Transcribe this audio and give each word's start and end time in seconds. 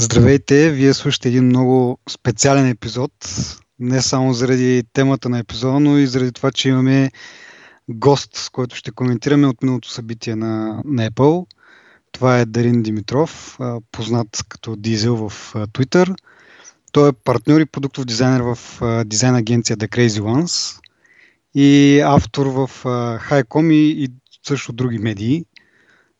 Здравейте! 0.00 0.70
Вие 0.70 0.94
слушате 0.94 1.28
един 1.28 1.44
много 1.44 1.98
специален 2.10 2.68
епизод. 2.68 3.12
Не 3.78 4.02
само 4.02 4.32
заради 4.32 4.82
темата 4.92 5.28
на 5.28 5.38
епизода, 5.38 5.80
но 5.80 5.98
и 5.98 6.06
заради 6.06 6.32
това, 6.32 6.50
че 6.50 6.68
имаме 6.68 7.10
гост, 7.88 8.36
с 8.36 8.48
който 8.50 8.76
ще 8.76 8.90
коментираме 8.90 9.46
от 9.46 9.62
миналото 9.62 9.90
събитие 9.90 10.36
на, 10.36 10.82
на 10.84 11.10
Apple. 11.10 11.46
Това 12.12 12.38
е 12.38 12.46
Дарин 12.46 12.82
Димитров, 12.82 13.58
познат 13.92 14.44
като 14.48 14.76
Дизел 14.76 15.16
в 15.16 15.52
Twitter. 15.54 16.16
Той 16.92 17.08
е 17.08 17.12
партньор 17.12 17.60
и 17.60 17.66
продуктов 17.66 18.04
дизайнер 18.04 18.40
в 18.40 18.58
дизайн 19.04 19.34
агенция 19.34 19.76
The 19.76 19.88
Crazy 19.88 20.20
Ones 20.20 20.80
и 21.54 22.00
автор 22.04 22.46
в 22.46 22.70
Highcom 23.30 23.72
и, 23.72 24.04
и 24.04 24.08
също 24.46 24.72
други 24.72 24.98
медии. 24.98 25.44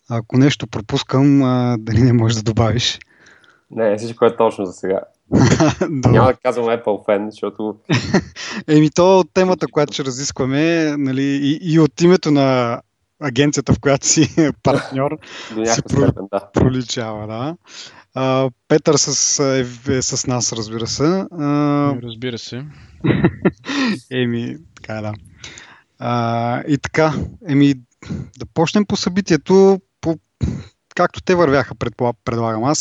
Ако 0.08 0.38
нещо 0.38 0.66
пропускам, 0.66 1.38
дали 1.79 2.02
не 2.02 2.12
можеш 2.12 2.36
да 2.36 2.42
добавиш. 2.42 2.98
Не, 3.71 3.96
всичко 3.96 4.25
е 4.25 4.37
точно 4.37 4.66
за 4.66 4.73
сега. 4.73 5.01
Няма 5.91 6.27
да 6.27 6.34
казвам 6.34 6.66
Apple 6.66 7.05
фен, 7.05 7.30
защото... 7.30 7.77
Еми 8.69 8.91
то 8.91 9.25
темата, 9.34 9.66
която 9.66 9.92
ще 9.92 10.05
разискваме, 10.05 10.95
нали, 10.97 11.23
и, 11.23 11.59
и 11.62 11.78
от 11.78 12.01
името 12.01 12.30
на 12.30 12.80
агенцията, 13.20 13.75
в 13.75 13.80
която 13.80 14.06
си 14.06 14.52
партньор, 14.62 15.19
се 15.65 15.83
про... 15.83 16.02
степен, 16.02 16.25
да. 16.33 16.51
проличава. 16.55 17.27
Да. 17.27 17.56
А, 18.15 18.51
Петър 18.69 18.95
с, 18.95 19.39
е, 19.89 19.95
е 19.97 20.03
с 20.03 20.27
нас, 20.27 20.53
разбира 20.53 20.87
се. 20.87 21.25
А... 21.30 21.95
Разбира 22.03 22.39
се. 22.39 22.64
еми, 24.11 24.56
така 24.77 25.00
да. 25.00 25.12
А, 25.98 26.62
и 26.69 26.78
така, 26.78 27.14
еми, 27.48 27.75
да 28.39 28.47
почнем 28.55 28.84
по 28.87 28.97
събитието, 28.97 29.80
по, 30.00 30.16
както 30.98 31.23
те 31.23 31.34
вървяха, 31.34 31.75
предлагам 32.25 32.65
аз. 32.65 32.79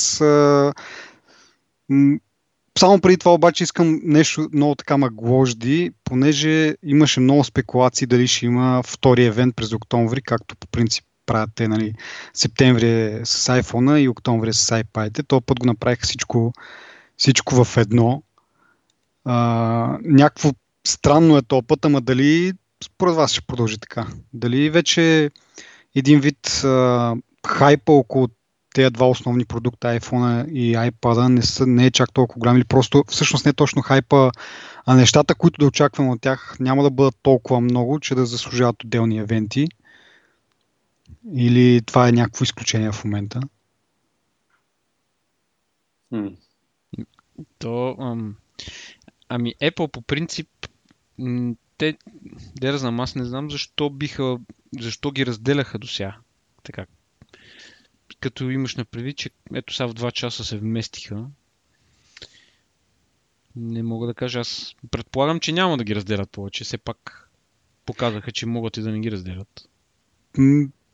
Само 2.80 3.02
преди 3.02 3.18
това 3.18 3.34
обаче 3.34 3.64
искам 3.64 4.00
нещо 4.04 4.50
много 4.54 4.76
така 4.76 4.98
ма 4.98 5.10
гложди, 5.10 5.92
понеже 6.04 6.76
имаше 6.84 7.20
много 7.20 7.44
спекулации 7.44 8.08
дали 8.08 8.28
ще 8.28 8.46
има 8.46 8.84
втори 8.84 9.26
евент 9.26 9.56
през 9.56 9.74
октомври, 9.74 10.22
както 10.22 10.56
по 10.56 10.68
принцип 10.68 11.06
правят 11.26 11.50
те, 11.56 11.68
нали, 11.68 11.94
септември 12.34 12.90
е 12.90 13.22
с 13.24 13.62
iPhone 13.62 13.98
и 13.98 14.10
октомври 14.10 14.50
е 14.50 14.54
с 14.54 14.84
iPad. 14.84 15.28
То 15.28 15.42
път 15.42 15.60
го 15.60 15.66
направиха 15.66 16.06
всичко, 16.06 16.54
всичко 17.18 17.66
в 17.66 17.78
едно. 17.78 18.24
А, 19.26 19.98
някакво 20.04 20.52
странно 20.88 21.38
е 21.38 21.42
то 21.42 21.62
път, 21.62 21.86
ама 21.86 22.02
дали 22.02 22.54
според 22.84 23.16
вас 23.16 23.32
ще 23.32 23.42
продължи 23.42 23.78
така? 23.78 24.08
Дали 24.34 24.70
вече 24.70 25.32
един 25.96 26.20
вид 26.20 26.48
а, 26.64 27.16
хайпа 27.48 27.92
около 27.92 28.28
тези 28.74 28.90
два 28.90 29.10
основни 29.10 29.46
продукта, 29.46 30.00
iPhone 30.00 30.52
и 30.52 30.76
iPad, 30.76 31.28
не, 31.28 31.42
са, 31.42 31.68
не 31.68 31.86
е 31.86 31.92
чак 31.92 32.14
толкова 32.14 32.40
голям 32.40 32.58
или 32.58 32.64
просто 32.64 33.04
всъщност 33.08 33.46
не 33.46 33.50
е 33.50 33.54
точно 33.54 33.82
хайпа, 33.82 34.32
а 34.86 34.96
нещата, 34.96 35.36
които 35.36 35.60
да 35.60 35.66
очакваме 35.66 36.12
от 36.12 36.22
тях, 36.22 36.56
няма 36.60 36.84
да 36.84 36.90
бъдат 36.90 37.16
толкова 37.22 37.62
много, 37.62 38.00
че 38.00 38.16
да 38.16 38.26
заслужават 38.26 38.84
отделни 38.84 39.18
евенти. 39.18 39.68
Или 41.36 41.82
това 41.86 42.08
е 42.08 42.12
някакво 42.12 42.44
изключение 42.44 42.92
в 42.92 43.04
момента? 43.04 43.40
То, 47.58 47.96
ам, 48.00 48.36
ами 49.30 49.56
Apple 49.62 49.88
по 49.88 50.02
принцип 50.02 50.48
те, 51.78 51.98
да 52.60 52.68
я 52.68 52.78
знам, 52.78 53.00
аз 53.00 53.16
не 53.16 53.26
знам 53.26 53.52
защо 53.52 53.90
биха, 53.90 54.38
защо 54.80 55.12
ги 55.12 55.26
разделяха 55.26 55.80
до 55.80 55.88
сега. 55.88 56.18
Така, 56.64 56.86
като 58.20 58.50
имаш 58.50 58.76
на 58.76 58.86
предвид, 58.86 59.18
че 59.18 59.30
ето 59.54 59.74
сега 59.74 59.88
в 59.88 59.94
2 59.94 60.12
часа 60.12 60.44
се 60.44 60.58
вместиха. 60.58 61.26
Не 63.56 63.84
мога 63.84 64.08
да 64.08 64.14
кажа, 64.14 64.40
аз 64.40 64.76
предполагам, 64.92 65.40
че 65.40 65.52
няма 65.52 65.78
да 65.78 65.84
ги 65.84 65.96
разделят 65.96 66.30
повече. 66.30 66.64
Все 66.64 66.78
пак 66.78 67.30
показаха, 67.86 68.32
че 68.32 68.46
могат 68.46 68.78
и 68.78 68.82
да 68.82 68.92
не 68.92 69.00
ги 69.00 69.12
разделят. 69.12 69.70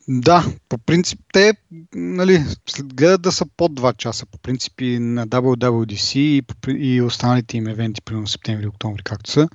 Да, 0.08 0.44
по 0.68 0.78
принцип 0.78 1.20
те 1.32 1.54
нали, 1.94 2.44
гледат 2.84 3.22
да 3.22 3.32
са 3.32 3.46
под 3.56 3.72
2 3.72 3.96
часа, 3.96 4.26
по 4.26 4.38
принцип 4.38 4.80
и 4.80 4.98
на 4.98 5.28
WWDC 5.28 6.18
и, 6.18 6.42
и 6.68 7.02
останалите 7.02 7.56
им 7.56 7.66
евенти, 7.66 8.02
примерно 8.02 8.26
септември, 8.26 8.66
октомври, 8.66 9.02
както 9.02 9.30
са. 9.30 9.48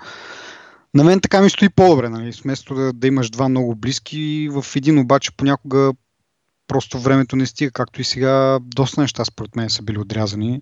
На 0.94 1.04
мен 1.04 1.22
така 1.22 1.42
ми 1.42 1.50
стои 1.50 1.70
по-добре, 1.70 2.10
нали? 2.10 2.32
вместо 2.44 2.76
да, 2.76 2.94
да 2.94 3.08
имаш 3.08 3.30
два 3.30 3.50
много 3.50 3.76
близки, 3.76 4.50
в 4.52 4.66
един 4.76 5.00
обаче 5.00 5.32
понякога 5.32 5.94
просто 6.70 7.00
времето 7.00 7.36
не 7.36 7.46
стига, 7.46 7.72
както 7.72 8.02
и 8.02 8.04
сега 8.04 8.60
доста 8.62 9.02
неща 9.02 9.26
според 9.26 9.56
мен 9.56 9.70
са 9.70 9.84
били 9.84 10.00
отрязани. 10.00 10.62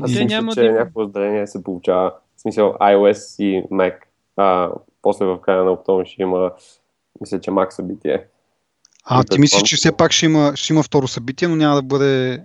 Аз 0.00 0.10
мисля, 0.10 0.24
няма 0.24 0.52
че 0.52 0.62
да... 0.62 0.72
някакво 0.72 1.00
разделение 1.00 1.46
се 1.46 1.62
получава. 1.62 2.12
В 2.36 2.40
смисъл 2.40 2.74
iOS 2.80 3.42
и 3.42 3.64
Mac. 3.72 3.94
А, 4.36 4.70
после 5.02 5.24
в 5.24 5.40
края 5.40 5.64
на 5.64 5.70
октомври 5.70 6.06
ще 6.06 6.22
има, 6.22 6.50
мисля, 7.20 7.40
че 7.40 7.50
Mac 7.50 7.70
събитие. 7.70 8.24
А, 9.04 9.24
ти 9.24 9.40
мислиш, 9.40 9.62
че 9.62 9.76
все 9.76 9.96
пак 9.96 10.12
ще 10.12 10.26
има, 10.26 10.52
ще 10.54 10.72
има 10.72 10.82
второ 10.82 11.08
събитие, 11.08 11.48
но 11.48 11.56
няма 11.56 11.74
да 11.74 11.82
бъде... 11.82 12.42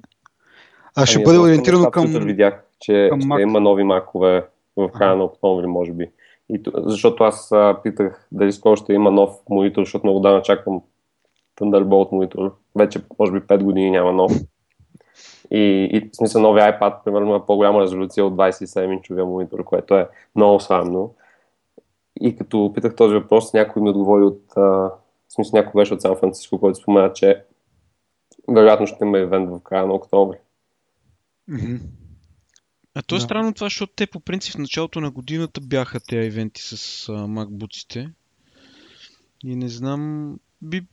А 0.95 1.05
ще 1.05 1.15
ами, 1.15 1.25
бъде 1.25 1.37
ориентирано 1.39 1.91
към... 1.91 2.05
видях, 2.05 2.63
че 2.79 3.07
към 3.11 3.21
ще 3.21 3.41
има 3.41 3.59
нови 3.59 3.83
макове 3.83 4.45
в 4.77 4.89
края 4.89 5.15
на 5.15 5.23
октомври, 5.23 5.67
може 5.67 5.91
би. 5.91 6.09
И, 6.49 6.61
защото 6.75 7.23
аз 7.23 7.51
а, 7.51 7.77
питах 7.83 8.27
дали 8.31 8.51
скоро 8.51 8.75
ще 8.75 8.93
има 8.93 9.11
нов 9.11 9.29
монитор, 9.49 9.81
защото 9.81 10.05
много 10.05 10.19
дана 10.19 10.41
чакам 10.41 10.81
Thunderbolt 11.59 12.11
монитор. 12.11 12.55
Вече, 12.75 13.01
може 13.19 13.31
би, 13.31 13.39
5 13.39 13.63
години 13.63 13.91
няма 13.91 14.13
нов. 14.13 14.31
И, 15.51 15.89
и 15.93 16.09
в 16.09 16.15
смисъл 16.15 16.41
новия 16.41 16.79
iPad, 16.79 17.03
примерно, 17.03 17.35
е 17.35 17.45
по-голяма 17.45 17.81
резолюция 17.81 18.25
от 18.25 18.33
27-инчовия 18.33 19.23
монитор, 19.23 19.63
което 19.63 19.95
е 19.95 20.09
много 20.35 20.59
срамно. 20.59 21.15
И 22.21 22.35
като 22.35 22.71
питах 22.75 22.95
този 22.95 23.15
въпрос, 23.15 23.53
някой 23.53 23.81
ми 23.81 23.89
отговори 23.89 24.23
от, 24.23 24.43
а, 24.55 24.61
в 24.61 24.91
смисъл 25.29 25.59
някой 25.59 25.81
беше 25.81 25.93
от 25.93 26.01
Сан 26.01 26.15
Франциско, 26.15 26.59
който 26.59 26.79
спомена, 26.79 27.13
че 27.13 27.43
вероятно 28.47 28.87
ще 28.87 28.97
има 29.01 29.19
евент 29.19 29.49
в 29.49 29.59
края 29.59 29.87
на 29.87 29.93
октомври. 29.93 30.37
Mm-hmm. 31.49 31.79
А 32.95 33.01
то 33.01 33.15
е 33.15 33.17
да. 33.17 33.23
странно 33.23 33.53
това, 33.53 33.65
защото 33.65 33.93
те 33.95 34.07
по 34.07 34.19
принцип 34.19 34.53
в 34.53 34.57
началото 34.57 35.01
на 35.01 35.11
годината 35.11 35.61
бяха 35.61 35.99
тези 35.99 36.27
ивенти 36.27 36.61
с 36.61 36.77
MacBook-ите. 37.07 38.09
И 39.43 39.55
не 39.55 39.69
знам, 39.69 40.35
би... 40.61 40.85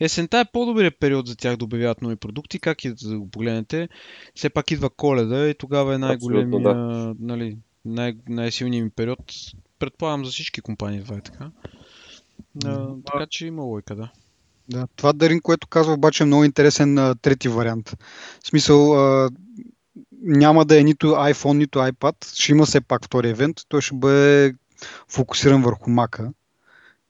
Есента 0.00 0.38
е 0.38 0.44
по-добрият 0.52 0.94
период 1.00 1.28
за 1.28 1.36
тях 1.36 1.56
да 1.56 1.64
обявяват 1.64 2.02
нови 2.02 2.16
продукти, 2.16 2.58
как 2.58 2.84
и 2.84 2.94
да 2.94 3.18
го 3.18 3.30
погледнете. 3.30 3.88
Все 4.34 4.50
пак 4.50 4.70
идва 4.70 4.90
коледа 4.90 5.48
и 5.48 5.54
тогава 5.54 5.94
е 5.94 5.98
най-големия, 5.98 6.62
да. 6.62 7.14
нали, 7.20 7.56
най- 7.84 8.16
най-силният 8.28 8.84
ми 8.84 8.90
период. 8.90 9.18
Предполагам 9.78 10.24
за 10.24 10.30
всички 10.30 10.60
компании 10.60 11.04
това 11.04 11.16
е 11.16 11.20
така. 11.20 11.50
А, 12.64 12.88
така 13.06 13.26
че 13.30 13.46
има 13.46 13.62
лойка, 13.62 13.96
да. 13.96 14.10
Да, 14.68 14.86
това 14.96 15.12
Дарин, 15.12 15.40
което 15.40 15.66
казва, 15.66 15.92
обаче 15.92 16.22
е 16.22 16.26
много 16.26 16.44
интересен 16.44 16.98
а, 16.98 17.14
трети 17.14 17.48
вариант. 17.48 17.96
В 18.44 18.48
смисъл, 18.48 18.94
а, 18.94 19.30
няма 20.22 20.64
да 20.64 20.80
е 20.80 20.82
нито 20.82 21.06
iPhone, 21.06 21.56
нито 21.56 21.78
iPad. 21.78 22.34
Ще 22.34 22.52
има 22.52 22.66
все 22.66 22.80
пак 22.80 23.04
втори 23.04 23.28
евент. 23.28 23.56
Той 23.68 23.80
ще 23.80 23.94
бъде 23.94 24.54
фокусиран 25.08 25.62
върху 25.62 25.90
Мака. 25.90 26.32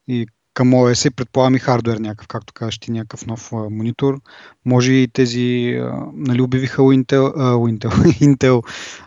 И 0.08 0.26
към 0.54 0.72
OS 0.72 1.08
и 1.08 1.10
предполагам 1.10 1.54
и 1.54 1.58
хардвер 1.58 1.96
някакъв, 1.96 2.28
както 2.28 2.54
кажеш 2.54 2.78
ти, 2.78 2.92
някакъв 2.92 3.26
нов 3.26 3.52
а, 3.52 3.56
монитор. 3.56 4.20
Може 4.64 4.92
и 4.92 5.08
тези, 5.08 5.78
а, 5.82 6.06
нали, 6.12 6.42
обявиха 6.42 6.82
Intel, 6.82 7.32
а, 7.36 7.54
Intel, 7.54 7.88
Intel 8.36 8.62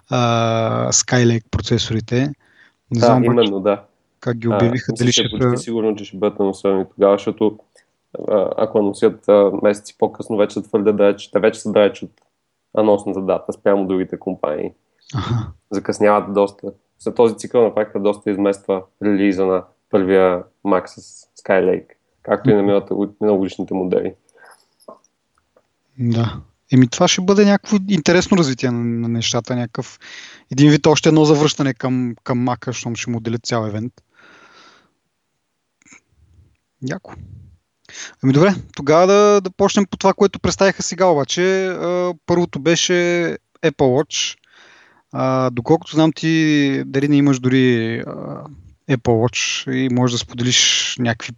а, 0.10 0.92
Skylake 0.92 1.50
процесорите. 1.52 2.34
Не 2.92 3.00
да, 3.00 3.06
знам, 3.06 3.24
именно, 3.24 3.60
да. 3.60 3.84
Как 4.20 4.38
ги 4.38 4.48
обявиха, 4.48 4.92
а, 4.92 4.96
дали 4.98 5.12
ще... 5.12 5.30
Почти 5.40 5.64
сигурно, 5.64 5.96
че 5.96 6.06
ще 6.06 6.18
бъдат 6.18 6.40
анонсирани 6.40 6.86
тогава, 6.96 7.16
защото 7.16 7.58
а, 8.28 8.50
ако 8.58 8.80
анонсират 8.80 9.26
месеци 9.64 9.98
по-късно, 9.98 10.38
вече 10.38 10.62
твърде 10.62 10.92
далеч, 10.92 11.32
те 11.32 11.40
вече 11.40 11.60
са 11.60 11.72
далеч 11.72 12.04
от 12.04 12.12
анонсната 12.78 13.22
дата 13.22 13.54
спрямо 13.54 13.88
другите 13.88 14.20
компании. 14.20 14.72
Ага. 15.16 15.48
Закъсняват 15.72 16.34
доста. 16.34 16.68
За 17.00 17.14
този 17.14 17.38
цикъл 17.38 17.64
на 17.64 17.76
практика 17.76 18.00
доста 18.00 18.32
измества 18.32 18.84
релиза 19.04 19.46
на 19.46 19.64
първия 19.90 20.44
Mac 20.66 20.86
с 20.86 21.28
Skylake, 21.42 21.88
както 22.24 22.50
и 22.50 22.54
на 22.54 22.84
миналогодишните 23.22 23.74
модели. 23.74 24.14
Да. 26.00 26.42
Еми 26.74 26.88
това 26.88 27.08
ще 27.08 27.22
бъде 27.22 27.46
някакво 27.46 27.78
интересно 27.90 28.38
развитие 28.38 28.72
на, 28.72 28.84
на 28.84 29.08
нещата, 29.08 29.56
някакъв 29.56 30.00
един 30.52 30.72
вид 30.72 30.86
още 30.86 31.10
едно 31.10 31.26
завръщане 31.26 31.74
към, 31.74 32.16
към 32.24 32.48
Mac, 32.48 32.66
защото 32.66 32.96
ще 32.96 33.10
му 33.10 33.18
отделят 33.18 33.46
цял 33.46 33.68
евент. 33.68 33.94
Яко. 36.90 37.14
Ами 38.24 38.34
добре, 38.34 38.56
тогава 38.76 39.08
да, 39.08 39.42
да 39.42 39.52
почнем 39.52 39.86
по 39.86 39.98
това, 39.98 40.14
което 40.14 40.40
представиха 40.40 40.84
сега 40.84 41.06
обаче. 41.06 41.66
А, 41.68 42.14
първото 42.26 42.60
беше 42.60 42.94
Apple 43.64 43.72
Watch. 43.72 44.38
А, 45.12 45.50
доколкото 45.50 45.96
знам 45.96 46.12
ти, 46.16 46.84
дали 46.86 47.08
не 47.08 47.16
имаш 47.16 47.40
дори 47.40 47.98
а, 48.00 48.44
Apple 48.90 48.98
Watch 48.98 49.72
и 49.72 49.94
можеш 49.94 50.12
да 50.12 50.18
споделиш 50.18 50.96
някакви 51.00 51.34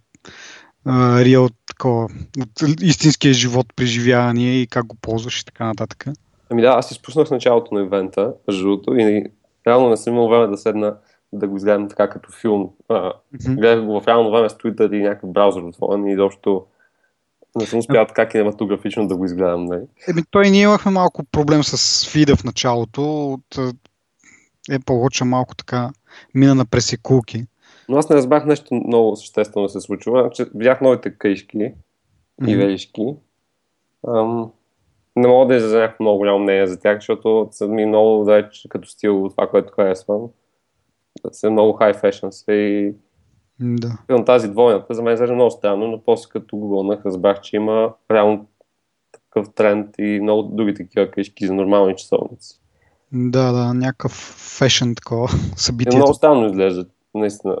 реал 1.24 1.48
такова, 1.66 2.08
от 2.40 2.80
истинския 2.80 3.34
живот, 3.34 3.66
преживявания 3.76 4.60
и 4.60 4.66
как 4.66 4.86
го 4.86 4.96
ползваш 4.96 5.40
и 5.40 5.44
така 5.44 5.66
нататък. 5.66 6.06
Ами 6.50 6.62
да, 6.62 6.68
аз 6.68 6.90
изпуснах 6.90 7.30
началото 7.30 7.74
на 7.74 7.80
ивента, 7.80 8.34
между 8.48 8.80
и 8.98 9.24
реално 9.66 9.88
не 9.88 9.96
съм 9.96 10.12
имал 10.12 10.28
време 10.28 10.46
да 10.46 10.56
седна 10.56 10.96
да 11.32 11.48
го 11.48 11.56
изгледам 11.56 11.88
така 11.88 12.08
като 12.08 12.32
филм. 12.32 12.70
А, 12.88 12.94
mm-hmm. 12.94 13.56
Гледах 13.56 13.84
го 13.84 14.00
в 14.00 14.06
реално 14.06 14.30
време 14.30 14.48
с 14.48 14.52
Twitter 14.52 14.96
и 14.96 15.02
някакъв 15.02 15.32
браузър 15.32 15.62
отворен 15.62 16.06
и 16.06 16.12
изобщо 16.12 16.66
не 17.56 17.66
съм 17.66 17.78
успял 17.78 18.06
така 18.06 18.28
кинематографично 18.28 19.08
да 19.08 19.16
го 19.16 19.24
изгледам. 19.24 19.64
Не? 19.64 19.76
Нали? 19.76 19.86
Еми, 20.08 20.22
той 20.30 20.50
ние 20.50 20.62
имахме 20.62 20.92
малко 20.92 21.24
проблем 21.24 21.64
с 21.64 22.06
фида 22.10 22.36
в 22.36 22.44
началото. 22.44 23.32
От 23.32 23.56
Apple 24.70 24.80
Watch 24.84 25.24
малко 25.24 25.54
така 25.54 25.90
мина 26.34 26.54
на 26.54 26.66
пресекулки. 26.66 27.46
Но 27.88 27.96
аз 27.96 28.08
не 28.08 28.16
разбрах 28.16 28.44
нещо 28.44 28.74
много 28.74 29.16
съществено 29.16 29.68
се 29.68 29.80
случва. 29.80 30.30
Че 30.30 30.46
видях 30.54 30.80
новите 30.80 31.10
къишки 31.10 31.58
mm-hmm. 31.58 32.50
и 32.50 32.56
велишки. 32.56 33.14
Ам, 34.08 34.50
не 35.16 35.28
мога 35.28 35.46
да 35.46 35.56
изразя 35.56 35.78
някакво 35.78 36.04
много 36.04 36.18
голямо 36.18 36.38
мнение 36.38 36.66
за 36.66 36.80
тях, 36.80 36.96
защото 36.98 37.48
са 37.50 37.68
ми 37.68 37.86
много 37.86 38.24
далеч 38.24 38.66
като 38.68 38.88
стил 38.88 39.28
това, 39.30 39.46
което 39.46 39.72
харесвам. 39.72 40.22
Са 41.32 41.50
много 41.50 41.78
high 41.78 42.02
fashion 42.02 42.30
са 42.30 42.52
и 42.52 42.94
да. 43.60 43.98
Филм, 44.06 44.24
тази 44.24 44.48
двойната 44.48 44.94
за 44.94 45.02
мен 45.02 45.22
е 45.22 45.32
много 45.32 45.50
странно, 45.50 45.86
но 45.86 46.02
после 46.02 46.28
като 46.30 46.56
го 46.56 46.68
гълнах 46.68 47.06
разбрах, 47.06 47.40
че 47.40 47.56
има 47.56 47.94
реално 48.10 48.46
такъв 49.12 49.54
тренд 49.54 49.94
и 49.98 50.20
много 50.22 50.42
други 50.42 50.74
такива 50.74 51.10
къщи 51.10 51.46
за 51.46 51.54
нормални 51.54 51.96
часовници. 51.96 52.60
Да, 53.12 53.52
да, 53.52 53.74
някакъв 53.74 54.12
фешен 54.58 54.94
такова 54.94 55.28
събитие. 55.56 55.96
Е, 55.96 55.98
много 55.98 56.14
странно 56.14 56.46
изглежда, 56.46 56.86
наистина. 57.14 57.56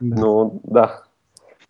Да. 0.00 0.20
Но 0.20 0.52
да. 0.64 1.02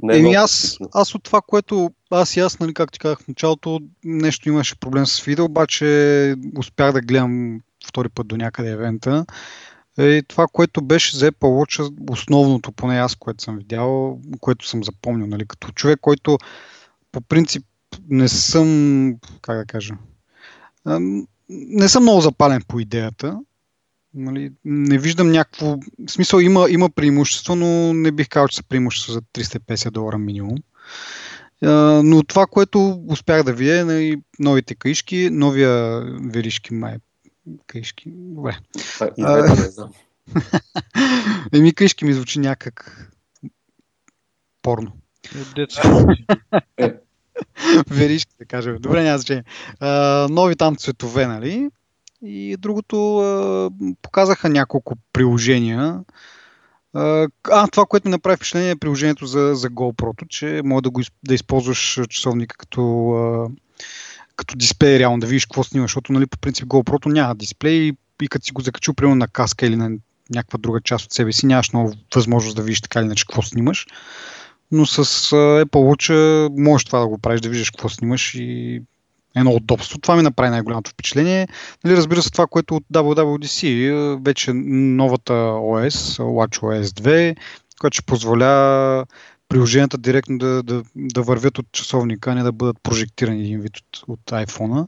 Не 0.03 0.15
е 0.15 0.19
Еми 0.19 0.35
аз, 0.35 0.79
аз 0.95 1.15
от 1.15 1.23
това, 1.23 1.41
което 1.47 1.91
аз 2.11 2.37
и 2.37 2.41
аз, 2.41 2.59
нали, 2.59 2.75
как 2.75 2.93
ти 2.93 2.99
казах 2.99 3.21
в 3.21 3.29
началото, 3.29 3.81
нещо 4.05 4.49
имаше 4.49 4.81
проблем 4.81 5.07
с 5.07 5.21
видео, 5.21 5.45
обаче 5.45 6.37
успях 6.59 6.93
да 6.93 7.01
гледам 7.01 7.61
втори 7.87 8.09
път 8.09 8.27
до 8.27 8.37
някъде 8.37 8.71
евента 8.71 9.27
е 9.99 10.23
това, 10.23 10.47
което 10.53 10.83
беше 10.83 11.17
за 11.17 11.33
Apple 11.33 11.41
Watch, 11.41 11.93
основното, 12.11 12.73
поне 12.73 12.99
аз, 12.99 13.15
което 13.15 13.45
съм 13.45 13.59
видял, 13.59 14.21
което 14.41 14.69
съм 14.69 14.85
запомнил, 14.85 15.27
нали, 15.27 15.47
като 15.47 15.73
човек, 15.73 15.99
който 16.01 16.39
по 17.13 17.21
принцип 17.21 17.65
не 18.09 18.29
съм, 18.29 19.15
как 19.43 19.57
да 19.57 19.65
кажа, 19.65 19.95
не 21.49 21.89
съм 21.89 22.03
много 22.03 22.21
запален 22.21 22.63
по 22.69 22.81
идеята. 22.81 23.41
Нали, 24.15 24.53
не 24.65 24.99
виждам 24.99 25.31
някакво... 25.31 25.77
В 26.07 26.11
смисъл 26.11 26.39
има, 26.39 26.67
има 26.71 26.91
преимущество, 26.91 27.57
но 27.57 27.93
не 27.95 28.13
бих 28.13 28.29
казал, 28.29 28.49
че 28.49 28.57
са 28.57 28.63
преимущество 28.63 29.13
за 29.13 29.23
350 29.23 29.91
долара 29.91 30.19
минимум. 30.19 30.57
Но 32.05 32.23
това, 32.23 32.47
което 32.47 33.05
успях 33.09 33.43
да 33.43 33.53
видя 33.53 33.81
е 33.81 33.85
нали, 33.85 34.17
новите 34.39 34.75
каишки, 34.75 35.31
новия 35.33 36.03
веришки 36.23 36.75
май 36.75 36.97
Каишки. 37.67 38.11
Добре. 38.17 38.59
Знам. 39.71 39.93
Еми, 41.53 41.75
каишки 41.75 42.05
ми 42.05 42.13
звучи 42.13 42.39
някак 42.39 43.11
порно. 44.63 44.93
Веришки, 47.91 48.33
да 48.39 48.45
кажем. 48.45 48.77
Добре, 48.81 49.03
няма 49.03 49.19
значение. 49.19 49.45
нови 50.31 50.57
там 50.57 50.77
цветове, 50.77 51.27
нали? 51.27 51.71
И 52.23 52.57
другото, 52.57 53.19
а, 53.19 53.71
показаха 54.03 54.49
няколко 54.49 54.95
приложения. 55.13 56.01
А, 56.95 57.29
това, 57.73 57.87
което 57.87 58.09
ми 58.09 58.11
направи 58.11 58.37
впечатление 58.37 58.71
е 58.71 58.77
приложението 58.77 59.27
за, 59.27 59.55
за 59.55 59.71
GoPro, 59.71 60.29
че 60.29 60.61
може 60.65 60.83
да, 60.83 60.91
го, 60.91 61.03
да 61.23 61.35
използваш 61.35 62.01
часовника 62.09 62.57
като 62.57 63.11
а, 63.11 63.49
като 64.37 64.57
дисплей 64.57 64.99
реално 64.99 65.21
да 65.21 65.27
видиш 65.27 65.47
какво 65.47 65.65
снимаш, 65.65 65.91
защото 65.91 66.13
нали, 66.13 66.27
по 66.27 66.39
принцип 66.39 66.67
GoPro 66.67 67.13
няма 67.13 67.35
дисплей 67.35 67.75
и, 67.75 67.97
и 68.23 68.29
като 68.29 68.45
си 68.45 68.53
го 68.53 68.61
закачил 68.61 68.95
примерно 68.95 69.17
на 69.17 69.29
каска 69.29 69.67
или 69.67 69.77
на 69.77 69.91
някаква 70.31 70.59
друга 70.59 70.81
част 70.81 71.05
от 71.05 71.13
себе 71.13 71.33
си, 71.33 71.47
нямаш 71.47 71.73
много 71.73 71.93
възможност 72.15 72.57
да 72.57 72.63
видиш 72.63 72.81
така 72.81 72.99
или 72.99 73.07
иначе 73.07 73.25
какво 73.27 73.43
снимаш. 73.43 73.87
Но 74.73 74.87
с 74.87 75.05
Apple 75.35 75.67
Watch 75.67 76.49
можеш 76.59 76.85
това 76.85 76.99
да 76.99 77.07
го 77.07 77.19
правиш, 77.19 77.41
да 77.41 77.49
виждаш 77.49 77.71
какво 77.71 77.89
снимаш 77.89 78.35
и 78.35 78.83
едно 79.37 79.51
удобство. 79.51 79.99
Това 79.99 80.17
ми 80.17 80.23
направи 80.23 80.51
най-голямото 80.51 80.91
впечатление. 80.91 81.49
Нали, 81.85 81.97
разбира 81.97 82.23
се, 82.23 82.31
това, 82.31 82.47
което 82.47 82.77
от 82.77 82.85
WWDC, 82.93 84.25
вече 84.25 84.53
новата 84.55 85.33
OS, 85.33 86.23
WatchOS 86.23 86.83
2, 86.83 87.37
която 87.81 87.95
ще 87.95 88.07
позволя 88.07 89.05
приложенията 89.49 89.99
директно 89.99 90.39
да, 90.39 90.63
да, 90.63 90.83
да 90.97 91.23
вървят 91.23 91.59
от 91.59 91.67
часовника, 91.73 92.31
а 92.31 92.35
не 92.35 92.43
да 92.43 92.53
бъдат 92.53 92.77
прожектирани 92.83 93.41
един 93.41 93.61
вид 93.61 93.77
от, 93.77 94.03
от 94.09 94.21
iPhone-а. 94.27 94.87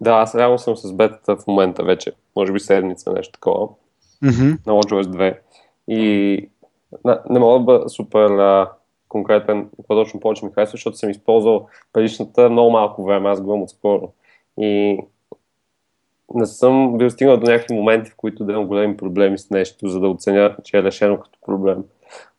Да, 0.00 0.10
аз 0.10 0.34
реално 0.34 0.58
съм 0.58 0.76
с 0.76 0.92
бетата 0.92 1.36
в 1.36 1.46
момента 1.46 1.84
вече. 1.84 2.12
Може 2.36 2.52
би 2.52 2.60
седмица, 2.60 3.12
нещо 3.12 3.32
такова. 3.32 3.68
Mm-hmm. 4.24 4.58
На 4.66 4.72
WatchOS 4.72 5.02
2. 5.02 5.38
И 5.88 6.48
не, 7.04 7.14
не 7.30 7.38
мога 7.38 7.58
да 7.58 7.64
бъда 7.64 7.88
супер 7.88 8.30
а, 8.30 8.70
конкретен, 9.10 9.68
какво 9.76 9.94
точно 9.94 10.20
повече 10.20 10.44
ми 10.44 10.52
харесва, 10.52 10.72
защото 10.72 10.96
съм 10.96 11.10
използвал 11.10 11.66
предишната 11.92 12.50
много 12.50 12.70
малко 12.70 13.04
време, 13.04 13.28
аз 13.28 13.40
го 13.40 13.50
имам 13.50 13.62
отскоро. 13.62 14.12
И 14.58 14.98
не 16.34 16.46
съм 16.46 16.98
бил 16.98 17.10
стигнал 17.10 17.36
до 17.36 17.46
някакви 17.46 17.74
моменти, 17.74 18.10
в 18.10 18.16
които 18.16 18.44
да 18.44 18.52
имам 18.52 18.66
големи 18.66 18.96
проблеми 18.96 19.38
с 19.38 19.50
нещо, 19.50 19.88
за 19.88 20.00
да 20.00 20.08
оценя, 20.08 20.56
че 20.64 20.78
е 20.78 20.82
решено 20.82 21.20
като 21.20 21.38
проблем. 21.46 21.84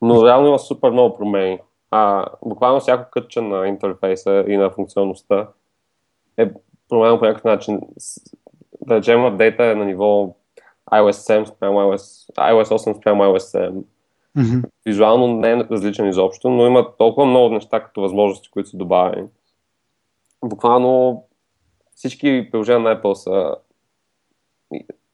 Но 0.01 0.25
реално 0.25 0.47
има 0.47 0.59
супер 0.59 0.89
много 0.89 1.17
промени. 1.17 1.59
А, 1.91 2.25
буквално 2.45 2.79
всяко 2.79 3.11
кътче 3.11 3.41
на 3.41 3.67
интерфейса 3.67 4.45
и 4.47 4.57
на 4.57 4.69
функционалността 4.69 5.47
е 6.37 6.51
променено 6.89 7.19
по 7.19 7.25
някакъв 7.25 7.43
начин. 7.43 7.81
Да 8.81 8.95
речем, 8.95 9.25
апдейта 9.25 9.65
е 9.65 9.75
на 9.75 9.85
ниво 9.85 10.35
iOS 10.91 11.41
7 11.41 11.45
спрямо 11.45 11.79
iOS, 11.79 12.33
iOS 12.35 12.63
8 12.63 12.97
спрямо 12.97 13.23
iOS 13.23 13.69
7. 13.69 13.83
Mm-hmm. 14.37 14.69
Визуално 14.85 15.27
не 15.27 15.51
е 15.51 15.55
различен 15.55 16.09
изобщо, 16.09 16.49
но 16.49 16.67
има 16.67 16.97
толкова 16.97 17.27
много 17.27 17.53
неща 17.53 17.83
като 17.83 18.01
възможности, 18.01 18.51
които 18.51 18.69
са 18.69 18.77
добавени. 18.77 19.27
Буквално 20.45 21.23
всички 21.95 22.47
приложения 22.51 22.79
на 22.79 23.01
Apple 23.01 23.13
са 23.13 23.55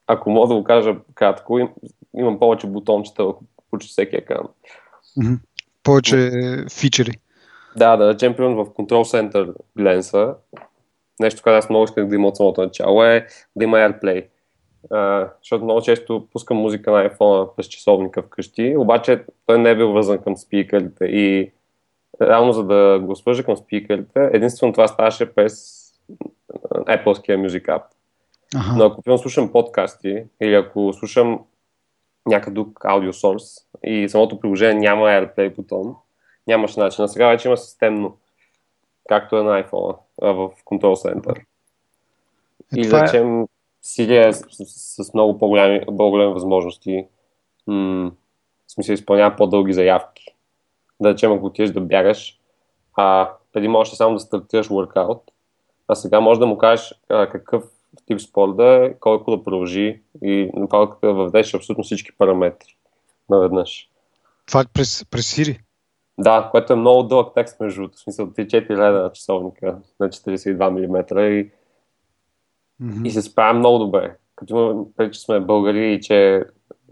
ако 0.07 0.29
мога 0.29 0.47
да 0.47 0.55
го 0.55 0.63
кажа 0.63 0.95
кратко, 1.15 1.59
им, 1.59 1.69
имам 2.17 2.39
повече 2.39 2.67
бутончета 2.67 3.25
върху 3.25 3.43
почти 3.71 3.91
всеки 3.91 4.15
екран. 4.15 4.47
Mm-hmm. 5.19 5.39
Повече 5.83 6.31
фичери. 6.71 7.11
Да, 7.75 7.97
да 7.97 8.13
речем, 8.13 8.35
примерно 8.35 8.65
в 8.65 8.69
Control 8.69 9.31
Center 9.31 9.53
гленса, 9.77 10.35
нещо, 11.19 11.41
което 11.43 11.57
аз 11.57 11.69
много 11.69 11.85
исках 11.85 12.07
да 12.07 12.15
има 12.15 12.27
от 12.27 12.37
самото 12.37 12.61
начало, 12.61 13.03
е 13.03 13.27
да 13.55 13.63
има 13.63 13.77
AirPlay. 13.77 14.27
Uh, 14.91 15.29
защото 15.41 15.63
много 15.63 15.81
често 15.81 16.27
пускам 16.31 16.57
музика 16.57 16.91
на 16.91 17.09
iPhone 17.09 17.55
през 17.55 17.67
часовника 17.67 18.23
вкъщи, 18.23 18.75
обаче 18.77 19.25
той 19.45 19.59
не 19.59 19.69
е 19.69 19.75
бил 19.75 19.91
вързан 19.91 20.17
към 20.17 20.37
спикърите 20.37 21.05
и 21.05 21.51
реално 22.21 22.53
за 22.53 22.63
да 22.63 22.99
го 22.99 23.15
свържа 23.15 23.43
към 23.43 23.57
спикърите, 23.57 24.29
единствено 24.33 24.73
това 24.73 24.87
ставаше 24.87 25.33
през 25.33 25.83
Apple 26.71 27.37
Music 27.47 27.65
App. 27.65 27.83
Ага. 28.55 28.77
Но 28.77 28.85
ако 28.85 29.01
примерно 29.01 29.17
слушам 29.17 29.51
подкасти 29.51 30.23
или 30.41 30.53
ако 30.53 30.93
слушам 30.93 31.39
някакъв 32.25 32.53
друг 32.53 32.85
аудиосорс 32.85 33.43
и 33.83 34.09
самото 34.09 34.39
приложение 34.39 34.79
няма 34.79 35.05
AirPlay 35.05 35.55
бутон, 35.55 35.95
нямаш 36.47 36.75
начин. 36.75 37.03
А 37.03 37.07
сега 37.07 37.29
вече 37.29 37.47
има 37.47 37.57
системно, 37.57 38.17
както 39.09 39.37
е 39.37 39.43
на 39.43 39.63
iPhone 39.63 39.97
в 40.21 40.51
Control 40.65 40.81
Center. 40.81 41.39
Е, 42.77 42.79
и 42.79 42.87
да 42.87 43.03
речем, 43.03 43.41
е... 43.41 43.45
Siri 43.87 44.27
е 44.27 44.33
с, 44.33 45.03
с, 45.03 45.13
много 45.13 45.37
по-големи, 45.37 45.85
по-големи 45.85 46.33
възможности. 46.33 47.07
М- 47.67 48.11
в 48.67 48.71
смисъл 48.71 48.93
изпълнява 48.93 49.35
по-дълги 49.35 49.73
заявки. 49.73 50.35
Да 50.99 51.09
речем, 51.09 51.33
ако 51.33 51.45
отидеш 51.45 51.71
да 51.71 51.81
бягаш, 51.81 52.39
а 52.95 53.29
преди 53.53 53.67
можеш 53.67 53.93
само 53.93 54.13
да 54.13 54.19
стартираш 54.19 54.67
workout, 54.67 55.19
а 55.87 55.95
сега 55.95 56.19
може 56.19 56.39
да 56.39 56.45
му 56.45 56.57
кажеш 56.57 56.93
а, 57.09 57.29
какъв 57.29 57.63
тип 58.05 58.21
спорт 58.21 58.55
да 58.55 58.85
е, 58.85 58.93
колко 58.93 59.31
да 59.31 59.43
продължи 59.43 60.01
и 60.23 60.49
направо 60.53 60.95
да 61.03 61.13
въведеш 61.13 61.53
абсолютно 61.53 61.83
всички 61.83 62.17
параметри 62.17 62.77
наведнъж. 63.29 63.89
Това 64.47 64.61
е 64.61 64.65
през, 64.73 65.05
през 65.11 65.35
Siri? 65.35 65.59
Да, 66.17 66.47
което 66.51 66.73
е 66.73 66.75
много 66.75 67.03
дълъг 67.03 67.33
текст 67.35 67.59
между 67.59 67.89
в 67.89 67.99
смисъл 67.99 68.27
3-4 68.27 68.69
реда 68.69 69.03
на 69.03 69.11
часовника 69.11 69.77
на 69.99 70.09
42 70.09 70.69
мм 70.69 71.21
и, 71.21 71.51
mm-hmm. 72.83 73.07
и 73.07 73.11
се 73.11 73.21
справя 73.21 73.59
много 73.59 73.77
добре. 73.77 74.15
Като 74.35 74.53
има 74.53 74.85
преди, 74.97 75.11
че 75.11 75.21
сме 75.21 75.39
българи 75.39 75.93
и 75.93 76.01
че 76.01 76.43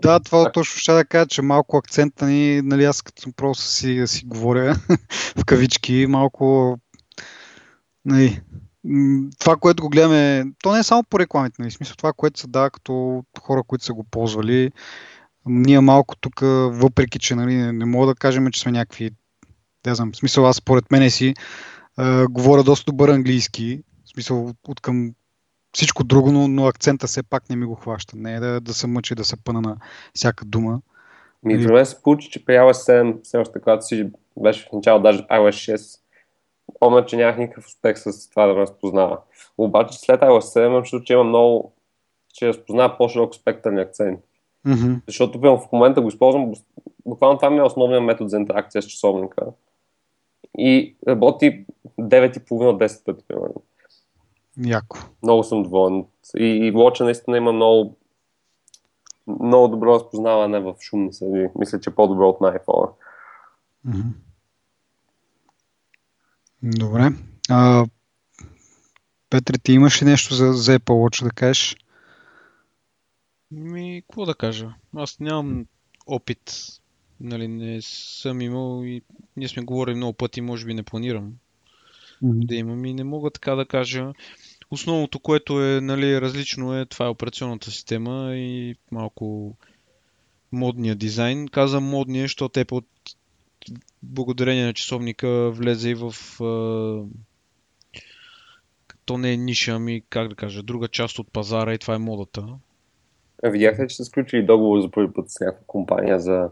да, 0.02 0.20
това 0.20 0.52
точно 0.52 0.80
ще 0.80 0.94
да 0.94 1.06
кажа, 1.06 1.28
че 1.28 1.42
малко 1.42 1.78
акцента 1.78 2.26
ни, 2.26 2.62
нали, 2.62 2.84
аз 2.84 3.02
като 3.02 3.32
просто 3.36 3.64
си, 3.64 4.04
си 4.06 4.26
говоря 4.26 4.76
в 5.38 5.46
кавички, 5.46 6.06
малко 6.10 6.78
нали, 8.06 8.42
това, 9.40 9.56
което 9.56 9.84
го 9.84 9.90
гледаме, 9.90 10.46
то 10.64 10.74
не 10.74 10.80
е 10.80 10.84
само 10.84 11.04
по 11.04 11.20
рекламите, 11.20 11.56
нали? 11.60 11.72
смисъл 11.72 11.96
това, 11.96 12.14
което 12.14 12.40
се 12.40 12.48
дава 12.48 12.70
като 12.70 13.24
хора, 13.42 13.64
които 13.68 13.86
са 13.86 13.94
го 13.94 14.04
ползвали. 14.04 14.72
Ние 15.46 15.80
малко 15.80 16.16
тук, 16.16 16.40
въпреки 16.70 17.20
че 17.20 17.36
нали, 17.36 17.56
не, 17.56 17.72
не 17.72 17.86
мога 17.86 18.08
да 18.08 18.16
кажем, 18.16 18.52
че 18.52 18.62
сме 18.62 18.72
някакви, 18.72 19.12
не 19.86 19.96
знам, 19.96 20.16
смисъл 20.16 20.48
аз 20.48 20.56
според 20.56 20.92
мен 20.92 21.12
си 21.12 21.34
а, 21.98 22.28
говоря 22.28 22.64
доста 22.64 22.92
добър 22.92 23.10
английски, 23.10 23.82
смисъл 24.14 24.54
от 24.68 24.82
към 24.82 25.12
всичко 25.76 26.04
друго, 26.04 26.32
но, 26.32 26.48
но 26.48 26.66
акцента 26.66 27.08
все 27.08 27.24
пак 27.24 27.50
не 27.50 27.56
ми 27.56 27.66
го 27.66 27.76
хваща. 27.76 28.18
Не 28.18 28.36
е 28.36 28.40
да, 28.40 28.62
да 28.62 28.74
се 28.74 28.88
мъчи 28.88 29.16
да 29.16 29.26
се 29.26 29.44
пъна 29.44 29.62
на 29.62 29.78
всяка 30.14 30.46
дума. 30.46 30.82
Ми, 31.44 31.64
при 31.64 31.74
мен 31.74 31.86
се 31.86 32.02
получи, 32.02 32.30
че 32.30 32.46
при 32.46 32.54
iOS 32.54 33.04
7, 33.04 33.24
все 33.24 33.38
още 33.38 33.60
когато 33.62 33.86
си 33.86 34.12
беше 34.38 34.68
в 34.70 34.72
начало, 34.74 35.02
даже 35.02 35.22
iOS 35.22 35.76
6, 35.76 36.00
помня, 36.80 37.06
че 37.06 37.18
нямах 37.18 37.38
никакъв 37.38 37.66
успех 37.66 37.98
с 37.98 38.30
това 38.30 38.46
да 38.46 38.54
ме 38.54 38.60
разпознава. 38.60 39.18
Обаче 39.58 40.00
след 40.00 40.22
iOS 40.22 40.40
7, 40.40 40.80
защото 40.80 41.04
че 41.06 41.14
има 41.14 41.24
много, 41.24 41.74
че 42.34 42.48
разпознава 42.48 42.98
по-широк 42.98 43.36
спектърни 43.36 43.82
акценти. 43.82 44.24
Mm-hmm. 44.68 45.02
Защото 45.08 45.40
в 45.40 45.68
момента 45.72 46.02
го 46.02 46.08
използвам, 46.08 46.54
буквално 47.06 47.38
това 47.38 47.50
ми 47.50 47.58
е 47.58 47.64
основният 47.64 48.04
метод 48.04 48.30
за 48.30 48.38
интеракция 48.38 48.82
с 48.82 48.88
часовника. 48.88 49.46
И 50.58 50.96
работи 51.08 51.66
9,5-10 52.00 53.06
пъти, 53.06 53.24
примерно. 53.28 53.62
Яко. 54.58 54.98
Много 55.24 55.44
съм 55.44 55.64
доволен. 55.64 56.06
И, 56.38 56.44
и 56.44 56.74
Watch 56.74 57.04
наистина 57.04 57.38
има 57.38 57.54
много, 57.54 57.98
много 59.28 59.68
добро 59.68 59.96
разпознаване 59.96 60.60
в 60.60 60.76
шумни 60.82 61.14
среди. 61.14 61.50
Мисля, 61.60 61.80
че 61.80 61.90
е 61.90 61.96
по-добро 61.96 62.30
от 62.30 62.42
на 62.42 62.60
iPhone. 62.60 62.92
Mm-hmm. 63.88 64.14
Добре. 66.64 67.12
А, 67.50 67.86
Петре, 69.30 69.58
ти 69.58 69.74
имаш 69.74 70.02
ли 70.02 70.06
нещо 70.06 70.34
за, 70.34 70.54
за 70.54 70.80
Apple 70.80 70.80
Watch 70.80 71.24
да 71.24 71.30
кажеш? 71.30 71.76
Ми, 73.52 74.04
какво 74.08 74.26
да 74.26 74.36
кажа? 74.36 74.74
Аз 74.96 75.20
нямам 75.20 75.66
опит. 76.08 76.54
Нали, 77.20 77.48
не 77.48 77.82
съм 77.82 78.42
имал 78.42 78.84
и 78.84 79.02
ние 79.38 79.48
сме 79.48 79.64
говорили 79.64 79.96
много 79.96 80.14
пъти, 80.14 80.42
може 80.42 80.66
би 80.66 80.74
не 80.74 80.84
планирам 80.84 81.34
mm-hmm. 82.24 82.46
да 82.46 82.56
имам 82.56 82.86
и 82.86 82.94
не 82.94 83.04
мога 83.04 83.32
така 83.32 83.56
да 83.56 83.66
кажа. 83.66 84.14
Основното, 84.76 85.20
което 85.20 85.64
е 85.64 85.82
нали, 85.82 86.22
различно 86.22 86.78
е, 86.78 86.86
това 86.86 87.06
е 87.06 87.10
операционната 87.10 87.72
система 87.72 88.36
и 88.36 88.76
малко 88.92 89.56
модния 90.52 90.96
дизайн. 90.96 91.48
Казвам 91.48 91.84
модния, 91.84 92.24
защото 92.24 92.60
Apple 92.60 92.84
благодарение 94.04 94.66
на 94.66 94.74
часовника 94.74 95.52
влезе 95.52 95.90
и 95.90 95.96
в 95.96 96.14
то 99.06 99.18
не 99.18 99.34
е 99.34 99.38
ниша, 99.38 99.72
ами 99.72 100.04
как 100.10 100.28
да 100.28 100.36
кажа, 100.36 100.64
друга 100.64 100.88
част 100.88 101.20
от 101.20 101.32
пазара 101.32 101.74
и 101.74 101.78
това 101.78 101.96
е 101.96 102.00
модата. 102.00 102.48
Видяхте, 103.44 103.88
че 103.88 103.96
са 103.96 104.06
сключили 104.06 104.46
договор 104.46 104.82
за 104.82 104.92
първи 104.92 105.14
път 105.14 105.30
с 105.30 105.40
някаква 105.40 105.64
компания 105.68 106.20
за, 106.20 106.50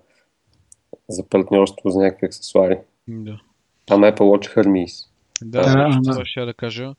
за 1.09 1.29
партньорство 1.29 1.89
за 1.89 1.99
някакви 1.99 2.25
аксесуари. 2.25 2.79
Да. 3.07 3.39
Там 3.85 4.01
Apple 4.01 4.19
Watch 4.19 4.55
Hermes. 4.55 5.09
Да, 5.41 5.61
да, 5.61 5.99
да. 6.01 6.11
това 6.11 6.25
ще 6.25 6.45
да 6.45 6.53
кажа, 6.53 6.95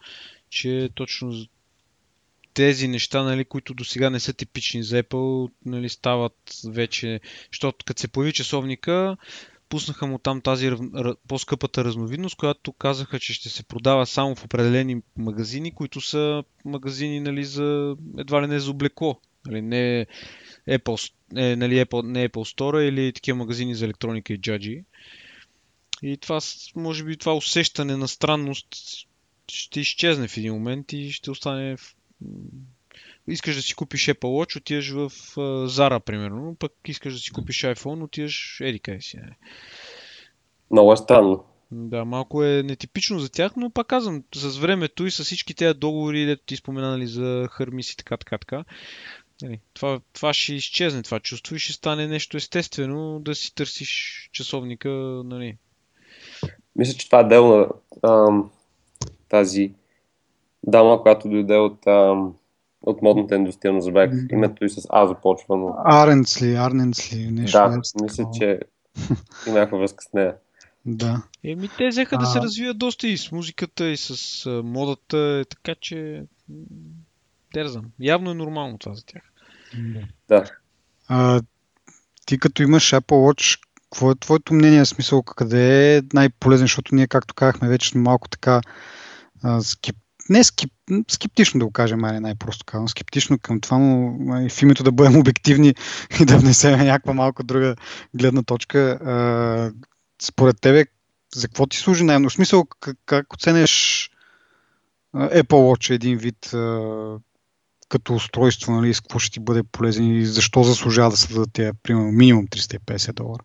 че 0.55 0.91
точно 0.95 1.47
тези 2.55 2.89
неща, 2.89 3.23
нали, 3.23 3.45
които 3.45 3.75
до 3.75 3.85
сега 3.85 4.11
не 4.11 4.21
са 4.21 4.33
типични 4.33 4.83
за 4.83 5.03
Apple, 5.03 5.51
нали, 5.67 5.89
стават 5.89 6.37
вече, 6.65 7.21
защото 7.53 7.85
като 7.85 8.01
се 8.01 8.09
появи 8.09 8.33
часовника, 8.33 9.17
пуснаха 9.69 10.07
му 10.07 10.19
там 10.19 10.41
тази 10.41 10.71
по-скъпата 11.29 11.85
разновидност, 11.85 12.37
която 12.37 12.73
казаха, 12.73 13.21
че 13.21 13.35
ще 13.35 13.49
се 13.49 13.63
продава 13.63 14.07
само 14.07 14.35
в 14.35 14.45
определени 14.45 15.03
магазини, 15.17 15.75
които 15.75 16.01
са 16.01 16.45
магазини 16.65 17.21
нали, 17.21 17.45
за 17.45 17.97
едва 18.19 18.43
ли 18.43 18.47
не 18.47 18.61
за 18.61 18.71
облекло. 18.71 19.21
Нали, 19.47 19.63
не 19.63 20.07
Apple, 20.69 21.13
е, 21.37 21.57
нали, 21.57 21.85
Apple, 21.85 22.03
не 22.03 22.29
Apple 22.29 22.57
Store 22.57 22.81
или 22.81 23.13
такива 23.13 23.39
магазини 23.39 23.75
за 23.75 23.85
електроника 23.85 24.33
и 24.33 24.39
джаджи. 24.39 24.85
И 26.03 26.17
това, 26.17 26.41
може 26.77 27.05
би, 27.05 27.17
това 27.17 27.35
усещане 27.35 27.97
на 27.97 28.09
странност 28.09 28.67
ще 29.51 29.81
изчезне 29.81 30.29
в 30.29 30.37
един 30.37 30.53
момент 30.53 30.93
и 30.93 31.13
ще 31.13 31.31
остане 31.31 31.77
в... 31.77 31.97
Искаш 33.29 33.57
да 33.57 33.63
си 33.63 33.75
купиш 33.75 34.07
Apple 34.07 34.19
Watch, 34.19 34.57
отиваш 34.57 34.91
в 34.91 35.11
Zara, 35.69 36.01
примерно, 36.01 36.57
пък 36.59 36.73
искаш 36.89 37.13
да 37.13 37.19
си 37.19 37.31
купиш 37.31 37.63
iPhone, 37.63 38.05
отиваш 38.05 38.61
еди 38.61 38.79
къде 38.79 39.01
си. 39.01 39.19
Много 40.71 40.93
е 40.93 40.97
странно. 40.97 41.45
Да, 41.71 42.05
малко 42.05 42.45
е 42.45 42.63
нетипично 42.63 43.19
за 43.19 43.29
тях, 43.29 43.53
но 43.57 43.71
пак 43.71 43.87
казвам, 43.87 44.25
с 44.35 44.59
времето 44.59 45.07
и 45.07 45.11
с 45.11 45.25
всички 45.25 45.55
тези 45.55 45.79
договори, 45.79 46.27
дето 46.27 46.43
ти 46.47 46.57
споменали 46.57 47.07
за 47.07 47.49
Хърмис 47.51 47.93
и 47.93 47.97
така, 47.97 48.17
така, 48.17 48.39
така, 48.39 48.65
нали, 49.43 49.61
това, 49.75 50.01
това 50.13 50.33
ще 50.33 50.55
изчезне 50.55 51.03
това 51.03 51.21
чувство 51.21 51.57
и 51.57 51.59
ще 51.59 51.73
стане 51.73 52.07
нещо 52.07 52.37
естествено 52.37 53.21
да 53.21 53.35
си 53.35 53.55
търсиш 53.55 54.29
часовника. 54.33 54.89
Нали. 55.25 55.57
Мисля, 56.77 56.99
че 56.99 57.07
това 57.07 57.21
е 57.21 57.25
дел 57.25 57.47
на 57.49 57.69
ам, 58.11 58.51
тази 59.35 59.75
дама, 60.63 61.03
която 61.03 61.29
дойде 61.29 61.57
от, 61.57 61.87
ам, 61.87 62.35
от 62.83 63.03
модната 63.03 63.35
индустрия, 63.35 63.73
но 63.73 63.81
забравих 63.81 64.15
mm-hmm. 64.15 64.33
името 64.33 64.65
и 64.65 64.71
с 64.71 64.87
А 64.91 65.07
започва. 65.07 65.57
Но... 65.57 65.75
Аренсли, 65.85 66.55
Арненсли, 66.55 67.31
нещо. 67.31 67.59
Да, 67.59 67.81
мисля, 68.03 68.25
че 68.39 68.61
има 69.47 69.59
някаква 69.59 69.79
връзка 69.79 70.05
с 70.05 70.13
нея. 70.13 70.35
Да. 70.87 71.23
Еми, 71.45 71.69
те 71.79 71.89
взеха 71.89 72.17
а... 72.17 72.19
да 72.19 72.27
се 72.27 72.41
развият 72.41 72.79
доста 72.79 73.09
и 73.09 73.19
с 73.19 73.33
музиката, 73.33 73.87
и 73.87 73.97
с 73.97 74.47
а, 74.47 74.63
модата, 74.63 75.45
така 75.51 75.75
че 75.81 76.25
Терзам. 77.55 77.85
Явно 78.01 78.31
е 78.31 78.35
нормално 78.35 78.79
това 78.79 78.95
за 78.95 79.05
тях. 79.07 79.23
Да. 80.29 80.45
А, 81.09 81.41
ти 82.27 82.39
като 82.39 82.63
имаш 82.63 82.93
Apple 82.93 83.01
Watch, 83.01 83.61
какво 83.75 84.11
е 84.11 84.15
твоето 84.15 84.55
мнение, 84.55 84.85
смисъл 84.85 85.23
къде 85.23 85.97
е 85.97 86.03
най-полезен, 86.13 86.65
защото 86.65 86.95
ние, 86.95 87.07
както 87.07 87.35
казахме, 87.35 87.69
вече 87.69 87.99
малко 87.99 88.29
така 88.29 88.61
а, 89.45 89.61
не 90.29 90.45
скип... 90.45 90.73
скептично 91.09 91.59
да 91.59 91.67
го 91.67 91.73
кажем, 91.73 92.05
а 92.05 92.13
не 92.13 92.21
най-просто 92.21 92.65
казвам, 92.65 92.89
скептично 92.89 93.39
към 93.39 93.61
това, 93.61 93.79
но 93.79 94.49
в 94.49 94.63
името 94.63 94.83
да 94.83 94.93
бъдем 94.93 95.17
обективни 95.17 95.75
и 96.21 96.25
да 96.25 96.39
внесем 96.39 96.79
някаква 96.79 97.13
малко 97.13 97.43
друга 97.43 97.77
гледна 98.15 98.43
точка. 98.43 98.79
А, 98.81 99.73
според 100.23 100.61
тебе, 100.61 100.87
за 101.35 101.49
какво 101.49 101.67
ти 101.67 101.77
служи 101.77 102.05
най-много? 102.05 102.31
В 102.31 102.35
смисъл, 102.35 102.65
как, 102.81 102.97
как 103.07 103.33
оценеш 103.33 104.11
Apple 105.15 105.45
Watch 105.45 105.95
един 105.95 106.19
вид 106.19 106.55
а, 106.55 107.19
като 107.89 108.15
устройство, 108.15 108.73
нали, 108.73 108.95
с 108.95 109.01
какво 109.01 109.19
ще 109.19 109.33
ти 109.33 109.41
бъде 109.41 109.63
полезен 109.63 110.17
и 110.17 110.25
защо 110.25 110.63
заслужава 110.63 111.11
да 111.11 111.17
се 111.17 111.35
дадат 111.35 111.53
тия, 111.53 111.75
примерно, 111.83 112.13
минимум 112.13 112.47
350 112.47 113.13
долара? 113.13 113.43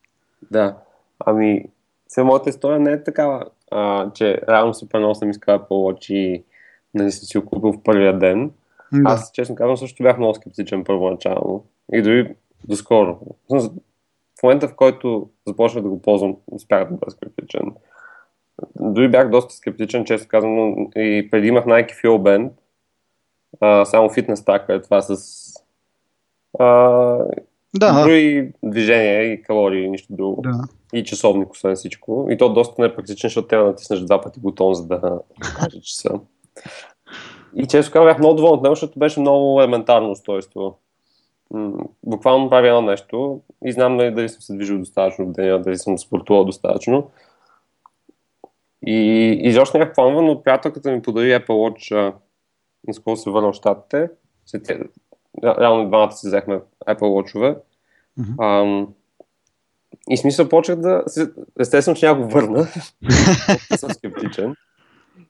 Да, 0.52 0.78
ами, 1.26 1.66
все 2.08 2.24
моята 2.24 2.50
история 2.50 2.80
не 2.80 2.92
е 2.92 3.04
такава, 3.04 3.46
а, 3.72 4.12
че 4.14 4.42
реално 4.50 4.74
се 4.74 4.88
много 4.96 5.16
съм 5.16 5.30
искал 5.30 5.60
Apple 5.60 5.68
Watch 5.68 6.14
и 6.14 6.44
нали, 6.94 7.12
съм 7.12 7.26
си 7.26 7.38
го 7.38 7.46
купил 7.46 7.72
в 7.72 7.84
първия 7.84 8.20
ден. 8.20 8.52
Да. 8.94 9.02
Аз, 9.06 9.32
честно 9.34 9.56
казвам, 9.56 9.78
също 9.78 10.04
бях 10.04 10.18
много 10.18 10.34
скептичен 10.34 10.84
първоначално. 10.84 11.66
И 11.94 12.02
дори 12.02 12.36
доскоро. 12.68 13.20
В 13.50 14.44
момента, 14.44 14.68
в 14.68 14.76
който 14.76 15.30
започнах 15.48 15.84
да 15.84 15.90
го 15.90 16.02
ползвам, 16.02 16.36
успях 16.52 16.90
да 16.90 16.96
бъда 16.96 17.12
скептичен. 17.12 17.72
Дори 18.80 19.12
бях 19.12 19.30
доста 19.30 19.54
скептичен, 19.54 20.06
често 20.06 20.28
казвам, 20.28 20.56
но 20.56 20.90
и 20.96 21.30
преди 21.32 21.48
имах 21.48 21.66
Nike 21.66 22.04
Fuel 22.04 22.18
Band, 22.18 22.52
а, 23.60 23.86
само 23.86 24.10
фитнес 24.10 24.46
така 24.46 24.74
е 24.74 24.82
това 24.82 25.02
с 25.02 25.14
а, 26.60 26.66
да. 27.76 28.04
други 28.04 28.52
движения 28.64 29.24
и 29.24 29.42
калории 29.42 29.86
и 29.86 29.90
нищо 29.90 30.14
друго. 30.14 30.42
Да. 30.42 30.64
И 30.94 31.04
часовник, 31.04 31.52
освен 31.52 31.76
всичко. 31.76 32.28
И 32.30 32.38
то 32.38 32.54
доста 32.54 32.82
непрактичен, 32.82 33.28
защото 33.28 33.48
трябва 33.48 33.66
да 33.66 33.72
натиснеш 33.72 34.00
два 34.00 34.22
пъти 34.22 34.40
бутон, 34.40 34.74
за 34.74 34.88
да 34.88 35.20
покаже 35.42 35.82
часа. 35.82 36.20
И 37.56 37.68
често 37.68 37.94
казвам, 37.94 38.08
бях 38.08 38.20
много 38.20 38.36
доволен 38.36 38.54
от 38.54 38.64
него, 38.64 38.76
защото 38.76 39.00
беше 39.00 39.20
много 39.20 39.62
елементарно 39.62 40.12
устройство. 40.12 40.78
буквално 42.06 42.50
правя 42.50 42.68
едно 42.68 42.82
нещо 42.82 43.42
и 43.66 43.72
знам 43.72 43.98
дали, 43.98 44.12
дали 44.12 44.30
съм 44.30 44.42
се 44.42 44.54
движил 44.54 44.80
достатъчно 44.80 45.26
в 45.26 45.32
деня, 45.32 45.62
дали 45.62 45.78
съм 45.78 45.98
спортувал 45.98 46.46
достатъчно. 46.46 47.12
И 48.88 49.30
изобщо 49.42 49.78
нямах 49.78 49.94
планва, 49.94 50.22
но 50.22 50.44
приятелката 50.44 50.92
ми 50.92 51.02
подари 51.02 51.32
Apple 51.32 51.48
Watch 51.48 52.14
наскоро 52.88 53.18
се 53.18 53.30
върна 53.30 53.52
в 53.52 53.56
Штатите. 53.56 54.10
Реално 55.44 55.88
двамата 55.88 56.12
си 56.12 56.28
взехме 56.28 56.62
Apple 56.88 57.00
Watch-ове. 57.00 57.58
Mm-hmm. 58.20 58.88
И 60.10 60.18
смисъл 60.18 60.50
почнах 60.50 60.78
да... 60.78 61.04
Естествено, 61.60 61.98
че 61.98 62.06
някой 62.06 62.26
върна. 62.26 62.64
съм 63.78 63.90
скептичен. 63.90 64.56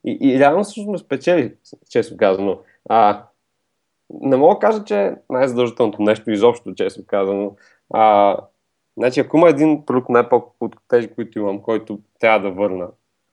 И, 0.06 0.18
и 0.22 0.40
реално 0.40 0.64
всъщност 0.64 0.90
ме 0.90 0.98
спечели, 0.98 1.54
често 1.90 2.18
казано. 2.18 2.60
А, 2.90 3.24
не 4.10 4.38
мога 4.38 4.56
да 4.56 4.60
кажа, 4.60 4.84
че 4.84 5.16
най-задължителното 5.30 6.02
нещо 6.02 6.32
изобщо, 6.32 6.76
често 6.76 7.06
казано. 7.08 7.56
А, 7.94 8.36
значи, 8.98 9.20
ако 9.20 9.38
има 9.38 9.50
един 9.50 9.86
продукт 9.86 10.10
на 10.10 10.24
Apple 10.24 10.44
от 10.60 10.76
тези, 10.88 11.08
които 11.08 11.40
имам, 11.40 11.62
който 11.62 12.00
трябва 12.20 12.50
да 12.50 12.56
върна, 12.56 12.88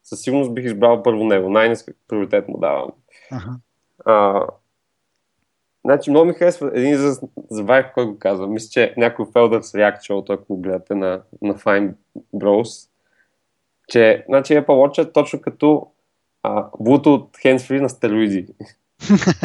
със 0.04 0.20
сигурност 0.20 0.54
бих 0.54 0.64
избрал 0.64 1.02
първо 1.02 1.24
него. 1.24 1.50
Най-низък 1.50 1.96
приоритет 2.08 2.48
му 2.48 2.58
давам. 2.58 2.90
Ага. 3.30 3.50
А, 4.04 4.46
значи, 5.86 6.10
много 6.10 6.26
ми 6.26 6.34
харесва 6.34 6.70
един 6.74 6.96
за 6.96 7.20
забравих 7.50 7.92
кой 7.94 8.06
го 8.06 8.18
казва. 8.18 8.46
Мисля, 8.46 8.68
че 8.70 8.94
някой 8.96 9.26
Фелдър 9.32 9.62
с 9.62 9.72
React 9.72 10.34
ако 10.34 10.54
го 10.54 10.60
гледате 10.62 10.94
на, 10.94 11.22
на 11.42 11.54
Fine 11.54 11.92
Bros, 12.34 12.88
че 13.88 14.24
значи, 14.28 14.52
Apple 14.52 14.66
Watch 14.66 15.02
е 15.02 15.12
точно 15.12 15.40
като 15.40 15.86
а, 16.42 16.70
Bluetooth 16.70 17.44
handsfree 17.44 17.80
на 17.80 17.88
стероиди. 17.88 18.46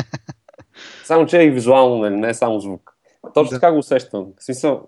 Само, 1.04 1.26
че 1.26 1.40
е 1.40 1.44
и 1.44 1.52
визуално, 1.52 1.98
нали, 1.98 2.16
не 2.16 2.30
е 2.30 2.34
само 2.34 2.60
звук. 2.60 2.96
Точно 3.34 3.50
да. 3.50 3.60
така 3.60 3.72
го 3.72 3.78
усещам. 3.78 4.28
В 4.38 4.44
смисъл, 4.44 4.88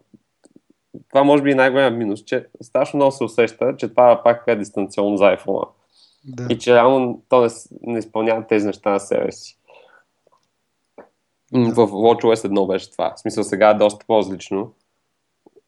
това 1.10 1.24
може 1.24 1.43
би 1.43 1.51
е 1.51 1.55
най-голям 1.55 1.98
минус, 1.98 2.24
че 2.24 2.48
страшно 2.62 2.98
много 2.98 3.12
се 3.12 3.24
усеща, 3.24 3.75
че 3.77 3.89
това 3.89 4.22
пак 4.24 4.43
е 4.48 4.55
дистанционно 4.55 5.17
за 5.17 5.24
iPhone. 5.24 5.67
Да. 6.25 6.48
И 6.50 6.57
че 6.57 6.75
реално 6.75 7.22
то 7.29 7.41
не, 7.41 7.50
не 7.81 8.00
изпълнява 8.00 8.48
тези 8.48 8.67
неща 8.67 8.89
на 8.89 9.00
себе 9.00 9.31
си. 9.31 9.57
В 11.53 11.88
WatchOS 11.88 12.48
1 12.48 12.67
беше 12.67 12.91
това. 12.91 13.13
В 13.15 13.19
смисъл 13.19 13.43
сега 13.43 13.69
е 13.69 13.74
доста 13.74 14.05
по-различно. 14.05 14.74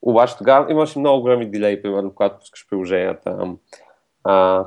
Обаче 0.01 0.37
тогава 0.37 0.71
имаше 0.71 0.99
много 0.99 1.21
големи 1.21 1.51
дилей, 1.51 1.81
примерно, 1.81 2.11
когато 2.15 2.39
пускаш 2.39 2.67
приложенията. 2.69 3.55
А, 4.23 4.65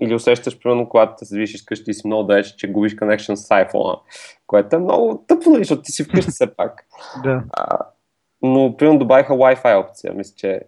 или 0.00 0.14
усещаш, 0.14 0.58
примерно, 0.58 0.88
когато 0.88 1.26
се 1.26 1.34
движиш 1.34 1.62
къщи 1.62 1.90
и 1.90 1.94
си 1.94 2.06
много 2.06 2.22
далеч, 2.22 2.46
че 2.46 2.72
губиш 2.72 2.96
connection 2.96 3.34
с 3.34 3.48
iPhone, 3.48 4.00
което 4.46 4.76
е 4.76 4.78
много 4.78 5.24
тъпо, 5.26 5.50
нали, 5.50 5.60
защото 5.60 5.82
ти 5.82 5.92
си 5.92 6.04
вкъщи 6.04 6.30
все 6.30 6.54
пак. 6.54 6.86
да. 7.22 7.42
А, 7.52 7.78
но, 8.42 8.76
примерно, 8.76 8.98
добавиха 8.98 9.32
Wi-Fi 9.32 9.80
опция. 9.80 10.12
Мисля, 10.12 10.34
че 10.36 10.60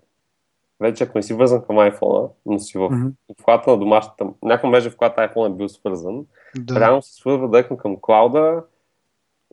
вече 0.81 1.05
ако 1.05 1.19
не 1.19 1.23
си 1.23 1.35
вързан 1.35 1.63
към 1.63 1.77
iPhone, 1.77 2.31
но 2.47 2.59
си 2.59 2.79
в 2.79 2.81
mm-hmm. 2.81 3.13
обхвата 3.29 3.71
на 3.71 3.79
домашната, 3.79 4.27
някой 4.43 4.71
между 4.71 4.91
в 4.91 4.97
която 4.97 5.21
iPhone 5.21 5.47
е 5.47 5.57
бил 5.57 5.69
свързан, 5.69 6.25
да. 6.57 6.81
реално 6.81 7.03
се 7.03 7.15
свързва 7.15 7.51
директно 7.51 7.77
към 7.77 7.97
клауда 8.01 8.63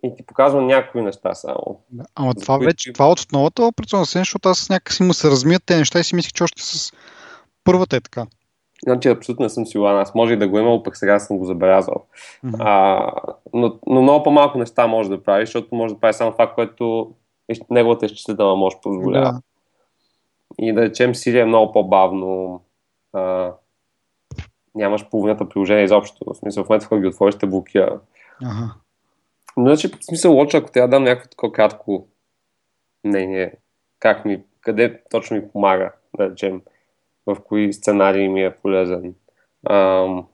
и 0.04 0.16
ти 0.16 0.25
показва 0.25 0.62
някои 0.62 1.01
неща 1.01 1.34
само. 1.34 1.82
Да. 1.89 2.04
Ама 2.16 2.34
това 2.34 2.58
които... 2.58 2.70
вече, 2.70 2.94
това 2.94 3.10
от 3.10 3.32
новата 3.32 3.63
операционна 3.63 4.06
система, 4.06 4.22
защото 4.22 4.50
аз 4.50 4.70
някакси 4.70 5.04
му 5.04 5.13
се 5.13 5.30
размият 5.30 5.63
те 5.66 5.77
неща 5.77 6.00
и 6.00 6.04
си 6.04 6.16
мислих, 6.16 6.34
че 6.34 6.44
още 6.44 6.63
с 6.63 6.94
първата 7.63 7.96
е 7.96 8.01
така. 8.01 8.25
Значи 8.84 9.10
абсолютно 9.10 9.44
не 9.44 9.50
съм 9.50 9.66
сигурен. 9.66 9.98
Аз 9.98 10.16
може 10.16 10.34
и 10.34 10.38
да 10.38 10.48
го 10.48 10.60
имам, 10.60 10.84
пък 10.84 10.98
сега 10.98 11.20
съм 11.20 11.38
го 11.38 11.46
забелязал. 11.46 12.06
Mm-hmm. 12.46 12.56
А, 12.60 13.12
но, 13.54 13.80
но 13.88 14.01
много 14.01 14.24
по-малко 14.24 14.58
неща 14.58 14.88
може 14.88 15.10
да 15.10 15.24
прави, 15.24 15.46
защото 15.46 15.75
може 15.75 15.94
да 15.94 16.00
прави 16.00 16.13
само 16.13 16.32
това, 16.32 16.54
което 16.54 17.12
неговата 17.70 18.06
изчислителна 18.06 18.56
може 18.56 18.77
позволява. 18.84 19.32
Да. 19.32 19.42
И 20.60 20.74
да 20.74 20.82
речем 20.82 21.16
Сирия 21.16 21.42
е 21.42 21.46
много 21.46 21.72
по-бавно. 21.72 22.62
А, 23.13 23.51
нямаш 24.75 25.10
половината 25.10 25.50
приложение 25.50 25.84
изобщо. 25.84 26.25
В 26.27 26.36
смисъл, 26.36 26.63
в 26.63 26.70
момента, 26.70 26.86
в 26.86 26.89
който 26.89 27.01
ги 27.01 27.08
отвориш, 27.08 27.36
ще 27.36 27.46
блокира. 27.46 28.00
Ага. 28.44 28.74
Но 29.58 29.66
значи, 29.66 29.88
в 29.88 30.06
смисъл, 30.06 30.34
лочо, 30.34 30.58
ако 30.58 30.72
трябва 30.72 30.88
да 30.88 30.96
дам 30.96 31.04
някакво 31.04 31.30
такова 31.30 31.54
кратко 31.54 32.08
мнение, 33.04 33.54
как 34.00 34.26
ми, 34.26 34.44
къде 34.62 35.02
точно 35.12 35.38
ми 35.38 35.50
помага, 35.50 35.92
да 36.18 36.30
речем, 36.30 36.62
в 37.26 37.38
кои 37.44 37.74
сценарии 37.74 38.30
ми 38.30 38.44
е 38.44 38.56
полезен. 38.56 39.16
Ам, 39.70 40.28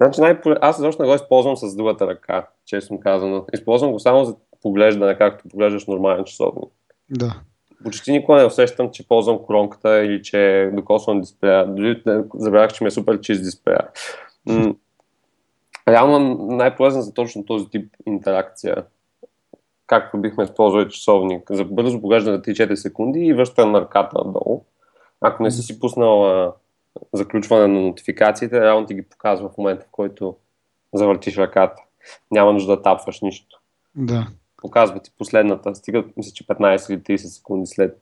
значи, 0.00 0.20
най- 0.20 0.40
аз 0.60 0.80
защо 0.80 1.02
не 1.02 1.08
го 1.08 1.14
използвам 1.14 1.56
с 1.56 1.76
другата 1.76 2.06
ръка, 2.06 2.46
честно 2.66 3.00
казано. 3.00 3.46
Използвам 3.54 3.92
го 3.92 4.00
само 4.00 4.24
за 4.24 4.36
поглеждане, 4.62 5.18
както 5.18 5.48
поглеждаш 5.48 5.86
нормален 5.86 6.24
часовник. 6.24 6.70
Да. 7.10 7.34
Почти 7.84 8.12
никога 8.12 8.38
не 8.38 8.44
усещам, 8.44 8.90
че 8.90 9.08
ползвам 9.08 9.38
коронката 9.38 10.04
или 10.04 10.22
че 10.22 10.70
докосвам 10.72 11.20
дисплея. 11.20 11.66
Дори 11.66 12.02
забравях, 12.34 12.72
че 12.72 12.84
ми 12.84 12.88
е 12.88 12.90
супер 12.90 13.20
чист 13.20 13.42
дисплея. 13.42 13.88
Реално 15.88 16.46
най-полезен 16.56 17.02
за 17.02 17.14
точно 17.14 17.44
този 17.44 17.70
тип 17.70 17.96
интеракция. 18.06 18.84
Както 19.86 20.20
бихме 20.20 20.44
използвали 20.44 20.90
часовник. 20.90 21.50
За 21.50 21.64
бързо 21.64 22.00
поглеждане 22.00 22.38
3-4 22.38 22.74
секунди 22.74 23.20
и 23.20 23.32
връщане 23.32 23.72
на 23.72 23.80
ръката 23.80 24.18
надолу. 24.24 24.64
Ако 25.20 25.42
не 25.42 25.50
си 25.50 25.62
си 25.62 25.80
пуснал 25.80 26.26
а, 26.26 26.52
заключване 27.12 27.66
на 27.66 27.80
нотификациите, 27.80 28.60
реално 28.60 28.86
ти 28.86 28.94
ги 28.94 29.02
показва 29.02 29.48
в 29.48 29.58
момента, 29.58 29.86
в 29.86 29.90
който 29.92 30.36
завъртиш 30.94 31.38
ръката. 31.38 31.82
Няма 32.30 32.52
нужда 32.52 32.76
да 32.76 32.82
тапваш 32.82 33.20
нищо. 33.20 33.60
Да 33.94 34.26
показва 34.62 35.00
ти 35.00 35.10
последната, 35.18 35.74
стига, 35.74 36.04
мисля, 36.16 36.32
че 36.32 36.46
15 36.46 36.92
или 36.92 37.00
30 37.00 37.16
секунди 37.16 37.66
след 37.66 37.98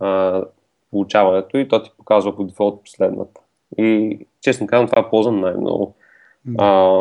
а, 0.00 0.42
получаването 0.90 1.58
и 1.58 1.68
то 1.68 1.82
ти 1.82 1.90
показва 1.98 2.36
по 2.36 2.44
дефолт 2.44 2.82
последната. 2.82 3.40
И 3.78 4.18
честно 4.40 4.66
казвам, 4.66 4.88
това 4.88 5.10
ползвам 5.10 5.40
най-много. 5.40 5.94
А, 6.58 7.00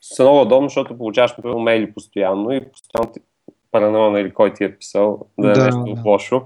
са 0.00 0.22
много 0.22 0.40
удобно, 0.40 0.68
защото 0.68 0.98
получаваш 0.98 1.34
мейли 1.58 1.92
постоянно 1.92 2.52
и 2.52 2.70
постоянно 2.70 3.12
ти 3.12 3.20
паранойно 3.72 4.18
или 4.18 4.34
кой 4.34 4.52
ти 4.52 4.64
е 4.64 4.76
писал 4.76 5.26
да 5.38 5.50
е 5.50 5.52
да, 5.52 5.64
нещо 5.64 5.94
да. 5.94 6.10
лошо. 6.10 6.42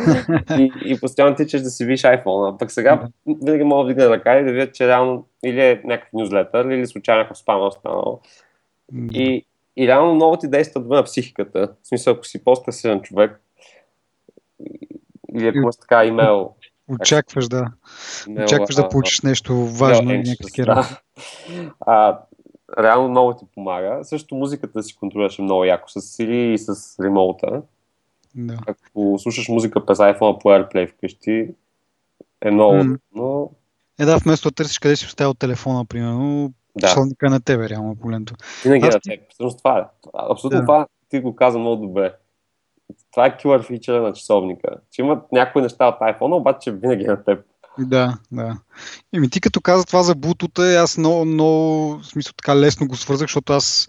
и, 0.58 0.72
и 0.84 1.00
постоянно 1.00 1.36
тичаш 1.36 1.62
да 1.62 1.70
си 1.70 1.84
виж 1.84 2.02
iPhone. 2.02 2.54
А 2.54 2.58
пък 2.58 2.70
сега 2.70 2.96
да. 2.96 3.34
винаги 3.44 3.64
мога 3.64 3.84
да 3.84 3.84
вдигна 3.84 4.10
ръка 4.10 4.38
и 4.38 4.44
да 4.44 4.52
видя, 4.52 4.72
че 4.72 4.88
реално 4.88 5.26
или 5.44 5.60
е 5.60 5.80
някакъв 5.84 6.12
нюзлетър, 6.12 6.64
или 6.64 6.86
случайно 6.86 7.18
някакъв 7.18 7.38
спам 7.38 7.60
е 7.62 7.64
останал. 7.64 8.20
Да. 8.92 9.18
И, 9.18 9.44
и 9.76 9.88
реално 9.88 10.14
много 10.14 10.36
ти 10.36 10.48
действа 10.48 10.80
на 10.80 11.02
психиката. 11.02 11.68
В 11.82 11.88
смисъл, 11.88 12.14
ако 12.14 12.24
си 12.24 12.44
по-стресиран 12.44 13.02
човек, 13.02 13.40
или 15.34 15.46
ако 15.46 15.58
имаш 15.58 15.76
така 15.80 16.04
имейл. 16.04 16.54
Очакваш, 16.88 17.48
да. 17.48 17.66
Имейл, 18.28 18.44
Очакваш 18.44 18.78
а, 18.78 18.82
да 18.82 18.88
получиш 18.88 19.20
нещо 19.20 19.66
важно 19.66 20.14
и 20.14 20.18
някакви 20.18 20.62
да. 20.62 20.98
а, 21.80 22.18
Реално 22.78 23.08
много 23.08 23.34
ти 23.36 23.44
помага. 23.54 24.00
Също 24.02 24.34
музиката 24.34 24.72
да 24.78 24.82
си 24.82 24.96
контролираш 24.96 25.38
много 25.38 25.64
яко 25.64 25.88
с 25.88 26.00
Siri 26.00 26.52
и 26.54 26.58
с 26.58 26.98
ремоута. 27.04 27.62
Да. 28.34 28.58
Ако 28.66 29.16
слушаш 29.18 29.48
музика 29.48 29.86
през 29.86 29.98
iPhone 29.98 30.42
по 30.42 30.48
AirPlay 30.48 30.92
вкъщи, 30.92 31.48
е 32.42 32.50
много 32.50 32.74
mm. 32.74 32.98
но... 33.14 33.50
Е 34.00 34.04
да, 34.04 34.18
вместо 34.18 34.48
да 34.48 34.54
търсиш 34.54 34.78
къде 34.78 34.96
си 34.96 35.06
оставил 35.06 35.34
телефона, 35.34 35.84
примерно, 35.84 36.52
да. 36.76 36.88
часовника 36.88 37.30
на 37.30 37.40
тебе, 37.40 37.68
реално 37.68 37.96
погледното. 37.96 38.34
Винаги 38.64 38.86
е 38.86 38.90
на 38.90 39.00
теб. 39.00 39.20
Всъщност 39.30 39.58
това 39.58 39.78
е. 39.78 39.84
Абсолютно 40.14 40.58
да. 40.58 40.64
това 40.64 40.86
ти 41.08 41.20
го 41.20 41.36
каза 41.36 41.58
много 41.58 41.86
добре. 41.86 42.14
Това 43.10 43.26
е 43.26 43.36
killer 43.36 43.66
фичъра 43.66 44.02
на 44.02 44.12
часовника. 44.12 44.68
Че 44.92 45.02
имат 45.02 45.32
някои 45.32 45.62
неща 45.62 45.86
от 45.86 45.94
iPhone, 46.00 46.36
обаче 46.36 46.72
винаги 46.72 47.04
е 47.04 47.08
на 47.08 47.24
теб. 47.24 47.44
Да, 47.78 48.18
да. 48.32 48.58
Еми 49.14 49.30
ти 49.30 49.40
като 49.40 49.60
каза 49.60 49.84
това 49.84 50.02
за 50.02 50.14
Bluetooth, 50.14 50.82
аз 50.82 50.98
много, 50.98 51.24
много, 51.24 51.98
в 51.98 52.06
смисъл 52.06 52.32
така 52.36 52.56
лесно 52.56 52.88
го 52.88 52.96
свързах, 52.96 53.24
защото 53.24 53.52
аз 53.52 53.88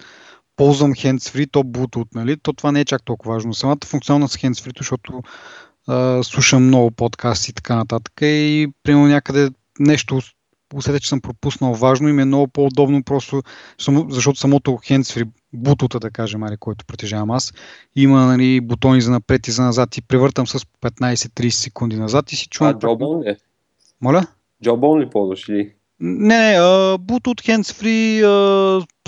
ползвам 0.55 0.93
hands-free, 0.93 1.51
то 1.51 1.63
Bluetooth, 1.63 2.15
нали? 2.15 2.37
То 2.37 2.53
това 2.53 2.71
не 2.71 2.79
е 2.79 2.85
чак 2.85 3.03
толкова 3.05 3.33
важно. 3.33 3.53
Самата 3.53 3.77
функционалност 3.85 4.33
с 4.33 4.37
hands-free, 4.37 4.77
защото 4.77 5.21
а, 5.87 6.23
слушам 6.23 6.67
много 6.67 6.91
подкасти 6.91 7.51
и 7.51 7.53
така 7.53 7.75
нататък 7.75 8.13
и 8.21 8.67
примерно 8.83 9.07
някъде 9.07 9.49
нещо 9.79 10.19
усетя, 10.75 10.99
че 10.99 11.09
съм 11.09 11.21
пропуснал 11.21 11.73
важно 11.73 12.09
и 12.09 12.11
ми 12.11 12.21
е 12.21 12.25
много 12.25 12.47
по-удобно 12.47 13.03
просто, 13.03 13.41
защото 14.09 14.39
самото 14.39 14.71
handsfree, 14.71 15.27
бутута, 15.53 15.99
да 15.99 16.11
кажем, 16.11 16.43
али, 16.43 16.57
който 16.57 16.85
притежавам 16.85 17.31
аз, 17.31 17.53
има 17.95 18.25
нали, 18.25 18.61
бутони 18.61 19.01
за 19.01 19.11
напред 19.11 19.47
и 19.47 19.51
за 19.51 19.63
назад 19.63 19.97
и 19.97 20.01
превъртам 20.01 20.47
с 20.47 20.59
15-30 20.59 21.49
секунди 21.49 21.95
назад 21.95 22.31
и 22.31 22.35
си 22.35 22.47
чувам. 22.47 22.75
А, 22.75 22.79
джобон 22.79 23.21
ли? 23.21 23.35
Моля? 24.01 24.27
Джобон 24.63 25.01
ли 25.01 25.09
ползваш 25.09 25.49
ли? 25.49 25.73
Не, 25.99 26.37
не, 26.37 26.57
uh, 26.59 26.97
Bluetooth 26.97 27.47
Handsfree 27.47 28.23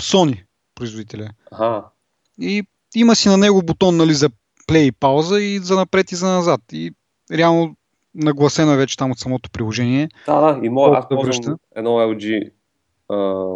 Sony 0.02 0.42
производителя. 0.74 1.30
Ага. 1.50 1.84
И 2.40 2.62
има 2.94 3.16
си 3.16 3.28
на 3.28 3.36
него 3.36 3.62
бутон 3.62 3.96
нали, 3.96 4.14
за 4.14 4.30
плей 4.66 4.86
и 4.86 4.92
пауза 4.92 5.40
и 5.40 5.58
за 5.58 5.76
напред 5.76 6.12
и 6.12 6.16
за 6.16 6.26
назад. 6.26 6.60
И 6.72 6.92
реално 7.32 7.76
нагласено 8.18 8.72
е 8.72 8.76
вече 8.76 8.96
там 8.96 9.10
от 9.10 9.18
самото 9.18 9.50
приложение. 9.50 10.08
Да, 10.26 10.40
да, 10.40 10.66
и 10.66 10.68
мога, 10.68 10.98
аз 10.98 11.08
ползвам 11.08 11.56
едно 11.76 11.90
LG, 11.90 12.50
а, 13.08 13.46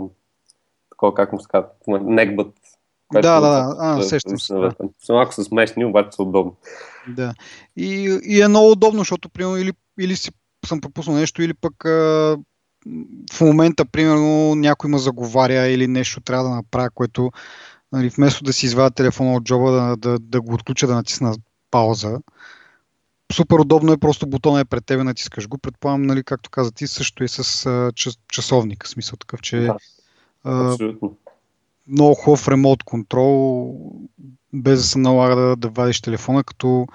такова 0.90 1.14
как 1.14 1.32
му 1.32 1.40
се 1.40 1.48
казва, 1.48 1.68
neckbut. 1.88 2.52
Да, 3.12 3.20
да, 3.20 3.40
да, 3.40 3.76
а, 3.78 4.02
сещам 4.02 4.40
се. 4.40 4.54
Да. 4.54 4.72
Малко 5.08 5.34
са 5.34 5.44
смешни, 5.44 5.84
обаче 5.84 6.08
са 6.12 6.22
удобни. 6.22 6.52
Да. 7.08 7.34
И, 7.76 8.18
и 8.24 8.42
е 8.42 8.48
много 8.48 8.70
удобно, 8.70 8.98
защото 8.98 9.28
примерно 9.28 9.56
или, 9.56 9.72
или 10.00 10.16
си 10.16 10.30
съм 10.66 10.80
пропуснал 10.80 11.16
нещо, 11.16 11.42
или 11.42 11.54
пък 11.54 11.84
а, 11.84 12.38
в 13.32 13.40
момента, 13.40 13.84
примерно, 13.84 14.54
някой 14.54 14.90
ме 14.90 14.98
заговаря 14.98 15.66
или 15.66 15.86
нещо 15.86 16.20
трябва 16.20 16.44
да 16.44 16.54
направя, 16.54 16.90
което 16.90 17.30
нали, 17.92 18.08
вместо 18.08 18.44
да 18.44 18.52
си 18.52 18.66
извадя 18.66 18.90
телефона 18.90 19.34
от 19.34 19.44
джоба, 19.44 19.70
да, 19.70 19.96
да, 19.96 20.18
да 20.18 20.40
го 20.40 20.54
отключа, 20.54 20.86
да 20.86 20.94
натисна 20.94 21.34
пауза, 21.70 22.18
супер 23.32 23.58
удобно 23.58 23.92
е, 23.92 23.96
просто 23.96 24.26
бутона 24.26 24.60
е 24.60 24.64
пред 24.64 24.86
тебе, 24.86 25.04
натискаш 25.04 25.48
го. 25.48 25.58
Предполагам, 25.58 26.02
нали, 26.02 26.24
както 26.24 26.50
каза 26.50 26.72
ти, 26.72 26.86
също 26.86 27.24
и 27.24 27.28
с 27.28 27.66
а, 27.66 27.92
час, 27.92 28.18
часовник, 28.28 28.86
смисъл 28.86 29.16
такъв, 29.16 29.40
че 29.40 29.60
да, 29.60 29.76
а, 30.44 30.76
много 31.88 32.14
хубав 32.14 32.48
ремонт 32.48 32.82
контрол, 32.82 33.74
без 34.52 34.78
да 34.78 34.84
се 34.84 34.98
налага 34.98 35.36
да, 35.36 35.56
да 35.56 35.68
вадиш 35.68 36.00
телефона, 36.00 36.44
като 36.44 36.86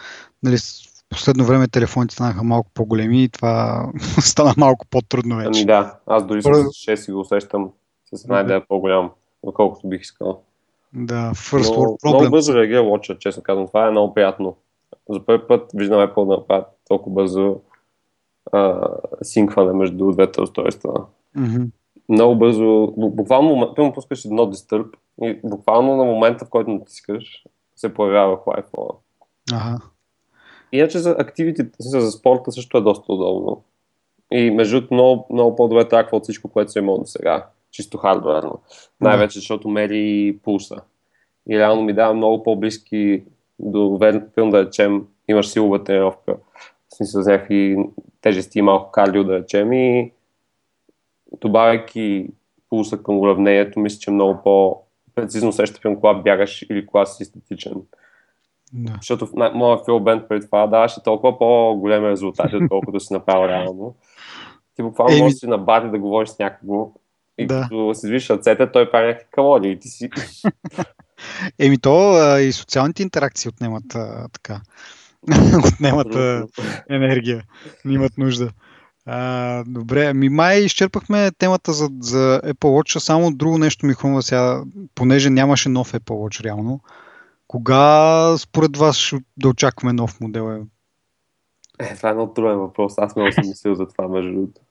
нали, 0.43 0.57
в 0.57 1.09
последно 1.09 1.45
време 1.45 1.67
телефоните 1.67 2.15
станаха 2.15 2.43
малко 2.43 2.71
по-големи 2.73 3.23
и 3.23 3.29
това 3.29 3.87
стана 4.21 4.53
малко 4.57 4.85
по-трудно 4.89 5.37
вече. 5.37 5.49
Ами 5.59 5.65
да, 5.65 5.99
аз 6.07 6.25
дори 6.25 6.41
с 6.41 6.45
6 6.45 7.13
го 7.13 7.19
усещам 7.19 7.69
с 8.13 8.23
една 8.23 8.41
идея 8.41 8.67
по-голям, 8.67 9.11
отколкото 9.41 9.87
бих 9.87 10.01
искал. 10.01 10.41
Да, 10.93 11.31
first 11.35 11.75
world 11.75 12.01
problem. 12.01 12.17
Много 12.17 12.29
бързо 12.29 12.55
реагира 12.55 12.99
честно 13.19 13.43
казвам. 13.43 13.67
Това 13.67 13.87
е 13.87 13.91
много 13.91 14.13
приятно 14.13 14.55
за 15.09 15.25
първи 15.25 15.47
път 15.47 15.71
виждам 15.73 15.99
Apple 15.99 16.27
да 16.27 16.37
направят 16.37 16.67
толкова 16.87 17.13
бързо 17.13 17.59
а, 18.51 18.89
синкване 19.21 19.73
между 19.73 20.11
двете 20.11 20.41
устройства. 20.41 21.05
Mm-hmm. 21.37 21.69
много 22.09 22.35
бързо, 22.35 22.93
буквално, 22.97 23.73
пълно 23.75 23.93
пускаш 23.93 24.25
едно 24.25 24.51
Disturb 24.51 24.93
и 25.21 25.39
буквално 25.43 25.95
на 25.95 26.03
момента, 26.03 26.45
в 26.45 26.49
който 26.49 26.71
натискаш, 26.71 27.43
се 27.75 27.93
появява 27.93 28.37
iPhone. 28.37 28.95
Ага. 29.53 29.77
Иначе 30.71 30.99
за 30.99 31.15
активите, 31.19 31.69
за 31.79 32.11
спорта 32.11 32.51
също 32.51 32.77
е 32.77 32.81
доста 32.81 33.13
удобно. 33.13 33.63
И 34.31 34.51
между 34.51 34.81
много, 34.91 35.27
много 35.33 35.55
по-добре 35.55 35.87
траква 35.87 36.17
от 36.17 36.23
всичко, 36.23 36.49
което 36.49 36.71
се 36.71 36.79
имало 36.79 36.97
до 36.97 37.05
сега. 37.05 37.45
Чисто 37.71 37.97
хардверно. 37.97 38.59
Най-вече, 39.01 39.39
защото 39.39 39.69
мери 39.69 40.37
пулса. 40.43 40.75
И 41.49 41.59
реално 41.59 41.81
ми 41.81 41.93
дава 41.93 42.13
много 42.13 42.43
по-близки 42.43 43.23
до 43.59 43.99
филм, 44.33 44.49
да 44.49 44.65
речем, 44.65 45.07
имаш 45.27 45.47
силова 45.47 45.83
тренировка, 45.83 46.35
в 46.89 46.95
смисъл 46.95 47.23
с 47.23 47.27
някакви 47.27 47.77
тежести 48.21 48.59
и 48.59 48.61
малко 48.61 48.91
кардио, 48.91 49.23
да 49.23 49.39
речем, 49.39 49.73
и 49.73 50.11
добавяйки 51.41 52.29
пулса 52.69 53.03
към 53.03 53.19
уравнението, 53.19 53.79
мисля, 53.79 53.99
че 53.99 54.11
много 54.11 54.39
по-прецизно 54.43 55.51
сеща 55.51 55.81
към 55.81 55.95
кога 55.95 56.13
бягаш 56.13 56.61
или 56.69 56.85
кога 56.85 57.05
си 57.05 57.25
статичен. 57.25 57.73
Да. 58.73 58.93
Защото 58.95 59.27
в 59.27 59.31
моя 59.53 59.77
филбенд 59.85 60.27
преди 60.29 60.45
това 60.45 60.67
даваше 60.67 61.03
толкова 61.03 61.37
по-големи 61.37 62.09
резултати, 62.09 62.55
отколкото 62.61 62.99
си 62.99 63.13
направил 63.13 63.49
реално. 63.49 63.95
Ти 64.75 64.83
буквално 64.83 65.13
Еми... 65.13 65.21
можеш 65.21 65.37
си 65.37 65.47
на 65.47 65.57
бати 65.57 65.89
да 65.89 65.99
говориш 65.99 66.29
с 66.29 66.39
някого 66.39 66.91
и 67.37 67.47
да. 67.47 67.61
като 67.61 67.93
си 67.93 68.07
движиш 68.07 68.29
ръцете, 68.29 68.71
той 68.71 68.91
прави 68.91 69.07
някакви 69.07 69.27
калории 69.31 69.71
и 69.71 69.79
ти 69.79 69.87
си... 69.87 70.09
Еми 71.59 71.77
то 71.77 72.13
а, 72.13 72.41
и 72.41 72.51
социалните 72.51 73.03
интеракции 73.03 73.49
отнемат 73.49 73.95
а, 73.95 74.27
така. 74.33 74.61
отнемат 75.65 76.15
а, 76.15 76.47
енергия. 76.89 77.43
Не 77.85 77.93
имат 77.93 78.17
нужда. 78.17 78.51
А, 79.05 79.63
добре, 79.67 80.13
ми 80.13 80.29
май 80.29 80.59
изчерпахме 80.59 81.31
темата 81.31 81.73
за, 81.73 81.89
за 81.99 82.41
Apple 82.43 82.55
Watch, 82.55 82.97
само 82.97 83.31
друго 83.31 83.57
нещо 83.57 83.85
ми 83.85 83.93
хрумва 83.93 84.23
сега, 84.23 84.63
понеже 84.95 85.29
нямаше 85.29 85.69
нов 85.69 85.93
Apple 85.93 85.99
Watch 85.99 86.43
реално. 86.43 86.81
Кога 87.47 88.37
според 88.37 88.77
вас 88.77 89.11
да 89.37 89.49
очакваме 89.49 89.93
нов 89.93 90.19
модел? 90.21 90.65
Е, 91.79 91.95
това 91.95 92.09
е 92.09 92.13
много 92.13 92.33
труден 92.33 92.57
въпрос. 92.57 92.93
Аз 92.97 93.15
много 93.15 93.31
съм 93.31 93.47
мислил 93.47 93.75
за 93.75 93.87
това, 93.87 94.07
между 94.07 94.31
другото. 94.31 94.61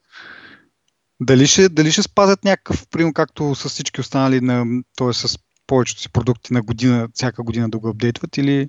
Дали 1.21 1.47
ще, 1.47 1.69
дали 1.69 1.93
ще 1.93 2.03
спазят 2.03 2.45
някакъв 2.45 2.89
прием, 2.89 3.13
както 3.13 3.55
с 3.55 3.69
всички 3.69 4.01
останали, 4.01 4.41
на, 4.41 4.83
т.е. 4.97 5.13
с 5.13 5.39
повечето 5.67 6.01
си 6.01 6.09
продукти 6.09 6.53
на 6.53 6.63
година, 6.63 7.09
всяка 7.15 7.43
година 7.43 7.71
да 7.71 7.79
го 7.79 7.89
апдейтват 7.89 8.37
или 8.37 8.69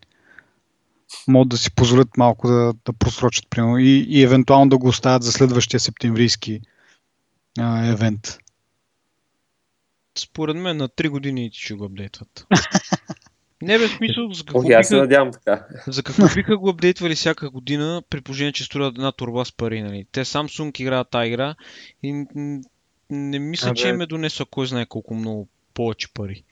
могат 1.27 1.49
да 1.49 1.57
си 1.57 1.71
позволят 1.71 2.17
малко 2.17 2.47
да, 2.47 2.73
да 2.85 2.93
просрочат, 2.93 3.49
примерно, 3.49 3.77
и, 3.77 4.05
и 4.09 4.23
евентуално 4.23 4.69
да 4.69 4.77
го 4.77 4.87
оставят 4.87 5.23
за 5.23 5.31
следващия 5.31 5.79
септемврийски 5.79 6.61
а, 7.59 7.85
евент? 7.85 8.37
Според 10.17 10.55
мен 10.55 10.77
на 10.77 10.89
3 10.89 11.09
години 11.09 11.49
ще 11.53 11.73
го 11.73 11.85
апдейтват. 11.85 12.47
Не 13.61 13.77
бе, 13.77 13.87
смисъл, 13.87 14.33
за 14.33 14.43
какво, 14.43 14.59
О, 14.59 14.61
биха, 14.61 14.97
надявам, 14.97 15.31
така. 15.31 15.65
за 15.87 16.03
какво 16.03 16.23
биха 16.35 16.57
го 16.57 16.69
апдейтвали 16.69 17.15
всяка 17.15 17.49
година, 17.49 18.03
при 18.09 18.21
положение, 18.21 18.53
че 18.53 18.63
струват 18.63 18.95
една 18.95 19.11
турба 19.11 19.45
с 19.45 19.51
пари, 19.51 19.81
нали? 19.81 20.05
Те 20.11 20.25
Samsung 20.25 20.81
играят 20.81 21.09
тази 21.09 21.27
игра 21.27 21.55
и 22.03 22.25
не 23.09 23.39
мисля, 23.39 23.69
а, 23.69 23.73
че 23.73 23.89
им 23.89 24.01
е 24.01 24.05
донесла 24.05 24.45
кой 24.45 24.67
знае 24.67 24.85
колко 24.85 25.13
много 25.13 25.47
повече 25.73 26.13
пари. 26.13 26.43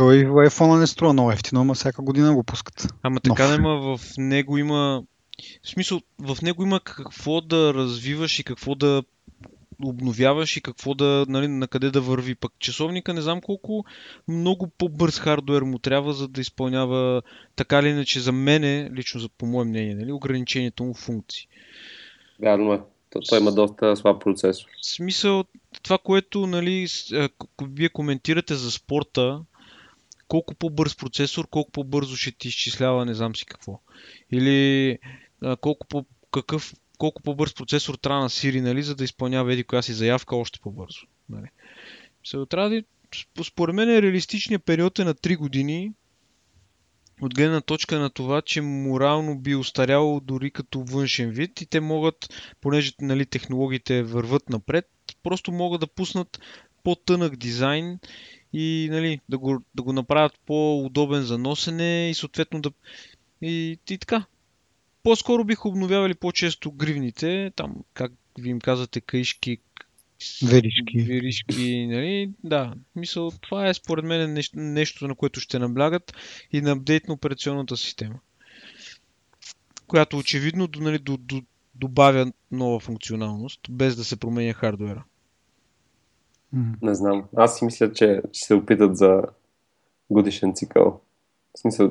Той 0.00 0.24
в 0.24 0.32
iPhone 0.32 0.80
не 0.80 0.86
струва 0.86 1.12
много 1.12 1.32
ефтино, 1.32 1.60
ама 1.60 1.74
всяка 1.74 2.02
година 2.02 2.34
го 2.34 2.44
пускат. 2.44 2.94
Ама 3.02 3.20
така 3.20 3.46
да 3.46 3.54
има, 3.54 3.96
в 3.96 4.00
него 4.18 4.58
има... 4.58 5.02
В 5.64 5.68
смисъл, 5.68 6.00
в 6.18 6.42
него 6.42 6.62
има 6.62 6.80
какво 6.80 7.40
да 7.40 7.74
развиваш 7.74 8.38
и 8.38 8.44
какво 8.44 8.74
да 8.74 9.02
обновяваш 9.84 10.56
и 10.56 10.60
какво 10.60 10.94
да, 10.94 11.26
нали, 11.28 11.48
на 11.48 11.68
къде 11.68 11.90
да 11.90 12.00
върви. 12.00 12.34
Пък 12.34 12.52
часовника 12.58 13.14
не 13.14 13.20
знам 13.20 13.40
колко 13.40 13.84
много 14.28 14.66
по-бърз 14.78 15.18
хардуер 15.18 15.62
му 15.62 15.78
трябва, 15.78 16.12
за 16.12 16.28
да 16.28 16.40
изпълнява 16.40 17.22
така 17.56 17.78
или 17.78 17.88
иначе 17.88 18.20
за 18.20 18.32
мене, 18.32 18.90
лично 18.94 19.20
за, 19.20 19.28
по 19.28 19.46
мое 19.46 19.64
мнение, 19.64 19.94
нали, 19.94 20.12
ограничението 20.12 20.84
му 20.84 20.94
функции. 20.94 21.46
Вярно 22.42 22.72
е. 22.72 22.80
Той 23.28 23.38
има 23.38 23.52
доста 23.52 23.96
слаб 23.96 24.22
процесор. 24.22 24.66
В 24.82 24.86
смисъл, 24.86 25.44
това, 25.82 25.98
което 25.98 26.46
нали, 26.46 26.86
вие 27.62 27.88
коментирате 27.88 28.54
за 28.54 28.70
спорта, 28.70 29.40
колко 30.30 30.54
по-бърз 30.54 30.96
процесор, 30.96 31.46
колко 31.48 31.70
по-бързо 31.70 32.16
ще 32.16 32.32
ти 32.32 32.48
изчислява 32.48 33.06
не 33.06 33.14
знам 33.14 33.36
си 33.36 33.46
какво. 33.46 33.80
Или 34.32 34.98
а, 35.42 35.56
колко 35.56 35.86
по, 35.86 36.04
какъв, 36.30 36.74
колко 36.98 37.22
по-бърз 37.22 37.54
процесор 37.54 37.94
трябва 37.94 38.22
на 38.22 38.28
Siri, 38.28 38.60
нали, 38.60 38.82
за 38.82 38.94
да 38.94 39.04
изпълнява 39.04 39.52
еди 39.52 39.64
коя 39.64 39.82
си 39.82 39.92
заявка 39.92 40.36
още 40.36 40.58
по-бързо. 40.62 41.00
Нали. 41.28 41.46
Се 42.24 42.36
да, 42.36 42.82
според 43.44 43.74
мен 43.74 43.98
реалистичният 43.98 44.64
период 44.64 44.98
е 44.98 45.04
на 45.04 45.14
3 45.14 45.36
години, 45.36 45.92
от 47.22 47.34
гледна 47.34 47.60
точка 47.60 47.98
на 47.98 48.10
това, 48.10 48.42
че 48.42 48.60
морално 48.60 49.38
би 49.38 49.54
устаряло 49.54 50.20
дори 50.20 50.50
като 50.50 50.84
външен 50.84 51.30
вид 51.30 51.60
и 51.60 51.66
те 51.66 51.80
могат, 51.80 52.34
понеже 52.60 52.92
нали, 53.00 53.26
технологиите 53.26 54.02
върват 54.02 54.48
напред, 54.48 54.86
просто 55.22 55.52
могат 55.52 55.80
да 55.80 55.86
пуснат 55.86 56.40
по-тънък 56.84 57.36
дизайн 57.36 57.98
и 58.52 58.88
нали, 58.90 59.20
да, 59.28 59.38
го, 59.38 59.62
да 59.74 59.82
го 59.82 59.92
направят 59.92 60.32
по-удобен 60.46 61.22
за 61.22 61.38
носене 61.38 62.10
и 62.10 62.14
съответно 62.14 62.60
да... 62.60 62.70
И, 63.42 63.78
и 63.90 63.98
така. 63.98 64.24
По-скоро 65.02 65.44
бих 65.44 65.66
обновявали 65.66 66.14
по-често 66.14 66.72
гривните, 66.72 67.52
там, 67.56 67.76
как 67.94 68.12
ви 68.38 68.48
им 68.48 68.60
казвате, 68.60 69.00
каишки, 69.00 69.58
Веришки. 70.42 71.02
Веришки, 71.02 71.86
нали? 71.86 72.30
Да, 72.44 72.74
мисъл, 72.96 73.30
това 73.30 73.68
е 73.68 73.74
според 73.74 74.04
мен 74.04 74.32
нещо, 74.32 74.58
нещо, 74.58 75.08
на 75.08 75.14
което 75.14 75.40
ще 75.40 75.58
наблягат 75.58 76.14
и 76.52 76.60
на 76.60 76.70
апдейт 76.70 77.08
на 77.08 77.14
операционната 77.14 77.76
система. 77.76 78.18
Която 79.86 80.18
очевидно 80.18 80.68
нали, 80.76 80.98
до, 80.98 81.16
до, 81.16 81.42
добавя 81.74 82.32
нова 82.50 82.80
функционалност, 82.80 83.60
без 83.70 83.96
да 83.96 84.04
се 84.04 84.16
променя 84.16 84.52
хардуера. 84.52 85.04
Не 86.82 86.94
знам. 86.94 87.24
Аз 87.36 87.58
си 87.58 87.64
мисля, 87.64 87.92
че 87.92 88.22
ще 88.32 88.46
се 88.46 88.54
опитат 88.54 88.96
за 88.96 89.22
годишен 90.10 90.54
цикъл. 90.54 91.00
В 91.56 91.60
смисъл, 91.60 91.90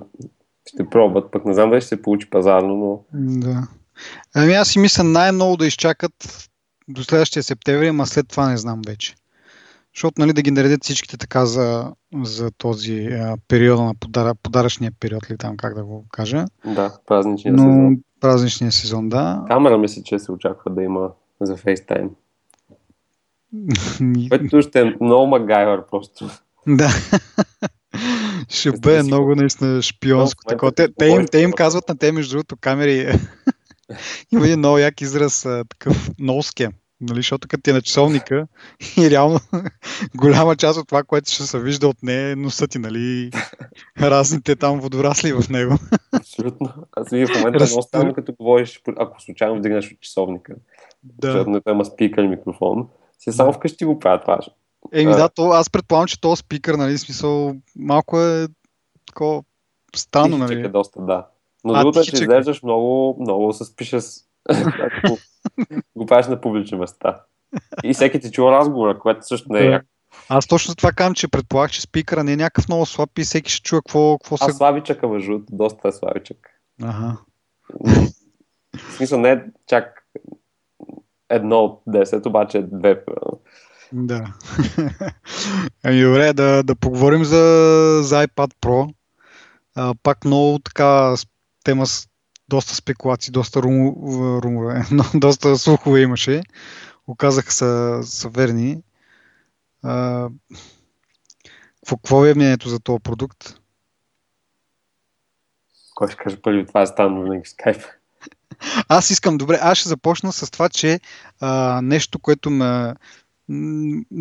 ще 0.65 0.89
пробват, 0.89 1.31
пък 1.31 1.45
не 1.45 1.53
знам 1.53 1.69
дали 1.69 1.81
ще 1.81 1.87
се 1.87 2.01
получи 2.01 2.29
пазарно, 2.29 2.77
но... 2.77 3.19
Да. 3.39 3.67
Ами 4.35 4.53
аз 4.53 4.67
си 4.67 4.79
мисля 4.79 5.03
най-много 5.03 5.57
да 5.57 5.67
изчакат 5.67 6.49
до 6.87 7.03
следващия 7.03 7.43
септември, 7.43 7.87
ама 7.87 8.05
след 8.05 8.27
това 8.27 8.49
не 8.49 8.57
знам 8.57 8.81
вече. 8.87 9.15
Защото 9.95 10.21
нали, 10.21 10.33
да 10.33 10.41
ги 10.41 10.51
наредят 10.51 10.83
всичките 10.83 11.17
така 11.17 11.45
за, 11.45 11.93
за 12.23 12.51
този 12.51 13.05
а, 13.05 13.37
период 13.47 13.79
на 13.79 13.95
подара, 13.99 14.35
подаръчния 14.35 14.91
период, 14.99 15.31
ли 15.31 15.37
там 15.37 15.57
как 15.57 15.75
да 15.75 15.83
го 15.83 16.05
кажа. 16.11 16.45
Да, 16.65 16.97
празничния 17.07 17.53
Но, 17.53 17.63
сезон. 17.63 17.97
Празничния 18.21 18.71
сезон, 18.71 19.09
да. 19.09 19.43
Камера 19.47 19.77
мисля, 19.77 20.01
че 20.03 20.19
се 20.19 20.31
очаква 20.31 20.71
да 20.71 20.83
има 20.83 21.09
за 21.41 21.57
FaceTime. 21.57 22.09
Което 24.29 24.61
ще 24.61 24.81
е 24.81 24.93
много 25.01 25.27
магайвър 25.27 25.85
просто. 25.91 26.29
Да. 26.67 26.89
Ще 28.49 28.71
бъде 28.71 29.03
много 29.03 29.35
наистина 29.35 29.81
шпионско. 29.81 30.43
Тако. 30.47 30.71
Те, 30.71 30.87
те, 30.93 31.05
им, 31.05 31.25
те 31.31 31.39
им 31.39 31.51
казват 31.51 31.89
на 31.89 31.97
те, 31.97 32.11
между 32.11 32.31
другото, 32.31 32.57
камери. 32.61 33.13
Има 34.31 34.45
един 34.45 34.59
много 34.59 34.77
як 34.77 35.01
израз, 35.01 35.47
такъв 35.69 36.09
носкем. 36.19 36.71
Нали, 37.01 37.17
защото 37.17 37.47
като 37.47 37.61
ти 37.61 37.69
е 37.69 37.73
на 37.73 37.81
часовника 37.81 38.47
и 38.97 39.09
реално 39.09 39.39
голяма 40.15 40.55
част 40.55 40.79
от 40.79 40.87
това, 40.87 41.03
което 41.03 41.31
ще 41.31 41.43
се 41.43 41.59
вижда 41.59 41.87
от 41.87 42.03
нея 42.03 42.31
е 42.31 42.35
носът 42.35 42.71
ти, 42.71 42.79
нали, 42.79 43.31
разните 44.01 44.55
там 44.55 44.79
водорасли 44.79 45.33
в 45.33 45.49
него. 45.49 45.75
Абсолютно. 46.11 46.73
Аз 46.91 47.09
ви 47.09 47.25
в 47.25 47.29
момента 47.37 47.59
Раз... 47.59 47.75
странно, 47.87 48.13
като 48.13 48.33
говориш, 48.33 48.81
ако 48.97 49.21
случайно 49.21 49.57
вдигнеш 49.57 49.91
от 49.91 50.01
часовника. 50.01 50.55
Да. 51.03 51.27
Защото 51.27 51.49
не 51.49 51.61
има 51.69 51.85
спикър 51.85 52.27
микрофон. 52.27 52.87
Си 53.19 53.31
само 53.31 53.53
вкъщи 53.53 53.85
го 53.85 53.99
правят 53.99 54.21
това. 54.21 54.39
Еми 54.93 55.11
да, 55.11 55.29
то, 55.29 55.51
аз 55.51 55.69
предполагам, 55.69 56.07
че 56.07 56.21
този 56.21 56.39
спикър, 56.39 56.75
нали, 56.75 56.97
смисъл, 56.97 57.55
малко 57.75 58.21
е 58.21 58.47
такова 59.07 59.43
странно, 59.95 60.37
нали? 60.37 60.61
е 60.61 60.69
доста, 60.69 61.01
да. 61.01 61.27
Но 61.63 61.73
другото 61.73 61.99
е, 61.99 62.03
че 62.03 62.15
изглеждаш 62.15 62.63
много, 62.63 63.17
много 63.19 63.53
с 63.53 63.75
пише 63.75 64.01
с... 64.01 64.23
го 65.95 66.05
правиш 66.05 66.27
на 66.27 66.41
публични 66.41 66.77
места. 66.77 67.23
И 67.83 67.93
всеки 67.93 68.19
ти 68.19 68.31
чува 68.31 68.51
разговора, 68.51 68.99
което 68.99 69.27
също 69.27 69.53
не 69.53 69.59
е 69.59 69.65
яко. 69.65 69.85
Аз 70.29 70.47
точно 70.47 70.75
това 70.75 70.91
казвам, 70.91 71.13
че 71.13 71.27
предполагах, 71.27 71.71
че 71.71 71.81
спикъра 71.81 72.23
не 72.23 72.33
е 72.33 72.35
някакъв 72.35 72.67
много 72.67 72.85
слаб 72.85 73.19
и 73.19 73.23
всеки 73.23 73.51
ще 73.51 73.63
чува 73.63 73.81
какво, 73.81 74.17
какво 74.17 74.37
се... 74.37 74.45
Аз 74.45 74.57
славичъка, 74.57 75.07
между 75.07 75.39
доста 75.51 75.87
е 75.87 75.91
славичък. 75.91 76.37
Ага. 76.83 77.17
В 78.75 78.93
смисъл 78.97 79.19
не 79.19 79.31
е 79.31 79.43
чак 79.67 79.98
едно 81.29 81.59
от 81.59 81.81
10, 81.87 82.25
обаче 82.25 82.61
две. 82.61 83.03
Да. 83.93 84.33
ами 85.83 86.03
добре, 86.03 86.33
да, 86.33 86.63
да 86.63 86.75
поговорим 86.75 87.23
за, 87.23 87.99
за 88.03 88.27
iPad 88.27 88.53
Pro. 88.61 88.93
А, 89.75 89.95
пак 90.03 90.25
много 90.25 90.59
така 90.59 91.15
тема 91.63 91.85
с 91.85 92.07
доста 92.49 92.75
спекулации, 92.75 93.31
доста 93.31 93.61
рум, 93.61 93.95
румове, 94.43 94.81
но 94.91 95.03
доста 95.15 95.57
слухове 95.57 96.01
имаше. 96.01 96.41
Оказаха 97.07 97.51
са, 97.51 97.99
са 98.03 98.29
верни. 98.29 98.83
А, 99.83 100.27
какво 101.89 102.25
е 102.25 102.33
мнението 102.33 102.69
за 102.69 102.79
този 102.79 103.03
продукт? 103.03 103.55
Кой 105.95 106.07
ще 106.07 106.17
каже 106.17 106.41
първи 106.41 106.65
това 106.65 106.81
е 106.81 106.87
станало 106.87 107.25
на 107.25 107.35
Skype? 107.35 107.98
Аз 108.87 109.09
искам, 109.09 109.37
добре, 109.37 109.59
аз 109.61 109.77
ще 109.77 109.89
започна 109.89 110.31
с 110.31 110.51
това, 110.51 110.69
че 110.69 110.99
а, 111.39 111.81
нещо, 111.83 112.19
което 112.19 112.49
ме 112.49 112.93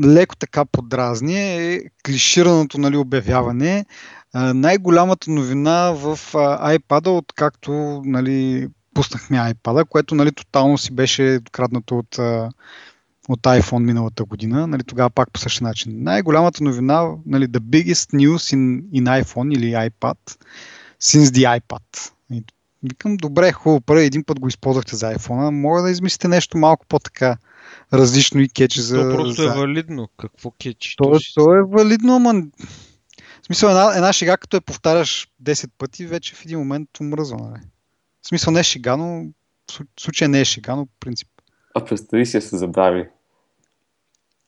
леко 0.05 0.37
така 0.37 0.64
подразни 0.64 1.37
е 1.37 1.81
клишираното 2.07 2.79
нали, 2.79 2.96
обявяване. 2.96 3.87
А, 4.33 4.55
най-голямата 4.55 5.31
новина 5.31 5.90
в 5.90 6.18
а, 6.35 6.79
iPad, 6.79 7.07
откакто 7.07 8.03
нали, 8.05 8.68
пуснахме 8.94 9.37
iPad, 9.37 9.85
което 9.85 10.14
нали, 10.14 10.33
тотално 10.33 10.79
си 10.79 10.94
беше 10.94 11.38
откраднато 11.40 11.98
от, 11.98 12.18
от 13.29 13.40
iPhone 13.42 13.79
миналата 13.79 14.24
година. 14.24 14.66
Нали, 14.66 14.85
тогава 14.85 15.11
пак 15.11 15.33
по 15.33 15.40
същия 15.40 15.68
начин. 15.68 16.03
Най-голямата 16.03 16.64
новина, 16.64 17.09
нали, 17.27 17.46
the 17.48 17.59
biggest 17.59 18.14
news 18.14 18.57
in, 18.57 18.83
in 18.83 19.22
iPhone 19.22 19.55
или 19.55 19.90
iPad 19.90 20.18
since 21.01 21.24
the 21.24 21.61
iPad. 21.61 22.12
Викам, 22.82 23.16
добре, 23.16 23.52
хубаво, 23.52 23.80
първи 23.80 24.04
един 24.04 24.24
път 24.24 24.40
го 24.40 24.48
използвахте 24.48 24.96
за 24.96 25.14
iPhone, 25.14 25.50
мога 25.50 25.82
да 25.82 25.90
измислите 25.90 26.28
нещо 26.28 26.58
малко 26.58 26.86
по-така 26.86 27.36
различно 27.92 28.40
и 28.40 28.48
кечи 28.48 28.80
за... 28.80 29.10
То 29.10 29.16
просто 29.16 29.42
за... 29.42 29.48
е 29.48 29.58
валидно. 29.58 30.08
Какво 30.16 30.50
кечи? 30.50 30.96
То, 30.96 31.10
то, 31.10 31.18
то 31.34 31.54
е 31.54 31.62
валидно, 31.62 32.16
ама... 32.16 32.42
В 33.42 33.46
смисъл, 33.46 33.68
една, 33.68 33.96
една 33.96 34.12
шега, 34.12 34.36
като 34.36 34.56
я 34.56 34.60
повтаряш 34.60 35.28
10 35.42 35.70
пъти, 35.78 36.06
вече 36.06 36.34
в 36.34 36.44
един 36.44 36.58
момент 36.58 36.88
омръзва, 37.00 37.36
нали? 37.36 37.60
В 38.22 38.28
смисъл 38.28 38.52
не 38.52 38.60
е 38.60 38.62
шега, 38.62 38.96
но 38.96 39.26
в 39.70 40.00
случая 40.00 40.28
не 40.28 40.40
е 40.40 40.44
шега, 40.44 40.76
но 40.76 40.84
в 40.84 41.00
принцип. 41.00 41.28
А 41.74 41.84
представи 41.84 42.26
си 42.26 42.40
се 42.40 42.56
забрави. 42.56 43.08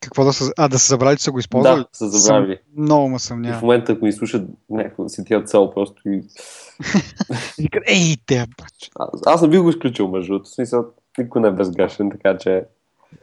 Какво 0.00 0.24
да 0.24 0.32
са... 0.32 0.52
А, 0.56 0.68
да 0.68 0.78
са 0.78 0.88
забрали, 0.88 1.16
че 1.16 1.22
са 1.22 1.32
го 1.32 1.38
използвали? 1.38 1.80
Да, 1.80 1.86
са 1.92 2.08
забравили. 2.08 2.56
Съм... 2.56 2.82
Много 2.84 3.08
ме 3.08 3.18
съмня. 3.18 3.48
И 3.48 3.52
в 3.52 3.62
момента, 3.62 3.92
ако 3.92 4.06
ни 4.06 4.12
слушат, 4.12 4.48
някакво 4.70 5.08
си 5.08 5.24
тия 5.24 5.44
цел 5.44 5.70
просто 5.70 6.02
и... 6.08 6.22
Ей, 7.86 8.16
те, 8.26 8.46
бач. 8.58 8.90
Аз, 8.96 9.20
аз 9.26 9.42
не 9.42 9.48
бих 9.48 9.60
го 9.60 9.70
изключил, 9.70 10.08
между 10.08 10.32
другото. 10.32 10.50
Смисъл, 10.50 10.84
никой 11.18 11.42
не 11.42 11.48
е 11.48 11.52
безгрешен, 11.52 12.10
така 12.10 12.38
че... 12.38 12.64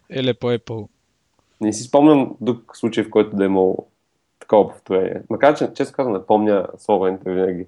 Еле 0.09 0.33
по 0.33 0.47
Apple. 0.47 0.87
Не 1.61 1.73
си 1.73 1.83
спомням 1.83 2.35
друг 2.41 2.77
случай, 2.77 3.03
в 3.03 3.09
който 3.09 3.35
да 3.35 3.43
е 3.43 3.45
имал 3.45 3.87
такова 4.39 4.69
повторение. 4.69 5.21
Макар, 5.29 5.57
че 5.57 5.69
често 5.75 5.95
казвам, 5.95 6.13
не 6.13 6.25
помня 6.25 6.67
словените 6.79 7.31
винаги. 7.31 7.65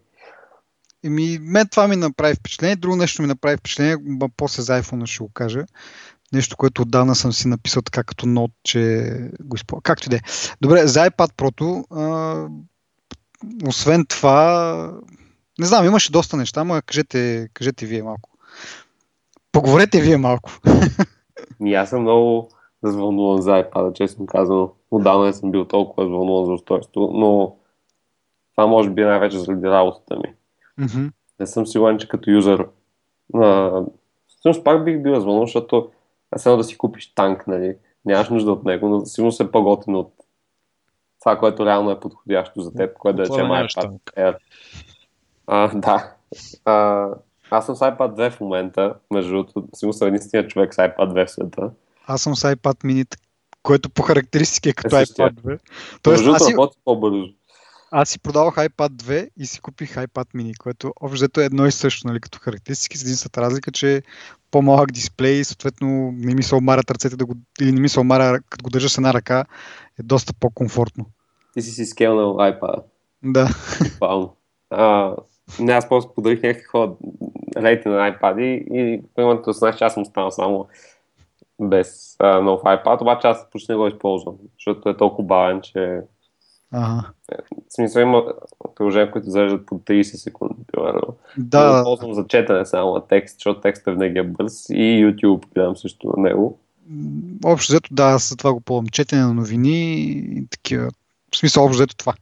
Еми, 1.04 1.40
мен 1.42 1.68
това 1.68 1.88
ми 1.88 1.96
направи 1.96 2.36
впечатление. 2.36 2.76
Друго 2.76 2.96
нещо 2.96 3.22
ми 3.22 3.28
направи 3.28 3.58
впечатление, 3.58 3.98
после 4.38 4.64
за 4.64 4.82
iPhone 4.82 5.06
ще 5.06 5.24
го 5.24 5.30
кажа. 5.34 5.66
Нещо, 6.34 6.58
което 6.58 6.82
отдавна 6.82 7.16
съм 7.16 7.34
си 7.34 7.48
написал 7.48 7.82
така 7.82 8.04
като 8.04 8.26
нот, 8.26 8.52
че 8.64 9.12
го 9.44 9.56
използвам. 9.56 9.82
Както 9.82 10.08
и 10.08 10.10
да 10.10 10.16
е. 10.16 10.20
Добре, 10.62 10.88
за 10.88 11.00
iPad 11.00 11.34
Pro, 11.34 11.76
освен 13.68 14.06
това, 14.06 15.00
не 15.60 15.66
знам, 15.66 15.86
имаше 15.86 16.12
доста 16.12 16.38
неща, 16.38 16.62
ама 16.62 16.82
кажете, 16.82 17.50
кажете 17.54 17.86
вие 17.86 18.04
малко. 18.04 18.30
Поговорете 19.52 20.02
вие 20.02 20.18
малко. 20.18 20.52
И 21.66 21.76
аз 21.76 21.90
съм 21.90 22.02
много 22.02 22.50
развълнуван 22.84 23.42
за 23.42 23.52
iPad, 23.52 23.94
честно 23.94 24.26
казано. 24.26 24.72
Отдавна 24.92 25.26
не 25.26 25.34
съм 25.34 25.52
бил 25.52 25.66
толкова 25.66 26.04
развълнуван 26.04 26.46
за 26.46 26.52
устройство, 26.52 27.12
но 27.14 27.56
това 28.56 28.68
може 28.68 28.90
би 28.90 29.02
е 29.02 29.06
най-вече 29.06 29.40
заради 29.40 29.68
работата 29.68 30.16
ми. 30.16 30.34
Mm-hmm. 30.80 31.12
Не 31.40 31.48
съм 31.48 31.68
сигурен, 31.68 31.98
че 31.98 32.08
като 32.08 32.32
юзър 32.32 32.68
а, 33.36 33.72
всъщност 34.28 34.64
пак 34.64 34.86
бих 34.86 35.02
бил 35.02 35.12
развълнуван, 35.12 35.48
защото 35.48 35.92
аз 36.32 36.46
едно 36.46 36.58
да 36.58 36.64
си 36.64 36.78
купиш 36.78 37.14
танк, 37.14 37.48
нали? 37.48 37.76
Нямаш 38.06 38.30
нужда 38.30 38.52
от 38.52 38.64
него, 38.64 38.90
но 38.90 39.06
сигурно 39.06 39.32
се 39.32 39.44
е 39.44 39.52
по-готино 39.52 40.00
от 40.00 40.14
това, 41.20 41.40
което 41.40 41.66
реално 41.66 41.92
е 41.92 42.00
подходящо 42.00 42.62
за 42.62 42.74
теб, 42.74 42.98
което 42.98 43.18
да 43.18 43.24
речем 43.24 43.46
iPad 43.46 44.00
Air. 44.18 44.36
А, 45.48 45.68
да. 45.76 46.14
А, 46.66 47.08
аз 47.52 47.66
съм 47.66 47.76
с 47.76 47.80
iPad 47.80 48.16
2 48.16 48.32
в 48.32 48.40
момента, 48.40 48.94
между 49.14 49.32
другото, 49.32 49.68
сигурно 49.76 49.94
съм 49.94 50.08
единствения 50.08 50.48
човек 50.48 50.74
с 50.74 50.78
iPad 50.78 51.14
2 51.14 51.26
в 51.26 51.32
света. 51.32 51.72
Аз 52.08 52.22
съм 52.22 52.36
с 52.36 52.56
iPad 52.56 52.86
mini, 52.86 53.18
което 53.64 53.90
по 53.90 54.02
характеристики 54.02 54.70
е 54.70 54.74
като 54.74 54.98
е 54.98 55.06
iPad 55.06 55.34
2. 55.34 55.60
Тоест, 56.02 56.28
аз 56.28 56.46
си... 56.46 56.56
по-бързо. 56.86 57.28
Аз 57.92 58.10
си 58.10 58.20
продавах 58.20 58.56
iPad 58.56 58.90
2 58.90 59.30
и 59.38 59.46
си 59.46 59.62
купих 59.62 59.96
iPad 59.96 60.36
mini, 60.36 60.58
което 60.58 60.94
общо 61.02 61.42
е 61.42 61.46
едно 61.46 61.66
и 61.66 61.72
също, 61.72 62.08
нали, 62.08 62.20
като 62.20 62.40
характеристики, 62.40 62.98
с 62.98 63.02
единствената 63.02 63.42
разлика, 63.42 63.72
че 63.72 64.04
по-малък 64.52 64.92
дисплей, 64.92 65.44
съответно 65.44 66.12
не 66.16 66.36
ми 66.36 66.44
се 66.44 66.56
омарят 66.56 66.92
ръцете 66.92 67.16
да 67.16 67.26
го, 67.26 67.34
или 67.62 67.72
не 67.72 67.82
ми 67.82 67.90
се 67.90 68.00
омаря, 68.00 68.40
като 68.50 68.64
го 68.64 68.70
държа 68.70 68.90
с 68.90 68.98
една 68.98 69.14
ръка, 69.14 69.46
е 70.00 70.04
доста 70.04 70.34
по-комфортно. 70.40 71.06
Ти 71.54 71.62
си 71.62 71.72
си 71.72 71.86
скелнал 71.86 72.34
iPad. 72.34 72.84
Да. 73.24 73.50
Буквално. 73.84 74.36
не, 75.60 75.74
аз 75.74 75.90
просто 75.90 76.14
подарих 76.14 76.42
някакви 76.42 76.64
хора 76.64 76.92
на 77.56 78.12
iPad 78.14 78.42
и 78.42 79.02
в 79.18 79.22
момента 79.22 79.54
знаеш, 79.54 79.76
че 79.76 79.84
аз 79.84 79.94
съм 79.94 80.06
станал 80.06 80.32
само 80.32 80.68
без 81.62 82.16
а, 82.20 82.42
нов 82.42 82.62
iPad, 82.62 83.02
обаче 83.02 83.28
аз 83.28 83.50
почти 83.52 83.72
не 83.72 83.78
го 83.78 83.88
използвам, 83.88 84.36
защото 84.58 84.90
е 84.90 84.98
толкова 84.98 85.28
бавен, 85.28 85.62
че 85.62 86.02
Ага. 86.72 87.12
В 87.70 87.74
смисъл 87.74 88.02
има 88.02 88.24
приложения, 88.76 89.12
които 89.12 89.30
зареждат 89.30 89.66
по 89.66 89.80
30 89.80 90.04
секунди, 90.04 90.56
примерно. 90.72 91.16
Да. 91.38 91.78
Но 91.78 91.84
ползвам 91.84 92.14
за 92.14 92.28
четене 92.28 92.66
само 92.66 92.94
на 92.94 93.08
текст, 93.08 93.36
защото 93.36 93.62
текстът 93.62 93.94
винаги 93.94 94.20
е 94.20 94.24
бърз 94.24 94.70
и 94.70 95.06
YouTube 95.06 95.54
гледам 95.54 95.78
също 95.78 96.14
на 96.18 96.24
него. 96.24 96.60
Общо 97.46 97.72
взето, 97.72 97.94
да, 97.94 98.04
аз 98.04 98.36
това 98.38 98.54
го 98.54 98.62
ползвам. 98.62 98.88
Четене 98.88 99.22
на 99.22 99.34
новини 99.34 100.02
и 100.02 100.48
такива. 100.50 100.90
В 101.32 101.38
смисъл, 101.38 101.66
общо 101.66 101.78
взето 101.78 101.96
това. 101.96 102.14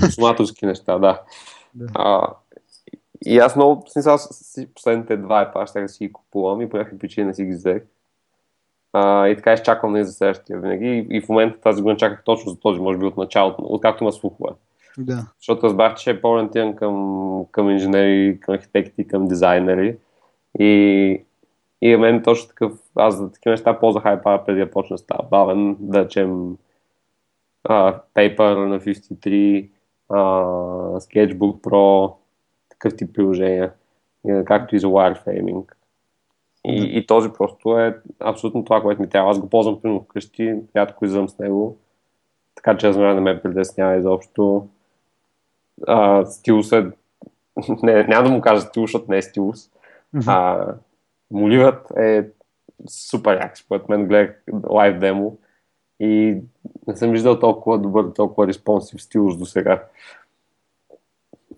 Консуматорски 0.00 0.66
неща, 0.66 0.98
да. 0.98 1.20
да. 1.74 1.86
А, 1.94 2.28
и 3.26 3.38
аз 3.38 3.56
много, 3.56 3.84
в 3.86 3.92
смисъл, 3.92 4.18
последните 4.74 5.16
два 5.16 5.42
епа 5.42 5.66
ще 5.66 5.88
си 5.88 6.06
ги 6.06 6.12
купувам 6.12 6.60
и 6.60 6.68
по 6.68 6.76
някакви 6.76 6.98
причини 6.98 7.26
не 7.26 7.34
си 7.34 7.44
ги 7.44 7.52
взех. 7.52 7.82
А, 8.92 9.28
и 9.28 9.36
така 9.36 9.52
изчаквам 9.52 9.92
нали, 9.92 10.04
за 10.04 10.12
следващия 10.12 10.60
винаги. 10.60 10.86
И, 10.86 11.16
и 11.16 11.20
в 11.20 11.28
момента 11.28 11.60
тази 11.60 11.82
година 11.82 11.96
чаках 11.96 12.24
точно 12.24 12.50
за 12.50 12.60
този, 12.60 12.80
може 12.80 12.98
би 12.98 13.06
от 13.06 13.16
началото, 13.16 13.62
откакто 13.62 14.04
има 14.04 14.12
слухове. 14.12 14.50
Да. 14.98 15.26
Защото 15.38 15.66
разбрах, 15.66 15.94
че 15.94 16.10
е 16.10 16.20
по-ориентиран 16.20 16.76
към, 16.76 17.44
към 17.50 17.70
инженери, 17.70 18.40
към 18.40 18.54
архитекти, 18.54 19.08
към 19.08 19.28
дизайнери. 19.28 19.96
И, 20.58 21.24
и 21.82 21.96
мен 21.96 22.22
точно 22.22 22.48
такъв, 22.48 22.72
аз 22.94 23.16
за 23.16 23.32
такива 23.32 23.50
неща 23.50 23.78
ползвах 23.78 24.04
iPad 24.04 24.44
преди 24.44 24.60
да 24.60 24.70
почна 24.70 24.94
да 24.94 24.98
става 24.98 25.28
бавен, 25.30 25.76
да 25.80 26.04
речем 26.04 26.56
Paper 28.14 28.66
на 28.66 28.80
53, 28.80 29.68
uh, 30.10 30.98
Sketchbook 30.98 31.60
Pro, 31.60 32.14
такъв 32.70 32.96
тип 32.96 33.14
приложения, 33.14 33.72
както 34.44 34.76
и 34.76 34.78
за 34.78 34.86
wireframing. 34.86 35.64
И, 36.64 36.98
и 36.98 37.06
този 37.06 37.28
просто 37.38 37.78
е 37.78 37.98
абсолютно 38.20 38.64
това, 38.64 38.82
което 38.82 39.02
ми 39.02 39.08
трябва. 39.08 39.30
Аз 39.30 39.38
го 39.38 39.48
ползвам 39.48 39.80
примерно 39.80 40.02
вкъщи, 40.02 40.54
рядко 40.76 41.04
излизам 41.04 41.28
с 41.28 41.38
него, 41.38 41.78
така 42.54 42.76
че 42.76 42.92
знам, 42.92 43.14
не 43.14 43.20
ме 43.20 43.42
притеснява 43.42 43.96
изобщо. 43.96 44.68
А, 45.86 46.24
стилус 46.24 46.72
е... 46.72 46.86
Не, 47.82 48.04
няма 48.04 48.28
да 48.28 48.34
му 48.34 48.40
кажа 48.40 48.60
стилус, 48.60 48.90
защото 48.92 49.10
не 49.10 49.18
е 49.18 49.22
стилус. 49.22 49.70
Mm-hmm. 50.14 50.24
А, 50.26 50.74
моливът 51.30 51.90
е 51.96 52.28
супер 52.88 53.40
як, 53.40 53.58
според 53.58 53.88
мен 53.88 54.08
гледах 54.08 54.42
лайв 54.70 54.98
демо 54.98 55.38
и 56.00 56.36
не 56.86 56.96
съм 56.96 57.10
виждал 57.10 57.38
толкова 57.38 57.78
добър, 57.78 58.12
толкова 58.12 58.46
респонсив 58.46 59.02
стилус 59.02 59.36
до 59.36 59.46
сега. 59.46 59.84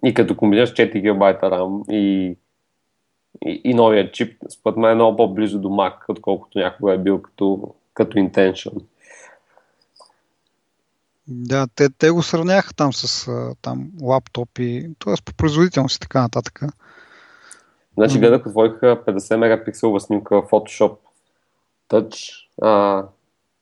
И 0.05 0.15
като 0.15 0.37
комбинираш 0.37 0.73
4 0.73 0.95
GB 0.95 1.41
RAM 1.43 1.93
и 1.93 2.37
и, 3.43 3.61
и 3.65 3.75
новия 3.75 4.13
чип, 4.13 4.43
според 4.51 4.77
мен 4.77 4.91
е 4.91 4.95
много 4.95 5.17
по-близо 5.17 5.59
до 5.59 5.69
Mac, 5.69 5.95
отколкото 6.09 6.59
някога 6.59 6.93
е 6.93 6.99
бил 6.99 7.23
като, 7.23 7.75
като 7.95 8.19
intention. 8.19 8.83
Да, 11.29 11.67
те, 11.75 11.89
те 11.99 12.11
го 12.11 12.23
сравняха 12.23 12.75
там 12.75 12.93
с 12.93 13.31
там, 13.63 13.91
лаптопи, 14.03 14.91
т.е. 15.05 15.15
по 15.25 15.35
производителност 15.35 15.97
и 15.97 16.01
така 16.01 16.23
нататък. 16.23 16.61
Значи 17.95 18.19
гледах 18.19 18.47
от 18.47 18.53
твоиха 18.53 19.05
50 19.07 19.37
мегапикселова 19.37 20.01
снимка 20.01 20.43
в 20.43 20.51
Photoshop 20.51 20.97
Touch, 21.91 22.47
а, 22.63 23.05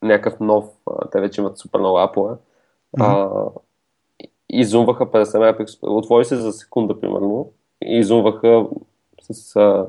някакъв 0.03 0.41
нов, 0.41 0.65
а, 0.91 1.11
те 1.11 1.21
вече 1.21 1.41
имат 1.41 1.59
супер 1.59 1.79
много 1.79 1.99
апове. 1.99 2.35
Mm-hmm. 2.99 3.53
изумваха 4.49 5.07
50 5.07 5.39
мегапиксела, 5.39 5.97
отвори 5.97 6.25
се 6.25 6.37
за 6.37 6.53
секунда 6.53 7.01
примерно, 7.01 7.51
и 7.85 7.99
изумваха 7.99 8.67
с, 9.31 9.57
а, 9.57 9.87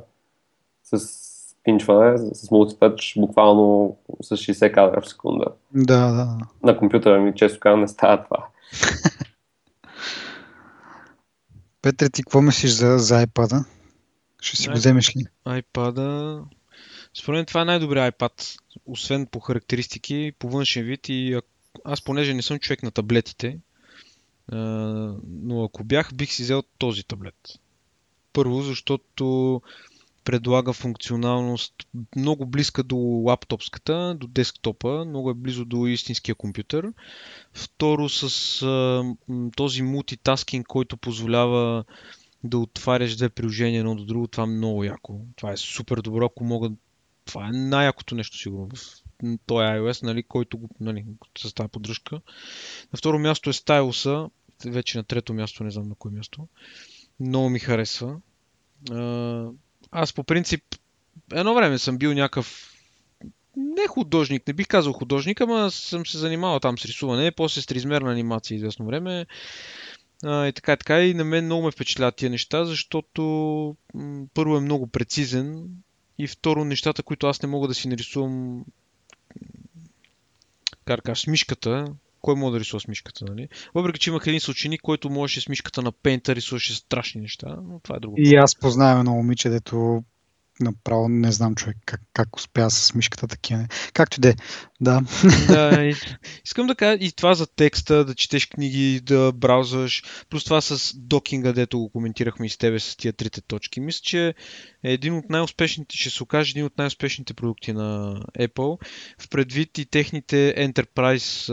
с 0.84 1.24
пинчване, 1.64 2.18
с 2.18 2.52
мултитъч, 2.52 3.14
буквално 3.18 3.98
с 4.22 4.38
60 4.38 4.72
кадра 4.74 5.02
в 5.02 5.10
секунда. 5.10 5.46
Да, 5.74 6.12
да. 6.12 6.38
На 6.64 6.78
компютъра 6.78 7.20
ми, 7.20 7.36
често 7.36 7.60
казвам, 7.60 7.82
не 7.82 7.88
става 7.88 8.24
това. 8.24 8.48
Петре, 11.82 12.10
ти 12.10 12.24
какво 12.24 12.42
мислиш 12.42 12.72
за, 12.72 12.98
за 12.98 13.26
iPad-а? 13.26 13.66
Ще 14.42 14.58
си 14.58 14.70
го 14.70 14.74
вземеш 14.74 15.16
ли? 15.16 15.26
iPad-а... 15.48 16.42
Според 17.14 17.38
мен 17.38 17.46
това 17.46 17.62
е 17.62 17.66
най-добрият 17.66 18.16
iPad, 18.16 18.60
освен 18.86 19.26
по 19.26 19.40
характеристики, 19.40 20.34
по 20.40 20.50
външен 20.50 20.84
вид 20.84 21.10
и 21.10 21.40
аз 21.86 22.02
понеже 22.02 22.34
не 22.34 22.42
съм 22.42 22.60
човек 22.60 22.84
на 22.84 22.92
таблетите, 22.92 23.60
а, 24.52 24.58
но 25.28 25.64
ако 25.64 25.84
бях, 25.84 26.14
бих 26.14 26.32
си 26.32 26.44
взел 26.44 26.64
този 26.78 27.04
таблет. 27.04 27.36
Първо, 28.34 28.62
защото 28.62 29.62
предлага 30.24 30.74
функционалност 30.74 31.74
много 32.16 32.46
близка 32.46 32.84
до 32.84 32.98
лаптопската, 32.98 34.16
до 34.20 34.28
десктопа, 34.28 35.06
много 35.06 35.30
е 35.30 35.34
близо 35.34 35.66
до 35.66 35.88
истинския 35.88 36.36
компютър. 36.36 36.94
Второ, 37.54 38.10
с 38.10 38.62
а, 38.62 39.04
този 39.56 39.82
мултитаскинг, 39.82 40.68
който 40.68 40.98
позволява 40.98 41.84
да 42.44 42.58
отваряш 42.58 43.16
две 43.16 43.30
приложения 43.30 43.80
едно 43.80 43.96
до 43.96 44.06
друго, 44.06 44.28
това 44.28 44.44
е 44.44 44.48
много 44.48 44.84
яко. 44.84 45.20
Това 45.36 45.52
е 45.52 45.58
супер 45.58 45.98
добро, 45.98 46.26
ако 46.26 46.44
мога. 46.44 46.72
Това 47.26 47.48
е 47.48 47.52
най-якото 47.52 48.16
нещо, 48.16 48.38
сигурно, 48.38 48.70
в 48.76 49.04
този 49.46 49.64
iOS, 49.64 50.04
нали, 50.04 50.24
който 50.24 50.58
го, 50.58 50.70
нали, 50.80 51.06
с 51.38 51.54
тази 51.54 51.70
поддръжка. 51.70 52.16
На 52.94 52.98
второ 52.98 53.20
място 53.20 53.50
е 53.50 53.54
стайлуса, 53.54 54.30
вече 54.66 54.98
на 54.98 55.04
трето 55.04 55.34
място, 55.34 55.64
не 55.64 55.72
знам 55.72 55.90
на 55.90 55.96
кое 55.96 56.12
място. 56.12 56.48
Много 57.20 57.50
ми 57.50 57.60
харесва. 57.60 58.18
Аз 59.92 60.14
по 60.14 60.24
принцип 60.24 60.64
едно 61.34 61.54
време 61.54 61.78
съм 61.78 61.98
бил 61.98 62.14
някакъв 62.14 62.74
не 63.58 63.88
художник, 63.88 64.48
не 64.48 64.54
бих 64.54 64.68
казал 64.68 64.94
художник, 64.94 65.42
ама 65.42 65.72
съм 65.72 66.06
се 66.06 66.18
занимавал 66.18 66.60
там 66.60 66.78
с 66.78 66.86
рисуване, 66.86 67.32
после 67.32 67.62
с 67.62 67.66
триизмерна 67.66 68.12
анимация 68.12 68.56
известно 68.56 68.86
време. 68.86 69.26
И 70.24 70.52
така, 70.56 70.74
и 70.74 70.78
така. 70.78 71.02
И 71.02 71.14
на 71.14 71.24
мен 71.24 71.46
много 71.46 71.66
ме 71.66 71.72
впечатляват 71.72 72.16
тия 72.16 72.30
неща, 72.30 72.66
защото 72.66 73.76
първо 74.34 74.58
е 74.58 74.62
много 74.62 74.88
прецизен 74.88 75.70
и 76.18 76.28
второ 76.28 76.66
нещата, 76.66 77.04
които 77.04 77.28
аз 77.28 77.42
не 77.42 77.50
мога 77.50 77.68
да 77.68 77.74
си 77.74 77.88
нарисувам 77.88 78.66
с 81.14 81.28
мишката, 81.28 81.94
кой 82.24 82.36
може 82.36 82.54
да 82.54 82.60
рисува 82.60 82.80
с 82.80 82.88
мишката, 82.88 83.26
нали? 83.26 83.48
Въпреки, 83.76 84.00
че 84.00 84.10
имах 84.10 84.28
един 84.28 84.40
съученик, 84.40 84.82
който 84.82 85.10
можеше 85.10 85.42
с 85.42 85.50
мишката 85.50 85.82
на 85.82 85.92
пейнта 85.92 86.36
рисуваше 86.36 86.76
страшни 86.76 87.22
неща, 87.22 87.56
но 87.64 87.80
това 87.80 87.96
е 87.96 88.00
друго. 88.00 88.16
И 88.18 88.36
аз 88.36 88.60
познавам 88.60 89.00
едно 89.00 89.12
момиче, 89.12 89.50
дето 89.50 90.04
направо 90.60 91.10
не 91.10 91.32
знам 91.32 91.56
човек 91.56 91.78
как, 91.86 92.02
как 92.14 92.36
успя 92.36 92.70
с 92.70 92.94
мишката 92.94 93.28
такива. 93.28 93.68
Както 93.94 94.22
де, 94.22 94.36
да. 94.82 95.02
да 95.48 95.84
и, 95.86 95.96
искам 96.46 96.68
да 96.68 96.76
кажа 96.76 96.98
и 97.02 97.12
това 97.12 97.34
за 97.34 97.48
текста, 97.48 98.06
да 98.06 98.16
четеш 98.16 98.48
книги, 98.48 99.02
да 99.04 99.32
браузваш, 99.32 100.04
плюс 100.30 100.44
това 100.44 100.62
с 100.62 100.94
докинга, 100.98 101.54
дето 101.54 101.80
го 101.80 101.90
коментирахме 101.90 102.46
и 102.46 102.50
с 102.50 102.58
тебе 102.58 102.80
с 102.80 102.96
тия 102.96 103.14
трите 103.14 103.42
точки. 103.42 103.80
Мисля, 103.80 104.02
че 104.04 104.28
е 104.84 104.94
един 104.94 105.14
от 105.14 105.30
най-успешните, 105.30 105.98
ще 105.98 106.10
се 106.10 106.24
окаже 106.24 106.52
един 106.52 106.66
от 106.66 106.78
най-успешните 106.78 107.34
продукти 107.34 107.74
на 107.74 108.22
Apple, 108.40 108.86
в 109.20 109.30
предвид 109.30 109.78
и 109.78 109.86
техните 109.86 110.56
Enterprise 110.58 111.52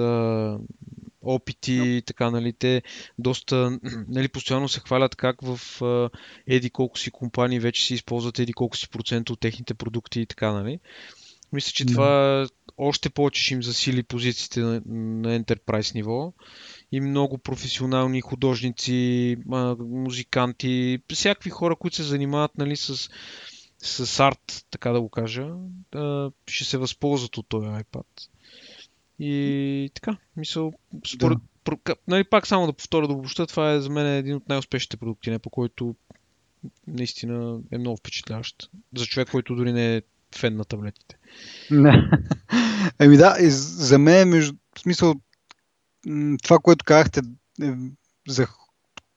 опити 1.22 1.72
и 1.72 2.02
така, 2.06 2.30
нали, 2.30 2.52
те 2.52 2.82
доста, 3.18 3.78
нали, 4.08 4.28
постоянно 4.28 4.68
се 4.68 4.80
хвалят 4.80 5.16
как 5.16 5.36
в 5.42 5.60
еди 6.46 6.70
колко 6.70 6.98
си 6.98 7.10
компании 7.10 7.60
вече 7.60 7.84
си 7.84 7.94
използват 7.94 8.38
еди 8.38 8.52
колко 8.52 8.76
си 8.76 8.88
процента 8.88 9.32
от 9.32 9.40
техните 9.40 9.74
продукти 9.74 10.20
и 10.20 10.26
така, 10.26 10.52
нали. 10.52 10.78
Мисля, 11.52 11.72
че 11.72 11.86
това 11.86 12.46
още 12.78 13.10
повече 13.10 13.42
ще 13.42 13.54
им 13.54 13.62
засили 13.62 14.02
позициите 14.02 14.60
на, 14.60 14.82
на 14.86 15.40
Enterprise 15.40 15.94
ниво 15.94 16.32
и 16.92 17.00
много 17.00 17.38
професионални 17.38 18.20
художници, 18.20 19.36
музиканти, 19.78 20.98
всякакви 21.12 21.50
хора, 21.50 21.76
които 21.76 21.96
се 21.96 22.02
занимават 22.02 22.58
нали, 22.58 22.76
с, 22.76 23.10
с 23.78 24.20
арт, 24.20 24.66
така 24.70 24.92
да 24.92 25.00
го 25.00 25.08
кажа, 25.08 25.48
ще 26.46 26.64
се 26.64 26.78
възползват 26.78 27.36
от 27.36 27.48
този 27.48 27.66
iPad. 27.66 28.04
И 29.20 29.90
така, 29.94 30.16
мисъл, 30.36 30.72
според, 31.14 31.38
да. 31.38 31.44
про, 31.64 31.78
нали, 32.08 32.24
пак 32.24 32.46
само 32.46 32.66
да 32.66 32.72
повторя 32.72 33.06
да 33.08 33.12
обобща, 33.12 33.46
това 33.46 33.72
е 33.72 33.80
за 33.80 33.90
мен 33.90 34.06
един 34.06 34.36
от 34.36 34.48
най-успешните 34.48 34.96
продукти, 34.96 35.30
не, 35.30 35.38
по 35.38 35.50
който 35.50 35.94
наистина 36.86 37.58
е 37.70 37.78
много 37.78 37.96
впечатляващ. 37.96 38.70
За 38.96 39.06
човек, 39.06 39.30
който 39.30 39.54
дори 39.54 39.72
не 39.72 39.96
е 39.96 40.02
фен 40.36 40.56
на 40.56 40.64
таблетите. 40.64 41.16
Не. 41.70 42.10
Еми 42.98 43.16
да, 43.16 43.36
за 43.50 43.98
мен, 43.98 44.20
е 44.20 44.24
между, 44.24 44.56
в 44.76 44.80
смисъл, 44.80 45.14
това, 46.42 46.58
което 46.58 46.84
казахте, 46.84 47.20
е, 47.62 47.72
за, 48.28 48.46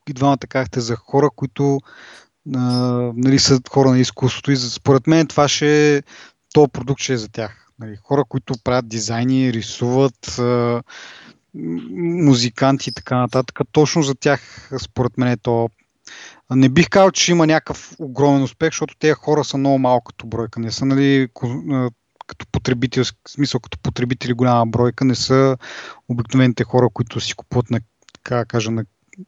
и 0.10 0.14
двамата 0.14 0.38
казахте 0.38 0.80
за 0.80 0.96
хора, 0.96 1.30
които 1.36 1.80
а, 2.56 2.62
нали, 3.16 3.40
са 3.40 3.62
хора 3.70 3.90
на 3.90 4.00
изкуството 4.00 4.52
и 4.52 4.58
според 4.58 5.08
мен 5.08 5.28
това 5.28 5.48
ще 5.48 5.98
е, 5.98 6.04
то 6.54 6.68
продукт 6.68 7.02
ще 7.02 7.14
е 7.14 7.18
за 7.18 7.30
тях. 7.30 7.63
Нали, 7.80 7.96
хора, 7.96 8.24
които 8.30 8.54
правят 8.64 8.88
дизайни, 8.88 9.54
рисуват, 9.54 10.42
музиканти 11.54 12.90
и 12.90 12.94
така 12.94 13.18
нататък. 13.18 13.60
Точно 13.72 14.02
за 14.02 14.16
тях, 14.16 14.72
според 14.82 15.18
мен, 15.18 15.28
е 15.28 15.38
то. 15.38 15.70
Не 16.52 16.70
бих 16.70 16.90
казал, 16.90 17.12
че 17.12 17.32
има 17.32 17.48
някакъв 17.48 17.96
огромен 18.00 18.44
успех, 18.44 18.68
защото 18.68 18.96
тези 19.00 19.14
хора 19.14 19.44
са 19.44 19.58
много 19.58 19.80
малко 19.80 20.04
като 20.06 20.28
бройка. 20.28 20.60
Не 20.60 20.72
са, 20.72 20.86
нали, 20.86 21.28
като 22.28 22.46
потребители, 22.52 23.04
в 23.04 23.14
смисъл 23.28 23.60
като 23.60 23.78
потребители 23.80 24.34
голяма 24.34 24.66
бройка, 24.66 25.06
не 25.06 25.16
са 25.16 25.58
обикновените 26.10 26.64
хора, 26.64 26.90
които 26.94 27.20
си 27.20 27.34
купуват 27.34 27.70
на, 27.70 27.80
така 28.14 28.46
кажа, 28.46 28.72
на, 28.72 28.86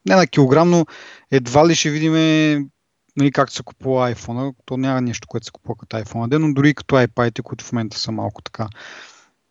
не 0.08 0.16
на 0.16 0.26
килограм, 0.26 0.70
но 0.70 0.86
едва 1.30 1.68
ли 1.68 1.74
ще 1.74 1.90
видим 1.90 2.70
нали, 3.16 3.32
както 3.32 3.54
се 3.54 3.62
купува 3.62 4.14
iPhone, 4.14 4.54
то 4.64 4.76
няма 4.76 5.00
нещо, 5.00 5.28
което 5.28 5.44
се 5.46 5.52
купува 5.52 5.76
като 5.76 5.96
iPhone, 5.96 6.38
но 6.38 6.54
дори 6.54 6.74
като 6.74 6.94
iPad, 6.94 7.42
които 7.42 7.64
в 7.64 7.72
момента 7.72 7.98
са 7.98 8.12
малко 8.12 8.42
така. 8.42 8.68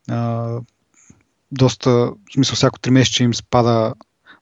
А, 0.10 0.50
доста, 1.52 1.90
в 1.90 2.14
смисъл, 2.34 2.56
всяко 2.56 2.80
3 2.80 2.90
месеца 2.90 3.24
им 3.24 3.34
спада 3.34 3.94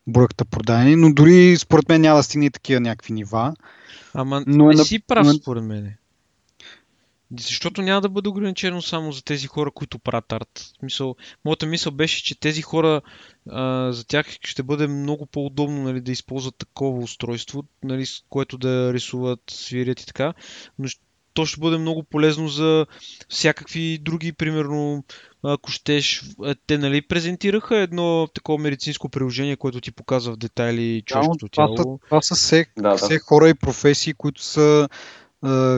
бройката 0.08 0.46
продадени, 0.46 0.96
но 0.96 1.14
дори 1.14 1.58
според 1.58 1.90
мен 1.90 2.02
няма 2.02 2.18
да 2.18 2.24
стигне 2.24 2.50
такива 2.50 2.80
някакви 2.80 3.14
нива. 3.14 3.54
Ама 4.14 4.44
но 4.48 4.72
е 4.72 4.76
не 4.76 4.84
си 4.84 5.00
прав, 5.00 5.28
според 5.42 5.64
мен. 5.64 5.94
Защото 7.40 7.82
няма 7.82 8.02
да 8.02 8.10
бъде 8.10 8.30
ограничено 8.30 8.82
само 8.82 9.12
за 9.12 9.24
тези 9.24 9.48
хора, 9.48 9.72
които 9.72 10.00
правят 10.00 10.32
арт. 10.32 10.72
Мисъл, 10.82 11.16
моята 11.46 11.66
мисъл 11.66 11.92
беше, 11.92 12.24
че 12.24 12.40
тези 12.40 12.62
хора, 12.62 13.02
а, 13.50 13.92
за 13.92 14.08
тях 14.08 14.28
ще 14.44 14.64
бъде 14.64 14.88
много 14.88 15.26
по-удобно 15.26 15.84
нали, 15.84 16.02
да 16.02 16.12
използват 16.12 16.56
такова 16.58 17.00
устройство, 17.00 17.64
нали, 17.84 18.06
с 18.06 18.24
което 18.30 18.58
да 18.58 18.94
рисуват, 18.94 19.40
свирят 19.50 20.02
и 20.02 20.06
така. 20.06 20.34
Но 20.80 20.88
то 21.34 21.46
ще 21.46 21.60
бъде 21.60 21.78
много 21.78 22.04
полезно 22.04 22.48
за 22.48 22.86
всякакви 23.30 23.98
други, 23.98 24.34
примерно, 24.34 25.04
ако 25.44 25.72
щеш, 25.72 26.24
те 26.68 26.78
нали 26.78 27.02
презентираха 27.02 27.78
едно 27.78 28.28
такова 28.34 28.64
медицинско 28.64 29.10
приложение, 29.10 29.56
което 29.56 29.82
ти 29.82 29.92
показва 29.92 30.34
в 30.34 30.38
детайли 30.38 31.04
човешкото 31.06 31.50
тяло. 31.50 31.76
Това, 31.76 31.98
това 32.06 32.22
са 32.22 32.36
все, 32.36 32.66
да, 32.78 32.90
да. 32.90 32.98
все 32.98 33.20
хора 33.20 33.50
и 33.50 33.54
професии, 33.54 34.14
които 34.14 34.44
са 34.44 34.90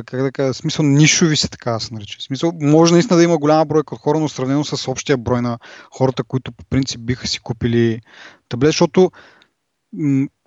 как 0.05 0.21
да 0.21 0.31
кажа, 0.31 0.53
смисъл 0.53 0.85
нишови 0.85 1.37
се 1.37 1.49
така 1.49 1.71
да 1.71 1.79
се 1.79 1.93
нарича. 1.93 2.21
Смисъл, 2.21 2.51
може 2.61 2.93
наистина 2.93 3.17
да 3.17 3.23
има 3.23 3.37
голяма 3.37 3.65
бройка 3.65 3.95
от 3.95 4.01
хора, 4.01 4.19
но 4.19 4.29
сравнено 4.29 4.63
с 4.63 4.87
общия 4.91 5.17
брой 5.17 5.41
на 5.41 5.59
хората, 5.91 6.23
които 6.23 6.51
по 6.51 6.65
принцип 6.65 7.01
биха 7.01 7.27
си 7.27 7.39
купили 7.39 8.01
таблет, 8.49 8.67
защото 8.67 9.11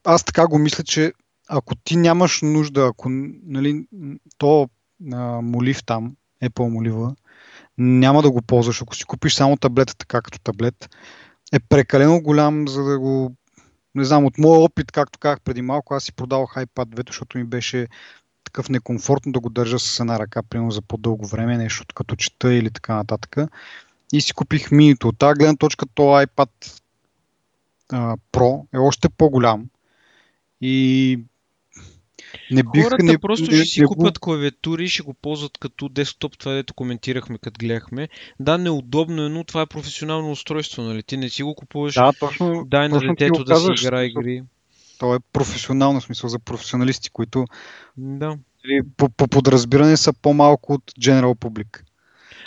аз 0.05 0.25
така 0.25 0.47
го 0.47 0.59
мисля, 0.59 0.85
че 0.85 1.13
ако 1.49 1.75
ти 1.75 1.97
нямаш 1.97 2.41
нужда, 2.43 2.87
ако 2.87 3.09
нали, 3.47 3.87
то 4.39 4.69
а, 5.13 5.41
молив 5.41 5.85
там, 5.85 6.13
Apple 6.45 6.69
молива, 6.69 7.15
няма 7.79 8.23
да 8.23 8.31
го 8.31 8.43
ползваш. 8.43 8.83
Ако 8.83 8.97
си 8.97 9.05
купиш 9.05 9.35
само 9.35 9.57
таблета 9.57 9.97
така 9.97 10.21
като 10.21 10.39
таблет, 10.39 10.89
е 11.53 11.59
прекалено 11.61 12.21
голям, 12.21 12.69
за 12.69 12.85
да 12.85 12.99
го 12.99 13.35
не 13.95 14.05
знам, 14.05 14.25
от 14.25 14.39
моя 14.39 14.61
опит, 14.61 14.93
както 14.93 15.19
казах 15.19 15.41
преди 15.41 15.63
малко, 15.63 15.95
аз 15.95 16.05
си 16.05 16.13
продавах 16.13 16.51
iPad 16.51 16.85
2, 16.85 17.09
защото 17.09 17.39
ми 17.39 17.45
беше 17.45 17.89
такъв 18.49 18.69
некомфортно 18.69 19.33
да 19.33 19.41
го 19.41 19.51
държа 19.51 19.79
с 19.79 20.01
една 20.01 20.19
ръка, 20.19 20.43
примерно 20.43 20.71
за 20.71 20.83
по-дълго 20.83 21.27
време, 21.27 21.57
нещо 21.57 21.85
като 21.95 22.17
чета 22.17 22.55
или 22.55 22.71
така 22.71 22.95
нататък. 22.95 23.37
И 24.13 24.21
си 24.21 24.33
купих 24.33 24.71
минито. 24.71 25.09
От 25.09 25.19
тази 25.19 25.39
гледна 25.39 25.57
точка, 25.57 25.87
то 25.95 26.03
iPad 26.03 26.81
а, 27.93 28.17
Pro 28.33 28.67
е 28.75 28.79
още 28.79 29.09
по-голям. 29.09 29.67
И 30.61 31.19
не 32.51 32.63
бих, 32.63 32.85
Хората 32.85 33.05
не, 33.05 33.19
просто 33.19 33.51
не, 33.51 33.57
ще 33.57 33.65
си 33.65 33.81
не 33.81 33.87
купят 33.87 34.19
клавиатури 34.19 34.85
и 34.85 34.89
ще 34.89 35.03
го 35.03 35.15
ползват 35.15 35.59
като 35.59 35.89
десктоп, 35.89 36.39
това 36.39 36.53
дето 36.53 36.75
коментирахме, 36.75 37.39
като 37.39 37.59
гледахме. 37.59 38.09
Да, 38.41 38.59
неудобно 38.59 39.27
е, 39.27 39.29
но 39.29 39.45
това 39.45 39.63
е 39.63 39.67
професионално 39.67 40.31
устройство, 40.31 40.83
нали? 40.83 41.03
Ти 41.03 41.17
не 41.17 41.29
си 41.29 41.43
го 41.43 41.55
купуваш, 41.55 41.95
да, 41.95 42.13
точно, 42.21 42.65
дай 42.67 42.89
на 42.89 43.01
детето 43.01 43.45
да 43.45 43.57
си 43.57 43.85
играе 43.85 44.05
игри. 44.05 44.43
То 44.99 45.15
е 45.15 45.19
професионално 45.33 46.01
смисъл 46.01 46.31
за 46.31 46.39
професионалисти, 46.39 47.11
които 47.11 47.45
да. 47.97 48.39
по, 48.97 49.09
по 49.09 49.29
подразбиране 49.29 49.97
са 49.97 50.13
по-малко 50.13 50.73
от 50.73 50.83
General 51.01 51.35
Public. 51.35 51.81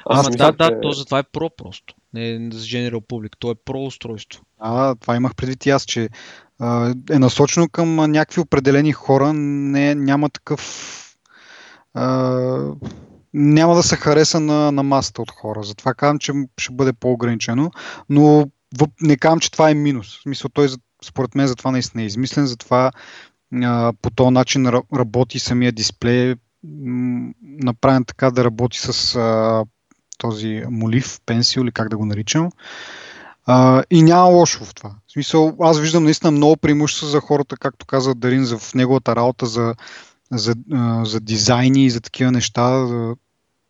Ама 0.06 0.30
да, 0.30 0.52
да, 0.52 0.82
то 0.82 0.92
затова 0.92 1.20
е 1.20 1.24
про 1.24 1.50
просто. 1.58 1.96
Не 2.14 2.30
е 2.30 2.36
за 2.36 2.66
General 2.66 3.08
Public, 3.08 3.32
то 3.40 3.52
е 3.52 3.56
про 3.66 3.84
устройство. 3.84 4.44
А, 4.60 4.96
това 4.96 5.16
имах 5.16 5.36
предвид 5.36 5.66
и 5.66 5.70
аз, 5.70 5.86
че 5.86 6.10
а, 6.60 6.94
е 7.12 7.20
насочено 7.20 7.70
към 7.70 7.96
някакви 7.96 8.42
определени 8.42 8.92
хора, 8.92 9.34
не, 9.34 9.96
няма 9.96 10.30
такъв 10.30 10.62
а, 11.94 12.74
няма 13.34 13.76
да 13.76 13.84
се 13.84 13.96
хареса 13.96 14.40
на, 14.40 14.72
на 14.72 14.84
масата 14.84 15.22
от 15.22 15.32
хора. 15.32 15.64
Затова 15.64 15.94
казвам, 15.94 16.20
че 16.20 16.34
ще 16.58 16.74
бъде 16.74 16.94
по-ограничено, 16.94 17.72
но 18.10 18.50
не 19.02 19.18
казвам, 19.18 19.40
че 19.40 19.52
това 19.52 19.70
е 19.70 19.74
минус. 19.74 20.18
В 20.18 20.22
смисъл, 20.22 20.50
той 20.54 20.68
според 21.04 21.36
мен 21.36 21.48
за 21.48 21.56
това 21.56 21.72
наистина 21.72 22.04
е 22.04 22.06
измислен, 22.06 22.46
затова 22.46 22.92
а, 23.64 23.94
по 24.02 24.10
този 24.10 24.30
начин 24.30 24.68
работи 24.96 25.40
самия 25.40 25.72
дисплей, 25.72 26.36
направен 27.44 28.06
така 28.06 28.32
да 28.32 28.44
работи 28.44 28.80
с 28.80 29.16
а, 29.16 29.64
този 30.18 30.64
молив, 30.70 31.20
пенсил 31.26 31.62
или 31.62 31.72
как 31.72 31.90
да 31.90 31.98
го 31.98 32.06
наричам. 32.06 32.50
А, 33.46 33.84
и 33.90 34.04
няма 34.04 34.30
лошо 34.30 34.66
в 34.66 34.76
това. 34.76 34.90
В 35.08 35.12
смисъл, 35.12 35.56
аз 35.60 35.80
виждам 35.80 36.04
наистина 36.04 36.32
много 36.32 36.58
преимущества 36.58 37.08
за 37.08 37.20
хората, 37.20 37.58
както 37.58 37.86
каза 37.86 38.16
Дарин, 38.16 38.46
за, 38.46 38.58
в 38.58 38.74
неговата 38.74 39.16
работа 39.16 39.46
за, 39.46 39.76
за, 40.32 40.56
за 41.04 41.20
дизайни 41.20 41.86
и 41.86 41.90
за 41.90 42.02
такива 42.02 42.32
неща. 42.32 42.88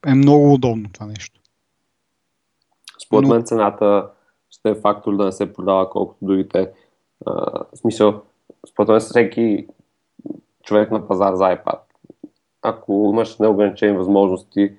Е 0.06 0.14
много 0.14 0.54
удобно 0.54 0.90
това 0.94 1.06
нещо. 1.06 1.40
Според 3.06 3.30
мен 3.30 3.44
цената 3.46 4.10
ще 4.50 4.70
е 4.70 4.76
фактор 4.76 5.18
да 5.18 5.26
не 5.26 5.32
се 5.32 5.54
продава 5.54 5.90
колкото 5.90 6.26
другите. 6.26 6.70
А, 7.26 7.64
в 7.74 7.78
смисъл, 7.78 8.22
според 8.70 8.90
мен 8.90 9.00
всеки 9.00 9.68
човек 10.64 10.92
на 10.92 11.08
пазар 11.08 11.34
за 11.34 11.44
iPad, 11.44 11.80
ако 12.62 13.10
имаш 13.14 13.38
неограничени 13.38 13.98
възможности, 13.98 14.74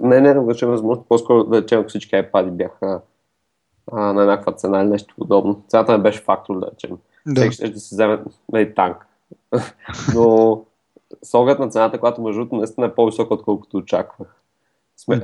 не 0.00 0.20
неограничени 0.20 0.70
възможности, 0.70 1.08
по-скоро 1.08 1.44
да 1.44 1.62
речем, 1.62 1.80
ако 1.80 1.88
всички 1.88 2.14
iPad 2.14 2.50
бяха 2.50 3.00
а, 3.92 4.12
на 4.12 4.22
еднаква 4.22 4.52
цена 4.52 4.80
или 4.80 4.88
нещо 4.88 5.14
подобно. 5.18 5.62
Цената 5.68 5.92
не 5.92 5.98
беше 5.98 6.22
фактор, 6.22 6.60
да 6.60 6.70
речем. 6.72 6.98
Да. 7.26 7.40
Всеки 7.40 7.54
ще 7.54 7.70
да 7.70 7.80
си 7.80 7.94
вземе 7.94 8.22
нали, 8.52 8.74
танк. 8.74 9.06
Но 10.14 10.60
с 11.22 11.34
оглед 11.34 11.58
на 11.58 11.68
цената, 11.68 12.00
която 12.00 12.22
между 12.22 12.40
другото 12.40 12.56
наистина 12.56 12.86
е 12.86 12.94
по-висока, 12.94 13.34
отколкото 13.34 13.76
очаквах. 13.76 14.36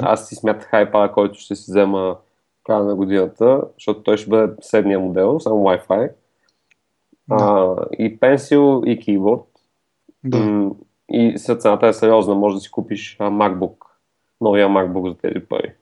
Аз 0.01 0.29
си 0.29 0.35
смятах 0.35 0.71
iPad, 0.71 1.13
който 1.13 1.39
ще 1.39 1.55
си 1.55 1.71
взема 1.71 2.17
края 2.65 2.85
на 2.85 2.95
годината, 2.95 3.63
защото 3.75 4.03
той 4.03 4.17
ще 4.17 4.31
бъде 4.31 4.55
седмия 4.61 5.01
модел, 5.01 5.41
само 5.41 5.57
Wi-Fi. 5.57 6.11
Да. 7.29 7.37
А, 7.39 7.87
и 7.99 8.21
пенсил, 8.21 8.83
и 8.87 9.01
кейборд. 9.01 9.43
Да. 10.25 10.71
И 11.11 11.39
след 11.39 11.63
цената 11.63 11.87
е 11.87 11.93
сериозна, 11.93 12.35
може 12.35 12.55
да 12.55 12.61
си 12.61 12.71
купиш 12.71 13.17
MacBook, 13.21 13.77
новия 14.41 14.69
MacBook 14.69 15.09
за 15.09 15.19
тези 15.19 15.47
пари. 15.47 15.73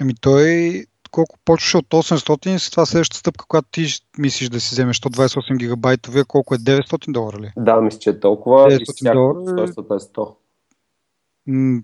Еми 0.00 0.14
той 0.20 0.84
колко 1.10 1.38
почваше 1.44 1.76
от 1.76 1.86
800 1.88 2.68
и 2.68 2.70
това 2.70 2.86
следващата 2.86 3.18
стъпка, 3.18 3.44
която 3.48 3.68
ти 3.70 3.86
мислиш 4.18 4.48
да 4.48 4.60
си 4.60 4.74
вземеш 4.74 5.00
128 5.00 5.56
гигабайтовия, 5.56 6.24
колко 6.24 6.54
е 6.54 6.58
900 6.58 7.12
долара 7.12 7.38
ли? 7.38 7.52
Да, 7.56 7.80
мисля, 7.80 7.98
че 7.98 8.10
е 8.10 8.20
толкова 8.20 8.70
900 8.70 9.12
долара. 9.12 9.68
100 9.68 10.34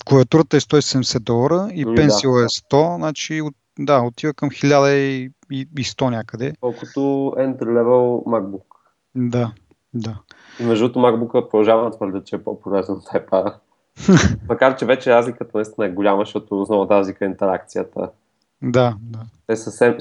Клавиатурата 0.06 0.56
е 0.56 0.60
170 0.60 1.18
долара 1.18 1.70
и 1.74 1.84
пенсио 1.84 2.32
да. 2.32 2.40
е 2.40 2.44
100, 2.44 2.96
значи 2.96 3.40
да, 3.78 4.00
отива 4.00 4.34
към 4.34 4.50
1100 4.50 6.10
някъде. 6.10 6.52
Колкото 6.60 7.00
entry 7.38 7.64
level 7.64 8.24
MacBook. 8.24 8.67
Да, 9.18 9.52
да. 9.94 10.18
И 10.60 10.64
между 10.64 10.88
другото 10.88 11.06
MacBook 11.06 11.50
продължава 11.50 11.84
да 11.84 11.96
твърдя, 11.96 12.24
че 12.24 12.36
е 12.36 12.44
по-полезен 12.44 12.94
от 12.94 13.04
iPad. 13.04 13.54
Макар, 14.48 14.76
че 14.76 14.86
вече 14.86 15.14
разликата 15.14 15.50
наистина 15.54 15.86
е 15.86 15.90
голяма, 15.90 16.22
защото 16.22 16.60
основната 16.60 16.94
разлика 16.94 17.24
е 17.24 17.28
интеракцията. 17.28 18.10
Да, 18.62 18.96
да. 19.00 19.20
Те 19.46 19.56
съвсем... 19.56 19.96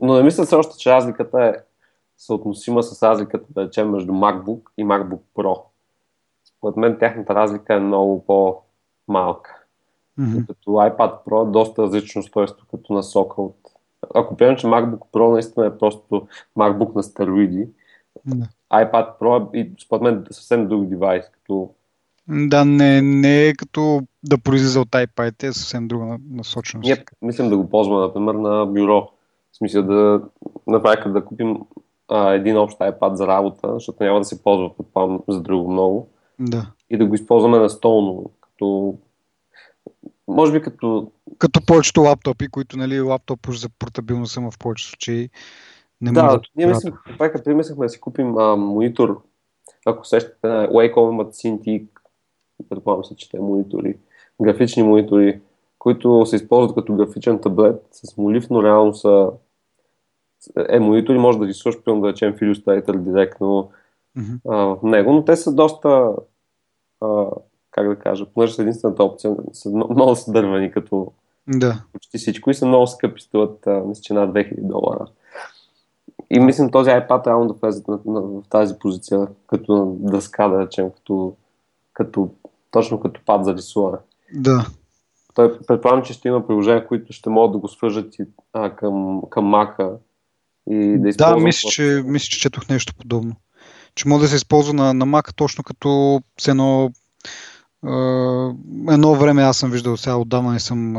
Но 0.00 0.14
не 0.14 0.22
мисля 0.22 0.44
все 0.44 0.54
още, 0.54 0.78
че 0.78 0.90
разликата 0.90 1.44
е 1.44 1.54
съотносима 2.18 2.82
с 2.82 3.02
разликата, 3.02 3.46
да 3.50 3.64
речем, 3.64 3.90
между 3.90 4.12
MacBook 4.12 4.60
и 4.78 4.84
MacBook 4.84 5.20
Pro. 5.36 5.62
Според 6.44 6.76
мен 6.76 6.98
тяхната 6.98 7.34
разлика 7.34 7.74
е 7.74 7.80
много 7.80 8.24
по-малка. 8.26 9.58
Mm-hmm. 10.18 10.46
Като 10.46 10.70
iPad 10.70 11.24
Pro 11.26 11.48
е 11.48 11.50
доста 11.50 11.82
различно 11.82 12.20
устройство 12.20 12.66
като 12.70 12.92
насока 12.92 13.42
от... 13.42 13.56
Ако 14.14 14.36
приемем, 14.36 14.56
че 14.56 14.66
MacBook 14.66 15.02
Pro 15.12 15.32
наистина 15.32 15.66
е 15.66 15.78
просто 15.78 16.26
MacBook 16.56 16.96
на 16.96 17.02
стероиди, 17.02 17.68
mm-hmm. 18.28 18.48
iPad 18.72 19.18
Pro 19.20 19.48
е 19.54 19.58
и 19.58 19.72
според 19.84 20.02
мен 20.02 20.26
съвсем 20.30 20.68
друг 20.68 20.86
девайс, 20.86 21.24
като 21.30 21.70
да, 22.28 22.64
не, 22.64 23.02
не 23.02 23.46
е 23.46 23.54
като 23.54 24.02
да 24.22 24.38
произлиза 24.38 24.80
от 24.80 24.88
iPad, 24.88 25.42
е 25.42 25.52
съвсем 25.52 25.88
друга 25.88 26.18
насоченост. 26.30 26.86
Ние 26.86 27.04
мислим 27.22 27.48
да 27.48 27.56
го 27.56 27.70
ползваме, 27.70 28.06
например, 28.06 28.34
на 28.34 28.66
бюро. 28.66 29.10
В 29.52 29.56
смисъл 29.56 29.82
да 29.82 30.22
направим 30.66 31.12
да 31.12 31.24
купим 31.24 31.58
а, 32.08 32.32
един 32.32 32.56
общ 32.56 32.78
iPad 32.78 33.14
за 33.14 33.26
работа, 33.26 33.74
защото 33.74 34.04
няма 34.04 34.18
да 34.18 34.24
се 34.24 34.42
ползва 34.42 34.76
предполагам 34.76 35.20
за 35.28 35.40
друго 35.40 35.72
много. 35.72 36.08
Да. 36.38 36.66
И 36.90 36.96
да 36.96 37.06
го 37.06 37.14
използваме 37.14 37.58
на 37.58 37.70
столно, 37.70 38.30
като 38.40 38.94
може 40.28 40.52
би 40.52 40.62
като... 40.62 41.10
Като 41.38 41.60
повечето 41.66 42.00
лаптопи, 42.00 42.48
които 42.48 42.78
нали, 42.78 43.00
лаптоп 43.00 43.46
за 43.50 43.68
портабилност 43.78 44.32
са 44.32 44.40
в 44.40 44.58
повечето 44.58 44.90
случаи. 44.90 45.30
Не 46.00 46.12
да, 46.12 46.22
да 46.22 46.40
ние 46.56 46.66
мислим, 46.66 46.94
това 47.12 47.32
като 47.32 47.50
мислихме 47.50 47.86
да 47.86 47.88
си 47.88 48.00
купим 48.00 48.38
а, 48.38 48.56
монитор, 48.56 49.22
ако 49.86 50.06
сещате, 50.06 50.46
Wacom 50.46 51.12
имат 51.12 51.34
Cintiq 51.34 51.86
предполагам 52.68 53.04
се, 53.04 53.16
че 53.16 53.30
те 53.30 53.40
монитори, 53.40 53.96
графични 54.42 54.82
монитори, 54.82 55.40
които 55.78 56.26
се 56.26 56.36
използват 56.36 56.74
като 56.74 56.94
графичен 56.94 57.40
таблет 57.40 57.82
с 57.92 58.16
молив, 58.16 58.46
но 58.50 58.62
реално 58.62 58.94
са 58.94 59.30
е 60.68 60.80
монитори, 60.80 61.18
може 61.18 61.38
да 61.38 61.46
ги 61.46 61.54
слушаш, 61.54 61.82
примерно 61.82 62.02
да 62.02 62.08
речем 62.08 62.34
Illustrator 62.34 62.96
директно 62.96 63.70
mm-hmm. 64.18 64.40
а, 64.48 64.56
в 64.56 64.82
него, 64.82 65.12
но 65.12 65.24
те 65.24 65.36
са 65.36 65.54
доста 65.54 66.12
а, 67.00 67.26
как 67.78 67.88
да 67.88 67.96
кажа, 67.96 68.26
понеже 68.34 68.54
са 68.54 68.62
единствената 68.62 69.04
опция, 69.04 69.36
са 69.52 69.70
много 69.70 70.16
са 70.16 70.32
дървени 70.32 70.72
като 70.72 71.12
да. 71.48 71.82
почти 71.92 72.18
всичко 72.18 72.50
и 72.50 72.54
са 72.54 72.66
много 72.66 72.86
скъпи, 72.86 73.22
струват 73.22 73.66
мисля, 73.86 74.02
че 74.02 74.14
над 74.14 74.30
2000 74.30 74.54
долара. 74.60 75.06
И 76.30 76.40
мислим 76.40 76.70
този 76.70 76.90
iPad 76.90 77.26
реално 77.26 77.48
да 77.48 77.54
влезе 77.54 77.82
в 77.86 78.42
тази 78.50 78.74
позиция, 78.78 79.26
като 79.46 79.96
дъска, 80.00 80.48
да 80.48 80.60
речем, 80.60 80.90
като, 80.90 81.36
като 81.92 82.30
точно 82.70 83.00
като 83.00 83.20
пад 83.26 83.44
за 83.44 83.54
рисуване. 83.54 83.98
Да. 84.34 84.66
Той 85.34 85.58
предполагам, 85.58 86.04
че 86.04 86.12
ще 86.12 86.28
има 86.28 86.46
приложения, 86.46 86.86
които 86.86 87.12
ще 87.12 87.30
могат 87.30 87.52
да 87.52 87.58
го 87.58 87.68
свържат 87.68 88.18
и, 88.18 88.24
а, 88.52 88.70
към, 88.70 89.22
към 89.30 89.44
Мака 89.44 89.92
и 90.70 90.98
да 90.98 91.08
използват. 91.08 91.38
Да, 91.38 91.44
мисля, 91.44 91.68
че, 91.68 92.02
мисля, 92.06 92.26
че 92.26 92.40
четох 92.40 92.68
нещо 92.68 92.94
подобно. 92.98 93.36
Че 93.94 94.08
може 94.08 94.22
да 94.22 94.28
се 94.28 94.36
използва 94.36 94.74
на, 94.74 94.94
на 94.94 95.06
Mac 95.06 95.34
точно 95.36 95.64
като 95.64 96.20
с 96.40 96.48
едно 96.48 96.90
едно 98.90 99.14
време 99.14 99.42
аз 99.42 99.56
съм 99.56 99.70
виждал, 99.70 99.96
сега 99.96 100.16
отдавна 100.16 100.52
не 100.52 100.60
съм, 100.60 100.92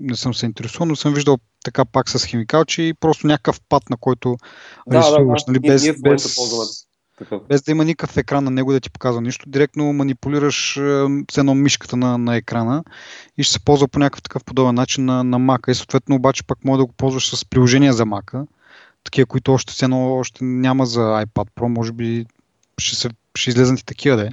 не 0.00 0.16
съм 0.16 0.34
се 0.34 0.46
интересувал, 0.46 0.86
но 0.86 0.96
съм 0.96 1.14
виждал 1.14 1.38
така 1.64 1.84
пак 1.84 2.08
с 2.08 2.24
химикалчи 2.24 2.82
и 2.82 2.94
просто 2.94 3.26
някакъв 3.26 3.60
пат, 3.68 3.90
на 3.90 3.96
който 3.96 4.36
да, 4.86 4.98
рисуваш, 4.98 5.42
да, 5.42 5.46
да. 5.46 5.52
нали, 5.52 5.60
без, 5.60 5.82
ние, 5.82 5.92
ние 5.92 6.12
без. 6.12 6.36
Без 7.48 7.62
да 7.62 7.70
има 7.70 7.84
никакъв 7.84 8.16
екран 8.16 8.44
на 8.44 8.50
него 8.50 8.72
да 8.72 8.80
ти 8.80 8.90
показва 8.90 9.20
нищо, 9.20 9.48
директно 9.48 9.92
манипулираш 9.92 10.72
с 11.30 11.38
едно 11.38 11.54
мишката 11.54 11.96
на, 11.96 12.18
на 12.18 12.36
екрана 12.36 12.84
и 13.38 13.42
ще 13.42 13.52
се 13.52 13.64
ползва 13.64 13.88
по 13.88 13.98
някакъв 13.98 14.22
такъв 14.22 14.44
подобен 14.44 14.74
начин 14.74 15.04
на, 15.04 15.24
на 15.24 15.38
Mac. 15.38 15.70
И 15.70 15.74
съответно 15.74 16.16
обаче 16.16 16.44
пак 16.44 16.64
може 16.64 16.78
да 16.78 16.86
го 16.86 16.92
ползваш 16.92 17.36
с 17.36 17.44
приложения 17.44 17.92
за 17.92 18.04
Mac, 18.04 18.46
такива, 19.04 19.26
които 19.26 19.52
още 19.52 19.84
едно 19.84 20.14
още 20.14 20.44
няма 20.44 20.86
за 20.86 21.00
iPad 21.00 21.48
Pro, 21.56 21.66
може 21.66 21.92
би 21.92 22.26
ще, 22.78 22.96
се, 22.96 23.08
ще 23.34 23.50
излезнат 23.50 23.80
и 23.80 23.84
такива 23.84 24.16
да 24.16 24.22
е. 24.22 24.30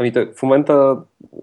Ами 0.00 0.12
в 0.36 0.42
момента 0.42 0.98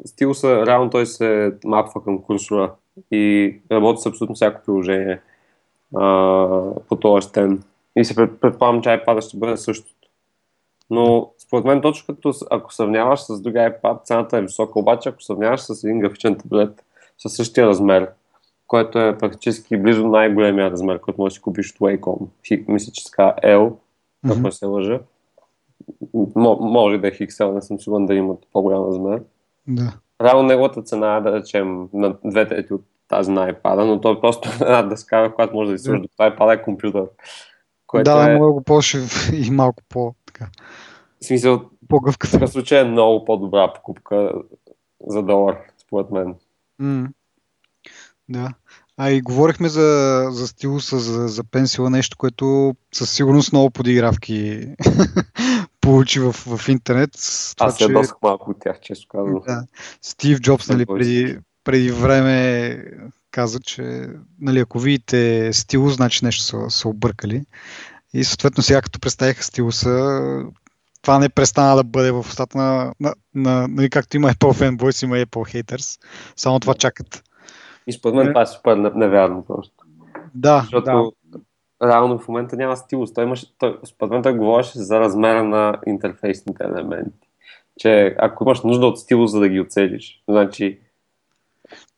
стилуса, 0.05 0.65
реално 0.65 0.89
той 0.89 1.05
се 1.05 1.55
мапва 1.65 2.03
към 2.03 2.21
курсора 2.21 2.71
и 3.11 3.55
работи 3.71 4.01
с 4.01 4.05
абсолютно 4.05 4.35
всяко 4.35 4.61
приложение 4.65 5.21
а, 5.95 6.05
по 6.89 6.95
този 6.95 7.27
стен. 7.27 7.63
И 7.95 8.05
се 8.05 8.15
предполагам, 8.15 8.81
че 8.81 8.89
iPad 8.89 9.21
ще 9.21 9.37
бъде 9.37 9.57
също. 9.57 9.91
Но 10.89 11.31
според 11.37 11.65
мен 11.65 11.81
точно 11.81 12.15
като 12.15 12.33
ако 12.51 12.73
сравняваш 12.73 13.19
с 13.19 13.41
друга 13.41 13.59
iPad, 13.59 14.03
цената 14.03 14.37
е 14.37 14.41
висока, 14.41 14.79
обаче 14.79 15.09
ако 15.09 15.21
сравняваш 15.21 15.61
с 15.61 15.83
един 15.83 15.99
графичен 15.99 16.35
таблет 16.35 16.85
със 17.17 17.35
същия 17.35 17.67
размер, 17.67 18.09
който 18.67 18.99
е 18.99 19.17
практически 19.17 19.77
близо 19.77 20.07
най-големия 20.07 20.71
размер, 20.71 20.99
който 20.99 21.21
можеш 21.21 21.33
да 21.33 21.37
си 21.37 21.41
купиш 21.41 21.71
от 21.71 21.79
Wacom. 21.79 22.27
Мисля, 22.67 22.91
че 22.93 23.05
така 23.05 23.33
L, 23.43 23.73
ако 24.25 24.35
mm-hmm. 24.35 24.49
се 24.49 24.65
лъжа. 24.65 24.99
Може 26.59 26.97
да 26.97 27.07
е 27.07 27.11
XL, 27.11 27.53
не 27.53 27.61
съм 27.61 27.79
сигурен 27.79 28.05
да 28.05 28.13
имат 28.13 28.39
по-голям 28.53 28.85
размер. 28.85 29.21
Да. 29.67 29.93
Реално 30.21 30.43
неговата 30.43 30.81
цена 30.81 31.15
е 31.15 31.21
да 31.21 31.31
речем 31.31 31.89
на 31.93 32.15
две 32.25 32.47
трети 32.47 32.73
от 32.73 32.83
тази 33.07 33.31
на 33.31 33.53
iPad, 33.53 33.83
но 33.83 34.01
той 34.01 34.13
е 34.13 34.21
просто 34.21 34.49
една 34.61 34.83
дъска, 34.83 35.33
която 35.35 35.55
може 35.55 35.67
да 35.67 35.73
ви 35.73 35.79
свържи. 35.79 36.07
Това 36.17 36.35
iPad 36.35 36.59
е 36.59 36.63
компютър. 36.63 37.05
Което 37.87 38.11
да, 38.11 38.31
е... 38.31 38.37
го 38.37 38.63
по 38.63 38.79
и 39.33 39.51
малко 39.51 39.83
по 39.89 40.15
така. 40.25 40.49
В 41.21 41.25
смисъл, 41.25 41.61
по-гъвкав. 41.89 42.29
В 42.29 42.33
такъв 42.33 42.49
случай 42.49 42.81
е 42.81 42.83
много 42.83 43.25
по-добра 43.25 43.73
покупка 43.73 44.33
за 45.07 45.23
долар, 45.23 45.57
според 45.77 46.11
мен. 46.11 46.35
Mm. 46.81 47.07
Да. 48.29 48.53
А 48.99 49.09
и 49.09 49.21
говорихме 49.21 49.69
за, 49.69 50.27
за 50.31 50.47
стилуса, 50.47 50.99
за, 50.99 51.27
за 51.27 51.43
пенсила, 51.43 51.89
нещо, 51.89 52.17
което 52.17 52.75
със 52.93 53.11
сигурност 53.11 53.51
много 53.51 53.71
подигравки 53.71 54.67
получи 55.81 56.19
в, 56.19 56.31
в 56.31 56.69
интернет. 56.69 57.09
Това, 57.57 57.67
Аз 57.67 57.77
се 57.77 57.85
че... 57.85 57.91
малко 58.23 58.51
от 58.51 58.57
тях, 58.59 58.79
често 58.81 59.07
казвам. 59.07 59.41
Да. 59.47 59.65
Стив 60.01 60.39
Джобс, 60.39 60.69
нали, 60.69 60.85
преди, 60.85 61.37
преди 61.63 61.91
време 61.91 62.83
каза, 63.31 63.59
че 63.59 64.07
нали, 64.41 64.59
ако 64.59 64.79
видите 64.79 65.53
стилус, 65.53 65.95
значи 65.95 66.25
нещо 66.25 66.43
са, 66.43 66.69
са 66.69 66.89
объркали. 66.89 67.45
И 68.13 68.23
съответно 68.23 68.63
сега 68.63 68.81
като 68.81 68.99
представиха 68.99 69.43
стилуса, 69.43 70.43
това 71.01 71.19
не 71.19 71.29
престана 71.29 71.75
да 71.75 71.83
бъде 71.83 72.11
в 72.11 72.19
устата 72.19 72.57
на, 72.57 72.93
на, 72.99 73.13
на 73.35 73.67
нали, 73.67 73.89
както 73.89 74.17
има 74.17 74.29
Apple 74.29 74.53
fanboys, 74.53 75.03
има 75.03 75.15
Apple 75.15 75.63
haters. 75.63 75.99
Само 76.35 76.59
това 76.59 76.73
чакат. 76.73 77.23
И 77.87 77.93
според 77.93 78.15
мен 78.15 78.27
това 78.27 78.41
е 78.41 78.45
супер 78.45 78.75
невярно 78.75 79.45
просто. 79.45 79.85
Да, 80.35 80.59
Защото 80.59 81.13
да. 81.25 81.39
реално 81.87 82.19
в 82.19 82.27
момента 82.27 82.55
няма 82.55 82.77
стилус. 82.77 83.13
Той 83.13 83.23
имаше, 83.23 83.57
той, 83.57 83.79
според 83.85 84.11
мен 84.11 84.23
той 84.23 84.33
говореше 84.33 84.79
за 84.79 84.99
размера 84.99 85.43
на 85.43 85.79
интерфейсните 85.87 86.63
елементи. 86.63 87.27
Че 87.79 88.15
ако 88.19 88.43
имаш 88.43 88.61
нужда 88.61 88.85
от 88.85 88.99
стилус, 88.99 89.31
за 89.31 89.39
да 89.39 89.49
ги 89.49 89.61
оцелиш, 89.61 90.23
значи 90.29 90.79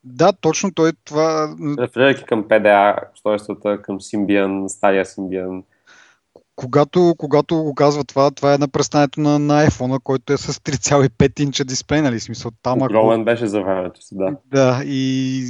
да, 0.04 0.34
точно 0.34 0.72
той 0.74 0.92
това... 1.06 1.56
Реферирайки 1.80 2.24
към 2.24 2.44
PDA, 2.44 3.14
устройствата, 3.14 3.82
към 3.82 4.00
Symbian, 4.00 4.68
стария 4.68 5.06
Symbian, 5.06 5.64
когато, 6.60 7.16
когато 7.18 7.64
го 7.64 7.76
казва 7.76 8.03
това, 8.03 8.32
това 8.32 8.53
е 8.53 8.57
на 8.57 8.68
престането 8.68 9.22
на, 9.22 9.39
на 9.39 9.68
iPhone, 9.68 9.99
който 10.03 10.34
е 10.34 10.38
с 10.38 10.53
3,5 10.53 11.41
инча 11.41 11.66
дисплей, 11.66 12.01
нали? 12.01 12.20
Смисъл, 12.20 12.51
там 12.64 12.82
Огромен 12.82 13.22
ако... 13.22 13.26
беше 13.26 13.47
за 13.47 13.62
времето 13.62 14.01
си, 14.01 14.16
да. 14.18 14.36
Да, 14.45 14.84
и, 14.86 15.43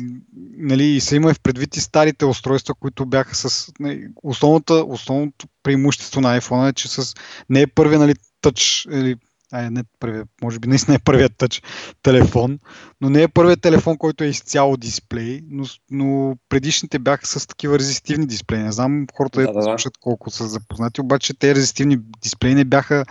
нали, 0.58 0.86
и 0.86 1.00
се 1.00 1.16
има 1.16 1.34
в 1.34 1.40
предвид 1.42 1.76
и 1.76 1.82
старите 1.82 2.26
устройства, 2.26 2.74
които 2.80 3.06
бяха 3.06 3.36
с... 3.36 3.72
Нали, 3.80 4.08
основната, 4.24 4.74
основното 4.74 5.48
преимущество 5.64 6.22
на 6.22 6.42
iPhone 6.42 6.70
е, 6.70 6.74
че 6.74 6.88
с... 6.88 7.16
не 7.50 7.62
е 7.62 7.68
първи, 7.68 7.98
нали, 7.98 8.14
тъч, 8.42 8.88
или 8.92 9.16
Ай, 9.52 9.70
не 9.70 9.84
първият, 10.00 10.28
може 10.44 10.60
би 10.60 10.68
наистина 10.68 10.96
е 10.96 11.04
първият 11.06 11.38
тъч 11.38 11.62
телефон, 12.04 12.60
но 13.02 13.10
не 13.10 13.24
е 13.24 13.28
първият 13.28 13.62
телефон, 13.62 13.98
който 13.98 14.24
е 14.24 14.28
изцяло 14.28 14.78
дисплей, 14.78 15.42
но, 15.50 15.64
но 15.92 16.38
предишните 16.50 17.00
бяха 17.00 17.28
с 17.28 17.48
такива 17.48 17.80
резистивни 17.80 18.26
дисплеи. 18.26 18.60
Не 18.60 18.72
знам 18.72 19.06
хората 19.14 19.42
да, 19.42 19.48
да, 19.48 19.54
да. 19.54 19.62
слушат 19.62 19.98
колко 19.98 20.30
са 20.30 20.48
запознати, 20.48 21.02
обаче 21.02 21.40
те 21.40 21.56
резистивни 21.56 21.98
дисплеи 22.22 22.56
не 22.56 22.66
бяха 22.66 23.06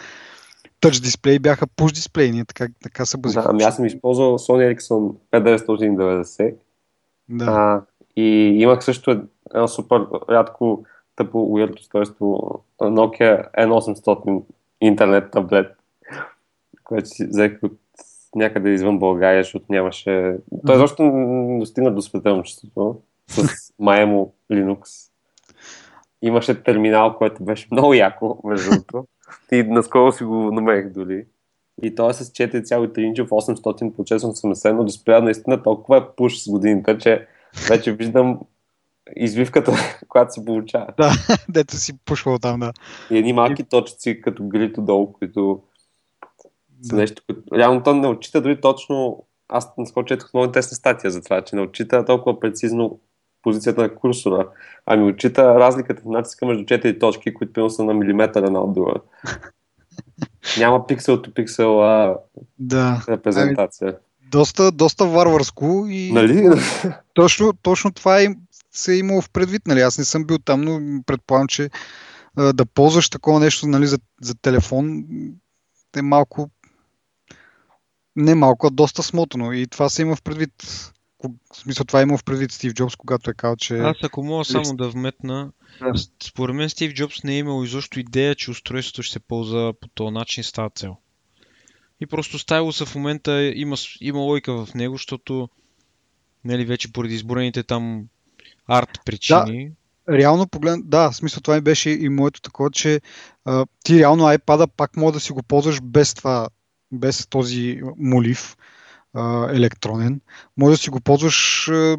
тъч 0.80 1.00
дисплей, 1.00 1.38
бяха 1.38 1.66
push 1.66 1.92
дисплей. 1.92 2.30
Ние 2.30 2.44
така, 2.44 2.66
така 2.82 3.04
са 3.06 3.18
базикали. 3.18 3.44
Да, 3.44 3.50
ами 3.50 3.62
аз 3.62 3.76
съм 3.76 3.84
използвал 3.84 4.38
Sony 4.38 4.76
Ericsson 4.76 5.14
5990 5.32 6.54
да. 7.28 7.44
а, 7.44 7.82
и 8.16 8.56
имах 8.58 8.84
също 8.84 9.22
едно 9.54 9.68
супер 9.68 10.06
рядко 10.30 10.84
тъпо 11.16 11.38
уирт 11.38 11.80
устройство 11.80 12.60
Nokia 12.80 13.50
N800 13.58 14.42
интернет 14.80 15.30
таблет 15.30 15.66
което 16.88 17.08
си 17.08 17.26
взех 17.26 17.58
от 17.62 17.78
някъде 18.34 18.70
извън 18.70 18.98
България, 18.98 19.42
защото 19.42 19.64
нямаше... 19.68 20.36
Той 20.66 20.76
защо 20.76 21.02
не 21.02 21.58
достигна 21.58 21.94
до 21.94 22.02
светълничеството 22.02 23.00
с 23.28 23.42
Maemo 23.80 24.30
Linux. 24.52 25.10
Имаше 26.22 26.62
терминал, 26.62 27.14
който 27.14 27.44
беше 27.44 27.68
много 27.70 27.94
яко, 27.94 28.38
между 28.44 28.70
другото. 28.70 29.06
И 29.52 29.62
наскоро 29.62 30.12
си 30.12 30.24
го 30.24 30.34
намерих 30.34 30.88
дори. 30.88 31.24
И 31.82 31.94
той 31.94 32.10
е 32.10 32.14
с 32.14 32.30
4,3 32.30 32.98
инча 32.98 33.24
в 33.24 33.28
800 33.28 33.92
по 33.92 34.02
680, 34.02 34.72
но 34.72 34.84
дисплея 34.84 35.22
наистина 35.22 35.62
толкова 35.62 35.98
е 35.98 36.16
пуш 36.16 36.38
с 36.38 36.50
годините, 36.50 36.98
че 36.98 37.26
вече 37.68 37.92
виждам 37.92 38.40
извивката, 39.16 39.72
която 40.08 40.32
се 40.32 40.44
получава. 40.44 40.86
Да, 40.96 41.12
дето 41.48 41.76
си 41.76 41.98
пушвал 42.04 42.38
там, 42.38 42.60
да. 42.60 42.72
И 43.10 43.18
едни 43.18 43.32
малки 43.32 43.64
точици, 43.64 44.20
като 44.20 44.48
грито 44.48 44.82
долу, 44.82 45.12
които 45.12 45.62
за 46.80 46.96
нещо, 46.96 47.22
реално 47.52 47.82
то 47.82 47.94
не 47.94 48.08
отчита 48.08 48.40
дори 48.40 48.60
точно, 48.60 49.24
аз 49.48 49.72
наскоро 49.78 50.04
четох 50.06 50.34
много 50.34 50.46
интересна 50.46 50.76
статия 50.76 51.10
за 51.10 51.22
това, 51.22 51.42
че 51.42 51.56
не 51.56 51.62
отчита 51.62 52.04
толкова 52.04 52.40
прецизно 52.40 53.00
позицията 53.42 53.80
на 53.80 53.94
курсора, 53.94 54.48
ами 54.86 55.10
отчита 55.10 55.54
разликата 55.54 56.02
в 56.02 56.08
натиска 56.08 56.46
между 56.46 56.64
четири 56.64 56.98
точки, 56.98 57.34
които 57.34 57.52
пълно 57.52 57.70
са 57.70 57.84
на 57.84 57.94
милиметър 57.94 58.42
на 58.42 58.60
от 58.60 58.74
друга. 58.74 58.94
Няма 60.58 60.86
пиксел 60.86 61.22
то 61.22 61.34
пиксел 61.34 61.82
а, 61.82 62.16
да. 62.58 63.04
репрезентация. 63.08 63.88
Ами, 63.88 63.96
доста, 64.30 64.72
доста 64.72 65.06
варварско 65.06 65.86
и 65.88 66.12
нали? 66.12 66.48
точно, 67.14 67.52
точно 67.62 67.92
това 67.92 68.20
е, 68.20 68.26
се 68.72 68.92
е 68.92 68.98
имало 68.98 69.20
в 69.20 69.30
предвид. 69.30 69.66
Нали? 69.66 69.80
Аз 69.80 69.98
не 69.98 70.04
съм 70.04 70.24
бил 70.24 70.38
там, 70.38 70.60
но 70.60 71.02
предполагам, 71.06 71.48
че 71.48 71.70
да 72.36 72.66
ползваш 72.66 73.10
такова 73.10 73.40
нещо 73.40 73.66
нали, 73.66 73.86
за, 73.86 73.98
за 74.22 74.34
телефон 74.34 75.04
е 75.96 76.02
малко 76.02 76.50
не 78.18 78.34
малко, 78.34 78.66
а 78.66 78.70
доста 78.70 79.02
смотано. 79.02 79.52
И 79.52 79.66
това 79.66 79.88
се 79.88 80.02
има 80.02 80.16
в 80.16 80.22
предвид. 80.22 80.52
В 81.52 81.56
смисъл, 81.56 81.84
това 81.84 82.02
има 82.02 82.18
в 82.18 82.24
предвид 82.24 82.52
Стив 82.52 82.74
Джобс, 82.74 82.96
когато 82.96 83.30
е 83.30 83.34
казал, 83.34 83.56
че... 83.56 83.78
Аз 83.78 83.96
ако 84.02 84.22
мога 84.22 84.44
само 84.44 84.76
да 84.76 84.88
вметна, 84.88 85.52
да. 85.80 85.92
според 86.22 86.56
мен 86.56 86.70
Стив 86.70 86.94
Джобс 86.94 87.24
не 87.24 87.34
е 87.34 87.38
имал 87.38 87.64
изобщо 87.64 88.00
идея, 88.00 88.34
че 88.34 88.50
устройството 88.50 89.02
ще 89.02 89.12
се 89.12 89.20
ползва 89.20 89.74
по 89.80 89.88
този 89.88 90.10
начин 90.10 90.44
с 90.44 90.52
тази 90.52 90.74
цел. 90.74 90.96
И 92.00 92.06
просто 92.06 92.38
стайлуса 92.38 92.86
в 92.86 92.94
момента 92.94 93.52
има, 93.54 93.76
има 94.00 94.18
лойка 94.18 94.64
в 94.66 94.74
него, 94.74 94.94
защото 94.94 95.48
нали, 96.44 96.64
вече 96.64 96.92
поради 96.92 97.14
изборените 97.14 97.62
там 97.62 98.04
арт 98.66 98.90
причини. 99.04 99.70
Да, 100.08 100.18
реално 100.18 100.48
поглед, 100.48 100.80
да, 100.84 101.10
в 101.10 101.16
смисъл 101.16 101.40
това 101.40 101.54
ми 101.54 101.60
беше 101.60 101.90
и 101.90 102.08
моето 102.08 102.40
такова, 102.40 102.70
че 102.70 103.00
а, 103.44 103.66
ти 103.84 103.98
реално 103.98 104.24
iPad 104.24 104.66
пак 104.76 104.96
може 104.96 105.14
да 105.14 105.20
си 105.20 105.32
го 105.32 105.42
ползваш 105.42 105.80
без 105.82 106.14
това 106.14 106.48
без 106.92 107.26
този 107.26 107.80
молив 107.98 108.56
а, 109.14 109.48
електронен. 109.52 110.20
Може 110.56 110.70
да 110.70 110.82
си 110.82 110.90
го 110.90 111.00
ползваш 111.00 111.68
а, 111.68 111.96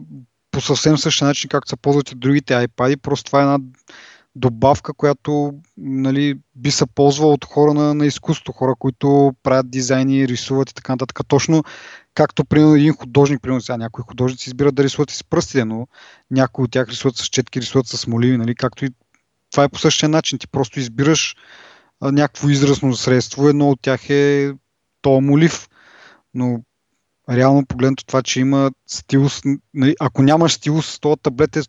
по 0.52 0.62
съвсем 0.62 0.98
същия 0.98 1.28
начин, 1.28 1.50
както 1.50 1.70
се 1.70 1.76
ползват 1.76 2.12
и 2.12 2.16
другите 2.16 2.54
iPad. 2.54 2.98
Просто 2.98 3.24
това 3.24 3.40
е 3.40 3.44
една 3.44 3.60
добавка, 4.36 4.94
която 4.94 5.54
нали, 5.78 6.40
би 6.56 6.72
се 6.72 6.86
ползвала 6.86 7.34
от 7.34 7.46
хора 7.46 7.74
на, 7.74 7.94
на 7.94 8.06
изкуство, 8.06 8.54
хора, 8.54 8.76
които 8.80 9.34
правят 9.44 9.72
дизайни, 9.72 10.28
рисуват 10.28 10.70
и 10.70 10.74
така 10.74 10.94
нататък. 10.94 11.20
Точно 11.28 11.64
както 12.14 12.46
примерно 12.46 12.76
един 12.76 12.94
художник, 12.94 13.42
примерно 13.42 13.62
сега 13.62 13.78
някои 13.78 14.04
художници 14.08 14.50
избират 14.50 14.76
да 14.76 14.84
рисуват 14.84 15.12
и 15.12 15.16
с 15.16 15.24
пръстите, 15.24 15.66
но 15.66 15.88
някои 16.32 16.66
от 16.66 16.72
тях 16.72 16.90
рисуват 16.90 17.18
с 17.18 17.26
четки, 17.26 17.62
рисуват 17.62 17.88
с 17.88 18.08
моливи, 18.08 18.38
нали, 18.38 18.56
както 18.56 18.86
и 18.86 18.90
това 19.52 19.64
е 19.64 19.70
по 19.70 19.80
същия 19.80 20.10
начин. 20.10 20.40
Ти 20.40 20.48
просто 20.48 20.80
избираш 20.80 21.36
някакво 22.02 22.50
изразно 22.50 22.96
средство. 22.96 23.50
Едно 23.50 23.70
от 23.70 23.82
тях 23.82 24.10
е 24.10 24.54
то 25.02 25.22
молив. 25.22 25.70
Но 26.34 26.62
реално 27.30 27.66
погледнато 27.66 28.06
това, 28.06 28.22
че 28.22 28.40
има 28.40 28.72
стилус, 28.88 29.42
нали, 29.74 29.96
ако 30.00 30.22
нямаш 30.22 30.54
стилус, 30.54 31.00
то 31.00 31.16
таблет 31.16 31.56
е 31.56 31.62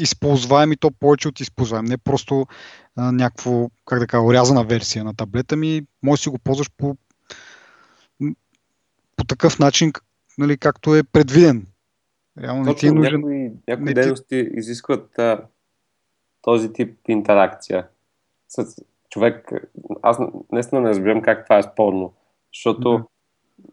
използваем 0.00 0.72
и 0.72 0.76
то 0.76 0.90
повече 0.90 1.28
от 1.28 1.40
използваем. 1.40 1.84
Не 1.84 1.98
просто 1.98 2.46
а, 2.96 3.12
някакво, 3.12 3.70
как 3.86 3.98
да 3.98 4.06
кажа, 4.06 4.22
урязана 4.22 4.64
версия 4.64 5.04
на 5.04 5.14
таблета 5.14 5.56
ми, 5.56 5.82
може 6.02 6.18
да 6.18 6.22
си 6.22 6.28
го 6.28 6.38
ползваш 6.38 6.70
по, 6.76 6.96
по 9.16 9.24
такъв 9.24 9.58
начин, 9.58 9.92
нали, 10.38 10.58
както 10.58 10.94
е 10.94 11.02
предвиден. 11.02 11.66
Реално 12.38 12.64
Точно, 12.64 12.72
не 12.72 12.78
ти 12.78 12.86
е 12.86 12.92
нужен. 12.92 13.20
Някои, 13.20 13.52
някои 13.68 13.84
не 13.84 13.94
дейности 13.94 14.28
ти... 14.28 14.50
изискват 14.54 15.18
а, 15.18 15.44
този 16.42 16.72
тип 16.72 16.98
интеракция 17.08 17.88
с 18.48 18.76
човек. 19.10 19.50
Аз 20.02 20.18
наистина 20.52 20.80
не 20.80 20.88
разбирам 20.88 21.22
как 21.22 21.44
това 21.44 21.58
е 21.58 21.62
спорно. 21.62 22.12
Защото 22.54 22.98
да. 22.98 23.04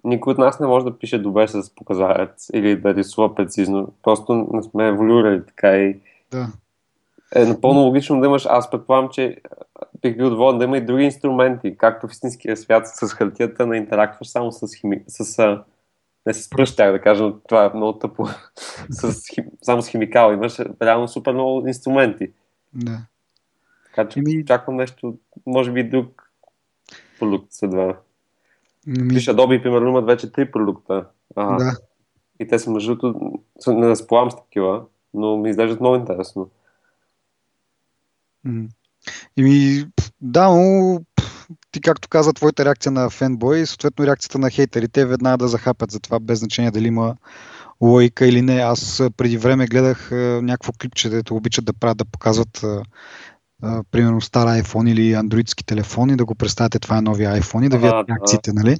никой 0.03 0.32
от 0.32 0.38
нас 0.38 0.59
не 0.59 0.67
може 0.67 0.86
да 0.86 0.97
пише 0.97 1.21
добре 1.21 1.47
с 1.47 1.75
показалец 1.75 2.49
или 2.53 2.82
да 2.82 2.95
рисува 2.95 3.36
прецизно. 3.36 3.93
Просто 4.03 4.47
не 4.53 4.63
сме 4.63 4.88
еволюирали 4.88 5.45
така 5.45 5.78
и 5.78 5.99
да. 6.32 6.47
е 7.36 7.45
напълно 7.45 7.82
логично 7.82 8.19
да 8.19 8.25
имаш. 8.28 8.45
Аз 8.45 8.71
предполагам, 8.71 9.09
че 9.09 9.38
бих 10.01 10.17
бил 10.17 10.30
доволен 10.30 10.57
да 10.57 10.63
има 10.63 10.78
и 10.78 10.86
други 10.86 11.03
инструменти, 11.03 11.78
както 11.78 12.07
в 12.07 12.11
истинския 12.11 12.57
свят 12.57 12.88
с 12.88 13.13
хартията 13.13 13.67
на 13.67 13.78
интерактваш 13.78 14.28
само 14.28 14.51
с, 14.51 14.75
хими... 14.75 15.03
с 15.07 15.57
не 16.25 16.34
с 16.34 16.49
пръст, 16.49 16.78
да 16.78 17.01
кажа, 17.01 17.23
но 17.23 17.39
това 17.39 17.65
е 17.65 17.78
много 17.78 17.99
тъпо. 17.99 18.28
с, 18.89 19.28
хим... 19.34 19.45
само 19.61 19.82
с 19.82 19.88
химикал. 19.88 20.34
Имаш 20.34 20.59
реално 20.82 21.07
супер 21.07 21.34
много 21.34 21.67
инструменти. 21.67 22.32
Да. 22.73 22.99
Така 23.86 24.09
че 24.09 24.19
Еми... 24.19 24.41
очаквам 24.41 24.75
нещо, 24.75 25.17
може 25.45 25.71
би 25.71 25.89
друг 25.89 26.32
продукт 27.19 27.47
след 27.49 27.71
време. 27.71 27.93
Ми... 28.88 29.13
Виж, 29.15 29.25
Adobe, 29.25 29.63
примерно, 29.63 29.89
имат 29.89 30.05
вече 30.05 30.31
три 30.31 30.51
продукта. 30.51 31.05
А, 31.35 31.57
да. 31.57 31.77
И 32.39 32.47
те 32.47 32.59
са, 32.59 32.71
между 32.71 32.95
другото, 32.95 33.31
не 33.67 33.89
разполагам 33.89 34.31
с 34.31 34.35
такива, 34.35 34.81
но 35.13 35.38
ми 35.38 35.49
изглеждат 35.49 35.79
много 35.79 35.95
интересно. 35.95 36.49
Ими, 39.38 39.85
да, 40.21 40.49
но 40.49 40.99
ти 41.71 41.81
както 41.81 42.09
каза, 42.09 42.33
твоята 42.33 42.65
реакция 42.65 42.91
на 42.91 43.09
фенбой, 43.09 43.65
съответно 43.65 44.05
реакцията 44.05 44.39
на 44.39 44.49
хейтерите 44.49 45.05
веднага 45.05 45.38
да 45.38 45.47
захапят 45.47 45.91
за 45.91 45.99
това, 45.99 46.19
без 46.19 46.39
значение 46.39 46.71
дали 46.71 46.88
има 46.88 47.15
лойка 47.81 48.27
или 48.27 48.41
не. 48.41 48.59
Аз 48.59 49.03
преди 49.17 49.38
време 49.38 49.67
гледах 49.67 50.09
някакво 50.41 50.71
клипче, 50.81 51.09
дето 51.09 51.35
обичат 51.35 51.65
да 51.65 51.73
правят, 51.73 51.97
да 51.97 52.05
показват 52.05 52.65
а, 53.64 53.84
примерно 53.91 54.22
стар 54.22 54.47
iPhone 54.47 54.91
или 54.91 55.14
андроидски 55.14 55.66
телефон 55.66 56.10
и 56.10 56.16
да 56.16 56.26
го 56.26 56.36
представяте 56.36 56.80
това 56.80 56.97
е 56.97 57.01
новия 57.01 57.41
iPhone 57.41 57.66
и 57.66 57.70
да 57.70 57.78
видят 57.78 58.10
реакциите, 58.10 58.53
нали? 58.53 58.78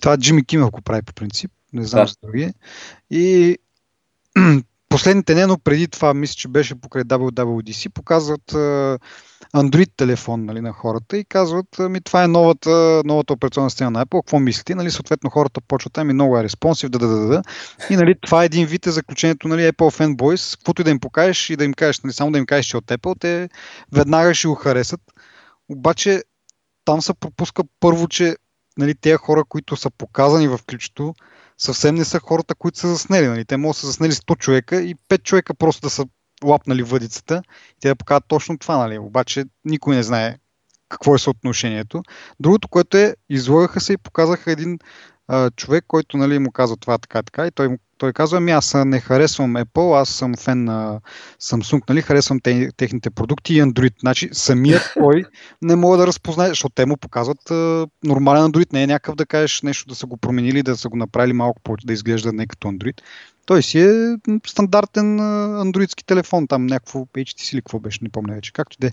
Това 0.00 0.16
Джимми 0.16 0.44
Кимел 0.44 0.70
го 0.70 0.80
прави 0.80 1.02
по 1.02 1.14
принцип, 1.14 1.50
не 1.72 1.84
знам 1.84 2.04
да. 2.04 2.06
за 2.06 2.14
други. 2.22 2.52
И 3.10 3.56
последните 4.88 5.34
не, 5.34 5.46
но 5.46 5.58
преди 5.58 5.88
това, 5.88 6.14
мисля, 6.14 6.34
че 6.34 6.48
беше 6.48 6.74
покрай 6.74 7.04
WWDC, 7.04 7.88
показват 7.88 8.54
а, 8.54 8.98
Android 9.54 9.90
телефон 9.96 10.44
нали, 10.44 10.60
на 10.60 10.72
хората 10.72 11.18
и 11.18 11.24
казват, 11.24 11.66
ми 11.78 12.00
това 12.00 12.24
е 12.24 12.28
новата, 12.28 13.02
новата 13.04 13.32
операционна 13.32 13.70
система 13.70 13.90
на 13.90 14.06
Apple, 14.06 14.20
какво 14.24 14.38
мислите? 14.38 14.74
Нали, 14.74 14.90
съответно 14.90 15.30
хората 15.30 15.60
почват, 15.60 15.98
ами 15.98 16.12
много 16.12 16.38
е 16.38 16.44
респонсив, 16.44 16.90
да, 16.90 16.98
да, 16.98 17.06
да, 17.06 17.26
да. 17.26 17.42
И 17.90 17.96
нали, 17.96 18.14
това 18.20 18.42
е 18.42 18.46
един 18.46 18.66
вид 18.66 18.86
е 18.86 18.90
заключението, 18.90 19.48
нали, 19.48 19.62
Apple 19.62 20.00
fanboys, 20.00 20.56
каквото 20.58 20.82
и 20.82 20.84
да 20.84 20.90
им 20.90 21.00
покажеш 21.00 21.50
и 21.50 21.56
да 21.56 21.64
им 21.64 21.74
кажеш, 21.74 22.00
нали, 22.00 22.12
само 22.12 22.32
да 22.32 22.38
им 22.38 22.46
кажеш, 22.46 22.66
че 22.66 22.76
от 22.76 22.84
Apple, 22.84 23.20
те 23.20 23.48
веднага 23.92 24.34
ще 24.34 24.48
го 24.48 24.54
харесат. 24.54 25.00
Обаче 25.68 26.22
там 26.84 27.02
се 27.02 27.14
пропуска 27.14 27.62
първо, 27.80 28.08
че 28.08 28.36
нали, 28.78 28.94
тези 28.94 29.16
хора, 29.16 29.44
които 29.44 29.76
са 29.76 29.90
показани 29.90 30.48
в 30.48 30.58
ключото, 30.70 31.14
съвсем 31.58 31.94
не 31.94 32.04
са 32.04 32.20
хората, 32.20 32.54
които 32.54 32.78
са 32.78 32.88
заснели. 32.88 33.26
Нали. 33.26 33.44
Те 33.44 33.56
могат 33.56 33.74
да 33.74 33.80
са 33.80 33.86
заснели 33.86 34.12
100 34.12 34.38
човека 34.38 34.82
и 34.82 34.94
5 34.94 35.22
човека 35.22 35.54
просто 35.54 35.80
да 35.80 35.90
са 35.90 36.06
лапнали 36.44 36.82
въдицата 36.82 37.42
и 37.76 37.80
те 37.80 37.88
да 37.88 37.96
покажат 37.96 38.24
точно 38.28 38.58
това. 38.58 38.76
Нали. 38.76 38.98
Обаче 38.98 39.44
никой 39.64 39.96
не 39.96 40.02
знае 40.02 40.36
какво 40.88 41.14
е 41.14 41.18
съотношението. 41.18 42.02
Другото, 42.40 42.68
което 42.68 42.96
е, 42.96 43.14
излагаха 43.28 43.80
се 43.80 43.92
и 43.92 43.96
показаха 43.96 44.52
един 44.52 44.78
а, 45.28 45.50
човек, 45.50 45.84
който 45.88 46.16
нали, 46.16 46.38
му 46.38 46.52
казва 46.52 46.76
това 46.76 46.98
така 46.98 47.22
така 47.22 47.46
и 47.46 47.50
той, 47.50 47.68
той 47.98 48.12
казва, 48.12 48.38
ами 48.38 48.52
аз 48.52 48.74
не 48.74 49.00
харесвам 49.00 49.54
Apple, 49.54 50.00
аз 50.00 50.08
съм 50.08 50.34
фен 50.36 50.64
на 50.64 51.00
Samsung, 51.42 51.82
нали, 51.88 52.02
харесвам 52.02 52.40
те, 52.40 52.70
техните 52.76 53.10
продукти 53.10 53.54
и 53.54 53.62
Android. 53.62 53.94
Значи 54.00 54.28
самият 54.32 54.92
той 54.98 55.24
не 55.62 55.76
мога 55.76 55.96
да 55.96 56.06
разпознае, 56.06 56.48
защото 56.48 56.74
те 56.74 56.86
му 56.86 56.96
показват 56.96 57.50
а, 57.50 57.86
нормален 58.04 58.42
Android, 58.42 58.72
не 58.72 58.82
е 58.82 58.86
някакъв 58.86 59.14
да 59.14 59.26
кажеш 59.26 59.62
нещо 59.62 59.88
да 59.88 59.94
са 59.94 60.06
го 60.06 60.16
променили, 60.16 60.62
да 60.62 60.76
са 60.76 60.88
го 60.88 60.96
направили 60.96 61.32
малко 61.32 61.60
повече, 61.62 61.86
да 61.86 61.92
изглежда 61.92 62.32
не 62.32 62.46
като 62.46 62.68
Android. 62.68 63.00
Той 63.46 63.62
си 63.62 63.80
е 63.80 64.16
стандартен 64.46 65.20
андроидски 65.60 66.06
телефон, 66.06 66.46
там 66.46 66.66
някакво 66.66 67.00
HTC 67.00 67.52
или 67.52 67.60
какво 67.60 67.78
беше, 67.78 67.98
не 68.02 68.08
помня 68.08 68.34
вече, 68.34 68.52
както 68.52 68.76
де. 68.80 68.92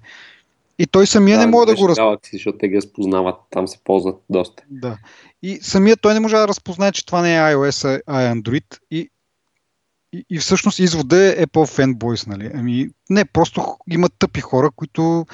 И 0.79 0.87
той 0.87 1.07
самия 1.07 1.37
да, 1.37 1.45
не 1.45 1.51
може 1.51 1.65
да 1.67 1.75
го 1.75 1.89
разпознае. 1.89 2.17
защото 2.33 2.57
те 2.57 2.67
ги 2.67 2.75
разпознават, 2.75 3.35
там 3.49 3.67
се 3.67 3.79
ползват 3.83 4.21
доста. 4.29 4.63
Да. 4.69 4.97
И 5.43 5.59
самия 5.61 5.97
той 5.97 6.13
не 6.13 6.19
може 6.19 6.35
да 6.35 6.47
разпознае, 6.47 6.91
че 6.91 7.05
това 7.05 7.21
не 7.21 7.35
е 7.35 7.39
iOS, 7.39 8.01
а 8.07 8.21
е 8.21 8.33
Android. 8.33 8.79
И, 8.91 9.09
и, 10.13 10.25
и 10.29 10.37
всъщност 10.37 10.79
извода 10.79 11.17
е 11.17 11.45
Apple 11.45 11.93
fanboys, 11.93 12.27
нали? 12.27 12.51
Ами, 12.53 12.89
не, 13.09 13.25
просто 13.25 13.77
има 13.91 14.09
тъпи 14.09 14.41
хора, 14.41 14.71
които, 14.75 15.25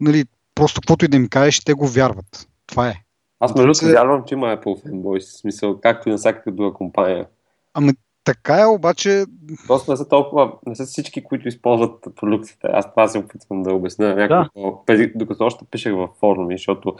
нали, 0.00 0.24
просто 0.54 0.80
каквото 0.80 1.04
и 1.04 1.08
да 1.08 1.16
им 1.16 1.28
кажеш, 1.28 1.60
те 1.60 1.72
го 1.74 1.88
вярват. 1.88 2.48
Това 2.66 2.88
е. 2.88 2.94
Аз 3.40 3.54
между 3.54 3.62
другото 3.62 3.86
вярвам, 3.86 4.24
че 4.26 4.34
има 4.34 4.56
Apple 4.56 4.86
fanboys, 4.86 5.20
в 5.20 5.40
смисъл, 5.40 5.80
както 5.80 6.08
и 6.08 6.12
на 6.12 6.18
всяка 6.18 6.52
друга 6.52 6.72
компания. 6.72 7.26
Ами, 7.74 7.92
така 8.24 8.60
е, 8.60 8.66
обаче... 8.66 9.24
Просто 9.66 9.90
не 9.90 9.96
са 9.96 10.08
толкова, 10.08 10.52
не 10.66 10.74
са 10.76 10.84
всички, 10.84 11.24
които 11.24 11.48
използват 11.48 12.06
продукцията. 12.16 12.68
Аз 12.72 12.90
това 12.90 13.08
се 13.08 13.18
опитвам 13.18 13.62
да 13.62 13.74
обясня 13.74 14.14
някакво, 14.14 14.82
да. 14.86 15.10
докато 15.14 15.44
още 15.44 15.64
пишех 15.70 15.92
във 15.92 16.10
форуми, 16.20 16.54
защото 16.54 16.96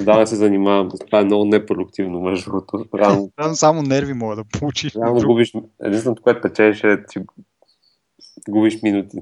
да 0.00 0.26
се 0.26 0.36
занимавам, 0.36 0.88
това 1.06 1.20
е 1.20 1.24
много 1.24 1.44
непродуктивно, 1.44 2.20
между 2.20 2.50
другото. 2.50 2.84
Рано... 2.94 3.30
само 3.54 3.82
нерви 3.82 4.12
мога 4.12 4.36
да 4.36 4.44
получиш. 4.44 4.96
Рано 4.96 5.20
губиш, 5.26 5.52
единственото, 5.82 6.22
което 6.22 6.40
печеш 6.40 6.84
е, 6.84 7.04
че 7.10 7.24
губиш 8.48 8.82
минути. 8.82 9.16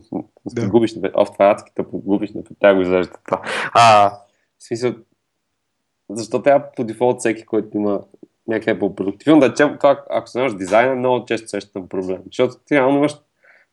Да. 0.46 0.68
Губиш, 0.68 0.94
оф, 1.14 1.32
това 1.32 1.48
е 1.48 1.50
адски 1.50 1.72
тъпо, 1.74 1.98
губиш, 1.98 2.32
на 2.32 2.42
тя 2.60 2.74
го 2.74 2.80
изрежда 2.80 3.12
това. 3.24 3.42
А, 3.74 4.10
в 4.58 4.64
смисъл, 4.66 4.94
защо 6.10 6.42
трябва 6.42 6.66
по 6.76 6.84
дефолт 6.84 7.18
всеки, 7.20 7.46
който 7.46 7.76
има 7.76 8.00
някакъв 8.48 8.78
по-продукт. 8.78 9.24
Филм 9.24 9.40
да 9.40 9.50
речем, 9.50 9.76
това, 9.80 10.04
ако 10.10 10.28
се 10.28 10.48
дизайна, 10.48 10.94
много 10.94 11.24
често 11.24 11.48
сещам 11.48 11.88
проблем. 11.88 12.18
Защото 12.26 12.54
ти 12.66 12.74
реално 12.74 12.96
имаш 12.96 13.16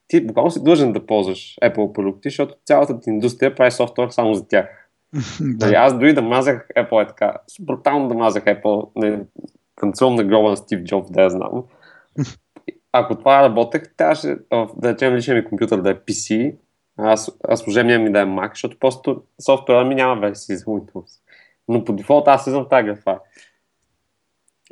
ти 0.07 0.25
буквално 0.25 0.51
си 0.51 0.63
длъжен 0.63 0.93
да 0.93 1.05
ползваш 1.05 1.57
Apple 1.63 1.93
продукти, 1.93 2.29
защото 2.29 2.55
цялата 2.65 2.99
ти 2.99 3.09
индустрия 3.09 3.55
прави 3.55 3.71
софтуер 3.71 4.09
само 4.09 4.33
за 4.33 4.47
тях. 4.47 4.89
да. 5.41 5.65
Нали, 5.65 5.75
аз 5.75 5.99
дори 5.99 6.13
да 6.13 6.21
мазах 6.21 6.67
Apple 6.77 7.03
е 7.03 7.07
така, 7.07 7.33
брутално 7.61 8.07
да 8.07 8.13
мазах 8.13 8.43
Apple, 8.43 8.89
не, 8.95 9.19
танцувам 9.75 10.15
на 10.15 10.23
гроба 10.23 10.49
на 10.49 10.57
Стив 10.57 10.83
Джобс, 10.83 11.11
да 11.11 11.21
я 11.21 11.29
знам. 11.29 11.63
Ако 12.91 13.15
това 13.15 13.41
работех, 13.43 13.83
трябваше 13.97 14.35
да 14.77 14.93
речем 14.93 15.15
личния 15.15 15.37
ми 15.37 15.45
компютър 15.45 15.81
да 15.81 15.89
е 15.89 15.95
PC, 15.95 16.55
аз, 16.97 17.31
аз 17.43 17.59
служебния 17.59 17.99
ми 17.99 18.11
да 18.11 18.19
е 18.19 18.25
Mac, 18.25 18.49
защото 18.49 18.79
просто 18.79 19.23
софтуера 19.45 19.85
ми 19.85 19.95
няма 19.95 20.21
версии 20.21 20.55
за 20.55 20.65
Windows. 20.65 21.19
Но 21.67 21.83
по 21.83 21.93
дефолт 21.93 22.27
аз 22.27 22.45
в 22.45 22.69
тази 22.69 22.85
графа. 22.85 23.19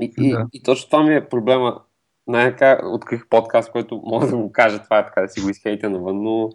И, 0.01 0.13
и, 0.17 0.31
да. 0.31 0.47
и 0.53 0.63
точно 0.63 0.89
това 0.89 1.03
ми 1.03 1.15
е 1.15 1.29
проблема. 1.29 1.81
Най-нака 2.27 2.81
открих 2.83 3.27
подкаст, 3.29 3.71
който 3.71 4.01
мога 4.05 4.27
да 4.27 4.37
го 4.37 4.51
кажа, 4.51 4.83
това 4.83 4.99
е 4.99 5.05
така 5.05 5.21
да 5.21 5.27
си 5.27 5.41
го 5.41 5.49
изхейте 5.49 5.89
навън, 5.89 6.23
но 6.23 6.49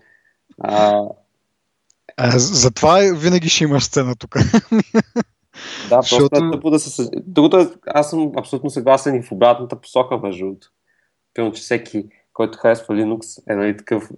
а... 0.59 1.03
А, 2.17 2.39
затова 2.39 2.99
винаги 3.15 3.49
ще 3.49 3.65
имаш 3.65 3.85
сцена 3.85 4.17
тук. 4.17 4.37
Да, 5.89 5.97
просто 5.97 6.15
Защото... 6.15 6.47
е 6.47 6.51
тъпо 6.51 6.71
да 6.71 6.79
се... 6.79 7.11
Другото 7.27 7.59
е, 7.59 7.69
аз 7.87 8.11
съм 8.11 8.33
абсолютно 8.39 8.71
съгласен 8.71 9.15
и 9.15 9.23
в 9.23 9.33
обратната 9.33 9.81
посока, 9.81 10.19
между 10.19 10.45
другото. 10.45 10.69
Пълно, 11.35 11.53
че 11.53 11.63
всеки, 11.63 12.07
който 12.33 12.59
харесва 12.59 12.95
Linux, 12.95 13.53
е 13.53 13.57
нали 13.57 13.77
такъв 13.77 14.11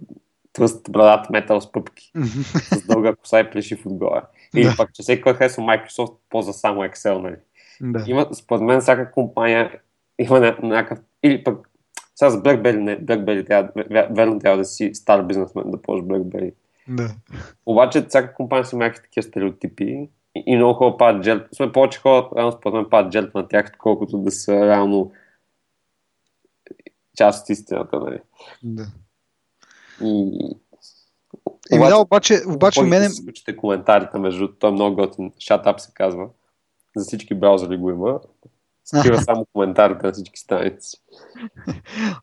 тръст 0.53 0.91
брадат 0.91 1.29
метал 1.29 1.61
с 1.61 1.71
пъпки, 1.71 2.11
с 2.71 2.85
дълга 2.87 3.15
коса 3.15 3.39
и 3.39 3.51
плешив 3.51 3.85
отгоре. 3.85 4.21
Или 4.55 4.63
да. 4.63 4.73
пък, 4.77 4.93
че 4.93 5.03
всеки, 5.03 5.21
който 5.21 5.37
харесва 5.37 5.63
Microsoft, 5.63 6.15
ползва 6.29 6.53
само 6.53 6.81
Excel, 6.81 7.17
нали? 7.21 7.35
Да. 7.81 8.03
Има, 8.07 8.27
според 8.33 8.61
мен, 8.61 8.81
всяка 8.81 9.11
компания 9.11 9.79
има 10.19 10.39
някакъв... 10.39 10.99
Или 11.23 11.43
пък 11.43 11.69
сега 12.15 12.29
с 12.29 12.35
BlackBerry, 12.35 12.77
не, 12.77 13.05
BlackBerry 13.05 13.47
трябва, 13.47 13.69
верно 14.15 14.39
трябва 14.39 14.57
да 14.57 14.65
си 14.65 14.91
стар 14.93 15.23
бизнесмен 15.23 15.71
да 15.71 15.81
ползваш 15.81 16.07
BlackBerry. 16.07 16.53
Да. 16.87 17.09
Обаче 17.65 18.05
всяка 18.05 18.33
компания 18.33 18.65
си 18.65 18.75
има 18.75 18.83
някакви 18.83 19.03
такива 19.03 19.23
стереотипи 19.23 20.09
и, 20.35 20.43
и 20.45 20.55
много 20.55 20.73
хора 20.73 20.97
падат 20.97 21.23
джелт. 21.23 21.43
Сме 21.53 21.71
повече 21.71 21.99
хора, 21.99 22.29
реално 22.37 22.51
според 22.51 22.73
мен 22.73 22.89
падат 22.89 23.11
джелт 23.11 23.35
на 23.35 23.47
тях, 23.47 23.71
колкото 23.77 24.17
да 24.17 24.31
са 24.31 24.67
реално 24.67 25.11
част 27.17 27.43
от 27.43 27.49
истината, 27.49 27.99
нали? 27.99 28.19
Да. 28.63 28.85
И... 30.03 30.39
Еми 31.71 31.87
да, 31.87 31.97
обаче, 31.97 32.33
обаче 32.47 32.81
мене... 32.81 33.07
Учите 33.29 33.57
коментарите, 33.57 34.17
между 34.17 34.47
това 34.47 34.69
е 34.69 34.71
много 34.71 34.95
готин. 34.95 35.31
Shut 35.31 35.65
up 35.65 35.77
се 35.77 35.91
казва 35.93 36.29
за 36.95 37.05
всички 37.05 37.35
браузъри 37.35 37.77
го 37.77 37.89
има. 37.89 38.19
Скрива 38.85 39.21
само 39.21 39.45
коментарите 39.53 40.05
на 40.07 40.13
всички 40.13 40.39
страници. 40.39 40.97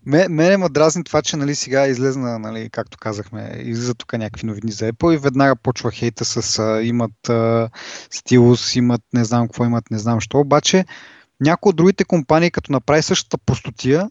Мене 0.07 0.57
ме 0.57 0.69
дразни 0.69 1.05
това, 1.05 1.23
че 1.23 1.37
нали, 1.37 1.55
сега 1.55 1.87
излезна, 1.87 2.39
нали, 2.39 2.71
както 2.71 2.99
казахме, 2.99 3.57
излиза 3.59 3.95
тук 3.95 4.13
някакви 4.13 4.47
новини 4.47 4.73
за 4.73 4.93
Apple 4.93 5.15
и 5.15 5.19
веднага 5.19 5.57
почва 5.57 5.91
хейта 5.91 6.25
с 6.25 6.59
а, 6.59 6.83
имат 6.83 7.29
а, 7.29 7.71
стилус, 8.11 8.77
имат 8.77 9.03
не 9.15 9.25
знам 9.25 9.49
какво 9.49 9.65
имат, 9.65 9.91
не 9.91 9.99
знам 9.99 10.21
що. 10.21 10.39
Обаче 10.39 10.85
някои 11.41 11.71
от 11.71 11.77
другите 11.77 12.05
компании, 12.05 12.51
като 12.51 12.73
направи 12.73 13.03
същата 13.03 13.39
простотия, 13.39 14.11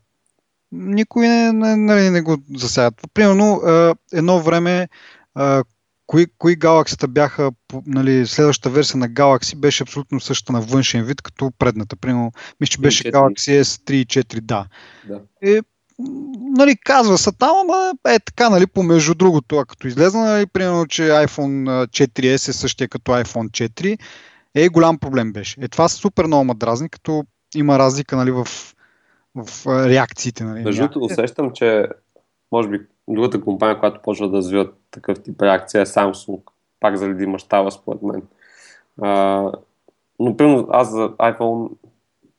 никой 0.72 1.28
не, 1.28 1.52
не, 1.54 1.76
не, 1.76 2.10
не 2.10 2.22
го 2.22 2.38
засягат. 2.56 2.94
Примерно, 3.14 3.54
а, 3.56 3.96
едно 4.14 4.42
време 4.42 4.90
а, 5.36 5.64
кои, 6.08 6.26
кои 6.38 6.60
Galaxy 6.60 7.08
бяха, 7.08 7.52
нали, 7.88 8.28
следващата 8.28 8.70
версия 8.70 8.98
на 8.98 9.10
Galaxy 9.10 9.56
беше 9.56 9.84
абсолютно 9.84 10.20
същата 10.20 10.54
на 10.54 10.62
външен 10.62 11.04
вид, 11.04 11.22
като 11.22 11.52
предната. 11.60 11.96
Примерно, 11.96 12.32
мисля, 12.60 12.72
че 12.72 12.82
беше 12.82 13.04
Galaxy 13.04 13.62
S3 13.62 13.92
и 13.92 14.06
4, 14.06 14.42
да. 14.42 14.68
да. 15.08 15.22
И, 15.42 15.62
нали, 16.58 16.76
казва 16.84 17.18
се 17.18 17.32
там, 17.32 17.56
ама 17.62 17.94
е 18.08 18.20
така, 18.20 18.50
нали, 18.50 18.68
помежду 18.68 19.16
другото, 19.16 19.58
а 19.58 19.66
като 19.66 19.88
излезна, 19.88 20.22
нали, 20.22 20.46
примерно, 20.46 20.86
че 20.86 21.02
iPhone 21.02 21.88
4S 21.88 22.50
е 22.50 22.54
същия 22.54 22.88
като 22.88 23.12
iPhone 23.12 23.70
4, 23.70 23.98
е 24.56 24.70
голям 24.70 24.98
проблем 24.98 25.34
беше. 25.34 25.56
Е, 25.62 25.68
това 25.68 25.90
супер 25.90 26.26
много 26.26 26.44
ма 26.44 26.56
дразни, 26.56 26.90
като 26.90 27.24
има 27.56 27.80
разлика, 27.80 28.16
нали, 28.16 28.32
в, 28.32 28.48
в 29.36 29.68
реакциите. 29.90 30.44
Нали. 30.44 30.64
Между 30.64 30.90
усещам, 31.00 31.52
че 31.54 31.88
може 32.52 32.70
би 32.70 32.80
другата 33.08 33.42
компания, 33.42 33.80
която 33.80 34.02
почва 34.04 34.30
да 34.30 34.38
развива 34.38 34.72
такъв 34.96 35.24
тип 35.24 35.42
реакция 35.42 35.82
е 35.82 35.86
Samsung. 35.86 36.42
Пак 36.80 36.98
заради 36.98 37.26
мащаба, 37.26 37.72
според 37.72 38.02
мен. 38.02 38.22
А, 39.02 39.52
но, 40.20 40.38
примерно, 40.38 40.68
аз 40.72 40.92
за 40.92 41.10
iPhone, 41.10 41.72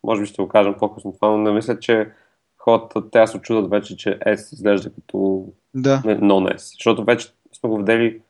може 0.05 0.21
би 0.21 0.27
ще 0.27 0.43
го 0.43 0.49
кажем 0.49 0.75
по-късно 0.79 1.13
това, 1.13 1.29
но 1.29 1.39
не 1.39 1.53
мисля, 1.53 1.79
че 1.79 2.11
хората 2.59 3.11
трябва 3.11 3.27
да 3.27 3.33
се 3.33 3.39
чудат 3.39 3.71
вече, 3.71 3.97
че 3.97 4.19
S 4.19 4.55
изглежда 4.55 4.91
като 4.95 5.47
да. 5.75 6.03
non-S. 6.05 6.57
Защото 6.57 7.05
вече 7.05 7.33
сме 7.53 7.71
го 7.71 7.77
видели 7.77 8.21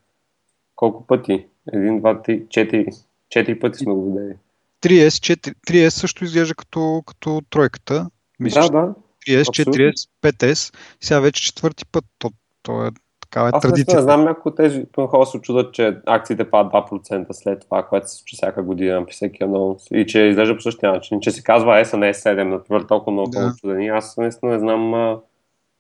колко 0.76 1.06
пъти? 1.06 1.46
Един, 1.72 1.98
два, 1.98 2.22
три, 2.22 2.46
четири. 2.48 2.86
Четири 3.30 3.58
пъти 3.58 3.78
сме 3.78 3.92
го 3.92 4.04
видели. 4.04 4.34
3S, 4.82 5.36
4, 5.36 5.54
3S 5.68 5.88
също 5.88 6.24
изглежда 6.24 6.54
като, 6.54 7.02
като 7.06 7.42
тройката. 7.50 8.10
Мисля, 8.40 8.60
да, 8.60 8.70
да. 8.70 8.94
3S, 9.28 9.42
4S, 9.42 10.08
5S, 10.22 10.74
сега 11.00 11.20
вече 11.20 11.42
четвърти 11.42 11.84
път. 11.86 12.04
То, 12.18 12.30
то 12.62 12.86
е 12.86 12.90
такава 13.36 13.48
е 13.48 13.52
Аз 13.54 13.62
традиция. 13.62 13.96
не 13.96 14.02
знам 14.02 14.36
от 14.44 14.56
тези 14.56 14.86
хора 14.96 15.26
се 15.26 15.38
чудат, 15.38 15.74
че 15.74 15.96
акциите 16.06 16.50
падат 16.50 16.72
2% 16.72 17.26
след 17.32 17.60
това, 17.60 17.82
което 17.82 18.10
се 18.10 18.16
случва 18.16 18.36
всяка 18.36 18.62
година 18.62 19.04
при 19.06 19.12
всеки 19.12 19.44
анонс. 19.44 19.82
И 19.92 20.06
че 20.06 20.20
изглежда 20.20 20.56
по 20.56 20.62
същия 20.62 20.92
начин. 20.92 21.20
Че 21.20 21.30
се 21.30 21.42
казва 21.42 21.84
S, 21.84 21.94
а 21.94 21.96
не 21.96 22.14
S7, 22.14 22.42
например, 22.42 22.82
толкова 22.82 23.12
много 23.12 23.30
да. 23.30 23.54
чудени. 23.60 23.88
Аз 23.88 24.16
наистина 24.16 24.52
не 24.52 24.58
знам. 24.58 25.18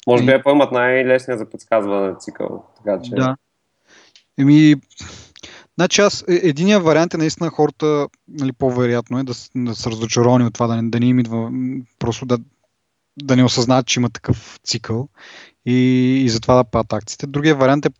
Може 0.06 0.24
би 0.24 0.32
е 0.32 0.42
поемат 0.42 0.72
най-лесния 0.72 1.38
за 1.38 1.50
подсказване 1.50 2.14
цикъл. 2.18 2.64
Така 2.76 3.02
че... 3.02 3.10
Да. 3.10 3.36
Еми, 4.38 4.74
Значи 5.78 6.00
аз, 6.00 6.24
е, 6.28 6.40
единия 6.42 6.80
вариант 6.80 7.14
е 7.14 7.16
наистина 7.16 7.50
хората, 7.50 8.08
нали, 8.28 8.52
по-вероятно 8.52 9.18
е 9.18 9.22
да, 9.22 9.32
да 9.56 9.74
са 9.74 9.90
разочаровани 9.90 10.44
от 10.44 10.54
това, 10.54 10.66
да 10.66 10.82
не, 10.82 10.90
да 10.90 11.00
не 11.00 11.06
им 11.06 11.18
идва, 11.18 11.50
просто 11.98 12.26
да, 12.26 12.38
да 13.22 13.36
не 13.36 13.44
осъзнаят, 13.44 13.86
че 13.86 14.00
има 14.00 14.10
такъв 14.10 14.60
цикъл 14.64 15.08
и, 15.66 15.74
и 16.24 16.28
затова 16.28 16.54
да 16.54 16.64
падат 16.64 16.92
акциите. 16.92 17.26
Другия 17.26 17.54
вариант 17.54 17.86
е, 17.86 17.90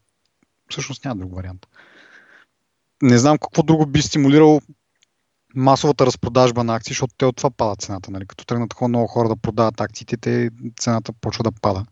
всъщност 0.71 1.05
няма 1.05 1.17
друг 1.17 1.35
вариант. 1.35 1.67
Не 3.03 3.19
знам 3.19 3.39
какво 3.39 3.63
друго 3.63 3.87
би 3.87 4.03
стимулирало 4.03 4.61
масовата 5.55 6.07
разпродажба 6.07 6.65
на 6.65 6.75
акции, 6.75 6.91
защото 6.93 7.15
те 7.19 7.27
от 7.27 7.37
това 7.37 7.51
пада 7.51 7.77
цената. 7.77 8.11
Нали? 8.11 8.27
Като 8.27 8.45
тръгнат 8.45 8.75
много 8.89 9.07
хора 9.07 9.29
да 9.29 9.37
продават 9.37 9.81
акциите, 9.81 10.17
те 10.17 10.51
цената 10.79 11.13
почва 11.21 11.45
да 11.45 11.53
пада. 11.63 11.85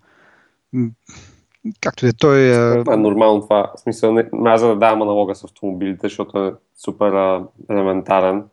Както 1.81 2.07
и 2.07 2.09
е, 2.09 2.12
той 2.12 2.39
е... 2.41 2.85
е 2.93 2.97
нормално 2.97 3.41
това. 3.41 3.72
В 3.77 3.81
смисъл, 3.81 4.12
не, 4.12 4.29
аз 4.45 4.61
да 4.61 4.77
давам 4.77 5.03
аналога 5.03 5.35
с 5.35 5.45
автомобилите, 5.45 6.07
защото 6.09 6.39
е 6.39 6.55
супер 6.77 7.41
елементарен. 7.70 8.45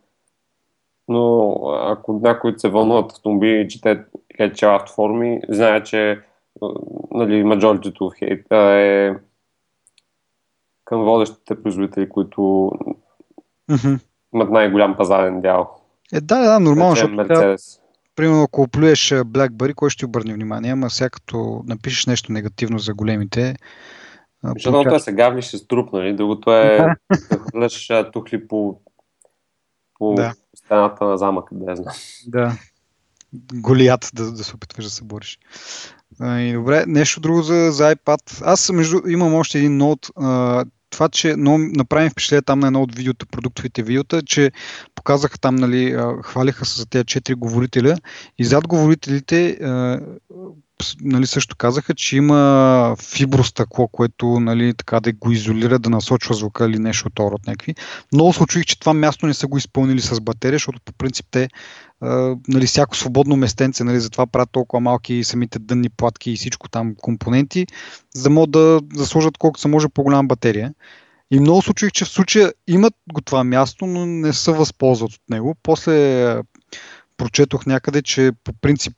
Но 1.08 1.56
ако 1.86 2.20
някой 2.24 2.54
се 2.58 2.70
вълнуват 2.70 3.12
автомобили, 3.12 3.70
чете 3.70 4.04
хедчел 4.42 4.76
автоформи, 4.76 5.42
знае, 5.50 5.84
че 5.84 6.22
нали, 7.12 7.44
majority 7.44 7.98
of 7.98 8.22
hate 8.22 8.80
е 8.80 9.16
към 10.86 11.04
водещите 11.04 11.64
производители, 11.64 12.10
които 12.10 12.42
mm-hmm. 13.70 14.00
имат 14.34 14.52
най-голям 14.52 14.98
пазарен 14.98 15.42
дял. 15.42 15.78
Е, 16.14 16.22
да, 16.22 16.39
да, 16.39 16.60
нормално, 16.60 16.96
защото 16.96 17.14
Mercedes 17.14 17.82
примерно, 18.16 18.44
ако 18.44 18.62
оплюеш 18.62 19.10
BlackBerry, 19.10 19.76
кой 19.76 19.89
ще 19.89 20.00
ти 20.00 20.06
обърне 20.06 20.34
внимание? 20.34 20.72
Ама 20.72 20.89
сега 20.89 21.10
като 21.10 21.64
напишеш 21.68 22.06
нещо 22.06 22.32
негативно 22.32 22.80
за 22.80 22.94
големите... 22.94 23.56
Защото 24.44 24.78
едното 24.78 24.96
е 24.96 25.00
сега 25.00 25.30
ви 25.30 25.42
ще 25.42 25.58
струп, 25.58 25.94
нали? 25.94 26.16
Другото 26.16 26.54
е 26.54 26.78
да 27.32 27.38
хвърляш 27.38 27.92
тухли 28.14 28.48
по, 28.48 28.80
по 30.00 30.14
да. 30.14 30.34
стената 30.56 31.06
на 31.06 31.18
замък, 31.18 31.50
да 31.52 31.76
знам. 31.76 31.96
Да. 32.28 32.52
Голият 33.54 34.12
да, 34.14 34.32
да 34.32 34.44
се 34.44 34.56
опитваш 34.56 34.86
да 34.86 34.92
се 34.92 35.04
бориш. 35.04 35.40
И 36.22 36.54
добре, 36.54 36.84
нещо 36.88 37.20
друго 37.20 37.42
за, 37.42 37.72
за 37.72 37.96
iPad. 37.96 38.42
Аз 38.46 38.70
между, 38.70 39.02
имам 39.08 39.34
още 39.34 39.58
един 39.58 39.78
ноут 39.78 40.10
това, 40.90 41.10
че 41.12 41.36
но 41.38 41.58
направим 41.58 42.10
впечатление 42.10 42.42
там 42.42 42.60
на 42.60 42.68
едно 42.68 42.82
от 42.82 42.96
видеота, 42.96 43.26
продуктовите 43.26 43.84
видеота, 43.84 44.22
че 44.22 44.52
показаха 44.96 45.40
там, 45.40 45.56
нали, 45.56 45.98
хвалиха 46.24 46.66
се 46.66 46.80
за 46.80 46.86
тези 46.86 47.06
четири 47.06 47.36
говорителя 47.36 47.98
и 48.38 48.46
зад 48.46 48.68
говорителите 48.68 49.58
нали, 51.02 51.28
също 51.28 51.56
казаха, 51.56 51.96
че 51.96 52.18
има 52.18 52.96
фибростъкло, 53.00 53.88
което 53.88 54.40
нали, 54.40 54.74
така 54.74 55.00
да 55.00 55.14
го 55.14 55.32
изолира, 55.32 55.80
да 55.80 55.90
насочва 55.90 56.36
звука 56.36 56.66
или 56.66 56.80
нещо 56.80 57.08
от 57.08 57.20
от 57.20 57.48
някакви. 57.48 57.76
Много 58.14 58.34
случаих, 58.34 58.66
че 58.66 58.80
това 58.80 58.94
място 58.94 59.26
не 59.26 59.34
са 59.34 59.48
го 59.48 59.58
изпълнили 59.58 60.02
с 60.02 60.22
батерия, 60.22 60.56
защото 60.56 60.80
по 60.86 60.94
принцип 60.94 61.26
те 61.32 61.50
нали, 62.47 62.68
всяко 62.68 62.97
свободно 62.97 63.36
местенце, 63.36 63.84
нали, 63.84 63.99
затова 63.99 64.28
правят 64.28 64.49
толкова 64.52 64.80
малки 64.80 65.24
самите 65.24 65.60
дънни 65.60 65.89
платки 65.89 66.32
и 66.32 66.38
всичко 66.38 66.70
там 66.70 66.95
компоненти, 67.02 67.68
за 68.14 68.24
да 68.24 68.30
могат 68.30 68.52
да, 68.52 68.82
да 68.82 69.32
колкото 69.39 69.62
се 69.62 69.68
може 69.68 69.89
по-голяма 69.89 70.24
батерия. 70.24 70.74
И 71.32 71.39
много 71.39 71.62
случаих, 71.62 71.91
че 71.91 72.06
в 72.06 72.10
случая 72.10 72.54
имат 72.68 72.93
го 73.14 73.22
това 73.22 73.43
място, 73.43 73.86
но 73.86 74.06
не 74.06 74.34
са 74.34 74.54
възползват 74.54 75.12
от 75.12 75.30
него. 75.30 75.56
После 75.64 76.41
прочетох 77.18 77.66
някъде, 77.66 78.02
че 78.02 78.32
по 78.43 78.54
принцип 78.54 78.93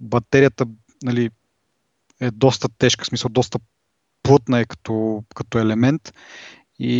батерията 0.00 0.66
нали, 1.02 1.30
е 2.20 2.30
доста 2.30 2.68
тежка, 2.78 3.04
в 3.04 3.06
смисъл 3.06 3.28
доста 3.28 3.58
плътна 4.22 4.60
е 4.60 4.64
като, 4.64 5.24
като 5.34 5.58
елемент 5.58 6.12
и, 6.78 6.90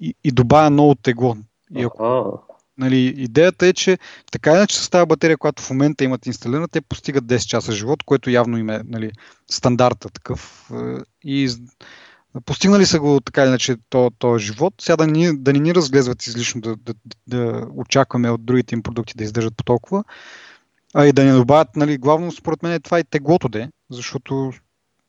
и, 0.00 0.14
и 0.24 0.32
добавя 0.32 0.70
много 0.70 0.94
тегло. 0.94 1.36
И 1.76 1.82
ако, 1.82 2.40
нали, 2.80 3.14
идеята 3.16 3.66
е, 3.66 3.72
че 3.72 3.98
така 4.32 4.52
иначе 4.52 4.76
с 4.76 4.90
тази 4.90 5.06
батерия, 5.06 5.38
която 5.38 5.62
в 5.62 5.70
момента 5.70 6.04
имат 6.04 6.26
инсталирана, 6.26 6.68
те 6.68 6.80
постигат 6.80 7.24
10 7.24 7.46
часа 7.46 7.72
живот, 7.72 8.02
което 8.02 8.30
явно 8.30 8.58
им 8.58 8.70
е 8.70 8.80
нали, 8.84 9.10
стандарта 9.50 10.10
такъв. 10.10 10.70
Е, 10.74 10.76
и 11.24 11.50
постигнали 12.44 12.86
са 12.86 13.00
го 13.00 13.20
така 13.20 13.46
иначе 13.46 13.76
този 13.90 14.14
то 14.18 14.38
живот. 14.38 14.74
Сега 14.80 14.96
да 14.96 15.06
ни, 15.06 15.38
да 15.38 15.52
ни 15.52 15.74
разглезват 15.74 16.26
излишно 16.26 16.60
да, 16.60 16.76
да, 16.76 16.94
да 17.26 17.66
очакваме 17.76 18.30
от 18.30 18.44
другите 18.44 18.74
им 18.74 18.82
продукти 18.82 19.14
да 19.16 19.24
издържат 19.24 19.56
по 19.56 19.64
толкова. 19.64 20.04
А 20.94 21.06
и 21.06 21.12
да 21.12 21.24
не 21.24 21.32
добавят, 21.32 21.76
нали, 21.76 21.98
главно 21.98 22.32
според 22.32 22.62
мен 22.62 22.72
е 22.72 22.80
това 22.80 23.00
и 23.00 23.04
теглото 23.04 23.48
де, 23.48 23.68
защото 23.90 24.52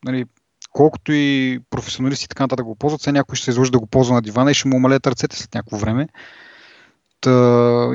нали, 0.05 0.25
колкото 0.71 1.11
и 1.11 1.59
професионалисти 1.69 2.27
така 2.27 2.43
нататък 2.43 2.65
го 2.65 2.75
ползват, 2.75 3.01
сега 3.01 3.13
някой 3.13 3.35
ще 3.35 3.45
се 3.45 3.51
изложи 3.51 3.71
да 3.71 3.79
го 3.79 3.87
ползва 3.87 4.15
на 4.15 4.21
дивана 4.21 4.51
и 4.51 4.53
ще 4.53 4.67
му 4.67 4.75
умалят 4.77 5.07
ръцете 5.07 5.37
след 5.37 5.53
някакво 5.53 5.77
време. 5.77 6.07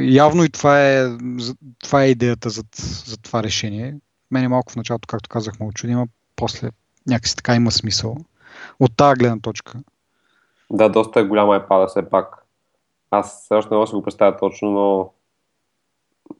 Явно 0.01 0.45
и 0.45 0.49
това 0.49 0.89
е, 0.89 1.07
това 1.83 2.03
е 2.03 2.09
идеята 2.09 2.51
за, 2.51 2.63
за 3.07 3.17
това 3.17 3.43
решение. 3.43 3.95
Мене 4.31 4.49
малко 4.49 4.73
в 4.73 4.77
началото, 4.77 5.07
както 5.07 5.29
казах, 5.29 5.61
ме 5.61 5.67
очуди, 5.67 5.95
но 5.95 6.07
после 6.37 6.71
някакси 7.07 7.37
така 7.37 7.55
има 7.55 7.71
смисъл. 7.71 8.17
От 8.81 8.97
тази 8.97 9.19
гледна 9.19 9.41
точка. 9.41 9.79
Да, 10.71 10.89
доста 10.89 11.21
е 11.21 11.25
голяма 11.25 11.57
е 11.57 11.67
пада 11.69 11.87
все 11.87 12.11
пак. 12.11 12.47
Аз 13.11 13.45
все 13.45 13.55
още 13.55 13.75
не 13.75 13.77
мога 13.77 13.91
да 13.91 13.97
го 13.97 14.03
представя 14.03 14.37
точно, 14.37 14.71
но 14.71 15.11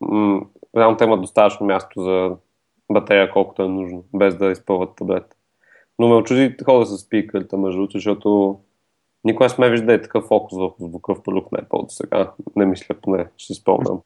м- 0.01 0.41
реално 0.77 0.97
те 0.97 1.05
имат 1.05 1.21
достатъчно 1.21 1.67
място 1.67 2.03
за 2.03 2.31
батерия, 2.93 3.33
колкото 3.33 3.63
е 3.63 3.69
нужно, 3.69 4.05
без 4.15 4.37
да 4.37 4.47
изпълват 4.47 4.97
таблет. 4.97 5.37
Но 5.99 6.09
ме 6.09 6.15
очуди 6.15 6.57
хода 6.65 6.87
с 6.87 6.99
спикърите, 6.99 7.57
между 7.57 7.79
другото, 7.79 7.97
защото 7.97 8.61
никога 9.27 9.45
не 9.45 9.49
сме 9.49 9.71
виждали 9.71 10.03
такъв 10.03 10.25
фокус 10.25 10.59
в 10.59 10.71
звука 10.81 11.15
в 11.15 11.23
продукт 11.23 11.53
на 11.53 11.59
Apple 11.59 11.87
до 11.87 11.91
сега. 11.91 12.33
Не 12.57 12.67
мисля 12.67 12.95
поне, 13.03 13.27
ще 13.37 13.55
спомням. 13.55 13.99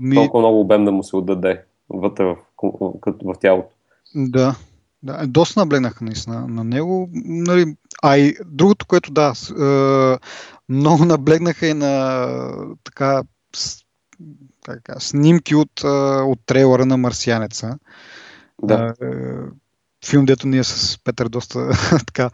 Ми... 0.00 0.14
Толкова 0.14 0.40
много 0.40 0.60
обем 0.60 0.84
да 0.84 0.92
му 0.92 1.02
се 1.02 1.16
отдаде 1.16 1.64
вътре 1.88 2.24
в, 2.24 2.36
в, 2.62 2.92
в, 3.24 3.34
тялото. 3.40 3.68
Да, 4.14 4.54
да, 5.02 5.26
доста 5.26 5.60
наблегнаха 5.60 6.04
наистина 6.04 6.48
на 6.48 6.64
него. 6.64 7.08
Нали, 7.24 7.76
а 8.02 8.16
и 8.16 8.36
другото, 8.46 8.86
което 8.86 9.12
да, 9.12 9.34
с, 9.34 9.50
е, 9.50 10.18
много 10.68 11.04
наблегнаха 11.04 11.66
и 11.66 11.74
на 11.74 12.26
така 12.84 13.22
така, 14.64 15.00
снимки 15.00 15.54
от, 15.54 15.84
от 16.24 16.38
трейлера 16.46 16.86
на 16.86 16.96
Марсианеца. 16.96 17.78
Да. 18.62 18.94
Филм, 20.06 20.24
дето 20.24 20.48
ние 20.48 20.64
с 20.64 20.98
Петър 21.04 21.28
доста 21.28 21.70
така 22.06 22.30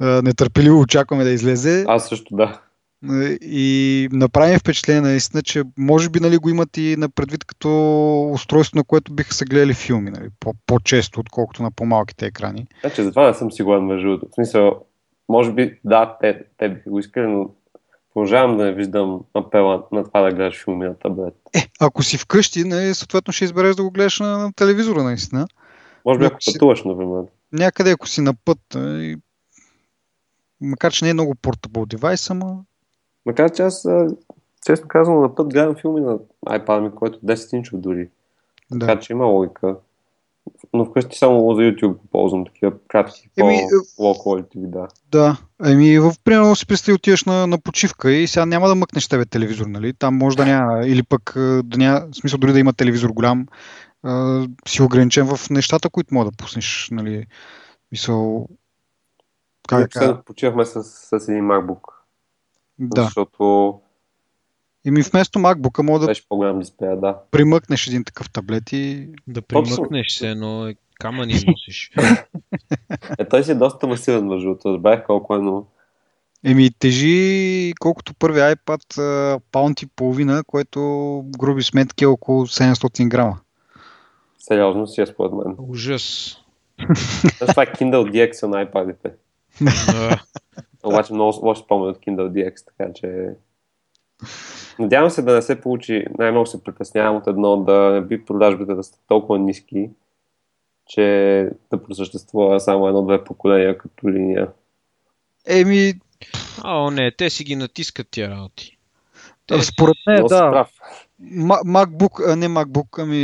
нетърпеливо 0.00 0.80
очакваме 0.80 1.24
да 1.24 1.30
излезе. 1.30 1.84
Аз 1.88 2.08
също, 2.08 2.36
да. 2.36 2.60
И 3.42 4.08
направим 4.12 4.58
впечатление 4.58 5.00
наистина, 5.00 5.42
че 5.42 5.62
може 5.78 6.08
би 6.08 6.20
нали, 6.20 6.36
го 6.36 6.48
имат 6.48 6.76
и 6.76 6.96
на 6.98 7.08
предвид 7.08 7.44
като 7.44 8.30
устройство, 8.32 8.76
на 8.78 8.84
което 8.84 9.14
биха 9.14 9.34
се 9.34 9.44
гледали 9.44 9.74
филми, 9.74 10.10
нали, 10.10 10.28
по-често, 10.66 11.20
отколкото 11.20 11.62
на 11.62 11.70
по-малките 11.70 12.26
екрани. 12.26 12.66
Значи, 12.80 13.02
затова 13.02 13.26
не 13.26 13.34
съм 13.34 13.52
сигурен 13.52 13.84
между 13.84 14.08
другото. 14.08 14.26
В 14.30 14.34
смисъл, 14.34 14.84
може 15.28 15.52
би, 15.52 15.78
да, 15.84 16.16
те, 16.20 16.44
те 16.58 16.68
биха 16.68 16.90
го 16.90 16.98
искали, 16.98 17.26
но 17.26 17.50
продължавам 18.14 18.56
да 18.56 18.64
не 18.64 18.72
виждам 18.72 19.20
апела 19.34 19.82
на 19.92 20.04
това 20.04 20.20
да 20.20 20.30
гледаш 20.30 20.64
филми 20.64 20.86
на 20.86 20.98
таблет. 20.98 21.34
Е, 21.54 21.68
ако 21.80 22.02
си 22.02 22.18
вкъщи, 22.18 22.64
не, 22.64 22.94
съответно 22.94 23.32
ще 23.32 23.44
избереш 23.44 23.76
да 23.76 23.82
го 23.82 23.90
гледаш 23.90 24.20
на, 24.20 24.38
на 24.38 24.52
телевизора, 24.52 25.02
наистина. 25.02 25.46
Може 26.04 26.18
би 26.18 26.24
ако 26.24 26.40
си... 26.40 26.52
пътуваш, 26.52 26.84
например. 26.84 27.22
Някъде, 27.52 27.90
ако 27.90 28.08
си 28.08 28.20
на 28.20 28.34
път, 28.44 28.58
и... 28.76 29.16
макар 30.60 30.92
че 30.92 31.04
не 31.04 31.10
е 31.10 31.14
много 31.14 31.34
портабъл 31.34 31.86
девайс, 31.86 32.30
ама... 32.30 32.56
Макар 33.26 33.50
че 33.50 33.62
аз, 33.62 33.88
честно 34.66 34.88
казвам, 34.88 35.20
на 35.20 35.34
път 35.34 35.48
гледам 35.48 35.76
филми 35.76 36.00
на 36.00 36.18
iPad 36.46 36.80
ми, 36.80 36.90
който 36.94 37.20
10 37.20 37.56
инчов 37.56 37.80
дори. 37.80 38.08
Да. 38.70 38.86
Така 38.86 39.00
че 39.00 39.12
има 39.12 39.24
логика 39.24 39.76
но 40.72 40.84
вкъщи 40.84 41.18
само 41.18 41.54
за 41.54 41.60
YouTube 41.60 41.96
ползвам 42.12 42.44
такива 42.44 42.72
кратки, 42.88 43.28
Еми, 43.36 43.58
quality 43.98 44.60
видеа. 44.60 44.88
Да, 45.10 45.36
еми 45.64 45.98
в 45.98 46.12
примерно 46.24 46.56
си 46.56 46.66
представи 46.66 46.94
отиваш 46.94 47.24
на, 47.24 47.46
на 47.46 47.58
почивка 47.58 48.12
и 48.12 48.26
сега 48.26 48.46
няма 48.46 48.68
да 48.68 48.74
мъкнеш 48.74 49.08
тебе 49.08 49.24
телевизор, 49.24 49.66
нали? 49.66 49.92
Там 49.92 50.16
може 50.16 50.36
да 50.36 50.46
няма, 50.46 50.86
или 50.86 51.02
пък 51.02 51.32
да 51.64 51.78
няма, 51.78 52.00
в 52.12 52.16
смисъл 52.16 52.38
дори 52.38 52.52
да 52.52 52.58
има 52.58 52.72
телевизор 52.72 53.10
голям, 53.10 53.46
а, 54.02 54.46
си 54.68 54.82
ограничен 54.82 55.26
в 55.26 55.50
нещата, 55.50 55.90
които 55.90 56.14
мога 56.14 56.30
да 56.30 56.36
пуснеш, 56.36 56.88
нали? 56.90 57.26
Мисъл, 57.92 58.48
как 59.68 59.90
да 59.94 60.22
Почивахме 60.24 60.64
с, 60.64 60.82
с 60.84 61.28
един 61.28 61.44
MacBook. 61.44 61.80
Да. 62.78 63.02
Защото 63.02 63.74
ми 64.90 65.02
вместо 65.02 65.38
MacBook 65.38 65.82
мога 65.82 65.98
да 66.00 66.06
Беше 66.06 66.28
по-голям 66.28 66.58
дисплея, 66.58 67.00
да. 67.00 67.18
примъкнеш 67.30 67.86
един 67.86 68.04
такъв 68.04 68.30
таблет 68.30 68.72
и... 68.72 69.08
Да 69.26 69.42
примъкнеш 69.42 70.18
се, 70.18 70.34
но 70.34 70.66
е 70.68 70.74
камъни 71.00 71.34
носиш. 71.46 71.90
е, 73.18 73.28
той 73.28 73.44
си 73.44 73.50
е 73.50 73.54
доста 73.54 73.86
масивен, 73.86 74.26
между 74.26 74.48
другото. 74.48 74.68
Разбрах 74.68 75.06
колко 75.06 75.34
е, 75.34 75.38
но... 75.38 75.66
Еми, 76.44 76.70
тежи 76.78 77.72
колкото 77.80 78.14
първи 78.14 78.38
iPad 78.38 79.40
паунт 79.52 79.82
и 79.82 79.86
половина, 79.86 80.44
което 80.46 80.80
груби 81.38 81.62
сметки 81.62 82.04
е 82.04 82.06
около 82.06 82.46
700 82.46 83.08
грама. 83.08 83.38
Сериозно 84.38 84.86
си 84.86 85.00
е 85.00 85.06
според 85.06 85.32
мен. 85.32 85.56
Ужас. 85.58 86.36
Това 87.48 87.62
е 87.62 87.66
Kindle 87.66 88.10
DX 88.10 88.46
на 88.46 88.66
iPad-ите. 88.66 89.12
Обаче 90.84 91.12
много 91.12 91.46
лошо 91.46 91.62
спомен 91.64 91.88
от 91.88 91.98
Kindle 91.98 92.30
DX, 92.30 92.66
така 92.66 92.92
че... 92.92 93.30
Надявам 94.78 95.10
се 95.10 95.22
да 95.22 95.34
не 95.34 95.42
се 95.42 95.60
получи, 95.60 96.04
най-много 96.18 96.46
се 96.46 96.64
притеснявам 96.64 97.16
от 97.16 97.26
едно, 97.26 97.56
да 97.56 97.90
не 97.90 98.00
би 98.00 98.24
продажбите 98.24 98.74
да 98.74 98.84
са 98.84 98.92
толкова 99.08 99.38
ниски, 99.38 99.90
че 100.86 101.50
да 101.70 101.82
просъществува 101.82 102.60
само 102.60 102.88
едно-две 102.88 103.24
поколения 103.24 103.78
като 103.78 104.08
линия. 104.08 104.48
Еми... 105.46 105.92
О, 106.64 106.90
не, 106.90 107.12
те 107.12 107.30
си 107.30 107.44
ги 107.44 107.56
натискат 107.56 108.08
тия 108.10 108.30
работи. 108.30 108.78
Те... 109.46 109.62
Според 109.62 109.96
мен, 110.06 110.26
да. 110.26 110.66
MacBook, 111.22 112.34
не 112.34 112.48
MacBook, 112.48 113.02
ами 113.02 113.16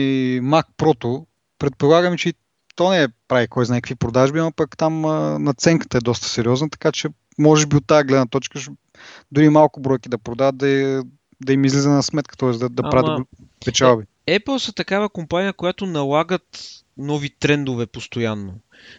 Mac 0.43 0.67
Pro, 0.79 1.25
предполагам, 1.59 2.17
че 2.17 2.33
то 2.81 2.91
не 2.91 3.03
е 3.03 3.09
прави 3.29 3.49
кой 3.49 3.65
знае 3.65 3.81
какви 3.81 3.95
продажби, 3.95 4.41
но 4.41 4.53
пък 4.53 4.77
там 4.77 5.05
а, 5.05 5.39
наценката 5.39 5.99
е 5.99 6.01
доста 6.01 6.29
сериозна, 6.29 6.71
така 6.71 6.93
че 6.93 7.09
може 7.39 7.67
би 7.67 7.77
от 7.77 7.87
тази 7.87 8.05
гледна 8.05 8.27
точка 8.27 8.61
дори 9.33 9.49
малко 9.49 9.81
бройки 9.81 10.09
да 10.09 10.19
продават, 10.19 10.57
да, 10.57 10.69
е, 10.69 11.01
да 11.41 11.53
им 11.53 11.65
излиза 11.65 11.91
на 11.91 12.03
сметка, 12.03 12.37
т.е. 12.37 12.51
да, 12.51 12.69
да 12.69 12.83
правят 12.83 13.29
печалби. 13.65 14.05
Е, 14.27 14.41
Apple 14.41 14.59
са 14.59 14.73
такава 14.73 15.09
компания, 15.09 15.53
която 15.53 15.87
налагат 15.87 16.69
нови 16.97 17.31
трендове 17.31 17.87
постоянно. 17.87 18.55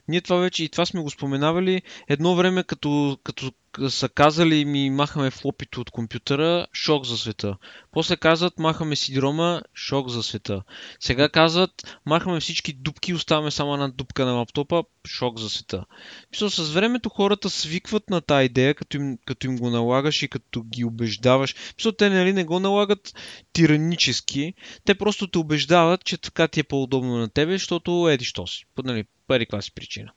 Ние 0.07 0.21
това 0.21 0.37
вече 0.37 0.63
и 0.63 0.69
това 0.69 0.85
сме 0.85 1.01
го 1.01 1.09
споменавали. 1.09 1.81
Едно 2.07 2.35
време, 2.35 2.63
като, 2.63 3.17
като 3.23 3.51
са 3.89 4.09
казали 4.09 4.65
ми 4.65 4.89
махаме 4.89 5.31
флопито 5.31 5.81
от 5.81 5.91
компютъра, 5.91 6.67
шок 6.73 7.05
за 7.05 7.17
света. 7.17 7.57
После 7.91 8.17
казват 8.17 8.59
махаме 8.59 8.95
сидрома, 8.95 9.61
шок 9.73 10.09
за 10.09 10.23
света. 10.23 10.63
Сега 10.99 11.29
казват 11.29 11.99
махаме 12.05 12.39
всички 12.39 12.73
дупки, 12.73 13.13
оставаме 13.13 13.51
само 13.51 13.73
една 13.73 13.87
дупка 13.87 14.25
на 14.25 14.31
лаптопа, 14.31 14.83
шок 15.07 15.39
за 15.39 15.49
света. 15.49 15.85
Мисля, 16.31 16.49
с 16.49 16.71
времето 16.71 17.09
хората 17.09 17.49
свикват 17.49 18.09
на 18.09 18.21
тази 18.21 18.45
идея, 18.45 18.75
като 18.75 18.97
им, 18.97 19.17
като 19.25 19.47
им 19.47 19.57
го 19.57 19.69
налагаш 19.69 20.21
и 20.21 20.27
като 20.27 20.63
ги 20.63 20.85
убеждаваш. 20.85 21.55
Мисля, 21.77 21.91
те 21.91 22.09
нали, 22.09 22.33
не 22.33 22.43
го 22.43 22.59
налагат 22.59 23.13
тиранически, 23.53 24.53
те 24.85 24.95
просто 24.95 25.27
те 25.27 25.37
убеждават, 25.37 26.05
че 26.05 26.17
така 26.17 26.47
ти 26.47 26.59
е 26.59 26.63
по-удобно 26.63 27.17
на 27.17 27.29
тебе, 27.29 27.51
защото 27.51 28.09
еди 28.09 28.25
що 28.25 28.47
си. 28.47 28.65
Нали, 28.83 29.05
пари 29.27 29.45
класи 29.45 29.71
причина. 29.71 30.11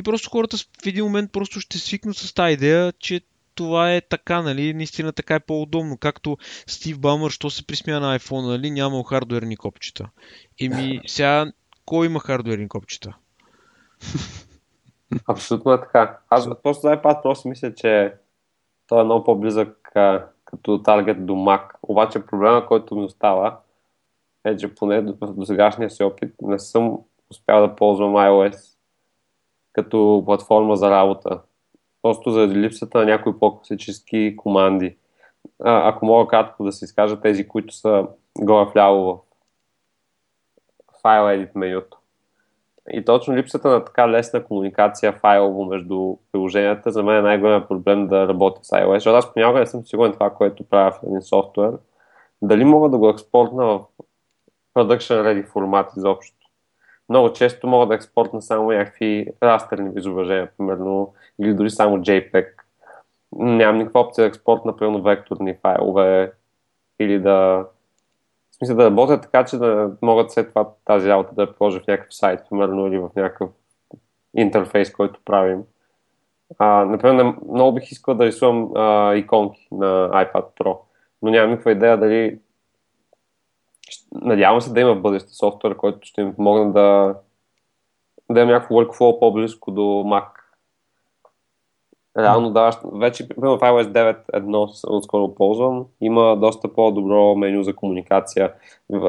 И 0.00 0.02
просто 0.02 0.30
хората 0.30 0.56
в 0.56 0.86
един 0.86 1.04
момент 1.04 1.32
просто 1.32 1.60
ще 1.60 1.78
свикнат 1.78 2.16
с 2.16 2.34
тази 2.34 2.52
идея, 2.52 2.92
че 2.92 3.20
това 3.54 3.94
е 3.94 4.00
така, 4.00 4.42
нали, 4.42 4.74
наистина 4.74 5.12
така 5.12 5.34
е 5.34 5.40
по-удобно. 5.40 5.96
Както 5.96 6.36
Стив 6.66 7.00
Балмър, 7.00 7.30
що 7.30 7.50
се 7.50 7.66
присмя 7.66 8.00
на 8.00 8.18
iPhone, 8.18 8.46
нали, 8.46 8.70
нямал 8.70 9.02
хардуерни 9.02 9.56
копчета. 9.56 10.10
Еми, 10.60 11.00
сега, 11.06 11.52
кой 11.84 12.06
има 12.06 12.20
хардуерни 12.20 12.68
копчета? 12.68 13.16
Абсолютно 15.28 15.72
е 15.72 15.80
така. 15.80 16.18
Аз 16.30 16.48
просто 16.62 16.80
за 16.80 16.96
iPad 16.96 17.22
просто 17.22 17.48
мисля, 17.48 17.74
че 17.74 18.14
той 18.86 19.00
е 19.00 19.04
много 19.04 19.24
по-близък 19.24 19.90
а, 19.94 20.26
като 20.44 20.82
таргет 20.82 21.26
до 21.26 21.32
Mac. 21.32 21.62
Обаче 21.82 22.26
проблема, 22.26 22.66
който 22.66 22.96
ми 22.96 23.04
остава, 23.04 23.60
е, 24.44 24.56
че 24.56 24.74
поне 24.74 25.02
до, 25.02 25.12
до 25.12 25.46
сегашния 25.46 25.90
си 25.90 26.02
опит 26.02 26.34
не 26.42 26.58
съм 26.58 26.98
успял 27.30 27.68
да 27.68 27.76
ползвам 27.76 28.12
iOS 28.12 28.79
като 29.82 30.22
платформа 30.26 30.76
за 30.76 30.90
работа. 30.90 31.40
Просто 32.02 32.30
заради 32.30 32.54
липсата 32.54 32.98
на 32.98 33.04
някои 33.04 33.38
по-класически 33.38 34.36
команди. 34.36 34.96
А, 35.64 35.88
ако 35.88 36.06
мога 36.06 36.28
кратко 36.28 36.64
да 36.64 36.72
се 36.72 36.84
изкажа 36.84 37.20
тези, 37.20 37.48
които 37.48 37.74
са 37.74 38.06
горе 38.38 38.70
вляво 38.74 39.24
в 40.92 41.00
файл 41.02 41.22
edit 41.22 41.50
менюто. 41.54 41.98
И 42.92 43.04
точно 43.04 43.36
липсата 43.36 43.68
на 43.68 43.84
така 43.84 44.08
лесна 44.08 44.44
комуникация 44.44 45.12
файлово 45.12 45.64
между 45.64 46.16
приложенията 46.32 46.90
за 46.90 47.02
мен 47.02 47.16
е 47.16 47.22
най-големият 47.22 47.68
проблем 47.68 48.06
да 48.06 48.28
работя 48.28 48.64
с 48.64 48.68
iOS, 48.68 48.94
защото 48.94 49.16
аз 49.16 49.32
понякога 49.32 49.60
не 49.60 49.66
съм 49.66 49.86
сигурен 49.86 50.12
това, 50.12 50.30
което 50.30 50.64
правя 50.64 50.90
в 50.90 51.02
един 51.06 51.22
софтуер, 51.22 51.72
дали 52.42 52.64
мога 52.64 52.88
да 52.88 52.98
го 52.98 53.08
експортна 53.08 53.64
в 53.64 53.80
production 54.74 55.22
ready 55.22 55.46
формат 55.46 55.96
изобщо 55.96 56.39
много 57.10 57.32
често 57.32 57.66
мога 57.66 57.86
да 57.86 57.94
експортна 57.94 58.42
само 58.42 58.70
някакви 58.70 59.26
растерни 59.42 59.90
изображения, 59.96 60.50
примерно, 60.58 61.14
или 61.40 61.54
дори 61.54 61.70
само 61.70 61.98
JPEG. 61.98 62.46
Нямам 63.32 63.78
никаква 63.78 64.00
опция 64.00 64.22
да 64.22 64.28
експортна, 64.28 64.76
примерно, 64.76 65.02
векторни 65.02 65.56
файлове 65.62 66.32
или 67.00 67.18
да 67.18 67.66
в 68.50 68.56
смисъл 68.56 68.76
да 68.76 68.84
работя 68.84 69.20
така, 69.20 69.44
че 69.44 69.58
да 69.58 69.90
могат 70.02 70.30
след 70.30 70.48
това 70.48 70.68
тази 70.84 71.08
работа 71.08 71.34
да 71.34 71.42
я 71.42 71.52
положа 71.52 71.80
в 71.80 71.86
някакъв 71.86 72.14
сайт, 72.14 72.40
примерно, 72.50 72.86
или 72.86 72.98
в 72.98 73.10
някакъв 73.16 73.50
интерфейс, 74.36 74.92
който 74.92 75.20
правим. 75.24 75.62
А, 76.58 76.84
например, 76.84 77.34
много 77.52 77.74
бих 77.74 77.92
искал 77.92 78.14
да 78.14 78.26
рисувам 78.26 78.70
а, 78.76 79.14
иконки 79.14 79.68
на 79.72 80.10
iPad 80.10 80.44
Pro, 80.60 80.78
но 81.22 81.30
нямам 81.30 81.50
никаква 81.50 81.72
идея 81.72 81.98
дали 81.98 82.38
надявам 84.12 84.60
се 84.60 84.72
да 84.72 84.80
има 84.80 84.94
бъдеще 84.94 85.28
софтуер, 85.32 85.76
който 85.76 85.98
ще 86.02 86.24
ми 86.24 86.34
помогне 86.34 86.72
да, 86.72 87.14
да 88.30 88.40
имам 88.40 88.52
някакво 88.52 88.74
workflow 88.74 89.18
по-близко 89.18 89.70
до 89.70 89.80
Mac. 89.80 90.26
Реално 92.18 92.50
да, 92.50 92.70
вече 92.92 93.24
в 93.36 93.58
iOS 93.58 93.82
9.1 94.32 94.90
отскоро 94.90 95.34
ползвам, 95.34 95.86
има 96.00 96.36
доста 96.36 96.72
по-добро 96.72 97.34
меню 97.34 97.62
за 97.62 97.76
комуникация. 97.76 98.52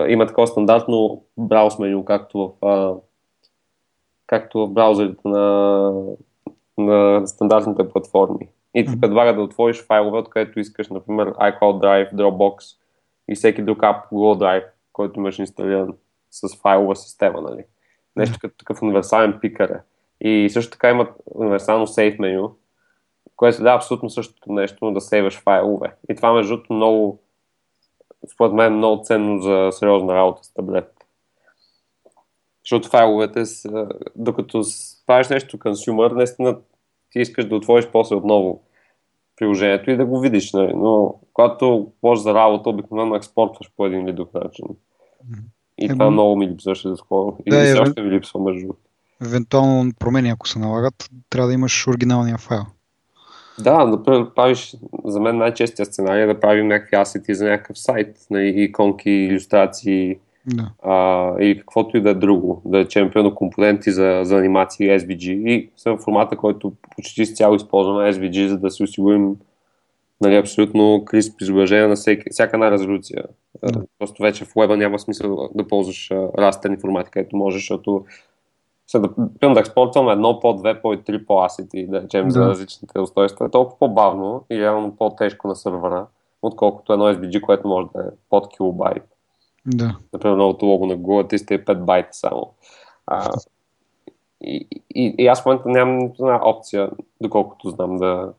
Има 0.07 0.27
такова 0.27 0.47
стандартно 0.47 1.21
брауз 1.37 1.79
меню, 1.79 2.05
както 2.05 2.55
в, 2.61 2.65
а, 2.65 2.95
както 4.27 4.59
в 4.59 4.69
браузерите 4.69 5.27
на, 5.27 5.93
на 6.77 7.27
стандартните 7.27 7.89
платформи. 7.89 8.49
И 8.75 8.85
ти 8.85 9.01
предлага 9.01 9.35
да 9.35 9.41
отвориш 9.41 9.85
файлове, 9.85 10.17
откъдето 10.17 10.59
искаш, 10.59 10.89
например 10.89 11.33
iCloud 11.33 11.59
Drive, 11.59 12.13
Dropbox 12.13 12.80
и 13.27 13.35
всеки 13.35 13.61
друг 13.61 13.83
ап 13.83 14.11
Google 14.11 14.43
Drive 14.43 14.65
който 14.93 15.19
имаш 15.19 15.39
инсталиран 15.39 15.93
с 16.31 16.55
файлова 16.55 16.95
система. 16.95 17.41
Нали? 17.41 17.63
Нещо 18.15 18.37
като 18.41 18.57
такъв 18.57 18.81
универсален 18.81 19.39
пикър 19.41 19.69
е. 19.69 19.79
И 20.27 20.49
също 20.49 20.71
така 20.71 20.89
имат 20.89 21.09
универсално 21.25 21.87
сейф 21.87 22.19
меню, 22.19 22.55
което 23.35 23.63
дава 23.63 23.75
абсолютно 23.75 24.09
същото 24.09 24.51
нещо, 24.51 24.85
но 24.85 24.93
да 24.93 25.01
сейваш 25.01 25.41
файлове. 25.41 25.95
И 26.09 26.15
това 26.15 26.33
между 26.33 26.55
другото 26.55 26.73
много, 26.73 27.19
според 28.33 28.53
мен, 28.53 28.73
много 28.73 29.03
ценно 29.03 29.41
за 29.41 29.69
сериозна 29.71 30.15
работа 30.15 30.43
с 30.43 30.53
таблет. 30.53 30.93
Защото 32.63 32.89
файловете, 32.89 33.45
са, 33.45 33.89
докато 34.15 34.63
правиш 35.07 35.29
нещо 35.29 35.59
консюмър, 35.59 36.11
наистина 36.11 36.57
ти 37.11 37.19
искаш 37.19 37.45
да 37.45 37.55
отвориш 37.55 37.87
после 37.87 38.15
отново 38.15 38.63
приложението 39.41 39.91
и 39.91 39.97
да 39.97 40.05
го 40.05 40.19
видиш. 40.19 40.53
Нали? 40.53 40.73
Но 40.75 41.15
когато 41.33 41.87
можеш 42.03 42.23
за 42.23 42.33
работа, 42.33 42.69
обикновено 42.69 43.15
експортваш 43.15 43.71
по 43.77 43.85
един 43.85 44.07
или 44.07 44.13
друг 44.13 44.33
начин. 44.33 44.65
И 45.77 45.89
това 45.89 46.05
Ема... 46.05 46.11
много 46.11 46.35
ми 46.35 46.47
липсваше 46.47 46.89
за 46.89 46.95
скоро. 46.95 47.37
И 47.45 47.49
да, 47.49 47.63
все 47.63 47.79
още 47.79 48.01
ми 48.01 48.11
липсва 48.11 48.39
между 48.39 48.73
Евентуално 49.25 49.91
промени, 49.99 50.29
ако 50.29 50.47
се 50.47 50.59
налагат, 50.59 51.09
трябва 51.29 51.47
да 51.47 51.53
имаш 51.53 51.87
оригиналния 51.87 52.37
файл. 52.37 52.63
Да, 53.59 53.85
например, 53.85 54.33
правиш, 54.35 54.75
за 55.05 55.19
мен 55.19 55.37
най-честия 55.37 55.85
сценарий 55.85 56.23
е 56.23 56.27
да 56.27 56.39
правим 56.39 56.67
някакви 56.67 56.95
асети 56.95 57.35
за 57.35 57.45
някакъв 57.45 57.79
сайт, 57.79 58.17
нали, 58.29 58.53
иконки, 58.55 59.09
иллюстрации 59.09 60.17
да. 60.45 60.71
а, 60.83 61.35
или 61.39 61.59
каквото 61.59 61.97
и 61.97 62.01
да 62.01 62.09
е 62.09 62.13
друго. 62.13 62.61
Да 62.65 62.79
речем, 62.79 63.11
примерно 63.11 63.35
компоненти 63.35 63.91
за, 63.91 64.21
за 64.23 64.37
анимации 64.37 64.89
SVG 64.89 65.31
и 65.31 65.69
съм 65.77 65.97
формата, 65.97 66.37
който 66.37 66.73
почти 66.95 67.25
с 67.25 67.35
цяло 67.35 67.55
използваме 67.55 68.13
SVG, 68.13 68.47
за 68.47 68.57
да 68.57 68.71
си 68.71 68.83
осигурим 68.83 69.35
нали, 70.21 70.35
абсолютно 70.35 71.05
крисп 71.05 71.41
изображение 71.41 71.87
на 71.87 71.95
всеки, 71.95 72.23
всяка 72.31 72.55
една 72.55 72.71
резолюция. 72.71 73.23
Да. 73.63 73.81
Просто 73.99 74.23
вече 74.23 74.45
в 74.45 74.53
web 74.53 74.75
няма 74.75 74.99
смисъл 74.99 75.49
да 75.55 75.67
ползваш 75.67 76.11
растерни 76.37 76.77
формати, 76.77 77.11
където 77.11 77.35
можеш, 77.35 77.61
защото 77.61 78.05
да, 78.95 79.09
да 79.53 79.59
експортвам 79.59 80.09
едно 80.09 80.39
по 80.39 80.53
две 80.53 80.81
по 80.81 80.97
три 80.97 81.25
по 81.25 81.43
асети, 81.43 81.87
да 81.87 82.01
речем, 82.01 82.25
да. 82.27 82.31
за 82.31 82.39
различните 82.39 82.99
устройства, 82.99 83.45
е 83.45 83.49
толкова 83.49 83.79
по-бавно 83.79 84.43
и 84.51 84.59
реално 84.59 84.95
по-тежко 84.95 85.47
на 85.47 85.55
сървъра, 85.55 86.05
отколкото 86.41 86.93
едно 86.93 87.05
SVG, 87.05 87.41
което 87.41 87.67
може 87.67 87.87
да 87.95 88.01
е 88.01 88.09
под 88.29 88.49
килобайт. 88.49 89.03
Да. 89.65 89.97
Например, 90.13 90.35
новото 90.35 90.65
лого 90.65 90.85
на 90.85 90.97
Google 90.97 91.33
е 91.33 91.39
305 91.39 91.85
байта 91.85 92.09
само. 92.11 92.53
А, 93.07 93.29
и, 94.41 94.67
и, 94.95 95.15
и 95.17 95.27
аз 95.27 95.41
в 95.41 95.45
момента 95.45 95.69
нямам 95.69 95.97
нито 95.97 96.25
една 96.25 96.39
опция, 96.43 96.89
доколкото 97.21 97.69
знам 97.69 97.97
да, 97.97 98.33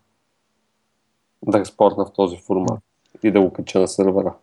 да 1.46 1.58
експортна 1.58 2.04
в 2.04 2.12
този 2.12 2.36
формат 2.36 2.80
и 3.22 3.30
да 3.30 3.40
го 3.40 3.52
кача 3.52 3.80
на 3.80 3.88
сервера. 3.88 4.34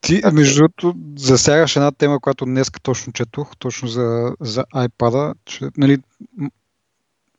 Ти, 0.00 0.20
между 0.32 0.60
другото, 0.60 0.94
засягаш 1.16 1.76
една 1.76 1.92
тема, 1.92 2.20
която 2.20 2.44
днес 2.44 2.70
точно 2.82 3.12
четох, 3.12 3.56
точно 3.56 3.88
за, 3.88 4.34
за 4.40 4.64
iPad-а, 4.64 5.34
че, 5.44 5.68
нали, 5.76 5.98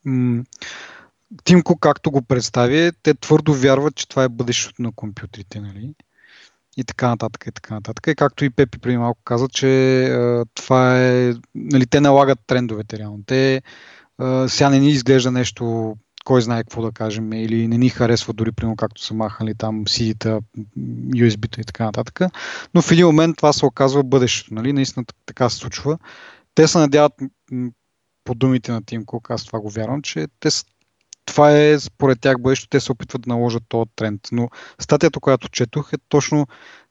м- 0.05 0.43
Тимко, 1.43 1.77
както 1.77 2.11
го 2.11 2.21
представи, 2.21 2.91
те 3.03 3.13
твърдо 3.13 3.53
вярват, 3.53 3.95
че 3.95 4.09
това 4.09 4.23
е 4.23 4.29
бъдещето 4.29 4.81
на 4.81 4.91
компютрите, 4.95 5.59
нали? 5.59 5.93
И 6.77 6.83
така 6.83 7.07
нататък, 7.07 7.43
и 7.47 7.51
така 7.51 7.73
нататък. 7.73 8.07
И 8.07 8.15
както 8.15 8.45
и 8.45 8.49
Пепи 8.49 8.79
преди 8.79 8.97
малко 8.97 9.21
каза, 9.23 9.47
че 9.47 10.03
а, 10.05 10.45
това 10.53 10.99
е, 10.99 11.33
нали, 11.55 11.87
те 11.87 12.01
налагат 12.01 12.39
трендовете 12.47 12.97
реално. 12.97 13.19
Те 13.25 13.61
а, 14.17 14.49
сега 14.49 14.69
не 14.69 14.79
ни 14.79 14.89
изглежда 14.89 15.31
нещо 15.31 15.95
кой 16.25 16.41
знае 16.41 16.63
какво 16.63 16.81
да 16.81 16.91
кажем, 16.91 17.33
или 17.33 17.67
не 17.67 17.77
ни 17.77 17.89
харесва 17.89 18.33
дори, 18.33 18.51
примерно, 18.51 18.75
както 18.75 19.03
са 19.03 19.13
махали 19.13 19.55
там 19.55 19.85
CD-та, 19.85 20.39
USB-та 21.15 21.61
и 21.61 21.63
така 21.63 21.85
нататък. 21.85 22.21
Но 22.73 22.81
в 22.81 22.91
един 22.91 23.05
момент 23.05 23.37
това 23.37 23.53
се 23.53 23.65
оказва 23.65 24.03
бъдещето, 24.03 24.53
нали? 24.53 24.73
Наистина 24.73 25.05
така 25.25 25.49
се 25.49 25.57
случва. 25.57 25.97
Те 26.55 26.67
се 26.67 26.77
надяват, 26.77 27.13
по 28.23 28.35
думите 28.35 28.71
на 28.71 28.83
Тим 28.83 29.05
Кук, 29.05 29.31
аз 29.31 29.45
това 29.45 29.59
го 29.59 29.69
вярвам, 29.69 30.01
че 30.01 30.27
те 30.39 30.51
са 30.51 30.65
това 31.29 31.57
е 31.57 31.79
според 31.79 32.21
тях 32.21 32.41
бъдещето, 32.41 32.69
те 32.69 32.79
се 32.79 32.91
опитват 32.91 33.21
да 33.21 33.29
наложат 33.29 33.63
този 33.69 33.89
тренд. 33.95 34.21
Но 34.31 34.49
статията, 34.79 35.19
която 35.19 35.49
четох 35.49 35.93
е 35.93 35.97
точно 36.09 36.47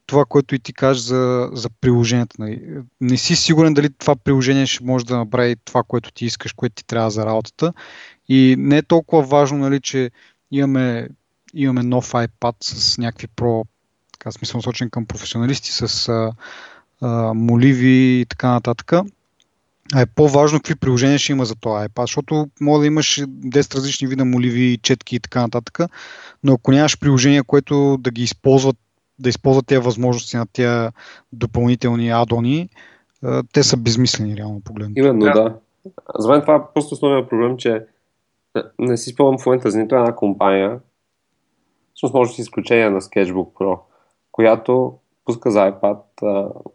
това, 0.06 0.24
което 0.24 0.54
и 0.54 0.58
ти 0.58 0.72
кажеш 0.72 1.02
за, 1.02 1.50
за 1.52 1.70
приложението. 1.80 2.36
Нали. 2.38 2.62
Не 3.00 3.16
си 3.16 3.36
сигурен 3.36 3.74
дали 3.74 3.88
това 3.98 4.16
приложение 4.16 4.66
ще 4.66 4.84
може 4.84 5.06
да 5.06 5.16
направи 5.16 5.56
това, 5.64 5.82
което 5.82 6.12
ти 6.12 6.24
искаш, 6.24 6.52
което 6.52 6.74
ти 6.74 6.86
трябва 6.86 7.10
за 7.10 7.26
работата. 7.26 7.72
И 8.28 8.56
не 8.58 8.76
е 8.76 8.82
толкова 8.82 9.22
важно, 9.22 9.58
нали, 9.58 9.80
че 9.80 10.10
имаме, 10.50 11.08
имаме 11.54 11.82
нов 11.82 12.12
iPad 12.12 12.54
с 12.60 12.98
някакви 12.98 13.26
про, 13.26 13.64
така 14.12 14.30
смисъл 14.30 14.62
сочен 14.62 14.90
към 14.90 15.06
професионалисти, 15.06 15.72
с 15.72 16.08
а, 16.08 16.32
а, 17.00 17.34
моливи 17.34 18.20
и 18.20 18.26
така 18.28 18.50
нататък. 18.50 18.92
А 19.94 20.00
е 20.00 20.06
по-важно 20.06 20.58
какви 20.58 20.74
приложения 20.74 21.18
ще 21.18 21.32
има 21.32 21.44
за 21.44 21.54
този 21.54 21.88
iPad, 21.88 22.00
защото 22.00 22.48
може 22.60 22.80
да 22.80 22.86
имаш 22.86 23.20
10 23.20 23.74
различни 23.74 24.08
вида 24.08 24.24
моливи, 24.24 24.78
четки 24.82 25.16
и 25.16 25.20
така 25.20 25.42
нататък, 25.42 25.78
но 26.44 26.52
ако 26.52 26.72
нямаш 26.72 26.98
приложение, 26.98 27.42
което 27.42 27.96
да 28.00 28.10
ги 28.10 28.22
използват, 28.22 28.76
да 29.18 29.28
използват 29.28 29.66
тези 29.66 29.78
възможности 29.78 30.36
на 30.36 30.46
тези 30.52 30.88
допълнителни 31.32 32.10
адони, 32.10 32.68
те 33.52 33.62
са 33.62 33.76
безмислени, 33.76 34.36
реално 34.36 34.60
погледнато. 34.60 35.00
Именно, 35.00 35.24
да. 35.24 35.54
За 36.18 36.28
мен 36.28 36.40
това 36.40 36.54
е 36.54 36.72
просто 36.74 36.94
основният 36.94 37.28
проблем, 37.28 37.56
че 37.56 37.84
не 38.78 38.96
си 38.96 39.10
спомням 39.10 39.38
в 39.38 39.46
момента 39.46 39.70
за 39.70 39.78
нито 39.78 39.94
една 39.94 40.16
компания, 40.16 40.80
всъщност 41.94 42.14
може 42.14 42.36
да 42.36 42.42
изключение 42.42 42.90
на 42.90 43.00
Sketchbook 43.00 43.52
Pro, 43.52 43.78
която 44.32 44.94
пуска 45.24 45.50
за 45.50 45.58
iPad 45.58 45.98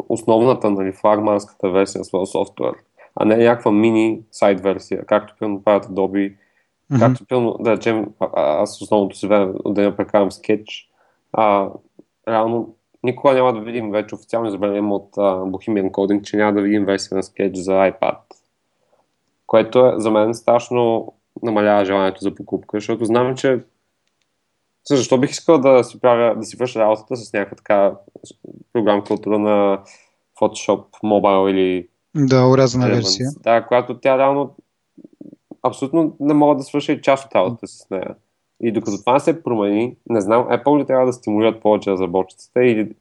основната, 0.09 0.69
нали, 0.69 0.91
флагманската 0.91 1.69
версия 1.69 1.99
на 1.99 2.05
своя 2.05 2.27
софтуер 2.27 2.73
а 3.15 3.25
не 3.25 3.37
някаква 3.37 3.71
мини 3.71 4.21
сайт 4.31 4.61
версия, 4.61 5.05
както 5.05 5.35
пълно 5.39 5.63
правят 5.63 5.85
Adobe, 5.85 6.35
mm-hmm. 6.91 6.99
както 6.99 7.25
пълно, 7.25 7.57
да 7.59 7.71
речем, 7.71 8.07
аз 8.33 8.81
основното 8.81 9.17
си 9.17 9.27
време 9.27 9.53
да 9.65 9.81
не 9.81 9.95
прекарам 9.95 10.31
скетч, 10.31 10.89
а, 11.33 11.69
реално 12.27 12.75
никога 13.03 13.33
няма 13.33 13.53
да 13.53 13.61
видим 13.61 13.91
вече 13.91 14.15
официално 14.15 14.49
забранено 14.49 14.95
от 14.95 15.15
uh, 15.15 15.51
Bohemian 15.51 15.91
Coding, 15.91 16.21
че 16.21 16.37
няма 16.37 16.53
да 16.53 16.61
видим 16.61 16.85
версия 16.85 17.15
на 17.15 17.23
скетч 17.23 17.57
за 17.57 17.71
iPad. 17.71 18.17
Което 19.47 19.87
е, 19.87 19.93
за 19.97 20.11
мен 20.11 20.33
страшно 20.33 21.13
намалява 21.43 21.85
желанието 21.85 22.21
за 22.21 22.35
покупка, 22.35 22.77
защото 22.77 23.05
знам, 23.05 23.35
че 23.35 23.59
защо 24.89 25.17
бих 25.17 25.29
искал 25.29 25.57
да 25.57 25.83
си 25.83 25.99
правя, 25.99 26.35
да 26.35 26.43
си 26.43 26.57
върша 26.57 26.79
работата 26.79 27.15
с 27.15 27.33
някаква 27.33 27.55
така 27.55 27.93
програмка 28.73 29.13
от 29.13 29.25
на 29.25 29.83
Photoshop 30.39 30.85
Mobile 31.03 31.51
или 31.51 31.87
да, 32.15 32.47
урязана 32.47 32.87
версия. 32.87 33.29
Да, 33.43 33.65
която 33.65 33.99
тя 33.99 34.17
реално 34.17 34.55
абсолютно 35.63 36.15
не 36.19 36.33
мога 36.33 36.55
да 36.55 36.63
свърша 36.63 36.91
и 36.91 37.01
част 37.01 37.25
от 37.25 37.35
работата 37.35 37.67
с 37.67 37.89
нея. 37.89 38.15
И 38.61 38.71
докато 38.71 38.97
това 38.99 39.19
се 39.19 39.43
промени, 39.43 39.95
не 40.09 40.21
знам, 40.21 40.43
Apple 40.43 40.79
ли 40.81 40.85
трябва 40.85 41.05
да 41.05 41.13
стимулират 41.13 41.61
повече 41.61 41.91
разработчиците 41.91 42.59
или... 42.59 42.91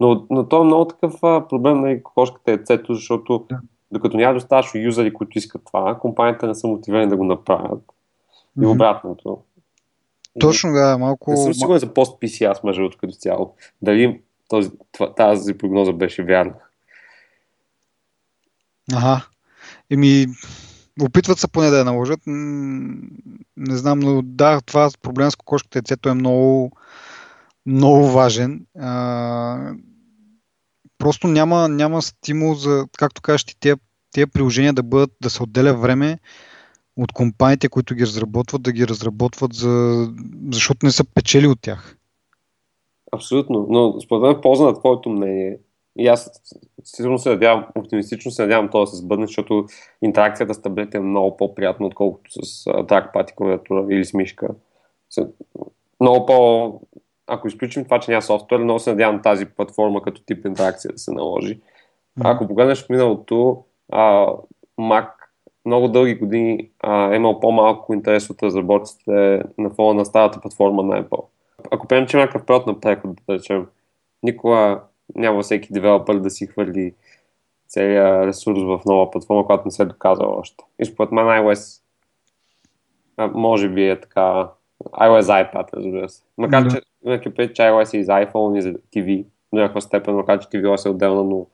Но, 0.00 0.26
но 0.30 0.48
то 0.48 0.60
е 0.60 0.64
много 0.64 0.84
такъв 0.84 1.14
а, 1.22 1.48
проблем 1.48 1.80
на 1.80 2.02
кокошката 2.02 2.52
е 2.52 2.58
цето, 2.58 2.94
защото 2.94 3.46
да. 3.48 3.60
докато 3.92 4.16
няма 4.16 4.34
достатъчно 4.34 4.80
юзери, 4.80 5.12
които 5.12 5.38
искат 5.38 5.62
това, 5.66 5.98
компанията 5.98 6.46
не 6.46 6.54
са 6.54 6.66
мотивирани 6.66 7.08
да 7.08 7.16
го 7.16 7.24
направят. 7.24 7.82
И 8.62 8.66
обратното. 8.66 9.38
Точно, 10.40 10.72
да, 10.72 10.98
малко... 10.98 11.30
Не 11.30 11.36
съм 11.36 11.54
сигурен 11.54 11.78
за 11.78 11.94
пост 11.94 12.20
PC 12.20 12.50
аз, 12.50 12.62
между 12.62 12.90
като 13.00 13.12
цяло. 13.12 13.54
Дали 13.82 14.20
този, 14.48 14.70
тази 15.16 15.58
прогноза 15.58 15.92
беше 15.92 16.24
вярна. 16.24 16.54
Ага. 18.92 19.26
Еми, 19.90 20.26
опитват 21.00 21.38
се 21.38 21.48
поне 21.48 21.70
да 21.70 21.78
я 21.78 21.84
наложат. 21.84 22.20
Не 22.26 23.76
знам, 23.76 23.98
но 23.98 24.22
да, 24.22 24.60
това 24.60 24.90
проблем 25.02 25.30
с 25.30 25.36
кокошката 25.36 25.78
яйцето 25.78 26.08
е 26.08 26.14
много, 26.14 26.72
много 27.66 28.06
важен. 28.06 28.66
А, 28.80 29.74
просто 30.98 31.26
няма, 31.26 31.68
няма 31.68 32.02
стимул 32.02 32.54
за, 32.54 32.86
както 32.98 33.22
кажеш 33.22 33.44
ти, 33.44 33.56
тези, 33.60 33.76
тези 34.12 34.26
приложения 34.26 34.72
да 34.72 34.82
бъдат, 34.82 35.10
да 35.22 35.30
се 35.30 35.42
отделя 35.42 35.74
време 35.74 36.18
от 36.96 37.12
компаниите, 37.12 37.68
които 37.68 37.94
ги 37.94 38.06
разработват, 38.06 38.62
да 38.62 38.72
ги 38.72 38.88
разработват, 38.88 39.52
за, 39.52 40.06
защото 40.52 40.86
не 40.86 40.92
са 40.92 41.04
печели 41.04 41.46
от 41.46 41.60
тях. 41.60 41.96
Абсолютно, 43.12 43.66
но 43.70 44.00
според 44.00 44.22
мен 44.22 44.40
полза 44.42 44.64
на 44.64 44.78
твоето 44.78 45.08
мнение 45.08 45.58
и 45.96 46.08
аз 46.08 46.42
сигурно 46.84 47.18
се 47.18 47.28
надявам, 47.28 47.66
оптимистично 47.74 48.30
се 48.30 48.42
надявам 48.42 48.68
това 48.68 48.80
да 48.80 48.86
се 48.86 48.96
сбъдне, 48.96 49.26
защото 49.26 49.66
интеракцията 50.02 50.54
с 50.54 50.62
таблет 50.62 50.94
е 50.94 51.00
много 51.00 51.36
по-приятна, 51.36 51.86
отколкото 51.86 52.30
с 52.44 52.70
и 53.28 53.34
клавиатура 53.36 53.86
или 53.90 54.04
с 54.04 54.14
мишка. 54.14 54.48
Много 56.00 56.26
по... 56.26 56.80
Ако 57.26 57.48
изключим 57.48 57.84
това, 57.84 58.00
че 58.00 58.10
няма 58.10 58.22
софтуер, 58.22 58.58
много 58.58 58.78
се 58.78 58.90
надявам 58.90 59.22
тази 59.22 59.46
платформа 59.46 60.02
като 60.02 60.22
тип 60.26 60.46
интеракция 60.46 60.92
да 60.92 60.98
се 60.98 61.12
наложи. 61.12 61.60
Ако 62.20 62.48
погледнеш 62.48 62.84
в 62.84 62.88
миналото, 62.88 63.64
а, 63.92 64.26
Mac 64.80 65.08
много 65.66 65.88
дълги 65.88 66.14
години 66.14 66.70
а, 66.80 67.12
е 67.12 67.16
имал 67.16 67.40
по-малко 67.40 67.94
интерес 67.94 68.30
от 68.30 68.42
разработците 68.42 69.42
на 69.58 69.70
фона 69.70 69.94
на 69.94 70.04
старата 70.04 70.40
платформа 70.40 70.82
на 70.82 71.04
Apple. 71.04 71.24
Ако 71.70 71.86
приемем, 71.86 72.08
че 72.08 72.16
някакъв 72.16 72.46
период 72.46 72.66
на 72.66 72.80
преход, 72.80 73.10
да 73.28 73.34
речем, 73.34 73.66
никога 74.22 74.80
няма 75.14 75.42
всеки 75.42 75.72
девелопър 75.72 76.18
да 76.18 76.30
си 76.30 76.46
хвърли 76.46 76.94
целият 77.68 78.26
ресурс 78.26 78.58
в 78.62 78.80
нова 78.86 79.10
платформа, 79.10 79.46
която 79.46 79.64
не 79.64 79.70
се 79.70 79.82
е 79.82 79.86
доказала 79.86 80.36
още. 80.36 80.64
И 80.78 80.84
според 80.84 81.12
мен 81.12 81.24
iOS 81.24 81.82
а, 83.16 83.26
може 83.26 83.68
би 83.68 83.88
е 83.88 84.00
така 84.00 84.48
iOS 84.82 85.52
iPad, 85.52 85.74
разбира 85.74 86.08
се. 86.08 86.22
Макар, 86.38 86.64
mm-hmm. 86.64 86.74
че 86.74 86.82
имайки 87.04 87.34
пред, 87.34 87.56
че 87.56 87.62
iOS 87.62 87.94
е 87.94 87.96
и 87.96 88.04
за 88.04 88.12
iPhone 88.12 88.58
и 88.58 88.62
за 88.62 88.72
TV, 88.72 89.26
до 89.52 89.60
някаква 89.60 89.80
степен, 89.80 90.14
макар, 90.14 90.38
че 90.38 90.48
TVOS 90.48 90.86
е 90.86 90.88
отделно, 90.88 91.24
но 91.24 91.46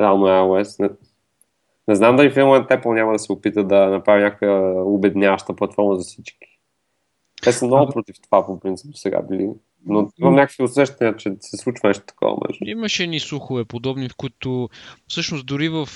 реално 0.00 0.28
е 0.28 0.30
iOS. 0.30 0.82
Не, 0.82 0.90
не 1.88 1.94
знам 1.94 2.16
дали 2.16 2.30
в 2.30 2.36
момент 2.36 2.68
Apple 2.68 2.94
няма 2.94 3.12
да 3.12 3.18
се 3.18 3.32
опита 3.32 3.64
да 3.64 3.86
направи 3.86 4.22
някаква 4.22 4.82
обедняваща 4.84 5.56
платформа 5.56 5.96
за 5.96 6.04
всички. 6.04 6.58
Те 7.42 7.52
са 7.52 7.66
много 7.66 7.92
против 7.92 8.16
това, 8.22 8.46
по 8.46 8.60
принцип, 8.60 8.96
сега 8.96 9.22
били. 9.22 9.50
Но 9.86 10.10
имам 10.18 10.34
някакви 10.34 10.62
усещания, 10.62 11.16
че 11.16 11.32
се 11.40 11.56
случва 11.56 11.88
нещо 11.88 12.04
такова. 12.06 12.36
Между. 12.48 12.64
Имаше 12.64 13.06
ни 13.06 13.20
слухове 13.20 13.64
подобни, 13.64 14.08
в 14.08 14.16
които 14.16 14.68
всъщност 15.08 15.46
дори 15.46 15.68
в 15.68 15.86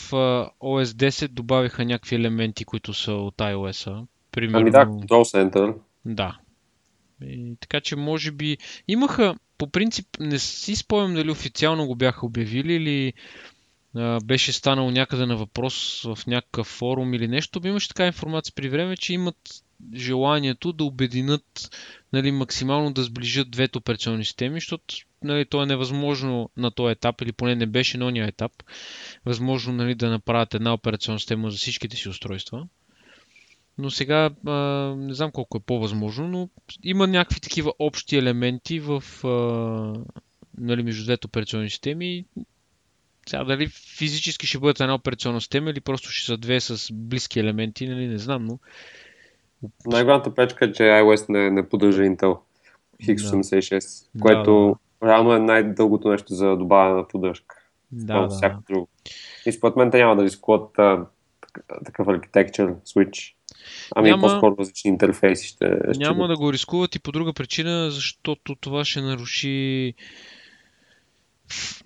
OS 0.60 0.84
10 0.84 1.28
добавиха 1.28 1.84
някакви 1.84 2.16
елементи, 2.16 2.64
които 2.64 2.94
са 2.94 3.12
от 3.12 3.36
iOS-а. 3.36 4.06
Примерно... 4.32 4.60
Ами 4.60 4.70
да, 4.70 4.86
Control 4.86 5.50
Center. 5.50 5.74
Да. 6.04 6.38
И, 7.22 7.56
така 7.60 7.80
че 7.80 7.96
може 7.96 8.30
би 8.30 8.58
имаха, 8.88 9.34
по 9.58 9.70
принцип, 9.70 10.06
не 10.20 10.38
си 10.38 10.76
спомням 10.76 11.14
дали 11.14 11.30
официално 11.30 11.86
го 11.86 11.94
бяха 11.94 12.26
обявили 12.26 12.74
или 12.74 13.12
а, 13.96 14.20
беше 14.24 14.52
станало 14.52 14.90
някъде 14.90 15.26
на 15.26 15.36
въпрос 15.36 16.02
в 16.02 16.26
някакъв 16.26 16.66
форум 16.66 17.14
или 17.14 17.28
нещо. 17.28 17.60
Имаше 17.64 17.88
така 17.88 18.06
информация 18.06 18.52
при 18.56 18.68
време, 18.68 18.96
че 18.96 19.14
имат 19.14 19.36
желанието 19.94 20.72
да 20.72 20.84
обединят 20.84 21.70
нали, 22.12 22.32
максимално 22.32 22.92
да 22.92 23.02
сближат 23.02 23.50
двете 23.50 23.78
операционни 23.78 24.24
системи, 24.24 24.60
защото 24.60 24.94
нали, 25.24 25.44
то 25.44 25.62
е 25.62 25.66
невъзможно 25.66 26.50
на 26.56 26.70
този 26.70 26.92
етап, 26.92 27.20
или 27.20 27.32
поне 27.32 27.54
не 27.54 27.66
беше 27.66 27.98
на 27.98 28.06
ония 28.06 28.26
етап, 28.26 28.52
възможно 29.24 29.72
нали, 29.72 29.94
да 29.94 30.10
направят 30.10 30.54
една 30.54 30.72
операционна 30.72 31.18
система 31.18 31.50
за 31.50 31.56
всичките 31.56 31.96
си 31.96 32.08
устройства. 32.08 32.66
Но 33.78 33.90
сега 33.90 34.30
а, 34.46 34.52
не 34.96 35.14
знам 35.14 35.32
колко 35.32 35.56
е 35.58 35.66
по-възможно, 35.66 36.28
но 36.28 36.48
има 36.82 37.06
някакви 37.06 37.40
такива 37.40 37.72
общи 37.78 38.16
елементи 38.16 38.80
в, 38.80 39.04
а, 39.24 39.28
нали, 40.58 40.82
между 40.82 41.04
двете 41.04 41.26
операционни 41.26 41.70
системи. 41.70 42.24
Сега 43.28 43.44
дали 43.44 43.68
физически 43.68 44.46
ще 44.46 44.58
бъдат 44.58 44.80
една 44.80 44.94
операционна 44.94 45.40
система 45.40 45.70
или 45.70 45.80
просто 45.80 46.10
ще 46.10 46.26
са 46.26 46.36
две 46.36 46.60
с 46.60 46.92
близки 46.92 47.40
елементи, 47.40 47.88
нали, 47.88 48.06
не 48.06 48.18
знам, 48.18 48.44
но 48.44 48.58
най-голямата 49.86 50.34
пречка 50.34 50.64
е, 50.64 50.72
че 50.72 50.82
iOS 50.82 51.28
не, 51.28 51.50
не 51.50 51.68
поддържа 51.68 52.02
Intel 52.02 52.38
X86, 53.02 54.06
да. 54.14 54.20
което 54.20 54.78
да, 55.00 55.06
да. 55.06 55.12
реално 55.12 55.34
е 55.34 55.38
най-дългото 55.38 56.08
нещо 56.08 56.34
за 56.34 56.56
добавена 56.56 57.08
поддръжка. 57.08 57.56
Да, 57.92 58.20
да. 58.20 58.28
Всяко 58.28 58.62
друго. 58.70 58.88
И 59.46 59.52
според 59.52 59.76
мен 59.76 59.90
те 59.90 59.98
няма 59.98 60.16
да 60.16 60.24
рискуват 60.24 60.70
такъв 61.84 62.08
архитектур, 62.08 62.76
switch. 62.86 63.34
Ами 63.96 64.10
няма, 64.10 64.22
по-скоро 64.22 64.56
различни 64.58 64.88
интерфейси 64.88 65.46
ще, 65.46 65.66
ще 65.92 66.04
Няма 66.04 66.28
да 66.28 66.36
го 66.36 66.52
рискуват 66.52 66.94
и 66.94 67.00
по 67.00 67.12
друга 67.12 67.32
причина, 67.32 67.90
защото 67.90 68.54
това 68.54 68.84
ще 68.84 69.00
наруши 69.00 69.94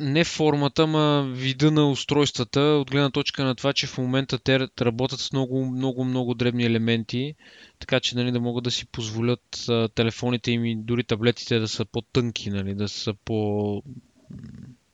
не 0.00 0.24
формата, 0.24 0.86
ма 0.86 1.28
вида 1.32 1.70
на 1.70 1.90
устройствата, 1.90 2.60
от 2.60 2.90
гледна 2.90 3.10
точка 3.10 3.44
на 3.44 3.54
това, 3.54 3.72
че 3.72 3.86
в 3.86 3.98
момента 3.98 4.38
те 4.38 4.60
работят 4.80 5.20
с 5.20 5.32
много, 5.32 5.64
много, 5.64 6.04
много 6.04 6.34
дребни 6.34 6.64
елементи, 6.64 7.34
така 7.78 8.00
че 8.00 8.16
нали, 8.16 8.32
да 8.32 8.40
могат 8.40 8.64
да 8.64 8.70
си 8.70 8.86
позволят 8.86 9.64
а, 9.68 9.88
телефоните 9.88 10.50
им 10.50 10.64
и 10.64 10.76
дори 10.76 11.04
таблетите 11.04 11.58
да 11.58 11.68
са 11.68 11.84
по-тънки, 11.84 12.50
нали, 12.50 12.74
да 12.74 12.88
са 12.88 13.14
по... 13.24 13.82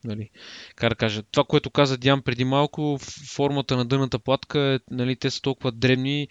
Нали, 0.04 0.30
как 0.76 0.88
да 0.88 0.94
кажа, 0.94 1.22
това, 1.22 1.44
което 1.44 1.70
каза 1.70 1.98
Диан 1.98 2.22
преди 2.22 2.44
малко, 2.44 2.98
формата 3.34 3.76
на 3.76 3.84
дъната 3.84 4.18
платка, 4.18 4.60
е, 4.60 4.78
нали, 4.90 5.16
те 5.16 5.30
са 5.30 5.42
толкова 5.42 5.72
дребни, 5.72 6.28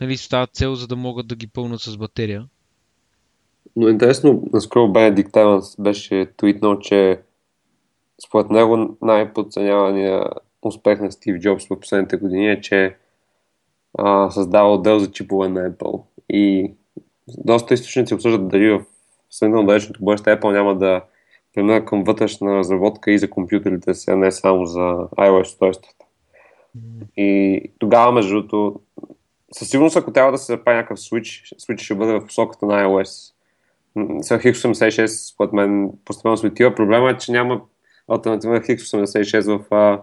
нали, 0.00 0.16
стават 0.16 0.54
цел, 0.54 0.74
за 0.74 0.86
да 0.86 0.96
могат 0.96 1.26
да 1.26 1.36
ги 1.36 1.46
пълнат 1.46 1.80
с 1.80 1.96
батерия. 1.96 2.46
Но 3.76 3.88
интересно, 3.88 4.42
наскоро 4.52 4.92
Бенедикт 4.92 5.32
Тайланс 5.32 5.76
беше 5.78 6.26
твитнал, 6.36 6.78
че 6.78 7.20
според 8.26 8.50
него 8.50 8.96
най-подценявания 9.02 10.24
успех 10.62 11.00
на 11.00 11.12
Стив 11.12 11.40
Джобс 11.40 11.66
в 11.66 11.80
последните 11.80 12.16
години 12.16 12.50
е, 12.50 12.60
че 12.60 12.96
а, 13.98 14.30
създава 14.30 14.74
отдел 14.74 14.98
за 14.98 15.10
чипове 15.10 15.48
на 15.48 15.70
Apple. 15.70 16.02
И 16.28 16.72
доста 17.28 17.74
източници 17.74 18.14
обсъждат 18.14 18.48
дали 18.48 18.70
в 18.70 18.84
сравнително 19.30 19.66
далечното 19.66 20.04
бъдеще 20.04 20.30
Apple 20.30 20.52
няма 20.52 20.78
да 20.78 21.02
премина 21.54 21.84
към 21.84 22.04
вътрешна 22.04 22.56
разработка 22.56 23.12
и 23.12 23.18
за 23.18 23.30
компютрите 23.30 23.94
си, 23.94 24.10
а 24.10 24.16
не 24.16 24.32
само 24.32 24.66
за 24.66 24.80
iOS 25.18 25.42
устройствата. 25.42 26.04
И 27.16 27.62
тогава, 27.78 28.12
между 28.12 28.34
другото, 28.34 28.80
със 29.52 29.68
сигурност, 29.68 29.96
ако 29.96 30.12
трябва 30.12 30.32
да 30.32 30.38
се 30.38 30.52
направи 30.52 30.76
някакъв 30.76 30.98
switch, 30.98 31.56
switch 31.56 31.80
ще 31.80 31.94
бъде 31.94 32.12
в 32.12 32.26
посоката 32.26 32.66
на 32.66 32.84
iOS. 32.84 33.32
Сега 34.20 34.40
X86, 34.40 35.06
според 35.06 35.52
мен, 35.52 35.90
постепенно 36.04 36.36
се 36.36 36.46
отива. 36.46 36.74
Проблема 36.74 37.10
е, 37.10 37.18
че 37.18 37.32
няма 37.32 37.60
альтернатива 38.08 38.60
X86 38.60 39.58
в 39.58 39.74
а, 39.74 40.02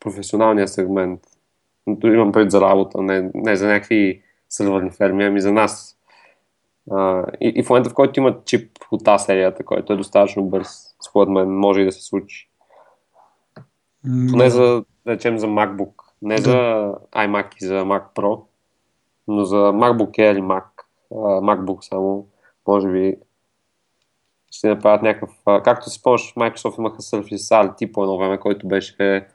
професионалния 0.00 0.68
сегмент. 0.68 1.20
Имам 2.04 2.32
пред 2.32 2.50
за 2.50 2.60
работа, 2.60 3.02
не, 3.02 3.30
не 3.34 3.56
за 3.56 3.66
някакви 3.66 4.22
сървърни 4.48 4.90
ферми, 4.90 5.24
ами 5.24 5.40
за 5.40 5.52
нас. 5.52 5.98
А, 6.90 7.26
и, 7.40 7.52
и 7.56 7.62
в 7.62 7.70
момента, 7.70 7.90
в 7.90 7.94
който 7.94 8.20
има 8.20 8.38
чип 8.44 8.78
от 8.90 9.04
тази 9.04 9.24
серията, 9.24 9.64
който 9.64 9.92
е 9.92 9.96
достатъчно 9.96 10.44
бърз, 10.44 10.68
според 11.08 11.28
мен, 11.28 11.50
може 11.50 11.80
и 11.80 11.84
да 11.84 11.92
се 11.92 12.02
случи. 12.02 12.48
Mm. 14.06 14.36
Не 14.36 14.50
за, 14.50 14.84
да 15.06 15.12
речем, 15.12 15.38
за 15.38 15.46
MacBook. 15.46 15.92
Не 16.22 16.34
да. 16.34 16.40
за 16.40 16.94
iMac 17.12 17.46
и 17.62 17.66
за 17.66 17.74
Mac 17.74 18.02
Pro, 18.14 18.42
но 19.28 19.44
за 19.44 19.56
MacBook 19.56 20.10
Air 20.10 20.38
и 20.38 20.42
Mac, 20.42 20.64
MacBook 21.42 21.80
само, 21.80 22.26
може 22.68 22.88
би 22.88 23.16
ще 24.52 24.68
направят 24.68 25.02
някакъв... 25.02 25.30
Както 25.64 25.90
си 25.90 25.98
спомняш, 25.98 26.34
Microsoft 26.34 26.78
имаха 26.78 27.02
Surface 27.02 27.36
RT 27.36 27.92
по 27.92 28.02
едно 28.02 28.18
време, 28.18 28.38
който 28.38 28.68
беше 28.68 29.26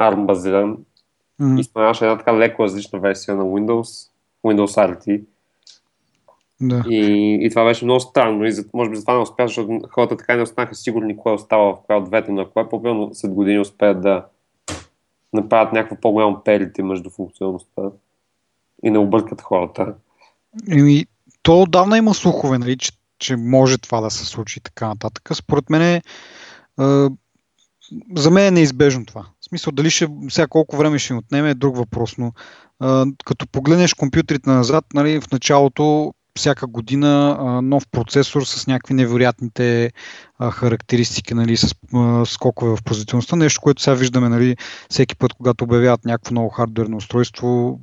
ARM 0.00 0.26
базиран. 0.26 0.78
Mm. 1.40 1.60
И 1.60 1.64
споменаваше 1.64 2.04
една 2.04 2.18
така 2.18 2.38
леко 2.38 2.62
различна 2.62 2.98
версия 2.98 3.36
на 3.36 3.44
Windows, 3.44 4.10
Windows 4.44 4.96
RT. 4.96 5.22
Да. 6.60 6.84
И, 6.88 7.38
и 7.42 7.50
това 7.50 7.64
беше 7.64 7.84
много 7.84 8.00
странно. 8.00 8.44
И 8.44 8.52
за, 8.52 8.64
може 8.74 8.90
би 8.90 8.96
за 8.96 9.02
това 9.02 9.14
не 9.14 9.20
успя, 9.20 9.46
защото 9.46 9.80
хората 9.90 10.16
така 10.16 10.36
не 10.36 10.42
останаха 10.42 10.74
сигурни 10.74 11.16
кое 11.16 11.32
остава 11.32 11.74
в 11.74 11.78
коя 11.86 11.98
от 11.98 12.04
двете, 12.04 12.32
на 12.32 12.50
кое 12.50 12.68
по 12.68 13.10
след 13.12 13.34
години 13.34 13.58
успеят 13.58 14.02
да 14.02 14.24
направят 15.32 15.72
някакво 15.72 15.96
по-голямо 15.96 16.40
перите 16.44 16.82
между 16.82 17.10
функционалността 17.10 17.82
и 18.84 18.90
не 18.90 18.98
объркат 18.98 19.40
хората. 19.40 19.94
Еми, 20.70 21.06
то 21.42 21.62
отдавна 21.62 21.98
има 21.98 22.14
слухове, 22.14 22.58
нали, 22.58 22.76
че 22.76 22.92
че 23.18 23.36
може 23.36 23.78
това 23.78 24.00
да 24.00 24.10
се 24.10 24.26
случи 24.26 24.58
и 24.58 24.62
така 24.62 24.88
нататък. 24.88 25.28
Според 25.34 25.70
мен 25.70 25.82
е, 25.82 26.02
за 28.16 28.30
мен 28.30 28.46
е 28.46 28.50
неизбежно 28.50 29.06
това. 29.06 29.26
В 29.40 29.44
смисъл, 29.44 29.72
дали 29.72 29.90
ще, 29.90 30.08
сега 30.28 30.46
колко 30.46 30.76
време 30.76 30.98
ще 30.98 31.14
отнеме 31.14 31.50
е 31.50 31.54
друг 31.54 31.76
въпрос, 31.76 32.18
но 32.18 32.32
а, 32.80 33.06
като 33.24 33.46
погледнеш 33.46 33.94
компютрите 33.94 34.50
назад, 34.50 34.84
нали, 34.94 35.20
в 35.20 35.30
началото 35.32 36.14
всяка 36.38 36.66
година 36.66 37.38
нов 37.62 37.86
процесор 37.90 38.42
с 38.44 38.66
някакви 38.66 38.94
невероятните 38.94 39.92
характеристики, 40.50 41.34
нали, 41.34 41.56
с 41.56 41.74
а, 41.94 42.26
скокове 42.26 42.76
в 42.76 42.82
производителността. 42.84 43.36
Нещо, 43.36 43.60
което 43.60 43.82
сега 43.82 43.94
виждаме 43.94 44.28
нали, 44.28 44.56
всеки 44.90 45.16
път, 45.16 45.32
когато 45.32 45.64
обявяват 45.64 46.04
някакво 46.04 46.34
ново 46.34 46.48
хардверно 46.48 46.96
устройство, 46.96 47.80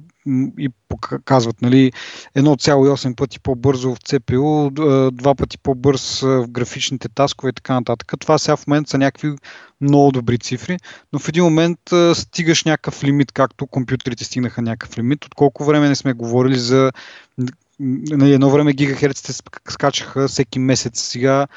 и 0.59 0.69
показват 0.89 1.61
нали, 1.61 1.91
1,8 2.37 3.15
пъти 3.15 3.39
по-бързо 3.39 3.95
в 3.95 3.99
CPU, 3.99 5.11
два 5.11 5.35
пъти 5.35 5.57
по-бърз 5.57 6.19
в 6.21 6.47
графичните 6.47 7.09
таскове 7.09 7.49
и 7.49 7.53
така 7.53 7.73
нататък. 7.73 8.13
Това 8.19 8.37
сега 8.37 8.55
в 8.55 8.67
момента 8.67 8.89
са 8.89 8.97
някакви 8.97 9.35
много 9.81 10.11
добри 10.11 10.37
цифри, 10.37 10.77
но 11.13 11.19
в 11.19 11.29
един 11.29 11.43
момент 11.43 11.79
стигаш 12.13 12.63
някакъв 12.63 13.03
лимит, 13.03 13.31
както 13.31 13.67
компютрите 13.67 14.23
стигнаха 14.23 14.61
някакъв 14.61 14.97
лимит. 14.97 15.25
От 15.25 15.35
колко 15.35 15.65
време 15.65 15.89
не 15.89 15.95
сме 15.95 16.13
говорили 16.13 16.57
за 16.59 16.91
на 17.79 18.29
едно 18.29 18.49
време 18.49 18.73
гигахерците 18.73 19.33
скачаха 19.69 20.27
всеки 20.27 20.59
месец. 20.59 21.01
Сега 21.01 21.47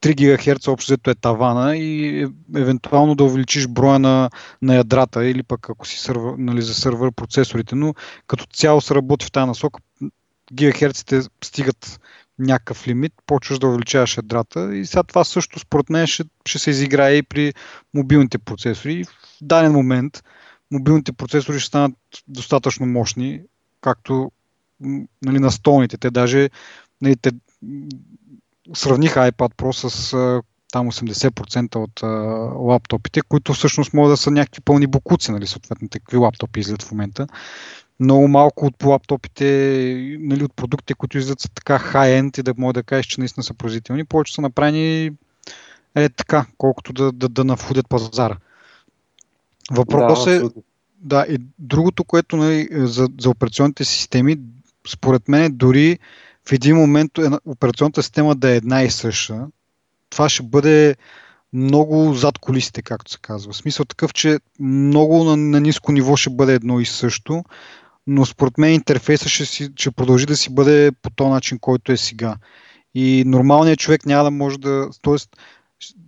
3 0.00 0.14
ГГц 0.14 0.68
общо 0.68 0.90
взето 0.90 1.10
е 1.10 1.14
тавана 1.14 1.76
и 1.76 2.20
евентуално 2.56 3.14
да 3.14 3.24
увеличиш 3.24 3.68
броя 3.68 3.98
на, 3.98 4.30
на 4.62 4.74
ядрата 4.74 5.26
или 5.26 5.42
пък 5.42 5.70
ако 5.70 5.86
си 5.86 5.98
сървър, 5.98 6.34
нали, 6.38 6.62
за 6.62 6.74
сървър 6.74 7.12
процесорите, 7.12 7.74
но 7.74 7.94
като 8.26 8.46
цяло 8.46 8.80
се 8.80 8.94
работи 8.94 9.26
в 9.26 9.32
тази 9.32 9.46
насока, 9.46 9.80
гигахерците 10.52 11.20
стигат 11.44 12.00
някакъв 12.38 12.88
лимит, 12.88 13.12
почваш 13.26 13.58
да 13.58 13.66
увеличаваш 13.66 14.16
ядрата 14.16 14.76
и 14.76 14.86
сега 14.86 15.02
това 15.02 15.24
също 15.24 15.58
според 15.58 15.90
мен 15.90 16.06
ще, 16.06 16.24
ще 16.46 16.58
се 16.58 16.70
изиграе 16.70 17.14
и 17.14 17.22
при 17.22 17.54
мобилните 17.94 18.38
процесори. 18.38 19.04
В 19.04 19.08
даден 19.40 19.72
момент 19.72 20.22
мобилните 20.70 21.12
процесори 21.12 21.60
ще 21.60 21.68
станат 21.68 21.94
достатъчно 22.28 22.86
мощни, 22.86 23.40
както 23.80 24.32
нали, 25.22 25.38
на 25.38 25.50
столните. 25.50 25.98
Те 25.98 26.10
даже 26.10 26.50
нали, 27.02 27.16
те, 27.16 27.30
сравниха 28.74 29.32
iPad 29.32 29.54
Pro 29.54 29.88
с 29.88 30.12
там 30.72 30.90
80% 30.90 31.76
от 31.76 32.02
а, 32.02 32.06
лаптопите, 32.58 33.20
които 33.20 33.52
всъщност 33.52 33.94
могат 33.94 34.12
да 34.12 34.16
са 34.16 34.30
някакви 34.30 34.60
пълни 34.60 34.86
букуци, 34.86 35.32
нали, 35.32 35.46
съответно 35.46 35.88
такви 35.88 36.16
лаптопи 36.16 36.60
излизат 36.60 36.82
в 36.82 36.90
момента. 36.90 37.26
Много 38.00 38.28
малко 38.28 38.66
от 38.66 38.84
лаптопите, 38.84 39.46
нали, 40.20 40.44
от 40.44 40.56
продукти, 40.56 40.94
които 40.94 41.18
излизат 41.18 41.40
са 41.40 41.48
така 41.48 41.78
хай-енд 41.78 42.38
и 42.38 42.42
да 42.42 42.54
може 42.58 42.74
да 42.74 42.82
кажеш, 42.82 43.06
че 43.06 43.20
наистина 43.20 43.44
са 43.44 43.54
производителни, 43.54 44.04
повече 44.04 44.34
са 44.34 44.40
направени 44.40 45.10
е 45.94 46.08
така, 46.08 46.46
колкото 46.58 46.92
да, 46.92 47.12
да, 47.12 47.28
да 47.28 47.44
навходят 47.44 47.88
пазара. 47.88 48.36
Въпрос 49.70 50.24
да, 50.24 50.36
е, 50.36 50.40
да, 51.00 51.26
и 51.28 51.38
другото, 51.58 52.04
което 52.04 52.36
нали, 52.36 52.68
за, 52.72 53.08
за 53.20 53.30
операционните 53.30 53.84
системи, 53.84 54.36
според 54.88 55.28
мен 55.28 55.52
дори 55.54 55.98
в 56.48 56.52
един 56.52 56.76
момент 56.76 57.12
операционната 57.44 58.02
система 58.02 58.36
да 58.36 58.50
е 58.50 58.56
една 58.56 58.82
и 58.82 58.90
съща, 58.90 59.46
това 60.10 60.28
ще 60.28 60.42
бъде 60.42 60.96
много 61.52 62.14
зад 62.14 62.38
колисите, 62.38 62.82
както 62.82 63.10
се 63.10 63.18
казва. 63.22 63.52
В 63.52 63.56
смисъл 63.56 63.84
такъв, 63.84 64.12
че 64.12 64.38
много 64.60 65.24
на, 65.24 65.36
на 65.36 65.60
ниско 65.60 65.92
ниво 65.92 66.16
ще 66.16 66.30
бъде 66.30 66.54
едно 66.54 66.80
и 66.80 66.86
също, 66.86 67.44
но 68.06 68.26
според 68.26 68.58
мен 68.58 68.74
интерфейса 68.74 69.28
ще, 69.28 69.46
си, 69.46 69.68
ще 69.76 69.90
продължи 69.90 70.26
да 70.26 70.36
си 70.36 70.54
бъде 70.54 70.92
по 71.02 71.10
този 71.10 71.30
начин, 71.30 71.58
който 71.58 71.92
е 71.92 71.96
сега. 71.96 72.36
И 72.94 73.24
нормалният 73.26 73.78
човек 73.78 74.06
няма 74.06 74.24
да 74.24 74.30
може 74.30 74.58
да... 74.58 74.88
Тоест, 75.02 75.36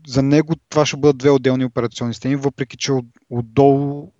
за 0.06 0.22
него 0.22 0.54
това 0.68 0.86
ще 0.86 0.96
бъдат 0.96 1.18
две 1.18 1.30
отделни 1.30 1.64
операционни 1.64 2.14
системи, 2.14 2.36
въпреки 2.36 2.76
че 2.76 2.92
от, 2.92 3.06
отдолу 3.30 4.12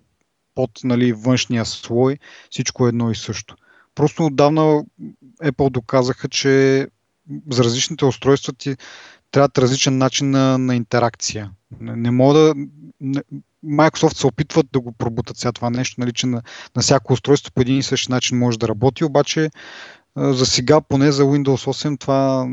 под 0.55 0.71
нали, 0.83 1.13
външния 1.13 1.65
слой 1.65 2.17
всичко 2.49 2.85
е 2.85 2.89
едно 2.89 3.11
и 3.11 3.15
също. 3.15 3.55
Просто 3.95 4.25
отдавна 4.25 4.83
Apple 5.43 5.69
доказаха, 5.69 6.29
че 6.29 6.87
за 7.51 7.63
различните 7.63 8.05
устройства 8.05 8.53
ти 8.53 8.75
трябва 9.31 9.49
различен 9.57 9.97
начин 9.97 10.29
на, 10.29 10.57
на 10.57 10.75
интеракция. 10.75 11.51
Не, 11.79 11.95
не 11.95 12.11
мога 12.11 12.39
да. 12.39 12.53
Не, 13.01 13.21
Microsoft 13.65 14.17
се 14.17 14.27
опитват 14.27 14.67
да 14.73 14.79
го 14.79 14.91
пробутат 14.91 15.37
сега 15.37 15.51
това 15.51 15.69
нещо, 15.69 16.01
нали, 16.01 16.13
че 16.13 16.27
на, 16.27 16.41
на 16.75 16.81
всяко 16.81 17.13
устройство 17.13 17.51
по 17.53 17.61
един 17.61 17.77
и 17.77 17.83
същи 17.83 18.11
начин 18.11 18.37
може 18.37 18.59
да 18.59 18.67
работи, 18.67 19.03
обаче 19.03 19.49
за 20.17 20.45
сега, 20.45 20.81
поне 20.81 21.11
за 21.11 21.23
Windows 21.23 21.71
8, 21.71 21.99
това 21.99 22.47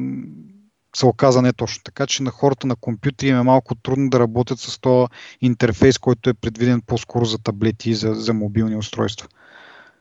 се 0.97 1.07
оказа 1.07 1.43
не 1.43 1.53
точно 1.53 1.83
така, 1.85 2.07
че 2.07 2.23
на 2.23 2.31
хората 2.31 2.67
на 2.67 2.77
компютри 2.77 3.29
им 3.29 3.37
е 3.37 3.43
малко 3.43 3.75
трудно 3.75 4.11
да 4.11 4.21
работят 4.21 4.61
с 4.61 4.81
този 4.81 5.07
интерфейс, 5.41 5.99
който 5.99 6.31
е 6.31 6.35
предвиден 6.35 6.81
по-скоро 6.81 7.25
за 7.25 7.39
таблети 7.39 7.91
и 7.91 7.95
за, 7.95 8.15
за 8.15 8.35
мобилни 8.35 8.77
устройства. 8.77 9.29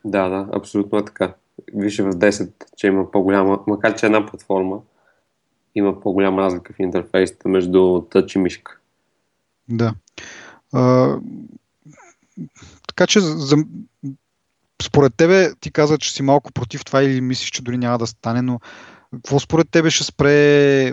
Да, 0.04 0.28
да, 0.28 0.48
абсолютно 0.52 0.98
е 0.98 1.04
така. 1.04 1.34
Вижте 1.74 2.02
в 2.02 2.12
10, 2.12 2.50
че 2.76 2.86
има 2.86 3.10
по-голяма, 3.10 3.58
макар 3.66 3.96
че 3.96 4.06
една 4.06 4.26
платформа, 4.26 4.80
има 5.74 6.00
по-голяма 6.00 6.42
разлика 6.42 6.72
в 6.72 6.78
интерфейсите 6.78 7.48
между 7.48 8.02
тъч 8.10 8.34
и 8.34 8.38
мишка. 8.38 8.78
Да. 9.68 9.94
А, 10.72 11.14
така 12.86 13.06
че 13.06 13.20
за, 13.20 13.56
според 14.82 15.14
тебе 15.16 15.54
ти 15.60 15.72
каза, 15.72 15.98
че 15.98 16.12
си 16.12 16.22
малко 16.22 16.52
против 16.52 16.84
това 16.84 17.02
или 17.02 17.20
мислиш, 17.20 17.50
че 17.50 17.62
дори 17.62 17.78
няма 17.78 17.98
да 17.98 18.06
стане, 18.06 18.42
но 18.42 18.60
какво 19.14 19.38
според 19.38 19.70
тебе 19.70 19.90
ще 19.90 20.04
спре 20.04 20.92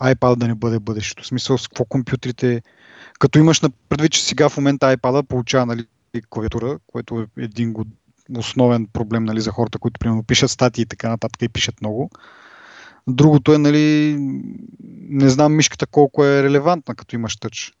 iPad 0.00 0.36
да 0.36 0.48
не 0.48 0.54
бъде 0.54 0.78
бъдещето. 0.78 1.22
В 1.22 1.26
смисъл 1.26 1.58
с 1.58 1.68
какво 1.68 1.84
компютрите, 1.84 2.62
като 3.18 3.38
имаш 3.38 3.60
предвид, 3.88 4.12
че 4.12 4.24
сега 4.24 4.48
в 4.48 4.56
момента 4.56 4.96
iPad 4.96 5.22
получава 5.22 5.66
нали, 5.66 5.86
клавиатура, 6.30 6.78
което 6.86 7.20
е 7.20 7.42
един 7.42 7.74
основен 8.38 8.86
проблем 8.92 9.24
нали, 9.24 9.40
за 9.40 9.50
хората, 9.50 9.78
които 9.78 9.98
примерно 9.98 10.24
пишат 10.24 10.50
статии 10.50 10.82
и 10.82 10.86
така 10.86 11.08
нататък 11.08 11.42
и 11.42 11.48
пишат 11.48 11.80
много. 11.80 12.10
Другото 13.08 13.52
е, 13.52 13.58
нали, 13.58 14.16
не 15.08 15.28
знам 15.28 15.56
мишката 15.56 15.86
колко 15.86 16.24
е 16.24 16.42
релевантна, 16.42 16.94
като 16.94 17.16
имаш 17.16 17.36
тъч. 17.36 17.72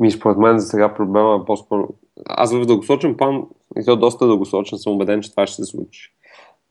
Ми, 0.00 0.10
според 0.10 0.38
мен 0.38 0.58
за 0.58 0.66
сега 0.66 0.94
проблема 0.94 1.38
е 1.42 1.46
по-скоро... 1.46 1.88
Аз 2.26 2.52
в 2.52 2.66
дългосрочен 2.66 3.16
план, 3.16 3.42
и 3.80 3.84
то 3.84 3.96
доста 3.96 4.26
дългосрочен, 4.26 4.78
съм 4.78 4.92
убеден, 4.92 5.22
че 5.22 5.30
това 5.30 5.46
ще 5.46 5.56
се 5.56 5.64
случи. 5.64 6.12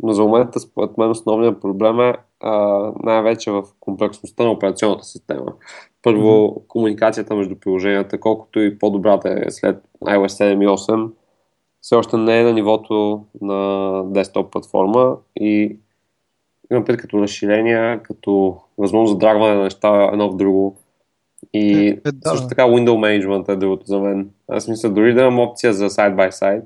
Но 0.04 0.14
за 0.14 0.24
момента, 0.24 0.60
според 0.60 0.98
мен, 0.98 1.10
основният 1.10 1.62
проблем 1.62 2.00
е 2.00 2.14
а, 2.40 2.52
най-вече 3.04 3.52
в 3.52 3.64
комплексността 3.80 4.44
на 4.44 4.52
операционната 4.52 5.04
система. 5.04 5.54
Първо, 6.04 6.28
mm-hmm. 6.28 6.68
комуникацията 6.68 7.36
между 7.36 7.56
приложенията, 7.56 8.20
колкото 8.20 8.60
и 8.60 8.80
по-добрата 8.80 9.30
е 9.30 9.52
след 9.52 9.84
iOS 10.04 10.56
7 10.56 10.64
и 10.64 10.68
8, 10.68 11.10
все 11.88 11.96
още 11.96 12.18
не 12.18 12.40
е 12.40 12.44
на 12.44 12.54
нивото 12.54 13.26
на 13.42 14.04
десктоп 14.06 14.52
платформа 14.52 15.18
и 15.40 15.78
имам 16.72 16.86
пред 16.86 17.00
като 17.00 17.22
разширения, 17.22 18.04
като 18.04 18.58
възможност 18.78 19.12
за 19.12 19.18
драгване 19.18 19.56
на 19.56 19.64
неща 19.64 20.10
едно 20.12 20.32
в 20.32 20.36
друго. 20.36 20.78
И 21.54 21.88
е, 21.88 22.02
е, 22.06 22.12
да. 22.12 22.30
също 22.30 22.48
така 22.48 22.64
Window 22.64 22.90
Management 22.90 23.50
е 23.50 23.56
другото 23.56 23.86
за 23.86 24.00
мен. 24.00 24.30
Аз 24.48 24.68
мисля, 24.68 24.90
дори 24.90 25.14
да 25.14 25.22
имам 25.22 25.40
опция 25.40 25.74
за 25.74 25.90
side-by-side, 25.90 26.64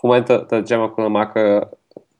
в 0.00 0.02
момента, 0.02 0.46
да 0.50 0.62
речем, 0.62 0.82
ако 0.82 1.00
на 1.00 1.08
Mac 1.08 1.62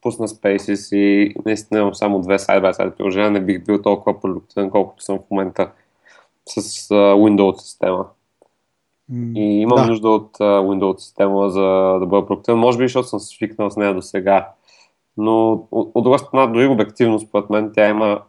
пусна 0.00 0.28
Spaces 0.28 0.96
и 0.96 1.34
наистина 1.46 1.80
имам 1.80 1.94
само 1.94 2.20
две 2.20 2.38
side-by-side 2.38 2.90
приложения, 2.90 3.30
не 3.30 3.40
бих 3.40 3.64
бил 3.64 3.82
толкова 3.82 4.20
продуктивен, 4.20 4.70
колкото 4.70 5.04
съм 5.04 5.18
в 5.18 5.30
момента 5.30 5.70
с 6.46 6.60
uh, 6.60 7.14
Windows 7.14 7.58
система. 7.60 8.06
И 9.34 9.60
имам 9.60 9.76
да. 9.76 9.86
нужда 9.86 10.08
от 10.08 10.38
uh, 10.38 10.42
Windows 10.42 10.96
система 10.96 11.50
за 11.50 11.96
да 12.00 12.06
бъда 12.06 12.26
продуктивен. 12.26 12.58
Може 12.58 12.78
би, 12.78 12.84
защото 12.84 13.08
съм 13.08 13.20
свикнал 13.20 13.70
с 13.70 13.76
нея 13.76 13.94
до 13.94 14.02
сега. 14.02 14.48
Но 15.16 15.52
от, 15.70 15.90
от 15.94 16.04
друга 16.04 16.18
страна, 16.18 16.46
дори 16.46 16.66
обективно, 16.66 17.20
според 17.20 17.50
мен, 17.50 17.70
тя 17.74 17.88
има, 17.88 18.22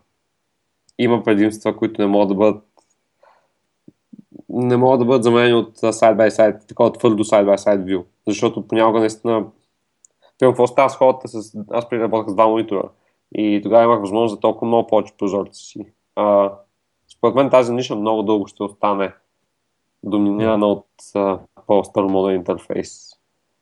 има 0.99 1.23
предимства, 1.23 1.77
които 1.77 2.01
не 2.01 2.07
могат 2.07 2.29
да 2.29 2.35
бъдат 2.35 2.63
не 4.49 4.77
могат 4.77 4.99
да 4.99 5.05
бъдат 5.05 5.23
заменени 5.23 5.53
от 5.53 5.77
side-by-side, 5.77 6.67
такова 6.67 6.93
твърдо 6.93 7.23
side-by-side 7.23 7.83
view. 7.83 8.03
Защото 8.27 8.67
понякога 8.67 8.99
наистина 8.99 9.45
Примерно, 10.41 10.53
какво 10.53 10.67
става 10.67 10.89
с 10.89 10.95
хората 10.95 11.27
с... 11.27 11.57
Аз 11.71 11.89
преди 11.89 12.03
работех 12.03 12.31
с 12.31 12.35
два 12.35 12.47
монитора 12.47 12.89
и 13.35 13.59
тогава 13.63 13.83
имах 13.83 13.99
възможност 13.99 14.35
за 14.35 14.39
толкова 14.39 14.67
много 14.67 14.87
повече 14.87 15.13
прозорци 15.17 15.63
си. 15.63 15.85
А, 16.15 16.51
според 17.17 17.35
мен 17.35 17.49
тази 17.49 17.73
ниша 17.73 17.95
много 17.95 18.23
дълго 18.23 18.47
ще 18.47 18.63
остане 18.63 19.13
доминирана 20.03 20.68
от 20.68 20.88
по-старомоден 21.68 22.36
интерфейс. 22.36 23.10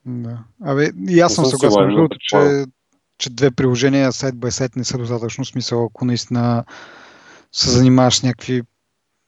Да. 0.05 0.37
Абе, 0.63 0.91
и 1.09 1.19
аз 1.19 1.33
съм 1.33 1.45
съгласен, 1.45 1.81
между 1.81 1.95
другото, 1.95 2.17
че, 2.19 2.65
че 3.17 3.29
две 3.29 3.51
приложения 3.51 4.11
сайт 4.11 4.35
by 4.35 4.49
сайт 4.49 4.75
не 4.75 4.83
са 4.83 4.97
достатъчно 4.97 5.45
смисъл, 5.45 5.85
ако 5.85 6.05
наистина 6.05 6.63
се 7.51 7.69
занимаваш 7.69 8.17
с 8.17 8.23
някакви 8.23 8.61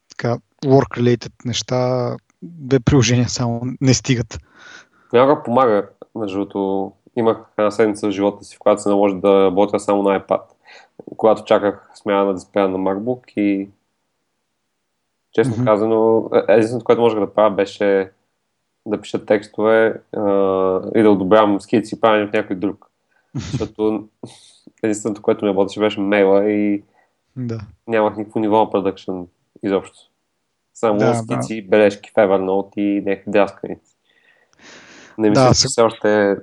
така, 0.08 0.38
work-related 0.64 1.32
неща, 1.44 2.16
две 2.42 2.80
приложения 2.80 3.28
само 3.28 3.60
не 3.80 3.94
стигат. 3.94 4.38
Понякога 5.10 5.42
помага, 5.42 5.88
между 6.14 6.38
другото, 6.38 6.92
имах 7.16 7.38
една 7.58 7.70
седмица 7.70 8.08
в 8.08 8.10
живота 8.10 8.44
си, 8.44 8.56
в 8.56 8.58
която 8.58 8.82
се 8.82 8.88
наложи 8.88 9.14
да 9.14 9.44
работя 9.44 9.80
само 9.80 10.02
на 10.02 10.20
iPad. 10.20 10.40
Когато 11.16 11.44
чаках 11.44 11.90
смяна 11.94 12.24
на 12.24 12.34
дисплея 12.34 12.68
на 12.68 12.78
MacBook 12.78 13.32
и 13.36 13.68
честно 15.32 15.56
mm-hmm. 15.56 15.64
казано, 15.64 16.30
е, 16.34 16.52
единственото, 16.52 16.84
което 16.84 17.02
можех 17.02 17.20
да 17.20 17.34
правя 17.34 17.50
беше 17.50 18.10
да 18.86 19.00
пиша 19.00 19.26
текстове 19.26 20.00
а, 20.16 20.20
и 20.94 21.02
да 21.02 21.10
одобрявам 21.10 21.60
скици, 21.60 22.00
правени 22.00 22.28
в 22.28 22.32
някой 22.32 22.56
друг. 22.56 22.90
Защото 23.34 24.08
единственото, 24.82 25.22
което 25.22 25.44
ми 25.44 25.50
работеше 25.50 25.80
беше 25.80 26.00
мейла 26.00 26.50
и 26.50 26.82
да. 27.36 27.60
нямах 27.88 28.16
никакво 28.16 28.40
ниво 28.40 28.58
на 28.58 28.70
продъкшн 28.70 29.20
изобщо. 29.62 29.98
Само 30.74 30.98
да, 30.98 31.14
скици, 31.14 31.62
да. 31.62 31.68
бележки 31.68 32.10
в 32.10 32.14
Evernote 32.14 32.78
и 32.78 33.00
някакви 33.00 33.30
драсканици. 33.30 33.96
Не 35.18 35.30
мисля, 35.30 35.42
да, 35.42 35.54
че 35.54 35.68
все 35.68 35.82
още 35.82 36.36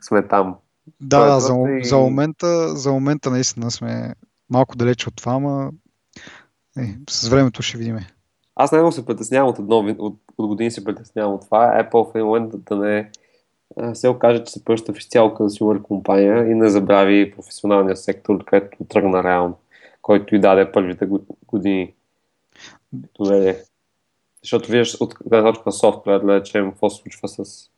сме 0.00 0.28
там. 0.28 0.56
Да, 1.00 1.24
да, 1.24 1.40
за, 1.40 1.54
и... 1.80 1.84
за, 1.84 1.98
момента, 1.98 2.76
за 2.76 2.92
момента 2.92 3.30
наистина 3.30 3.70
сме 3.70 4.14
малко 4.50 4.76
далеч 4.76 5.06
от 5.06 5.16
това, 5.16 5.32
ама 5.32 5.70
е, 6.78 6.94
с 7.10 7.28
времето 7.28 7.62
ще 7.62 7.78
видим. 7.78 7.98
Аз 8.56 8.72
най 8.72 8.92
се 8.92 9.06
притеснявам 9.06 9.48
от 9.48 9.58
едно, 9.58 9.78
от, 9.98 10.18
от 10.38 10.46
години 10.46 10.70
се 10.70 10.84
притеснявам 10.84 11.34
от 11.34 11.44
това. 11.44 11.82
Apple 11.82 12.10
в 12.10 12.24
момента 12.24 12.58
да 12.58 12.76
не 12.76 13.10
се 13.94 14.08
окаже, 14.08 14.44
че 14.44 14.52
се 14.52 14.64
пръща 14.64 14.92
в 14.92 14.98
изцяло 14.98 15.34
консюмер 15.34 15.82
компания 15.82 16.50
и 16.50 16.54
не 16.54 16.68
забрави 16.68 17.32
професионалния 17.36 17.96
сектор, 17.96 18.44
където 18.44 18.84
тръгна 18.88 19.24
реално, 19.24 19.58
който 20.02 20.34
и 20.34 20.40
даде 20.40 20.72
първите 20.72 21.08
години. 21.46 21.94
Доведе. 22.92 23.64
Защото 24.42 24.70
виждаш 24.70 25.00
от 25.00 25.14
гледна 25.26 25.52
точка 25.52 25.62
на 25.66 25.72
софтуер, 25.72 26.20
да 26.20 26.34
речем, 26.34 26.70
какво 26.70 26.90
се 26.90 27.02
случва 27.02 27.28
с 27.28 27.70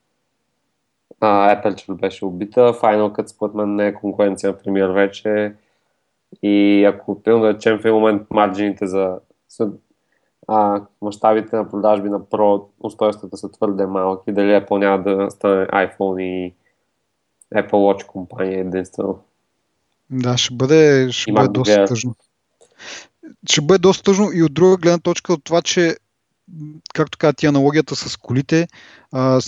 а, 1.20 1.56
Apple 1.56 1.94
беше 1.94 2.24
убита. 2.24 2.60
Final 2.60 3.18
Cut 3.18 3.26
според 3.26 3.54
мен 3.54 3.74
не 3.74 3.86
е 3.86 3.94
конкуренция 3.94 4.50
на 4.50 4.58
премиер 4.58 4.88
вече. 4.88 5.54
И 6.42 6.84
ако 6.84 7.22
примерно 7.22 7.42
да 7.42 7.54
речем 7.54 7.78
в 7.78 7.84
един 7.84 7.94
момент 7.94 8.22
марджините 8.30 8.86
за 8.86 9.18
а, 10.48 10.82
мащабите 11.02 11.56
на 11.56 11.70
продажби 11.70 12.08
на 12.08 12.20
Pro 12.20 12.64
устройствата 12.80 13.36
са 13.36 13.50
твърде 13.50 13.86
малки, 13.86 14.32
дали 14.32 14.50
Apple 14.50 14.78
няма 14.78 15.02
да 15.02 15.30
стане 15.30 15.66
iPhone 15.66 16.22
и 16.22 16.54
Apple 17.54 17.70
Watch 17.70 18.06
компания 18.06 18.60
единствено. 18.60 19.18
Да, 20.10 20.36
ще 20.38 20.54
бъде, 20.54 21.08
ще 21.12 21.32
бъде 21.32 21.48
доста 21.48 21.84
тъжно. 21.84 22.14
Ще 23.50 23.60
бъде 23.60 23.78
доста 23.78 24.02
тъжно 24.02 24.30
и 24.34 24.42
от 24.42 24.54
друга 24.54 24.76
гледна 24.76 24.98
точка 24.98 25.32
от 25.32 25.44
това, 25.44 25.62
че 25.62 25.96
както 26.94 27.18
каза 27.18 27.32
ти 27.32 27.46
аналогията 27.46 27.96
с 27.96 28.16
колите, 28.16 28.68
а, 29.12 29.40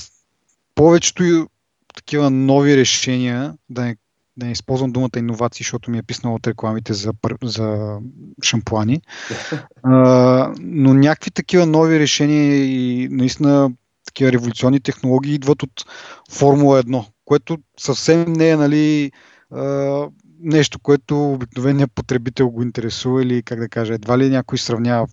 повечето 0.75 1.49
такива 1.95 2.31
нови 2.31 2.77
решения, 2.77 3.55
да 3.71 3.83
не, 3.83 3.97
да 4.39 4.47
не 4.47 4.52
използвам 4.52 4.93
думата 4.93 5.10
иновации, 5.16 5.65
защото 5.65 5.90
ми 5.90 5.98
е 5.98 6.02
писнало 6.02 6.36
от 6.36 6.47
рекламите 6.47 6.94
за, 6.94 7.12
за 7.43 7.98
шампуани, 8.43 9.01
а, 9.82 10.52
но 10.60 10.94
някакви 10.94 11.31
такива 11.31 11.66
нови 11.66 11.98
решения 11.98 12.65
и 12.65 13.09
наистина 13.10 13.70
такива 14.06 14.32
революционни 14.32 14.81
технологии 14.81 15.35
идват 15.35 15.62
от 15.62 15.85
Формула 16.31 16.82
1, 16.82 17.05
което 17.24 17.59
съвсем 17.81 18.32
не 18.32 18.51
е 18.51 18.56
нали, 18.56 19.12
а, 19.51 20.06
нещо, 20.40 20.78
което 20.78 21.32
обикновеният 21.32 21.93
потребител 21.94 22.51
го 22.51 22.62
интересува 22.62 23.23
или 23.23 23.43
как 23.43 23.59
да 23.59 23.69
кажа, 23.69 23.94
едва 23.94 24.19
ли 24.19 24.31
някой 24.31 24.59
сравнява 24.59 25.06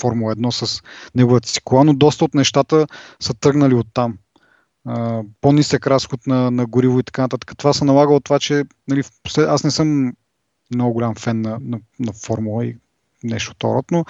Формула 0.00 0.36
1 0.36 0.50
с 0.50 0.82
неговата 1.14 1.48
си 1.48 1.60
кола, 1.64 1.84
но 1.84 1.94
доста 1.94 2.24
от 2.24 2.34
нещата 2.34 2.86
са 3.20 3.34
тръгнали 3.34 3.74
от 3.74 3.86
там 3.94 4.18
по-нисък 5.40 5.86
разход 5.86 6.26
на, 6.26 6.50
на 6.50 6.66
гориво 6.66 7.00
и 7.00 7.02
така 7.02 7.22
нататък. 7.22 7.52
Това 7.56 7.72
се 7.72 7.84
налага 7.84 8.14
от 8.14 8.24
това, 8.24 8.38
че 8.38 8.64
нали, 8.88 9.02
аз 9.38 9.64
не 9.64 9.70
съм 9.70 10.12
много 10.74 10.92
голям 10.92 11.14
фен 11.14 11.40
на, 11.40 11.58
на, 11.60 11.80
на 12.00 12.12
формула 12.12 12.66
и 12.66 12.76
нещо 13.24 13.52
второ, 13.54 13.82
но 13.90 14.04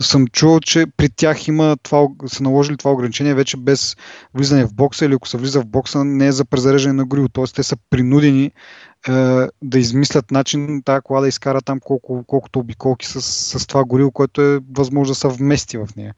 съм 0.00 0.26
чувал, 0.26 0.60
че 0.60 0.86
при 0.96 1.08
тях 1.08 1.48
има 1.48 1.76
това, 1.82 2.06
са 2.26 2.42
наложили 2.42 2.76
това 2.76 2.92
ограничение 2.92 3.34
вече 3.34 3.56
без 3.56 3.96
влизане 4.34 4.64
в 4.64 4.74
бокса 4.74 5.04
или 5.04 5.14
ако 5.14 5.28
се 5.28 5.36
влиза 5.36 5.60
в 5.60 5.66
бокса 5.66 6.04
не 6.04 6.26
е 6.26 6.32
за 6.32 6.44
презареждане 6.44 6.92
на 6.92 7.04
гориво, 7.04 7.28
т.е. 7.28 7.44
те 7.44 7.62
са 7.62 7.76
принудени 7.90 8.44
е, 8.44 8.52
да 9.62 9.78
измислят 9.78 10.30
начин 10.30 10.82
тази 10.84 11.02
кола 11.02 11.20
да 11.20 11.28
изкара 11.28 11.62
там 11.62 11.80
колко, 11.80 12.24
колкото 12.26 12.58
обиколки 12.58 13.06
с, 13.06 13.22
с 13.22 13.66
това 13.66 13.84
гориво, 13.84 14.10
което 14.10 14.42
е 14.42 14.60
възможно 14.72 15.10
да 15.10 15.14
са 15.14 15.28
вмести 15.28 15.78
в 15.78 15.88
нея. 15.96 16.14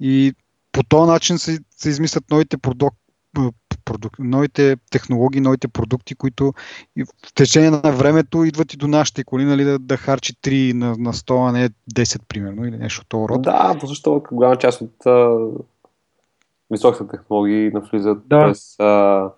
И 0.00 0.34
по 0.72 0.82
този 0.82 1.10
начин 1.10 1.38
се, 1.38 1.58
се 1.76 1.88
измислят 1.88 2.30
новите 2.30 2.56
продукти, 2.56 3.05
продук... 3.86 4.18
новите 4.18 4.76
технологии, 4.90 5.40
новите 5.40 5.68
продукти, 5.68 6.14
които 6.14 6.52
в 7.26 7.34
течение 7.34 7.70
на 7.70 7.92
времето 7.92 8.44
идват 8.44 8.74
и 8.74 8.76
до 8.76 8.88
нашите 8.88 9.24
коли, 9.24 9.44
нали, 9.44 9.64
да, 9.64 9.78
да 9.78 9.96
харчи 9.96 10.34
3 10.34 10.72
на, 10.72 10.86
на 10.98 11.12
100, 11.12 11.48
а 11.48 11.52
не 11.52 11.68
10, 11.68 12.20
примерно, 12.28 12.66
или 12.66 12.76
нещо 12.76 13.00
от 13.00 13.08
това 13.08 13.28
род. 13.28 13.42
Да, 13.42 13.76
защото 13.84 14.34
голяма 14.34 14.56
част 14.56 14.80
от 14.80 15.06
а, 15.06 15.38
високите 16.70 17.08
технологии 17.08 17.70
навлизат 17.70 18.18
да. 18.28 18.40
през, 18.40 18.80
а, 18.80 19.30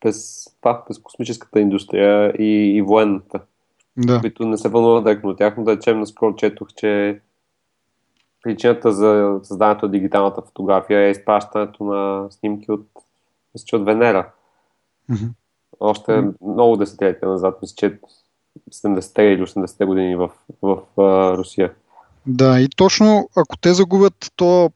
през, 0.00 0.46
това, 0.60 0.84
през 0.84 0.98
космическата 0.98 1.60
индустрия 1.60 2.32
и, 2.38 2.76
и 2.76 2.82
военната. 2.82 3.40
Да. 3.96 4.20
Които 4.20 4.46
не 4.46 4.58
се 4.58 4.68
вълнуват 4.68 5.04
директно 5.04 5.30
от 5.30 5.38
тях, 5.38 5.56
но 5.56 5.64
да 5.64 5.76
речем, 5.76 6.00
наскоро 6.00 6.34
четох, 6.34 6.68
че 6.76 7.20
причината 8.42 8.92
за 8.92 9.40
създаването 9.42 9.86
на 9.86 9.92
дигиталната 9.92 10.42
фотография 10.42 11.00
е 11.00 11.10
изпращането 11.10 11.84
на 11.84 12.26
снимки 12.30 12.72
от 12.72 12.86
мисля, 13.54 13.64
че 13.66 13.76
от 13.76 13.84
Венера. 13.84 14.30
Mm-hmm. 15.10 15.30
Още 15.80 16.12
mm-hmm. 16.12 16.34
много 16.52 16.76
десетилетия 16.76 17.28
назад, 17.28 17.58
мисля, 17.62 17.74
че 17.76 17.98
70-те 18.74 19.22
или 19.22 19.42
80-те 19.42 19.84
години 19.84 20.16
в, 20.16 20.30
в, 20.62 20.78
в 20.96 21.36
Русия. 21.36 21.72
Да, 22.26 22.60
и 22.60 22.68
точно 22.76 23.28
ако 23.36 23.56
те 23.56 23.74
загубят 23.74 24.32
то 24.36 24.70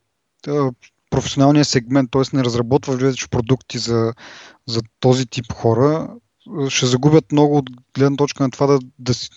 професионалния 1.11 1.65
сегмент, 1.65 2.11
т.е. 2.11 2.37
не 2.37 2.45
разработват 2.45 3.01
вече 3.01 3.29
продукти 3.29 3.79
за, 3.79 4.13
за 4.69 4.81
този 5.01 5.27
тип 5.27 5.53
хора, 5.53 6.09
ще 6.69 6.87
загубят 6.87 7.33
много 7.33 7.57
от 7.57 7.71
гледна 7.97 8.17
точка 8.17 8.43
на 8.43 8.51
това 8.51 8.67
да, 8.67 8.79
да, 8.99 9.15
си, 9.15 9.31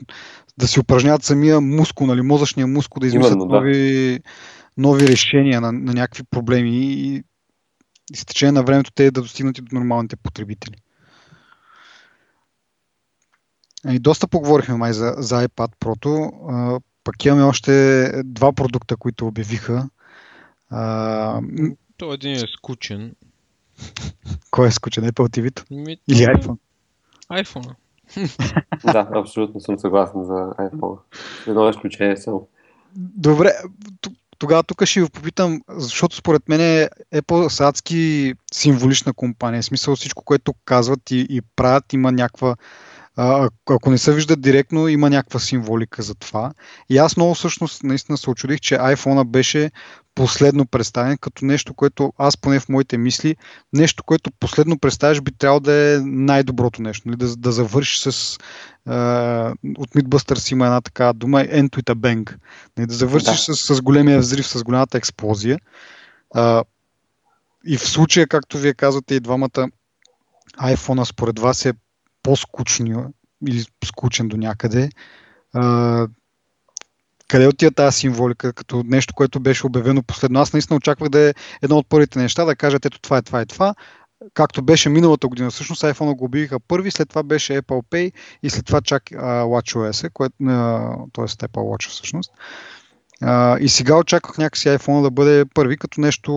да 0.58 0.68
си 0.68 0.80
упражняват 0.80 1.24
самия 1.24 1.62
мускул, 1.62 2.08
нали, 2.08 2.22
мозъчния 2.22 2.68
мускул, 2.68 3.00
да 3.00 3.08
измислят 3.08 3.34
Именно, 3.34 3.48
да. 3.48 3.56
нови, 3.56 4.20
нови 4.78 5.08
решения 5.08 5.62
на, 5.62 5.72
на 5.72 5.94
някакви 5.94 6.24
проблеми 6.24 6.72
и, 6.76 7.24
и 8.14 8.18
с 8.18 8.26
течение 8.26 8.52
на 8.52 8.64
времето 8.64 8.92
те 8.92 9.12
да 9.12 9.22
достигнат 9.22 9.58
и 9.58 9.62
до 9.62 9.76
нормалните 9.76 10.16
потребители. 10.16 10.76
И 13.90 14.00
доста 14.00 14.28
поговорихме 14.28 14.76
май 14.76 14.94
за, 14.94 15.16
за 15.18 15.48
iPad 15.48 15.72
Pro. 15.80 16.82
Пък 17.04 17.26
имаме 17.26 17.44
още 17.44 18.12
два 18.26 18.54
продукта, 18.54 18.98
които 18.98 19.28
обявиха. 19.28 19.90
А... 20.70 21.42
То 21.98 22.14
един 22.14 22.32
е 22.32 22.48
скучен. 22.58 23.16
Кой 24.52 24.68
е 24.68 24.72
скучен? 24.72 25.04
Apple 25.04 25.40
TV? 25.40 25.72
Ми, 25.72 25.98
Или 26.08 26.18
iPhone? 26.18 26.58
iPhone. 27.32 27.76
да, 28.92 29.10
абсолютно 29.16 29.62
съм 29.62 29.80
съгласен 29.80 30.24
за 30.24 30.34
iPhone. 30.34 30.98
Едно 31.48 31.70
изключение 31.70 32.18
само. 32.18 32.48
Добре, 32.96 33.52
тогава 34.38 34.64
тук 34.64 34.86
ще 34.86 35.02
ви 35.02 35.10
попитам, 35.10 35.62
защото 35.70 36.16
според 36.16 36.50
мен 36.50 36.62
е 36.62 36.90
Apple 37.16 37.48
са 37.48 37.68
адски 37.68 38.34
символична 38.54 39.14
компания. 39.14 39.62
В 39.62 39.66
смисъл 39.66 39.96
всичко, 39.96 40.24
което 40.24 40.54
казват 40.66 41.12
и, 41.12 41.28
и 41.30 41.42
правят, 41.56 41.94
има 41.94 42.12
някаква 42.12 42.56
а, 43.18 43.50
ако 43.70 43.92
не 43.92 43.98
се 43.98 44.14
вижда 44.14 44.36
директно, 44.36 44.88
има 44.88 45.10
някаква 45.10 45.40
символика 45.40 46.02
за 46.02 46.16
това. 46.16 46.52
И 46.90 46.98
аз 46.98 47.18
много 47.18 47.36
всъщност 47.36 47.84
наистина 47.84 48.18
се 48.18 48.30
очудих, 48.30 48.60
че 48.60 48.76
iPhone 48.76 49.24
беше 49.24 49.72
последно 50.16 50.66
представен 50.66 51.18
като 51.18 51.46
нещо, 51.46 51.74
което 51.74 52.14
аз 52.18 52.38
поне 52.38 52.60
в 52.60 52.70
моите 52.70 52.98
мисли, 52.98 53.36
нещо, 53.74 54.04
което 54.04 54.32
последно 54.40 54.80
представяш 54.80 55.22
би 55.22 55.32
трябвало 55.32 55.60
да 55.60 55.74
е 55.74 56.00
най-доброто 56.00 56.82
нещо. 56.82 57.08
Нали? 57.08 57.18
Да, 57.18 57.36
да 57.36 57.52
завърши 57.52 58.12
с... 58.12 58.38
А, 58.86 59.54
от 59.78 59.90
Mythbusters 59.90 60.52
има 60.52 60.66
една 60.66 60.82
така 60.82 61.14
дума, 61.14 61.40
end 61.40 61.70
with 61.70 61.94
a 61.94 61.96
bang. 61.96 62.36
Нали? 62.78 62.88
Да 62.88 62.94
завършиш 62.94 63.46
да. 63.46 63.56
С, 63.56 63.76
с 63.76 63.82
големия 63.82 64.20
взрив, 64.20 64.48
с 64.48 64.64
голямата 64.64 64.98
експлозия. 64.98 65.60
А, 66.34 66.64
и 67.66 67.78
в 67.78 67.90
случая, 67.90 68.28
както 68.28 68.58
вие 68.58 68.74
казвате 68.74 69.16
и 69.16 69.20
двамата, 69.20 69.70
iPhone 70.58 71.04
според 71.04 71.40
вас 71.40 71.66
е 71.66 71.74
по-скучни 72.26 72.96
или 73.48 73.66
скучен 73.86 74.28
до 74.28 74.38
някъде. 74.38 74.90
А, 75.54 76.08
къде 77.28 77.48
отива 77.48 77.72
тази 77.72 77.98
символика, 77.98 78.54
като 78.54 78.84
нещо, 78.86 79.14
което 79.14 79.40
беше 79.40 79.68
обявено 79.68 80.04
последно? 80.04 80.40
Аз 80.40 80.54
наистина 80.54 80.78
очаквах 80.78 81.10
да 81.10 81.30
е 81.30 81.34
едно 81.62 81.78
от 81.78 81.90
първите 81.90 82.20
неща, 82.20 82.46
да 82.46 82.56
кажат 82.56 82.86
ето 82.86 83.00
това 83.00 83.18
е 83.18 83.22
това 83.22 83.42
и 83.42 83.46
това, 83.46 83.76
както 84.34 84.62
беше 84.62 84.90
миналата 84.90 85.28
година. 85.28 85.52
Всъщност 85.52 85.82
iPhone 85.82 86.16
го 86.16 86.26
обявиха 86.26 86.60
първи, 86.60 86.92
след 86.92 87.10
това 87.10 87.24
беше 87.24 87.62
Apple 87.62 87.84
Pay 87.84 88.12
и 88.44 88.50
след 88.50 88.66
това 88.66 88.82
чак 88.82 89.04
uh, 89.04 89.44
WatchOS, 89.44 90.02
т.е. 91.14 91.26
Apple 91.26 91.48
Watch 91.48 91.90
всъщност. 91.90 92.32
Uh, 93.24 93.60
и 93.60 93.70
сега 93.70 93.98
очаквах 93.98 94.38
някакси 94.38 94.68
iPhone 94.68 95.02
да 95.02 95.12
бъде 95.12 95.46
първи 95.54 95.78
като 95.78 96.02
нещо, 96.02 96.32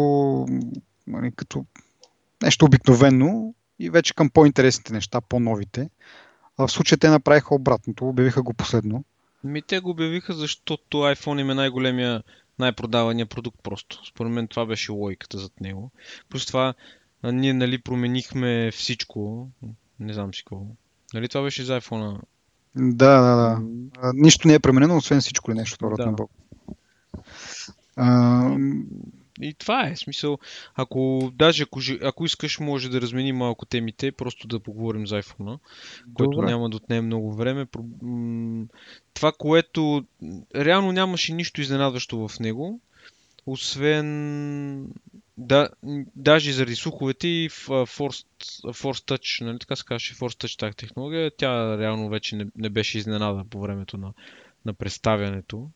нали, 1.06 1.32
като 1.36 1.64
нещо 2.42 2.64
обикновено, 2.64 3.54
и 3.78 3.90
вече 3.90 4.14
към 4.14 4.30
по-интересните 4.30 4.92
неща, 4.92 5.20
по-новите. 5.20 5.90
А 6.58 6.66
в 6.66 6.72
случая 6.72 6.98
те 6.98 7.08
направиха 7.08 7.54
обратното, 7.54 8.08
обявиха 8.08 8.42
го 8.42 8.54
последно. 8.54 9.04
Ми 9.44 9.62
те 9.62 9.80
го 9.80 9.90
обявиха, 9.90 10.32
защото 10.32 10.96
iPhone 10.96 11.40
им 11.40 11.50
е 11.50 11.54
най-големия, 11.54 12.22
най-продавания 12.58 13.26
продукт 13.26 13.58
просто. 13.62 14.06
Според 14.06 14.32
мен 14.32 14.48
това 14.48 14.66
беше 14.66 14.92
логиката 14.92 15.38
зад 15.38 15.60
него. 15.60 15.90
Плюс 16.28 16.46
това 16.46 16.74
ние 17.24 17.52
нали 17.54 17.78
променихме 17.78 18.70
всичко. 18.70 19.48
Не 20.00 20.12
знам 20.12 20.34
си 20.34 20.44
какво. 20.44 20.66
Нали 21.14 21.28
това 21.28 21.42
беше 21.42 21.64
за 21.64 21.80
iPhone? 21.80 22.20
Да, 22.76 23.20
да, 23.20 23.36
да. 23.36 23.60
Нищо 24.14 24.48
не 24.48 24.54
е 24.54 24.58
променено, 24.58 24.96
освен 24.96 25.20
всичко 25.20 25.50
ли 25.50 25.54
нещо, 25.54 25.90
да. 25.96 26.06
на 26.06 26.12
Бог. 26.12 26.30
А, 27.96 28.56
и 29.40 29.54
това 29.54 29.86
е. 29.88 29.96
Смисъл, 29.96 30.38
ако 30.74 31.32
даже 31.34 31.62
ако, 31.62 31.80
ако 32.02 32.24
искаш, 32.24 32.60
може 32.60 32.88
да 32.88 33.00
разменим 33.00 33.36
малко 33.36 33.66
темите, 33.66 34.12
просто 34.12 34.48
да 34.48 34.60
поговорим 34.60 35.06
за 35.06 35.22
iPhone, 35.22 35.58
което 36.14 36.42
няма 36.42 36.70
да 36.70 36.76
отнеме 36.76 37.06
много 37.06 37.34
време. 37.34 37.66
Това, 39.14 39.32
което 39.38 40.04
реално 40.56 40.92
нямаше 40.92 41.34
нищо 41.34 41.60
изненадващо 41.60 42.28
в 42.28 42.40
него, 42.40 42.80
освен 43.46 44.92
да, 45.38 45.68
даже 46.16 46.52
заради 46.52 46.76
слуховете 46.76 47.28
и 47.28 47.50
Force, 47.50 48.26
Force 48.64 49.10
Touch, 49.12 49.44
нали 49.44 49.58
така 49.58 49.76
се 49.76 49.84
казваше 49.84 50.14
Force 50.14 50.44
Touch 50.44 50.58
тази 50.58 50.76
технология, 50.76 51.30
тя 51.36 51.78
реално 51.78 52.08
вече 52.08 52.36
не, 52.36 52.46
не 52.56 52.68
беше 52.68 52.98
изненада 52.98 53.44
по 53.50 53.60
времето 53.60 53.96
на, 53.96 54.12
на 54.64 54.74
представянето. 54.74 55.70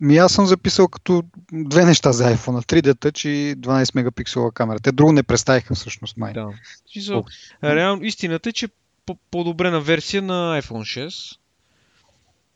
Ми 0.00 0.16
аз 0.16 0.32
съм 0.32 0.46
записал 0.46 0.88
като 0.88 1.22
две 1.52 1.84
неща 1.84 2.12
за 2.12 2.24
iPhone. 2.24 2.82
3D 2.82 2.94
Touch 2.94 3.28
и 3.28 3.56
12 3.56 3.94
мегапиксела 3.94 4.52
камера. 4.52 4.80
Те 4.80 4.92
друго 4.92 5.12
не 5.12 5.22
представиха 5.22 5.74
всъщност 5.74 6.16
май. 6.16 6.32
Да. 6.32 6.48
Смисъл, 6.92 7.24
реално 7.64 8.04
истината 8.04 8.48
е, 8.48 8.52
че 8.52 8.68
по-подобрена 9.06 9.80
версия 9.80 10.22
на 10.22 10.62
iPhone 10.62 11.38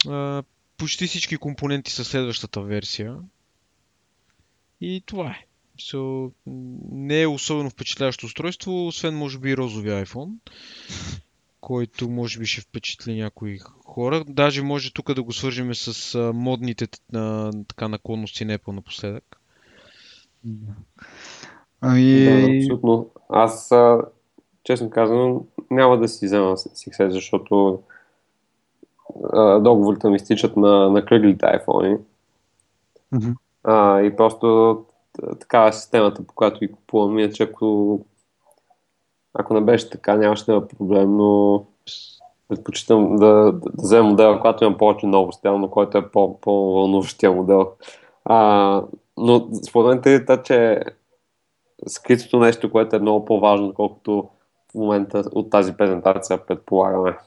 6. 0.07 0.45
почти 0.77 1.07
всички 1.07 1.37
компоненти 1.37 1.93
са 1.93 2.05
следващата 2.05 2.61
версия. 2.61 3.17
И 4.81 5.03
това 5.07 5.31
е. 5.31 5.45
So, 5.81 6.33
не 6.93 7.23
е 7.23 7.27
особено 7.27 7.71
впечатляващо 7.71 8.27
устройство, 8.27 8.87
освен 8.87 9.15
може 9.15 9.39
би 9.39 9.57
розовия 9.57 10.07
iPhone 10.07 10.31
който 11.61 12.09
може 12.09 12.39
би 12.39 12.47
ще 12.47 12.61
впечатли 12.61 13.23
някои 13.23 13.59
хора. 13.85 14.25
Даже 14.29 14.63
може 14.63 14.93
тук 14.93 15.15
да 15.15 15.23
го 15.23 15.33
свържем 15.33 15.75
с 15.75 16.15
а, 16.15 16.33
модните 16.33 16.89
а, 17.15 17.51
така 17.69 17.89
наклонности 17.89 18.45
на 18.45 18.59
Apple 18.59 18.73
напоследък. 18.73 19.41
Ами... 21.81 22.25
Да, 22.25 22.57
абсолютно. 22.57 23.11
Аз, 23.29 23.73
а, 23.73 24.03
честно 24.65 24.91
казвам, 24.91 25.41
няма 25.71 25.99
да 25.99 26.09
си 26.09 26.27
взема 26.27 26.57
Success, 26.57 27.09
защото 27.09 27.83
а, 29.33 29.59
договорите 29.59 30.09
ми 30.09 30.19
стичат 30.19 30.57
на, 30.57 30.91
на 30.91 31.05
кръглите 31.05 31.47
iPhone. 31.47 31.99
Mm-hmm. 33.15 33.35
А, 33.65 34.01
и 34.01 34.17
просто 34.17 34.79
такава 35.41 35.69
е 35.69 35.73
системата, 35.73 36.27
по 36.27 36.35
която 36.35 36.61
ги 36.61 36.73
купувам. 36.73 37.19
Иначе 37.19 37.43
ако 37.43 38.01
ако 39.35 39.55
не 39.55 39.61
беше 39.61 39.91
така, 39.91 40.17
нямаше 40.17 40.45
да 40.45 40.53
има 40.53 40.69
проблем, 40.69 41.17
но 41.17 41.65
предпочитам 42.49 43.17
да, 43.17 43.27
да, 43.27 43.53
да 43.53 43.71
взема 43.83 44.09
модела, 44.09 44.41
когато 44.41 44.65
имам 44.65 44.79
повече 44.79 45.07
новости, 45.07 45.49
но 45.49 45.71
който 45.71 45.99
е 45.99 46.11
по, 46.11 46.41
по-вълнуващия 46.41 47.33
модел. 47.33 47.71
А, 48.25 48.83
но 49.17 49.49
според 49.69 50.05
мен 50.05 50.15
е 50.15 50.43
че 50.43 50.83
скритото 51.89 52.39
нещо, 52.39 52.71
което 52.71 52.97
е 52.97 52.99
много 52.99 53.25
по-важно, 53.25 53.75
колкото 53.75 54.29
в 54.73 54.75
момента 54.75 55.25
от 55.33 55.51
тази 55.51 55.77
презентация 55.77 56.47
предполагаме. 56.47 57.19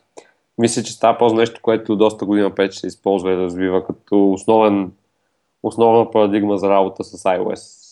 Мисля, 0.58 0.84
че 0.84 0.94
става 0.94 1.18
по 1.18 1.34
нещо, 1.34 1.60
което 1.64 1.96
доста 1.96 2.26
година 2.26 2.52
вече 2.58 2.80
се 2.80 2.88
използва 2.88 3.34
и 3.34 3.38
развива 3.38 3.86
като 3.86 4.32
основен, 4.32 4.92
основна 5.64 6.12
парадигма 6.12 6.58
за 6.58 6.70
работа 6.70 7.04
с 7.04 7.24
iOS 7.24 7.83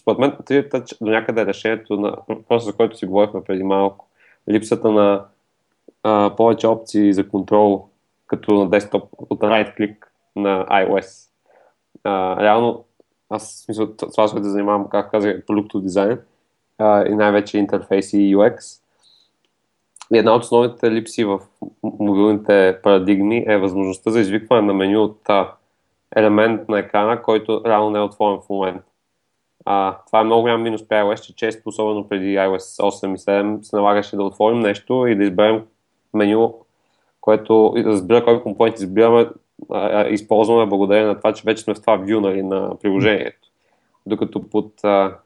според 0.00 0.18
мен, 0.18 0.36
до 1.00 1.10
някъде 1.10 1.40
е 1.40 1.46
решението 1.46 1.96
на 2.00 2.16
въпроса, 2.28 2.66
за 2.66 2.72
който 2.72 2.96
си 2.96 3.06
говорихме 3.06 3.44
преди 3.44 3.62
малко. 3.62 4.08
Липсата 4.50 4.90
на 4.90 5.24
а, 6.02 6.36
повече 6.36 6.66
опции 6.66 7.12
за 7.12 7.28
контрол, 7.28 7.88
като 8.26 8.54
на 8.54 8.70
десктоп 8.70 9.04
от 9.18 9.40
right 9.40 9.78
click 9.78 9.96
на 10.36 10.66
iOS. 10.66 11.28
А, 12.04 12.42
реално, 12.42 12.84
аз 13.30 13.48
смисъл, 13.48 13.96
това 13.96 14.28
се 14.28 14.40
да 14.40 14.50
занимавам, 14.50 14.88
как 14.88 15.10
казах, 15.10 15.46
продуктов 15.46 15.82
дизайн 15.82 16.18
а, 16.78 17.06
и 17.06 17.14
най-вече 17.14 17.58
интерфейс 17.58 18.12
и 18.12 18.36
UX. 18.36 18.80
И 20.12 20.18
една 20.18 20.34
от 20.34 20.42
основните 20.42 20.90
липси 20.90 21.24
в 21.24 21.40
мобилните 21.82 22.78
парадигми 22.82 23.44
е 23.48 23.58
възможността 23.58 24.10
за 24.10 24.20
извикване 24.20 24.62
на 24.62 24.74
меню 24.74 25.02
от 25.02 25.20
а, 25.28 25.52
елемент 26.16 26.68
на 26.68 26.78
екрана, 26.78 27.22
който 27.22 27.62
реално 27.66 27.90
не 27.90 27.98
е 27.98 28.02
отворен 28.02 28.40
в 28.40 28.48
момента. 28.48 28.87
А, 29.64 29.98
това 30.06 30.20
е 30.20 30.24
много 30.24 30.42
голям 30.42 30.62
минус 30.62 30.88
при 30.88 30.96
iOS, 30.96 31.20
че 31.20 31.34
често, 31.34 31.68
особено 31.68 32.08
преди 32.08 32.36
iOS 32.36 32.82
8 32.82 33.14
и 33.14 33.18
7, 33.18 33.62
се 33.62 33.76
налагаше 33.76 34.16
да 34.16 34.22
отворим 34.22 34.60
нещо 34.60 35.06
и 35.06 35.16
да 35.16 35.24
изберем 35.24 35.64
меню, 36.14 36.54
което 37.20 37.74
да 37.76 37.84
разбира 37.84 38.24
кой 38.24 38.42
компонент 38.42 38.78
избираме, 38.78 39.28
а, 39.70 40.08
използваме 40.08 40.66
благодарение 40.66 41.06
на 41.06 41.18
това, 41.18 41.32
че 41.32 41.42
вече 41.46 41.62
сме 41.62 41.74
в 41.74 41.80
това 41.80 41.98
view 41.98 42.20
нали, 42.20 42.42
на 42.42 42.78
приложението. 42.82 43.48
Докато 44.06 44.48
под 44.48 44.84
а, 44.84 45.16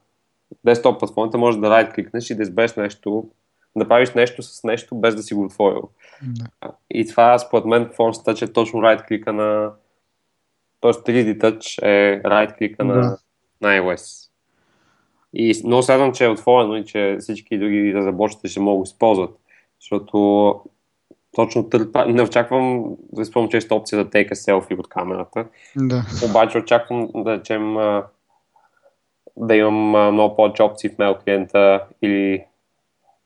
десктоп 0.64 0.98
платформата 0.98 1.38
може 1.38 1.58
да 1.58 1.66
right 1.66 1.94
кликнеш 1.94 2.30
и 2.30 2.34
да 2.34 2.42
избереш 2.42 2.74
нещо, 2.74 3.28
да 3.76 3.88
правиш 3.88 4.14
нещо 4.14 4.42
с 4.42 4.64
нещо, 4.64 4.94
без 4.94 5.14
да 5.14 5.22
си 5.22 5.34
го 5.34 5.44
отворил. 5.44 5.88
Да. 6.22 6.72
И 6.90 7.06
това, 7.06 7.38
според 7.38 7.64
мен, 7.64 7.86
Force 7.86 8.26
Touch 8.26 8.48
е 8.48 8.52
точно 8.52 8.80
right 8.80 9.06
клика 9.06 9.32
на... 9.32 9.72
Тоест 10.80 11.06
3D 11.06 11.38
Touch 11.38 11.82
е 11.82 12.22
right 12.22 12.58
клика 12.58 12.84
да. 12.84 12.94
на, 12.94 13.18
на 13.62 13.68
iOS. 13.68 14.28
И 15.34 15.62
много 15.64 15.82
следвам, 15.82 16.12
че 16.12 16.24
е 16.24 16.28
отворено 16.28 16.76
и 16.76 16.84
че 16.84 17.16
всички 17.20 17.58
други 17.58 17.94
разработчици 17.94 18.48
ще 18.48 18.60
могат 18.60 18.82
да 18.82 18.88
използват. 18.88 19.38
Защото 19.80 20.60
точно 21.32 21.68
търпа, 21.68 22.06
не 22.06 22.22
очаквам 22.22 22.96
да 23.12 23.22
използвам 23.22 23.50
често 23.50 23.74
опция 23.74 24.04
да 24.04 24.10
тейка 24.10 24.36
селфи 24.36 24.74
от 24.74 24.88
камерата. 24.88 25.46
Да. 25.76 26.04
Обаче 26.30 26.58
очаквам 26.58 27.08
да 27.14 27.38
речем 27.38 27.74
да 29.36 29.56
имам 29.56 30.12
много 30.14 30.36
повече 30.36 30.62
опции 30.62 30.90
в 30.90 30.96
mail 30.96 31.24
клиента 31.24 31.86
или 32.02 32.44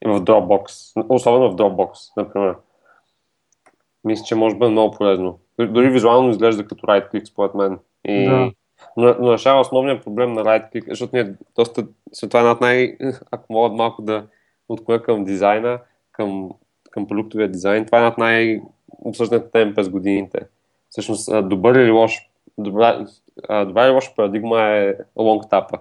в 0.05 0.21
Dropbox, 0.21 0.93
особено 1.09 1.51
в 1.51 1.57
Dropbox, 1.57 2.13
например. 2.17 2.55
Мисля, 4.05 4.25
че 4.25 4.35
може 4.35 4.55
да 4.55 4.59
бъде 4.59 4.73
много 4.73 4.97
полезно. 4.97 5.39
Дори 5.59 5.91
визуално 5.91 6.31
изглежда 6.31 6.67
като 6.67 6.87
right 6.87 7.13
click, 7.13 7.25
според 7.25 7.55
мен. 7.55 7.79
И... 8.05 8.25
Да. 8.25 8.53
Но, 8.97 9.17
но 9.21 9.33
решава 9.33 9.61
основния 9.61 10.01
проблем 10.01 10.33
на 10.33 10.45
right 10.45 10.73
click, 10.73 10.89
защото 10.89 11.17
ние 11.17 11.35
доста, 11.57 11.87
това 12.21 12.39
е 12.39 12.43
една 12.43 12.53
от 12.53 12.61
най... 12.61 12.97
Ако 13.31 13.53
мога 13.53 13.77
малко 13.77 14.03
да 14.03 14.27
отклоня 14.69 15.03
към 15.03 15.25
дизайна, 15.25 15.79
към, 16.13 16.51
към 16.91 17.07
продуктовия 17.07 17.49
дизайн, 17.49 17.87
това 17.87 17.99
е 17.99 18.01
една 18.01 18.09
от 18.09 18.19
най-обсъжданите 18.19 19.51
теми 19.51 19.75
през 19.75 19.89
годините. 19.89 20.41
Всъщност, 20.91 21.49
добър 21.49 21.75
или 21.75 21.91
лош, 21.91 22.29
добра, 22.59 23.07
добра 23.49 23.85
или 23.85 23.95
лоша 23.95 24.15
парадигма 24.17 24.61
е 24.63 24.95
long 25.17 25.51
tap 25.51 25.79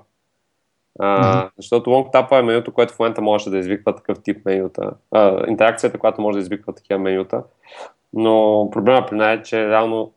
mm-hmm. 1.00 1.50
Защото 1.58 1.90
LongTap 1.90 2.40
е 2.40 2.42
менюто, 2.42 2.74
което 2.74 2.94
в 2.94 3.00
момента 3.00 3.22
може 3.22 3.50
да 3.50 3.58
извиква 3.58 3.96
такъв 3.96 4.24
тип 4.24 4.46
менюта. 4.46 4.92
А, 5.12 5.50
интеракцията, 5.50 6.00
която 6.00 6.22
може 6.22 6.36
да 6.36 6.42
извиква 6.42 6.74
такива 6.74 7.00
менюта. 7.00 7.44
Но 8.14 8.68
проблема 8.72 9.06
при 9.06 9.18
нея 9.18 9.32
е, 9.32 9.44
че 9.44 9.70
реално 9.70 10.12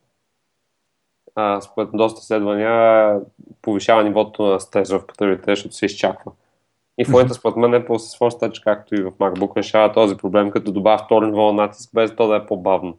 а, 1.40 1.60
според 1.60 1.88
доста 1.94 2.20
изследвания 2.20 3.20
повишава 3.62 4.04
нивото 4.04 4.42
на 4.42 4.60
стрес 4.60 4.90
в 4.90 5.06
потребителите, 5.06 5.52
защото 5.52 5.74
се 5.74 5.86
изчаква. 5.86 6.32
И 6.98 7.04
в 7.04 7.08
момента, 7.08 7.34
според 7.34 7.56
мен, 7.56 7.70
Apple 7.70 7.96
с 7.96 8.18
Force 8.18 8.42
Touch, 8.42 8.64
както 8.64 8.94
и 8.94 9.02
в 9.02 9.10
MacBook, 9.10 9.56
решава 9.56 9.92
този 9.92 10.16
проблем, 10.16 10.50
като 10.50 10.72
добавя 10.72 10.98
втори 10.98 11.26
ниво 11.26 11.52
на 11.52 11.62
натиск, 11.62 11.90
без 11.94 12.16
то 12.16 12.28
да 12.28 12.36
е 12.36 12.46
по-бавно. 12.46 12.98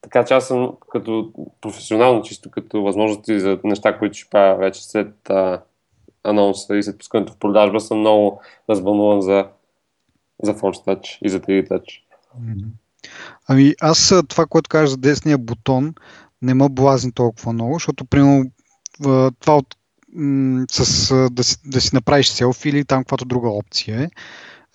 Така 0.00 0.24
че 0.24 0.34
аз 0.34 0.48
съм 0.48 0.72
като 0.90 1.32
професионално, 1.60 2.22
чисто 2.22 2.50
като 2.50 2.82
възможности 2.82 3.40
за 3.40 3.58
неща, 3.64 3.98
които 3.98 4.18
ще 4.18 4.30
правя 4.30 4.56
вече 4.56 4.84
след 4.84 5.30
а, 5.30 5.62
анонса 6.24 6.76
и 6.76 6.82
след 6.82 6.98
пускането 6.98 7.32
в 7.32 7.38
продажба 7.38 7.80
съм 7.80 7.98
много 7.98 8.40
развълнуван 8.70 9.20
за, 9.20 9.46
за 10.42 10.54
Force 10.54 10.86
Touch 10.86 11.18
и 11.22 11.28
за 11.28 11.40
3D 11.40 11.68
Touch. 11.68 12.02
Ами 13.48 13.74
аз 13.80 14.14
това, 14.28 14.46
което 14.46 14.68
кажа 14.68 14.86
за 14.86 14.96
десния 14.96 15.38
бутон, 15.38 15.94
не 16.42 16.54
ме 16.54 16.68
блазни 16.68 17.12
толкова 17.12 17.52
много, 17.52 17.74
защото 17.74 18.04
примерно 18.04 18.44
това 19.40 19.56
от, 19.56 19.76
м- 20.14 20.64
с, 20.70 21.28
да, 21.32 21.44
си, 21.44 21.56
да 21.66 21.80
си 21.80 21.90
направиш 21.94 22.28
селфи 22.28 22.68
или 22.68 22.84
там 22.84 23.02
каквато 23.02 23.24
друга 23.24 23.48
опция 23.48 24.02
е. 24.02 24.08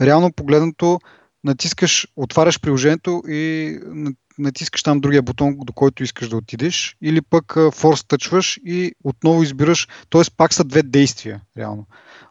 Реално 0.06 0.32
погледнато 0.32 1.00
натискаш, 1.44 2.08
отваряш 2.16 2.62
приложението 2.62 3.24
и 3.28 3.78
натискаш 4.40 4.84
там 4.84 5.00
другия 5.00 5.22
бутон, 5.22 5.58
до 5.60 5.74
който 5.74 6.04
искаш 6.04 6.30
да 6.30 6.38
отидеш, 6.38 6.98
или 7.02 7.22
пък 7.22 7.56
форс 7.74 8.04
тъчваш 8.04 8.60
и 8.66 8.92
отново 9.04 9.44
избираш, 9.44 9.88
т.е. 10.10 10.22
пак 10.38 10.54
са 10.54 10.64
две 10.64 10.84
действия, 10.84 11.42
реално. 11.58 11.86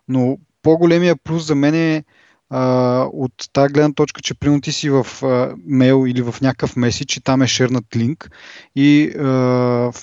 Но 0.08 0.38
по-големия 0.62 1.16
плюс 1.16 1.46
за 1.46 1.54
мен 1.54 1.74
е 1.74 2.04
а, 2.50 3.02
от 3.12 3.32
тази 3.52 3.72
гледна 3.72 3.92
точка, 3.94 4.22
че 4.22 4.34
примерно 4.34 4.60
ти 4.60 4.72
си 4.72 4.90
в 4.90 5.06
а, 5.22 5.54
мейл 5.66 6.04
или 6.08 6.22
в 6.22 6.34
някакъв 6.42 6.76
меседж 6.76 7.16
и 7.16 7.20
там 7.20 7.42
е 7.42 7.46
шернат 7.46 7.96
линк 7.96 8.30
и 8.76 9.12
а, 9.18 9.24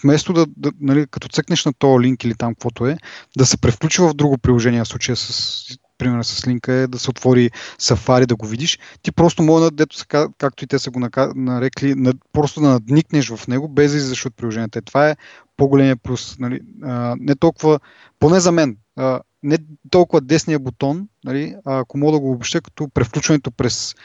вместо 0.04 0.34
да, 0.34 0.46
да 0.58 0.72
нали, 0.80 1.06
като 1.12 1.28
цъкнеш 1.28 1.66
на 1.66 1.74
този 1.74 2.04
линк 2.04 2.24
или 2.24 2.36
там 2.36 2.54
каквото 2.54 2.88
е, 2.88 2.98
да 3.38 3.46
се 3.46 3.58
превключва 3.58 4.10
в 4.10 4.14
друго 4.14 4.38
приложение, 4.38 4.84
в 4.84 4.88
случая 4.88 5.16
с 5.16 5.78
примерно 5.98 6.24
с 6.24 6.48
линка 6.48 6.74
е 6.74 6.88
да 6.88 7.00
се 7.00 7.10
отвори 7.10 7.52
Safari 7.80 8.26
да 8.26 8.36
го 8.36 8.46
видиш. 8.48 8.80
Ти 9.02 9.12
просто 9.12 9.44
може, 9.44 9.72
дето 9.72 9.98
както 10.38 10.64
и 10.64 10.68
те 10.68 10.80
са 10.80 10.92
го 10.92 11.00
нарекли, 11.36 11.96
просто 12.34 12.62
да 12.62 12.68
надникнеш 12.68 13.30
в 13.30 13.48
него, 13.48 13.70
без 13.70 13.92
да 13.92 13.98
излизаш 13.98 14.26
от 14.26 14.36
приложението. 14.36 14.82
Това 14.82 15.10
е 15.10 15.16
по-големия 15.58 15.98
плюс. 15.98 16.40
Нали? 16.40 16.60
А, 16.84 17.16
не 17.20 17.36
толкова, 17.36 17.80
поне 18.20 18.40
за 18.40 18.52
мен, 18.52 18.78
а, 18.96 19.20
не 19.44 19.58
толкова 19.90 20.22
десния 20.22 20.60
бутон, 20.60 21.08
нали? 21.26 21.56
ако 21.66 21.98
мога 21.98 22.12
да 22.12 22.20
го 22.20 22.32
обобща, 22.32 22.62
като 22.62 22.90
превключването 22.94 23.52
през 23.52 23.96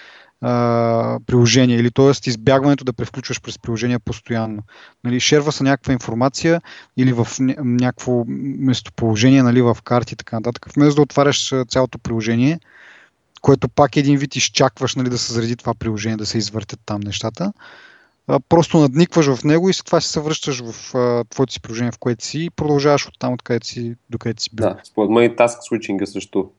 а, 0.41 1.19
приложение 1.27 1.77
или 1.77 1.91
т.е. 1.91 2.11
избягването 2.27 2.85
да 2.85 2.93
превключваш 2.93 3.43
през 3.43 3.59
приложение 3.59 3.99
постоянно. 3.99 4.63
Нали, 5.05 5.21
шерва 5.21 5.53
са 5.53 5.65
някаква 5.65 5.93
информация 5.93 6.63
или 6.97 7.13
в 7.13 7.29
някакво 7.59 8.25
местоположение 8.59 9.43
нали, 9.43 9.63
в 9.63 9.77
карти 9.85 10.15
и 10.15 10.17
така 10.17 10.37
нататък. 10.37 10.67
Вместо 10.75 10.95
да 10.95 11.03
отваряш 11.03 11.55
цялото 11.69 11.99
приложение, 11.99 12.61
което 13.41 13.69
пак 13.69 13.97
един 13.97 14.19
вид 14.19 14.37
изчакваш 14.37 14.95
нали, 14.95 15.09
да 15.09 15.19
се 15.19 15.33
зареди 15.33 15.57
това 15.57 15.75
приложение, 15.75 16.17
да 16.17 16.27
се 16.27 16.39
извъртят 16.39 16.81
там 16.87 17.01
нещата, 17.01 17.53
а, 18.29 18.41
просто 18.41 18.79
надникваш 18.79 19.35
в 19.35 19.45
него 19.45 19.69
и 19.69 19.73
след 19.73 19.87
това 19.87 20.01
се 20.01 20.21
връщаш 20.21 20.61
в 20.61 20.95
а, 20.95 21.25
твоето 21.25 21.53
си 21.53 21.63
приложение, 21.63 21.93
в 21.93 21.99
което 21.99 22.25
си 22.25 22.45
и 22.45 22.51
продължаваш 22.51 23.09
от 23.09 23.15
там, 23.19 23.33
откъдето 23.33 23.67
си, 23.67 23.95
докъдето 24.11 24.43
си 24.43 24.51
бил. 24.53 24.67
Да, 24.67 24.81
според 24.85 25.11
мен 25.11 25.25
и 25.25 25.37
task 25.37 25.73
switching 25.73 26.05
също. 26.05 26.51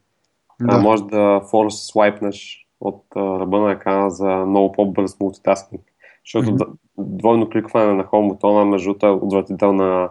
Да. 0.62 0.76
А, 0.76 0.80
може 0.82 1.04
да 1.04 1.42
форс 1.50 1.76
свайпнеш 1.76 2.66
от 2.82 3.04
а, 3.16 3.20
ръба 3.20 3.60
на 3.60 3.72
екрана 3.72 4.12
за 4.12 4.28
много 4.28 4.72
по-бърз 4.72 5.20
мултитаскинг. 5.20 5.82
Защото 6.26 6.52
mm-hmm. 6.52 6.74
двойно 6.98 7.50
кликване 7.50 7.94
на 7.94 8.04
хом 8.04 8.28
бутона 8.28 8.66
между 8.66 8.96
е 9.04 9.08
отвратителна, 9.08 10.10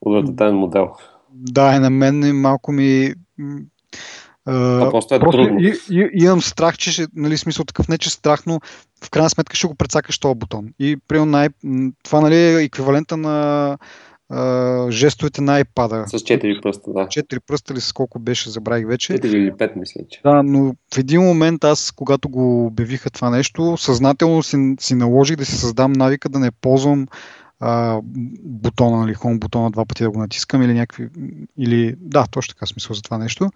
отвратителен 0.00 0.56
модел. 0.56 0.92
Да, 1.30 1.76
и 1.76 1.78
на 1.78 1.90
мен 1.90 2.40
малко 2.40 2.72
ми 2.72 3.14
Uh, 4.48 4.90
просто 4.90 5.14
е 5.14 5.20
просто 5.20 5.44
трудно. 5.44 5.60
И, 5.60 5.74
и, 5.90 6.24
имам 6.24 6.42
страх, 6.42 6.78
че 6.78 6.92
ще, 6.92 7.06
нали, 7.16 7.38
смисъл 7.38 7.64
такъв 7.64 7.88
не, 7.88 7.98
че 7.98 8.10
страх, 8.10 8.46
но 8.46 8.60
в 9.04 9.10
крайна 9.10 9.30
сметка 9.30 9.56
ще 9.56 9.66
го 9.66 9.74
прецакаш 9.74 10.18
този 10.18 10.34
бутон. 10.34 10.68
И 10.78 10.96
примерно 11.08 11.30
най- 11.30 11.48
това 12.02 12.20
нали, 12.20 12.36
е 12.36 12.62
еквивалента 12.62 13.16
на 13.16 13.78
а, 14.28 14.90
жестовете 14.90 15.40
на 15.42 15.64
iPad. 15.64 16.06
С 16.06 16.12
4 16.12 16.62
пръста, 16.62 16.92
да. 16.92 17.00
4 17.00 17.40
пръста 17.46 17.74
ли 17.74 17.80
с 17.80 17.92
колко 17.92 18.18
беше, 18.18 18.50
забравих 18.50 18.86
вече. 18.86 19.12
4 19.12 19.24
или 19.26 19.52
5, 19.52 19.76
мисля, 19.76 20.00
че. 20.10 20.20
Да, 20.24 20.42
но 20.42 20.74
в 20.94 20.98
един 20.98 21.22
момент 21.22 21.64
аз, 21.64 21.90
когато 21.90 22.28
го 22.28 22.66
обявиха 22.66 23.10
това 23.10 23.30
нещо, 23.30 23.76
съзнателно 23.76 24.42
си, 24.42 24.74
си 24.80 24.94
наложих 24.94 25.36
да 25.36 25.44
си 25.44 25.56
създам 25.56 25.92
навика 25.92 26.28
да 26.28 26.38
не 26.38 26.50
ползвам 26.50 27.06
а, 27.60 28.00
бутона, 28.42 29.00
нали, 29.00 29.14
home 29.14 29.38
бутона 29.38 29.70
два 29.70 29.84
пъти 29.84 30.02
да 30.02 30.10
го 30.10 30.18
натискам 30.18 30.62
или 30.62 30.74
някакви, 30.74 31.08
или, 31.58 31.94
да, 32.00 32.26
точно 32.30 32.54
така 32.54 32.66
смисъл 32.66 32.94
за 32.94 33.02
това 33.02 33.18
нещо. 33.18 33.50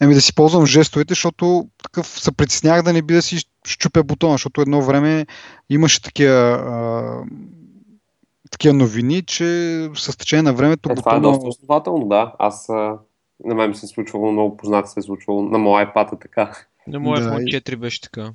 Еми 0.00 0.14
да 0.14 0.20
си 0.20 0.34
ползвам 0.34 0.66
жестовете, 0.66 1.12
защото 1.14 1.68
такъв 1.82 2.06
се 2.06 2.32
притеснях 2.32 2.82
да 2.82 2.92
не 2.92 3.02
би 3.02 3.14
да 3.14 3.22
си 3.22 3.38
щупя 3.66 4.04
бутона, 4.04 4.32
защото 4.32 4.60
едно 4.60 4.82
време 4.82 5.26
имаше 5.70 6.02
такива 6.02 6.34
а, 6.34 7.22
такива 8.50 8.74
новини, 8.74 9.22
че 9.22 9.44
с 9.94 10.18
течение 10.18 10.42
на 10.42 10.52
времето... 10.52 10.92
Е, 10.92 10.94
това 10.94 11.16
е 11.16 11.20
доста 11.20 11.48
основателно, 11.48 12.08
да. 12.08 12.34
Аз 12.38 12.68
на 13.44 13.54
мен 13.54 13.70
ми 13.70 13.76
се 13.76 13.86
е 13.86 13.88
случвало, 13.88 14.32
много 14.32 14.56
познато 14.56 14.90
се 14.90 15.00
е 15.00 15.02
случвало 15.02 15.42
на 15.42 15.58
моя 15.58 15.92
iPad 15.92 16.14
е 16.14 16.18
така. 16.18 16.52
На 16.86 17.00
моя 17.00 17.20
да, 17.20 17.30
iPhone 17.30 17.60
4 17.60 17.76
беше 17.76 18.00
така. 18.00 18.32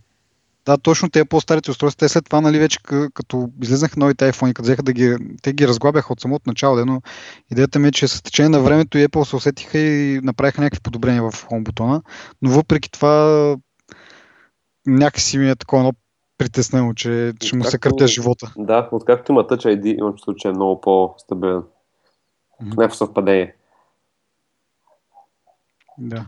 Да, 0.65 0.77
точно 0.77 1.09
те 1.09 1.25
по-старите 1.25 1.71
устройства, 1.71 1.99
те 1.99 2.09
след 2.09 2.25
това, 2.25 2.41
нали, 2.41 2.59
вече 2.59 2.79
като 3.13 3.49
излезнаха 3.63 3.99
новите 3.99 4.31
iPhone, 4.31 4.53
като 4.53 4.61
взеха 4.61 4.83
да 4.83 4.93
ги, 4.93 5.17
те 5.41 5.53
ги 5.53 5.67
разглабяха 5.67 6.13
от 6.13 6.21
самото 6.21 6.43
начало, 6.47 6.85
но 6.85 7.01
идеята 7.51 7.79
ми 7.79 7.87
е, 7.87 7.91
че 7.91 8.07
с 8.07 8.21
течение 8.21 8.49
на 8.49 8.59
времето 8.59 8.97
и 8.97 9.07
Apple 9.07 9.23
се 9.23 9.35
усетиха 9.35 9.77
и 9.77 10.19
направиха 10.23 10.61
някакви 10.61 10.83
подобрения 10.83 11.23
в 11.23 11.31
Home 11.31 11.63
бутона, 11.63 12.01
но 12.41 12.49
въпреки 12.49 12.91
това 12.91 13.55
някакси 14.87 15.37
ми 15.37 15.49
е 15.49 15.55
такова 15.55 15.81
едно 15.81 15.93
притеснено, 16.37 16.93
че 16.93 17.33
ще 17.43 17.57
му 17.57 17.63
се 17.63 17.77
къртя 17.77 18.07
живота. 18.07 18.53
Да, 18.57 18.89
откакто 18.91 19.31
има 19.31 19.43
Touch 19.43 19.79
ID, 19.79 19.99
имам 19.99 20.13
чувство, 20.13 20.35
че 20.35 20.47
е 20.47 20.51
много 20.51 20.81
по-стабилен. 20.81 21.63
Mm-hmm. 22.63 22.89
В 22.89 22.95
съвпадение. 22.95 23.55
Да. 25.97 26.25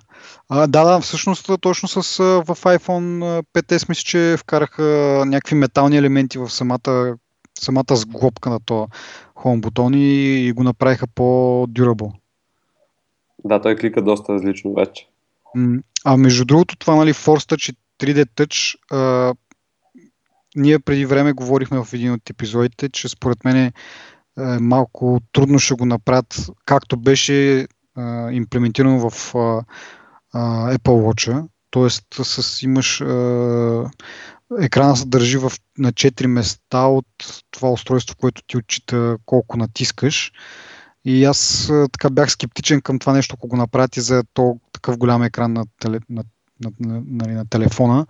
А, 0.49 0.67
да, 0.67 0.83
да, 0.83 0.99
всъщност 0.99 1.49
точно 1.61 1.89
с, 1.89 2.23
в 2.23 2.55
iPhone 2.55 3.41
5S 3.53 3.89
мисля, 3.89 4.03
че 4.03 4.35
вкараха 4.39 4.83
някакви 5.27 5.55
метални 5.55 5.97
елементи 5.97 6.37
в 6.37 6.49
самата, 6.49 7.17
самата 7.59 7.95
сглобка 7.95 8.49
на 8.49 8.59
този 8.59 8.87
Home 9.35 9.59
бутон 9.59 9.93
и, 9.93 10.47
и 10.47 10.51
го 10.51 10.63
направиха 10.63 11.07
по-durable. 11.07 12.11
Да, 13.45 13.61
той 13.61 13.75
клика 13.75 14.01
доста 14.01 14.33
различно 14.33 14.73
вече. 14.73 15.07
А 16.05 16.17
между 16.17 16.45
другото, 16.45 16.77
това 16.77 16.95
нали, 16.95 17.13
Force 17.13 17.53
Touch 17.53 17.71
и 17.71 17.75
3D 17.99 18.25
Touch 18.25 18.77
а, 18.91 19.33
ние 20.55 20.79
преди 20.79 21.05
време 21.05 21.33
говорихме 21.33 21.83
в 21.83 21.93
един 21.93 22.13
от 22.13 22.29
епизодите, 22.29 22.89
че 22.89 23.09
според 23.09 23.45
мен 23.45 23.57
е, 23.57 23.71
малко 24.59 25.19
трудно 25.31 25.59
ще 25.59 25.73
го 25.73 25.85
направят, 25.85 26.49
както 26.65 26.97
беше 26.97 27.67
а, 27.97 28.31
имплементирано 28.31 29.09
в 29.09 29.33
Apple 30.33 30.77
Watch. 30.77 31.47
Тоест, 31.69 32.05
с, 32.23 32.61
имаш 32.63 33.01
екрана 34.59 34.97
се 34.97 35.05
държи 35.05 35.37
в, 35.37 35.51
на 35.77 35.93
4 35.93 36.27
места 36.27 36.85
от 36.85 37.05
това 37.51 37.69
устройство, 37.71 38.15
което 38.19 38.41
ти 38.47 38.57
отчита 38.57 39.17
колко 39.25 39.57
натискаш. 39.57 40.31
И 41.05 41.25
аз 41.25 41.71
така 41.91 42.09
бях 42.09 42.31
скептичен 42.31 42.81
към 42.81 42.99
това 42.99 43.13
нещо, 43.13 43.35
ако 43.37 43.47
го 43.47 43.57
направите 43.57 44.01
за 44.01 44.23
то, 44.33 44.59
такъв 44.73 44.97
голям 44.97 45.23
екран 45.23 45.53
на, 45.53 45.65
теле, 45.79 45.99
на, 46.09 46.23
на, 46.63 46.71
на, 46.79 47.01
на, 47.05 47.33
на 47.33 47.45
телефона. 47.49 48.05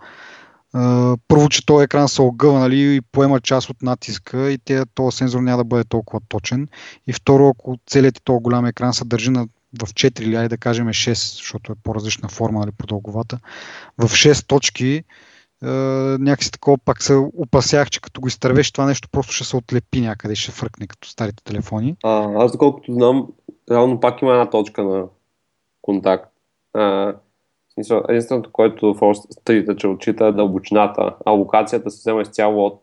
Първо, 1.28 1.48
че 1.48 1.66
този 1.66 1.84
екран 1.84 2.08
се 2.08 2.22
огъва 2.22 2.58
нали, 2.58 2.96
и 2.96 3.00
поема 3.00 3.40
част 3.40 3.70
от 3.70 3.82
натиска 3.82 4.50
и 4.50 4.58
този 4.94 5.16
сензор 5.16 5.40
няма 5.40 5.56
да 5.56 5.64
бъде 5.64 5.84
толкова 5.84 6.20
точен. 6.28 6.68
И 7.06 7.12
второ, 7.12 7.48
ако 7.48 7.78
целият 7.86 8.20
този 8.24 8.42
голям 8.42 8.66
екран 8.66 8.94
се 8.94 9.04
държи 9.04 9.30
на 9.30 9.46
в 9.82 9.86
4 9.86 10.20
или 10.20 10.36
айде 10.36 10.48
да 10.48 10.58
кажем 10.58 10.86
6, 10.86 11.36
защото 11.36 11.72
е 11.72 11.74
по-различна 11.82 12.28
форма, 12.28 12.60
нали, 12.60 12.70
по-дълговата, 12.78 13.38
в 13.98 14.08
6 14.08 14.46
точки 14.46 15.04
е, 15.62 15.66
някакси 16.18 16.52
такова 16.52 16.78
пак 16.78 17.02
се 17.02 17.14
опасях, 17.14 17.90
че 17.90 18.00
като 18.00 18.20
го 18.20 18.28
изтървеш 18.28 18.72
това 18.72 18.86
нещо 18.86 19.08
просто 19.12 19.32
ще 19.32 19.44
се 19.44 19.56
отлепи 19.56 20.00
някъде 20.00 20.34
ще 20.34 20.52
фръкне 20.52 20.86
като 20.86 21.08
старите 21.08 21.44
телефони. 21.44 21.96
А, 22.04 22.44
аз 22.44 22.52
доколкото 22.52 22.92
знам, 22.92 23.28
реално 23.70 24.00
пак 24.00 24.22
има 24.22 24.32
една 24.32 24.50
точка 24.50 24.84
на 24.84 25.04
контакт. 25.82 26.32
А, 26.74 27.14
единственото, 28.08 28.52
което 28.52 28.86
Force 28.86 29.76
че 29.76 29.86
отчита 29.86 30.26
е 30.26 30.32
дълбочината, 30.32 31.16
а 31.26 31.30
локацията 31.30 31.90
се 31.90 31.98
взема 31.98 32.22
изцяло 32.22 32.66
от 32.66 32.82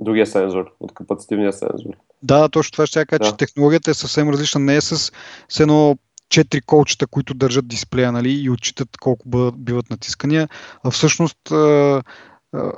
другия 0.00 0.26
сензор, 0.26 0.74
от 0.80 0.94
капацитивния 0.94 1.52
сензор. 1.52 1.94
Да, 2.22 2.48
точно 2.48 2.72
това 2.72 2.86
ще 2.86 3.06
кажа, 3.06 3.18
да. 3.18 3.24
че 3.24 3.36
технологията 3.36 3.90
е 3.90 3.94
съвсем 3.94 4.28
различна. 4.30 4.60
Не 4.60 4.76
е 4.76 4.80
с, 4.80 5.12
с 5.48 5.60
едно 5.60 5.96
четири 6.28 6.60
колчета, 6.60 7.06
които 7.06 7.34
държат 7.34 7.68
дисплея 7.68 8.12
нали, 8.12 8.32
и 8.32 8.50
отчитат 8.50 8.88
колко 9.00 9.28
бъдат, 9.28 9.64
биват 9.64 9.90
натискания. 9.90 10.48
А 10.84 10.90
всъщност 10.90 11.50
а, 11.50 12.02
а, 12.52 12.72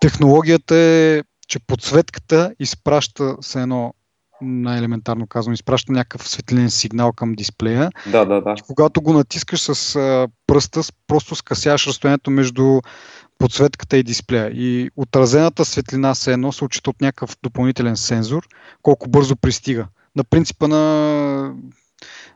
технологията 0.00 0.76
е, 0.76 1.22
че 1.48 1.58
подсветката 1.58 2.54
изпраща 2.58 3.36
се 3.40 3.60
едно 3.60 3.94
най-елементарно 4.42 5.26
казвам, 5.26 5.54
изпраща 5.54 5.92
някакъв 5.92 6.28
светлинен 6.28 6.70
сигнал 6.70 7.12
към 7.12 7.34
дисплея. 7.34 7.90
Да, 8.06 8.24
да, 8.24 8.40
да. 8.40 8.54
И 8.58 8.62
когато 8.66 9.02
го 9.02 9.12
натискаш 9.12 9.60
с 9.60 9.96
а, 9.96 10.28
пръста, 10.46 10.80
просто 11.06 11.34
скъсяваш 11.34 11.86
разстоянието 11.86 12.30
между 12.30 12.80
подсветката 13.40 13.96
и 13.96 14.02
дисплея. 14.02 14.50
И 14.54 14.90
отразената 14.96 15.64
светлина 15.64 16.14
се 16.14 16.32
едно 16.32 16.52
се 16.52 16.64
отчита 16.64 16.90
от 16.90 17.00
някакъв 17.00 17.36
допълнителен 17.42 17.96
сензор, 17.96 18.48
колко 18.82 19.08
бързо 19.08 19.36
пристига. 19.36 19.86
На 20.16 20.24
принципа 20.24 20.68
на, 20.68 21.54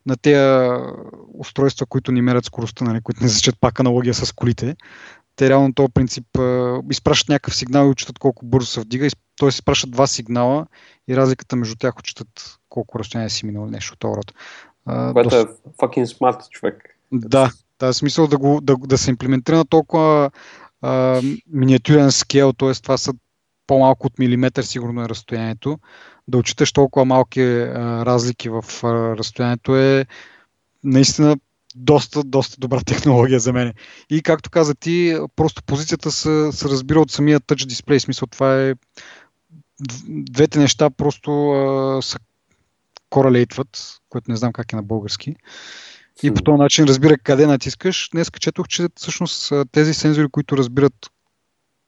на 0.06 0.16
тези 0.16 0.70
устройства, 1.34 1.86
които 1.86 2.12
ни 2.12 2.22
мерят 2.22 2.44
скоростта, 2.44 2.84
нали, 2.84 3.00
които 3.00 3.22
не 3.22 3.28
зачат 3.28 3.60
пак 3.60 3.80
аналогия 3.80 4.14
с 4.14 4.32
колите. 4.32 4.76
Те 5.36 5.48
реално 5.48 5.74
този 5.74 5.92
принцип 5.92 6.26
изпращат 6.90 7.28
някакъв 7.28 7.56
сигнал 7.56 7.86
и 7.86 7.90
отчитат 7.90 8.18
колко 8.18 8.46
бързо 8.46 8.66
се 8.66 8.80
вдига. 8.80 9.08
Т.е. 9.40 9.48
изпращат 9.48 9.90
два 9.90 10.06
сигнала 10.06 10.66
и 11.08 11.16
разликата 11.16 11.56
между 11.56 11.76
тях 11.76 11.98
отчитат 11.98 12.58
колко 12.68 12.98
разстояние 12.98 13.30
си 13.30 13.46
минал 13.46 13.66
нещо 13.66 13.92
от 13.92 14.00
това 14.00 15.12
Което 15.12 15.28
доста... 15.28 15.40
е 15.40 15.70
fucking 15.70 16.04
smart 16.04 16.48
човек. 16.48 16.98
Да, 17.12 17.50
да, 17.80 17.94
смисъл 17.94 18.26
да, 18.26 18.38
го, 18.38 18.60
да, 18.62 18.76
да 18.76 18.98
се 18.98 19.10
имплементира 19.10 19.56
на 19.56 19.64
толкова 19.64 20.30
миниатюрен 21.52 22.12
скел, 22.12 22.52
т.е. 22.52 22.74
това 22.74 22.96
са 22.96 23.12
по-малко 23.66 24.06
от 24.06 24.18
милиметър 24.18 24.62
сигурно 24.62 25.02
е 25.02 25.08
разстоянието, 25.08 25.78
да 26.28 26.38
отчиташ 26.38 26.72
толкова 26.72 27.04
малки 27.04 27.40
а, 27.40 28.06
разлики 28.06 28.48
в 28.48 28.64
а, 28.82 29.16
разстоянието 29.16 29.76
е 29.76 30.06
наистина 30.84 31.36
доста, 31.74 32.24
доста 32.24 32.56
добра 32.58 32.80
технология 32.86 33.40
за 33.40 33.52
мен. 33.52 33.72
И 34.10 34.22
както 34.22 34.50
каза 34.50 34.74
ти, 34.74 35.18
просто 35.36 35.62
позицията 35.62 36.10
се, 36.10 36.52
се 36.52 36.68
разбира 36.68 37.00
от 37.00 37.10
самия 37.10 37.40
touch 37.40 37.66
дисплей. 37.66 38.00
Смисъл 38.00 38.28
това 38.28 38.62
е 38.62 38.74
двете 40.08 40.58
неща 40.58 40.90
просто 40.90 41.50
а, 41.50 42.02
са 42.02 42.18
корелейтват, 43.10 44.00
което 44.08 44.30
не 44.30 44.36
знам 44.36 44.52
как 44.52 44.72
е 44.72 44.76
на 44.76 44.82
български 44.82 45.36
и 46.22 46.34
по 46.34 46.42
този 46.42 46.58
начин 46.58 46.84
разбира 46.84 47.18
къде 47.18 47.46
натискаш. 47.46 48.08
Днес 48.12 48.30
четох, 48.40 48.68
че 48.68 48.88
всъщност 48.96 49.52
тези 49.72 49.94
сензори, 49.94 50.28
които 50.28 50.56
разбират 50.56 51.10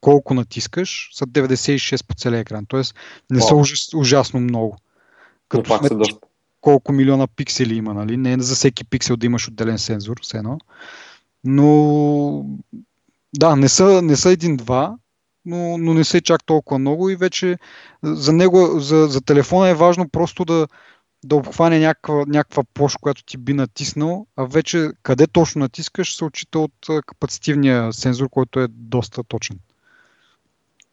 колко 0.00 0.34
натискаш, 0.34 1.10
са 1.12 1.26
96 1.26 2.06
по 2.06 2.14
целия 2.14 2.40
екран. 2.40 2.66
Тоест 2.68 2.94
не 3.30 3.40
са 3.40 3.54
ужас, 3.54 3.94
ужасно 3.94 4.40
много. 4.40 4.78
Като 5.48 5.62
Но 5.72 5.78
пак 5.78 5.86
смет, 5.86 5.98
доста. 5.98 6.18
колко 6.60 6.92
милиона 6.92 7.26
пиксели 7.26 7.74
има, 7.74 7.94
нали? 7.94 8.16
Не 8.16 8.32
е 8.32 8.36
за 8.38 8.54
всеки 8.54 8.84
пиксел 8.84 9.16
да 9.16 9.26
имаш 9.26 9.48
отделен 9.48 9.78
сензор, 9.78 10.16
все 10.22 10.36
едно. 10.36 10.58
Но 11.44 12.44
да, 13.36 13.56
не 13.56 13.68
са, 13.68 14.02
не 14.02 14.16
са 14.16 14.30
един-два, 14.30 14.96
но, 15.44 15.78
но 15.78 15.94
не 15.94 16.04
са 16.04 16.20
чак 16.20 16.44
толкова 16.44 16.78
много 16.78 17.10
и 17.10 17.16
вече 17.16 17.58
за 18.02 18.32
него, 18.32 18.80
за, 18.80 19.06
за 19.06 19.20
телефона 19.20 19.68
е 19.68 19.74
важно 19.74 20.08
просто 20.08 20.44
да, 20.44 20.66
да 21.26 21.36
обхване 21.36 21.78
някаква, 21.78 22.24
някаква 22.26 22.62
площ, 22.74 22.98
която 23.00 23.24
ти 23.24 23.36
би 23.36 23.52
натиснал, 23.52 24.26
а 24.36 24.44
вече 24.44 24.90
къде 25.02 25.26
точно 25.26 25.58
натискаш 25.58 26.16
се 26.16 26.24
отчита 26.24 26.58
от 26.58 26.72
капацитивния 27.06 27.92
сензор, 27.92 28.28
който 28.28 28.60
е 28.60 28.66
доста 28.70 29.24
точен. 29.24 29.58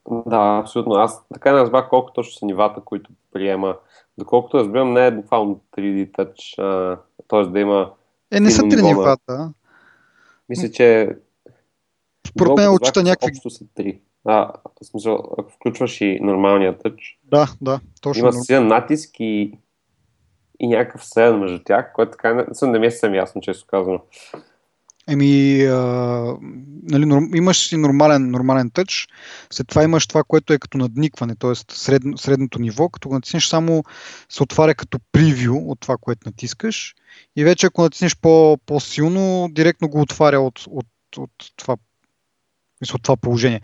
Да, 0.10 0.60
абсолютно. 0.62 0.94
Аз 0.94 1.28
така 1.34 1.54
не 1.54 1.60
разбрах 1.60 1.90
колко 1.90 2.14
точно 2.14 2.34
са 2.34 2.46
нивата, 2.46 2.82
които 2.82 3.12
приема. 3.34 3.76
Доколкото 4.18 4.58
разбирам, 4.58 4.94
не 4.94 5.08
е 5.08 5.12
буквално 5.12 5.62
3D 5.78 6.12
Touch, 6.12 6.98
т.е. 7.28 7.46
да 7.46 7.60
има... 7.60 7.92
Е, 8.32 8.40
не 8.40 8.52
са 8.52 8.62
три 8.70 8.82
нивата. 8.82 9.54
Мисля, 10.50 10.72
че... 10.72 11.18
Според 12.28 12.58
мен 12.58 12.70
отчита 12.74 13.04
някакви... 13.04 13.32
Общо 13.32 13.50
са 13.50 13.66
три. 13.76 14.02
А, 14.26 14.54
в 14.82 14.86
смисъл, 14.86 15.34
ако 15.38 15.52
включваш 15.52 16.02
и 16.02 16.20
нормалния 16.22 16.78
тъч. 16.78 17.20
Да, 17.24 17.48
да, 17.62 17.80
точно. 18.02 18.22
Има 18.22 18.34
си 18.34 18.60
натиск 18.60 19.16
и 19.20 19.58
и 20.64 20.68
някакъв 20.68 21.06
седен 21.06 21.40
между 21.40 21.60
тях, 21.60 21.92
което 21.94 22.12
така 22.12 22.34
не, 22.34 22.72
не 22.72 22.80
ми 22.80 22.88
е 22.88 22.92
съвсем 22.92 23.16
ясно, 23.16 23.42
често 23.42 23.68
казвам. 23.68 24.00
Еми, 25.08 25.64
а, 25.64 25.78
нали, 26.84 27.28
имаш 27.36 27.68
си 27.68 27.78
нормален, 27.78 28.32
нормален 28.32 28.70
тъч, 28.70 29.08
след 29.50 29.68
това 29.68 29.84
имаш 29.84 30.08
това, 30.08 30.24
което 30.24 30.54
е 30.54 30.58
като 30.58 30.78
надникване, 30.78 31.36
т.е. 31.36 31.56
Средно, 31.72 32.18
средното 32.18 32.60
ниво, 32.60 32.90
като 32.90 33.10
го 33.10 33.16
натиснеш 33.16 33.48
само 33.48 33.84
се 34.30 34.44
отваря 34.44 34.76
като 34.76 35.00
превю 35.12 35.72
от 35.72 35.80
това, 35.80 35.98
което 36.02 36.30
натискаш 36.30 36.96
и 37.36 37.44
вече 37.44 37.66
ако 37.66 37.82
натиснеш 37.82 38.18
по, 38.18 38.58
по-силно, 38.66 39.48
директно 39.52 39.90
го 39.90 40.02
отваря 40.02 40.40
от, 40.40 40.60
от, 40.68 40.88
от, 41.18 41.32
това, 41.56 41.76
от 42.94 43.04
това 43.04 43.18
положение. 43.18 43.62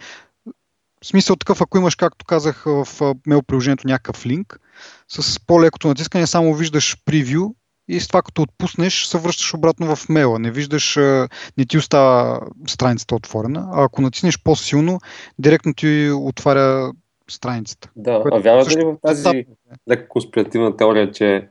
В 1.04 1.08
смисъл 1.08 1.36
такъв, 1.36 1.62
ако 1.62 1.78
имаш, 1.78 1.96
както 1.96 2.26
казах 2.26 2.64
в 2.66 2.88
мейл 3.28 3.42
приложението, 3.42 3.88
някакъв 3.88 4.26
линк, 4.26 4.60
с 5.08 5.46
по-лекото 5.46 5.88
натискане 5.88 6.28
само 6.28 6.54
виждаш 6.54 6.98
превю 7.06 7.54
и 7.88 8.00
с 8.00 8.08
това 8.08 8.22
като 8.22 8.42
отпуснеш, 8.42 9.06
се 9.06 9.18
връщаш 9.18 9.54
обратно 9.54 9.96
в 9.96 10.10
мейла. 10.10 10.40
Не 10.40 10.52
виждаш, 10.52 10.96
не 11.58 11.66
ти 11.70 11.78
остава 11.78 12.42
страницата 12.68 13.16
отворена, 13.16 13.70
а 13.74 13.84
ако 13.84 14.02
натиснеш 14.02 14.44
по-силно, 14.44 15.00
директно 15.40 15.74
ти 15.74 16.12
отваря 16.14 16.92
страницата. 17.30 17.90
Да, 17.96 18.24
а 18.32 18.40
вярвате 18.40 18.78
ли 18.78 18.84
в 18.84 18.98
тази 19.02 19.46
леко 19.90 20.10
конспиративна 20.10 20.78
теория, 20.78 21.12
че 21.12 21.50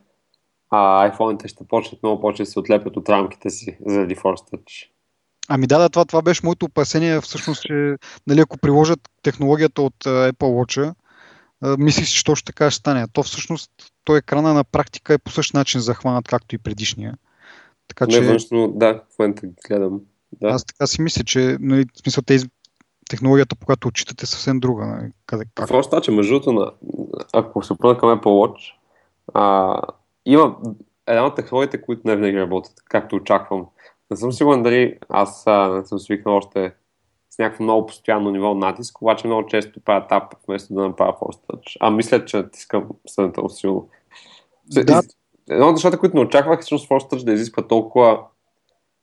а, 0.69 1.11
iPhone-ите 1.11 1.47
ще 1.47 1.67
почнат 1.67 2.03
много 2.03 2.21
повече 2.21 2.43
да 2.43 2.49
се 2.49 2.59
отлепят 2.59 2.97
от 2.97 3.09
рамките 3.09 3.49
си 3.49 3.77
заради 3.85 4.15
Force 4.15 4.53
Touch? 4.53 4.89
Ами 5.51 5.67
да, 5.67 5.79
да, 5.79 5.89
това, 5.89 6.05
това 6.05 6.21
беше 6.21 6.41
моето 6.43 6.65
опасение, 6.65 7.21
всъщност, 7.21 7.61
че 7.61 7.95
нали, 8.27 8.39
ако 8.39 8.57
приложат 8.57 8.99
технологията 9.21 9.81
от 9.81 9.95
Apple 10.03 10.33
Watch, 10.33 10.93
мислих, 11.77 12.07
че 12.07 12.23
точно 12.23 12.45
така 12.45 12.71
ще 12.71 12.79
стане. 12.79 13.05
То 13.13 13.23
всъщност, 13.23 13.71
той 14.03 14.17
екрана 14.17 14.53
на 14.53 14.63
практика 14.63 15.13
е 15.13 15.17
по 15.17 15.31
същия 15.31 15.59
начин 15.59 15.81
захванат, 15.81 16.27
както 16.27 16.55
и 16.55 16.57
предишния. 16.57 17.17
Така, 17.87 18.05
Не, 18.05 18.13
че... 18.13 18.21
външно, 18.21 18.71
да, 18.75 18.93
в 18.93 19.19
момента 19.19 19.47
гледам. 19.67 20.01
Да. 20.41 20.47
Аз 20.47 20.65
така 20.65 20.87
си 20.87 21.01
мисля, 21.01 21.23
че 21.23 21.57
нали, 21.59 21.85
в 21.95 22.01
смисъл, 22.01 22.23
тези 22.23 22.45
технологията, 23.09 23.55
по 23.55 23.65
която 23.65 23.87
отчитате, 23.87 24.23
е 24.23 24.27
съвсем 24.27 24.59
друга. 24.59 24.85
Нали, 24.85 25.11
къде, 25.25 25.43
как? 25.43 25.53
Какво 25.55 25.83
става, 25.83 26.01
че 26.01 26.11
между 26.11 26.39
другото, 26.39 26.71
ако 27.33 27.63
се 27.63 27.73
обърна 27.73 27.97
към 27.97 28.09
Apple 28.09 28.23
Watch, 28.23 28.73
а, 29.33 29.81
има 30.25 30.55
една 31.07 31.25
от 31.25 31.35
технологиите, 31.35 31.81
които 31.81 32.01
не 32.05 32.15
винаги 32.15 32.39
работят, 32.39 32.73
както 32.85 33.15
очаквам. 33.15 33.65
Не 34.11 34.17
съм 34.17 34.31
сигурен 34.31 34.63
дали 34.63 34.97
аз 35.09 35.43
а, 35.47 35.69
не 35.69 35.85
съм 35.85 35.99
свикнал 35.99 36.35
още 36.35 36.73
с 37.29 37.37
някакво 37.39 37.63
много 37.63 37.85
постоянно 37.85 38.31
ниво 38.31 38.55
натиск, 38.55 39.01
обаче 39.01 39.27
много 39.27 39.47
често 39.47 39.79
правя 39.79 40.07
тап 40.07 40.33
вместо 40.47 40.73
да 40.73 40.81
направя 40.81 41.13
force 41.13 41.39
touch. 41.49 41.77
А 41.79 41.89
мисля, 41.89 42.25
че 42.25 42.37
натискам 42.37 42.87
сравнително 43.07 43.49
силно. 43.49 43.89
Да. 44.65 45.01
Едно 45.49 45.67
от 45.67 45.73
нещата, 45.73 45.99
които 45.99 46.15
не 46.15 46.23
очаквах, 46.23 46.59
е 46.59 46.61
всъщност 46.61 46.89
force 46.89 47.11
touch 47.11 47.23
да 47.23 47.33
изисква 47.33 47.67
толкова 47.67 48.23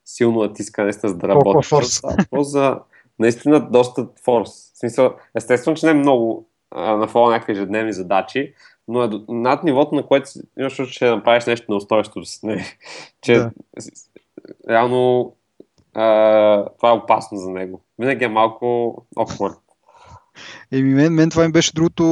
силно 0.05 0.43
натискане, 0.43 0.93
за 0.93 1.17
да 1.17 1.29
работи. 1.29 1.69
Толкова 1.69 2.45
за 2.45 2.79
наистина 3.19 3.71
доста 3.71 4.09
форс. 4.25 4.51
В 4.75 4.79
смисъл, 4.79 5.15
естествено, 5.35 5.77
че 5.77 5.87
не 5.87 5.93
е 5.93 5.95
много 5.95 6.49
а, 6.71 6.97
на 6.97 7.09
фона 7.09 7.31
някакви 7.31 7.53
ежедневни 7.53 7.93
задачи, 7.93 8.55
но 8.89 9.05
е 9.05 9.11
над 9.29 9.65
нивото, 9.65 9.95
на 9.95 10.07
което 10.07 10.31
имаш 10.59 10.81
че 10.91 11.05
направиш 11.05 11.47
нещо 11.47 11.67
на 11.69 11.77
устройството 11.77 12.27
си. 12.27 12.47
Не. 12.47 12.65
Че 13.21 13.35
да 13.35 13.51
реално 14.69 15.33
а, 15.95 16.05
това 16.77 16.89
е 16.89 16.93
опасно 16.93 17.39
за 17.39 17.51
него. 17.51 17.85
Винаги 17.99 18.25
е 18.25 18.29
малко 18.29 18.67
awkward. 19.17 19.57
Еми, 20.73 20.95
мен, 20.95 21.15
мен 21.15 21.31
това 21.31 21.47
ми 21.47 21.53
беше 21.53 21.73
другото, 21.75 22.05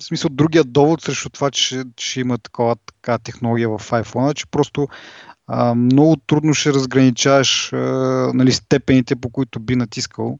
в 0.00 0.02
смисъл 0.02 0.30
другия 0.32 0.64
довод 0.64 1.02
срещу 1.02 1.30
това, 1.30 1.50
че 1.50 1.84
ще, 1.96 2.20
има 2.20 2.38
такова 2.38 2.76
така 2.76 3.18
технология 3.18 3.68
в 3.68 3.78
iPhone, 3.78 4.34
че 4.34 4.46
просто 4.46 4.88
а, 5.46 5.74
много 5.74 6.16
трудно 6.16 6.54
ще 6.54 6.72
разграничаваш 6.72 7.72
а, 7.72 7.76
нали, 8.34 8.52
степените, 8.52 9.16
по 9.16 9.30
които 9.30 9.60
би 9.60 9.76
натискал. 9.76 10.38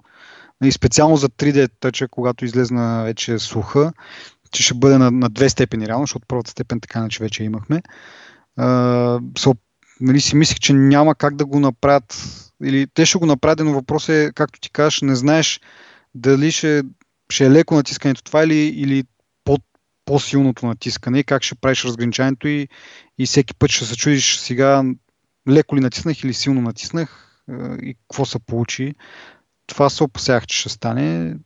Нали, 0.60 0.72
специално 0.72 1.16
за 1.16 1.28
3D 1.28 1.70
тъча, 1.80 2.08
когато 2.08 2.44
излезна 2.44 3.02
вече 3.04 3.38
слуха, 3.38 3.92
че 4.52 4.62
ще 4.62 4.74
бъде 4.74 4.98
на, 4.98 5.10
на 5.10 5.28
две 5.28 5.48
степени 5.48 5.88
реално, 5.88 6.02
защото 6.02 6.26
първата 6.28 6.50
степен 6.50 6.80
така 6.80 6.98
иначе 6.98 7.24
вече 7.24 7.44
имахме. 7.44 7.82
А, 8.56 8.66
so, 9.18 9.56
нали, 10.00 10.20
си 10.20 10.36
мислих, 10.36 10.58
че 10.58 10.72
няма 10.72 11.14
как 11.14 11.36
да 11.36 11.44
го 11.44 11.60
направят, 11.60 12.24
или 12.64 12.86
те 12.94 13.06
ще 13.06 13.18
го 13.18 13.26
направят, 13.26 13.60
но 13.60 13.72
въпрос 13.72 14.08
е, 14.08 14.32
както 14.34 14.60
ти 14.60 14.70
кажеш, 14.70 15.00
не 15.02 15.16
знаеш 15.16 15.60
дали 16.14 16.52
ще, 16.52 16.82
ще 17.30 17.46
е 17.46 17.50
леко 17.50 17.74
натискането 17.74 18.22
това 18.22 18.44
или, 18.44 18.56
или 18.56 19.04
по, 19.44 19.58
по-силното 20.04 20.66
натискане 20.66 21.18
и 21.18 21.24
как 21.24 21.42
ще 21.42 21.54
правиш 21.54 21.84
разграничаването 21.84 22.48
и, 22.48 22.68
и 23.18 23.26
всеки 23.26 23.54
път 23.54 23.70
ще 23.70 23.84
се 23.84 23.96
чудиш 23.96 24.36
сега 24.36 24.84
леко 25.48 25.76
ли 25.76 25.80
натиснах 25.80 26.22
или 26.22 26.34
силно 26.34 26.60
натиснах 26.60 27.40
и 27.82 27.94
какво 27.94 28.24
се 28.24 28.38
получи. 28.38 28.94
Това 29.66 29.90
се 29.90 30.04
опасях, 30.04 30.46
че 30.46 30.58
ще 30.58 30.68
стане. 30.68 31.36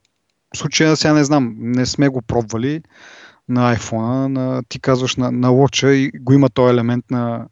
В 0.54 0.58
случая 0.58 0.96
сега 0.96 1.14
не 1.14 1.24
знам, 1.24 1.54
не 1.58 1.86
сме 1.86 2.08
го 2.08 2.22
пробвали 2.22 2.82
на 3.48 3.76
iPhone, 3.76 4.26
на, 4.26 4.62
ти 4.68 4.80
казваш 4.80 5.16
на, 5.16 5.32
на 5.32 5.48
Watch 5.48 5.88
и 5.88 6.18
го 6.18 6.32
има 6.32 6.50
този 6.50 6.72
елемент 6.72 7.10
на, 7.10 7.46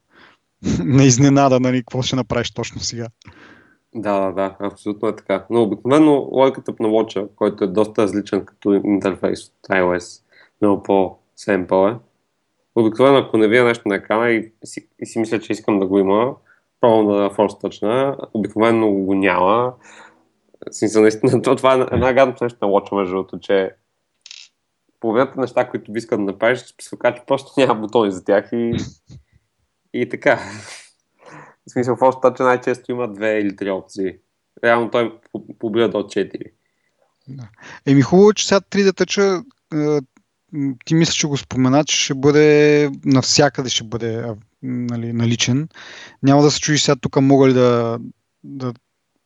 на 0.84 1.04
изненада, 1.04 1.60
нали, 1.60 1.78
какво 1.78 2.02
ще 2.02 2.16
направиш 2.16 2.50
точно 2.50 2.80
сега. 2.80 3.06
Да, 3.94 4.20
да, 4.20 4.32
да, 4.32 4.56
абсолютно 4.60 5.08
е 5.08 5.16
така. 5.16 5.46
Но 5.50 5.62
обикновено 5.62 6.12
логиката 6.12 6.74
на 6.80 6.88
Watch, 6.88 7.28
който 7.36 7.64
е 7.64 7.66
доста 7.66 8.02
различен 8.02 8.44
като 8.44 8.72
интерфейс 8.72 9.44
от 9.44 9.68
iOS, 9.70 10.22
много 10.62 10.82
по-семпъл 10.82 11.88
е. 11.88 11.96
Обикновено, 12.74 13.18
ако 13.18 13.38
не 13.38 13.48
видя 13.48 13.64
нещо 13.64 13.88
на 13.88 13.94
екрана 13.94 14.30
и 14.30 14.52
си, 14.64 14.88
и 15.00 15.06
си 15.06 15.18
мисля, 15.18 15.40
че 15.40 15.52
искам 15.52 15.78
да 15.78 15.86
го 15.86 15.98
има, 15.98 16.34
пробвам 16.80 17.06
да 17.06 17.30
форс 17.30 17.58
тъчна, 17.58 18.16
обикновено 18.34 18.92
го 18.92 19.14
няма. 19.14 19.74
Смисъл, 20.70 21.02
наистина, 21.02 21.42
това 21.56 21.74
е 21.74 21.94
една 21.94 22.12
гадната 22.12 22.44
нещо 22.44 22.58
на 22.66 22.72
Watch, 22.72 22.96
между 22.96 23.14
другото, 23.14 23.38
че 23.38 23.70
половината 25.00 25.40
неща, 25.40 25.68
които 25.68 25.92
би 25.92 25.98
искал 25.98 26.18
да 26.18 26.24
направиш, 26.24 26.58
се 26.80 26.96
че 27.14 27.22
просто 27.26 27.60
няма 27.60 27.74
бутони 27.74 28.12
за 28.12 28.24
тях 28.24 28.48
и, 28.52 28.72
и 30.00 30.08
така. 30.08 30.40
В 31.66 31.70
смисъл, 31.70 31.96
в 31.96 32.34
че 32.36 32.42
най-често 32.42 32.92
има 32.92 33.12
две 33.12 33.38
или 33.38 33.56
три 33.56 33.70
опции. 33.70 34.14
Реално 34.64 34.90
той 34.90 35.18
побира 35.58 35.88
до 35.88 35.98
4. 35.98 36.50
Да. 37.28 37.48
Еми 37.86 38.02
хубаво, 38.02 38.32
че 38.32 38.46
сега 38.48 38.60
3D 38.60 38.96
тъча 38.96 39.42
ти 40.84 40.94
мисля, 40.94 41.12
че 41.12 41.26
го 41.26 41.36
спомена, 41.36 41.84
че 41.84 41.96
ще 41.96 42.14
бъде 42.14 42.90
навсякъде 43.04 43.68
ще 43.68 43.84
бъде 43.84 44.24
нали, 44.62 45.12
наличен. 45.12 45.68
Няма 46.22 46.42
да 46.42 46.50
се 46.50 46.60
чуеш 46.60 46.82
сега 46.82 46.96
тук 46.96 47.20
мога 47.20 47.48
ли 47.48 47.52
да, 47.52 47.98
да, 48.44 48.72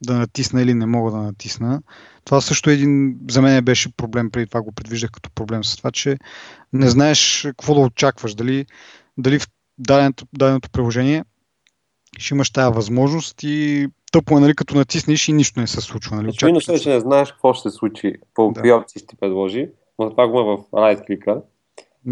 да 0.05 0.15
натисна 0.15 0.63
или 0.63 0.75
не 0.75 0.87
мога 0.87 1.11
да 1.11 1.17
натисна. 1.17 1.83
Това 2.25 2.41
също 2.41 2.71
един, 2.71 3.19
за 3.31 3.43
мен 3.43 3.65
беше 3.65 3.97
проблем, 3.97 4.31
преди 4.31 4.47
това 4.47 4.63
го 4.63 4.73
предвиждах 4.73 5.11
като 5.11 5.31
проблем 5.31 5.65
с 5.65 5.77
това, 5.77 5.91
че 5.91 6.19
не 6.73 6.89
знаеш 6.89 7.43
какво 7.43 7.75
да 7.75 7.81
очакваш. 7.81 8.35
Дали, 8.35 8.67
дали 9.19 9.39
в 9.39 9.49
даденото, 9.81 10.27
даденото 10.33 10.71
приложение 10.71 11.25
ще 12.19 12.35
имаш 12.35 12.51
тази 12.51 12.75
възможност 12.75 13.43
и 13.43 13.87
тъпо 14.13 14.37
е, 14.37 14.41
нали, 14.41 14.55
като 14.55 14.77
натиснеш 14.77 15.29
и 15.29 15.33
нищо 15.33 15.61
не 15.61 15.67
се 15.67 15.81
случва. 15.81 16.17
Нали? 16.17 16.29
Е, 16.29 16.33
че 16.33 16.91
не 16.91 17.01
знаеш 17.01 17.33
какво 17.33 17.55
ще 17.55 17.71
се 17.71 17.77
случи, 17.77 18.15
по 18.35 18.53
да. 18.53 18.77
опции 18.77 18.99
ще 18.99 19.07
ти 19.07 19.17
предложи, 19.17 19.69
но 19.99 20.11
това 20.11 20.29
го 20.29 20.41
има 20.41 20.57
в 20.57 20.71
right 20.71 21.07
клика. 21.07 21.43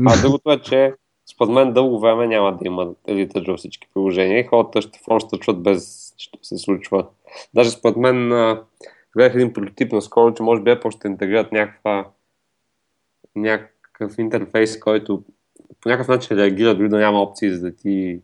А 0.07 0.17
другото 0.23 0.53
е, 0.53 0.61
че 0.61 0.95
според 1.33 1.53
мен 1.53 1.73
дълго 1.73 2.01
време 2.01 2.27
няма 2.27 2.57
да 2.57 2.67
има 2.67 2.91
едитър 3.07 3.45
във 3.47 3.59
всички 3.59 3.89
приложения 3.95 4.49
хората 4.49 4.83
ще 4.83 5.39
чуват 5.41 5.63
без 5.63 6.09
нищо 6.19 6.39
се 6.43 6.59
случва. 6.59 7.07
Даже 7.55 7.71
според 7.71 7.97
мен 7.97 8.29
гледах 9.17 9.35
един 9.35 9.53
прототип 9.53 9.93
на 9.93 10.03
скоро, 10.03 10.35
че 10.35 10.43
може 10.43 10.63
би 10.63 10.71
Apple 10.71 10.97
ще 10.97 11.09
интегрират 11.09 11.53
някаква 11.53 12.07
някакъв 13.37 14.19
интерфейс, 14.19 14.81
който 14.81 15.23
по 15.89 15.93
някакъв 15.93 16.09
начин 16.09 16.37
реагира, 16.37 16.75
дори 16.75 16.89
да 16.89 16.99
няма 16.99 17.23
опции 17.23 17.55
за 17.55 17.61
да 17.61 17.77
ти 17.77 18.21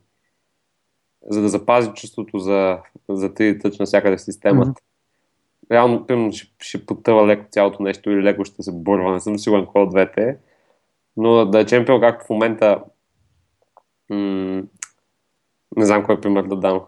за 1.30 1.42
да 1.42 1.48
запази 1.48 1.90
чувството 1.94 2.38
за, 2.38 2.78
за 3.08 3.28
3D 3.28 3.62
тъч 3.62 3.78
навсякъде 3.78 4.16
в 4.16 4.20
системата. 4.20 4.70
Mm-hmm. 4.70 5.70
Реално, 5.70 6.06
примерно, 6.06 6.32
ще, 6.32 6.52
ще 6.58 6.86
потъва 6.86 7.26
леко 7.26 7.46
цялото 7.50 7.82
нещо 7.82 8.10
или 8.10 8.22
леко 8.22 8.44
ще 8.44 8.62
се 8.62 8.72
борва, 8.72 9.12
не 9.12 9.20
съм 9.20 9.38
сигурен 9.38 9.64
какво 9.64 9.82
от 9.82 9.90
двете 9.90 10.22
е. 10.22 10.36
Но 11.16 11.44
да 11.44 11.60
е 11.60 11.66
чемпион, 11.66 12.00
както 12.00 12.26
в 12.26 12.30
момента 12.30 12.84
м- 14.10 14.62
не 15.76 15.86
знам 15.86 16.04
кой 16.04 16.20
пример 16.20 16.42
да 16.42 16.56
дам. 16.56 16.80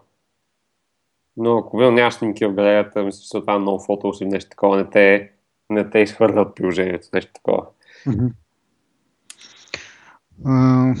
Но 1.37 1.57
ако 1.57 1.77
вие 1.77 1.91
нямаш 1.91 2.13
снимки 2.13 2.45
в 2.45 2.53
галерията, 2.53 3.03
мисля, 3.03 3.21
че 3.21 3.29
това 3.29 3.53
е 3.53 3.59
много 3.59 3.83
фото 3.83 4.13
или 4.21 4.29
нещо 4.29 4.49
такова, 4.49 4.77
не 4.77 4.89
те, 4.89 5.31
не 5.69 5.89
те 5.89 5.99
изхвърлят 5.99 6.55
приложението, 6.55 7.07
нещо 7.13 7.31
такова. 7.33 7.65
Mm-hmm. 8.07 8.31
Uh, 10.45 10.97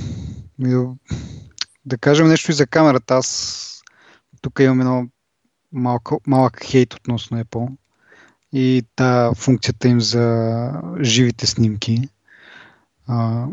да 1.85 1.97
кажем 1.97 2.27
нещо 2.27 2.51
и 2.51 2.53
за 2.53 2.67
камерата. 2.67 3.15
Аз 3.15 3.81
тук 4.41 4.59
имам 4.59 4.79
едно 4.79 5.07
малко, 5.71 6.21
малък 6.27 6.63
хейт 6.63 6.93
относно 6.93 7.43
Apple 7.43 7.77
и 8.53 8.83
та 8.95 9.33
функцията 9.33 9.87
им 9.87 10.01
за 10.01 10.71
живите 11.01 11.47
снимки. 11.47 12.09
А, 13.07 13.45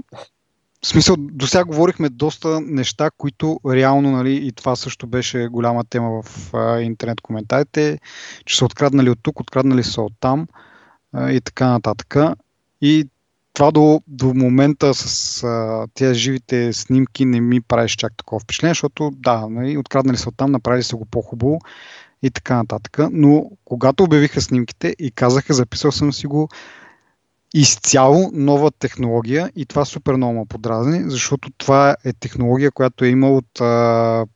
в 0.82 0.86
смисъл, 0.86 1.16
до 1.18 1.46
сега 1.46 1.64
говорихме 1.64 2.08
доста 2.08 2.60
неща, 2.60 3.10
които 3.18 3.60
реално, 3.66 4.10
нали, 4.10 4.46
и 4.46 4.52
това 4.52 4.76
също 4.76 5.06
беше 5.06 5.46
голяма 5.46 5.84
тема 5.84 6.22
в 6.22 6.54
а, 6.54 6.80
интернет 6.80 7.20
коментарите, 7.20 7.98
че 8.44 8.56
са 8.56 8.64
откраднали 8.64 9.10
от 9.10 9.18
тук, 9.22 9.40
откраднали 9.40 9.84
са 9.84 10.02
от 10.02 10.12
там 10.20 10.46
а, 11.12 11.32
и 11.32 11.40
така 11.40 11.68
нататък. 11.68 12.16
И 12.80 13.08
това 13.54 13.70
до, 13.70 14.00
до 14.06 14.34
момента 14.34 14.94
с 14.94 15.42
а, 15.44 15.86
тези 15.94 16.20
живите 16.20 16.72
снимки 16.72 17.24
не 17.24 17.40
ми 17.40 17.60
правиш 17.60 17.96
чак 17.96 18.16
такова 18.16 18.40
впечатление, 18.40 18.70
защото 18.70 19.10
да, 19.14 19.48
нали, 19.48 19.76
откраднали 19.76 20.16
са 20.16 20.28
оттам, 20.28 20.52
направили 20.52 20.82
са 20.82 20.96
го 20.96 21.04
по-хубаво 21.04 21.58
и 22.22 22.30
така 22.30 22.56
нататък. 22.56 22.98
Но 23.12 23.50
когато 23.64 24.04
обявиха 24.04 24.40
снимките 24.40 24.96
и 24.98 25.10
казаха, 25.10 25.54
записал 25.54 25.92
съм 25.92 26.12
си 26.12 26.26
го 26.26 26.48
изцяло 27.54 28.30
нова 28.32 28.70
технология 28.70 29.52
и 29.56 29.66
това 29.66 29.84
супер 29.84 30.14
много 30.14 30.38
ме 30.38 30.46
подразни, 30.48 31.10
защото 31.10 31.50
това 31.58 31.96
е 32.04 32.12
технология, 32.12 32.70
която 32.70 33.04
е 33.04 33.08
има 33.08 33.30
от 33.30 33.60
а, 33.60 34.26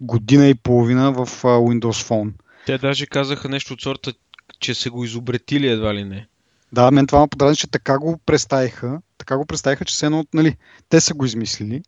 година 0.00 0.46
и 0.46 0.54
половина 0.54 1.12
в 1.12 1.18
а, 1.20 1.48
Windows 1.48 2.08
Phone. 2.08 2.32
Те 2.66 2.78
даже 2.78 3.06
казаха 3.06 3.48
нещо 3.48 3.72
от 3.72 3.80
сорта, 3.80 4.12
че 4.60 4.74
се 4.74 4.90
го 4.90 5.04
изобретили 5.04 5.68
едва 5.68 5.94
ли 5.94 6.04
не. 6.04 6.26
Да, 6.74 6.90
мен 6.90 7.06
това 7.06 7.20
ме 7.20 7.28
подразни, 7.28 7.56
че 7.56 7.70
така 7.70 7.98
го 7.98 8.18
представиха, 8.26 9.00
така 9.18 9.36
го 9.36 9.46
представиха, 9.46 9.84
че 9.84 9.98
се 9.98 10.06
едно, 10.06 10.24
нали, 10.34 10.56
те 10.88 11.00
са 11.00 11.14
го 11.14 11.24
измислили. 11.24 11.82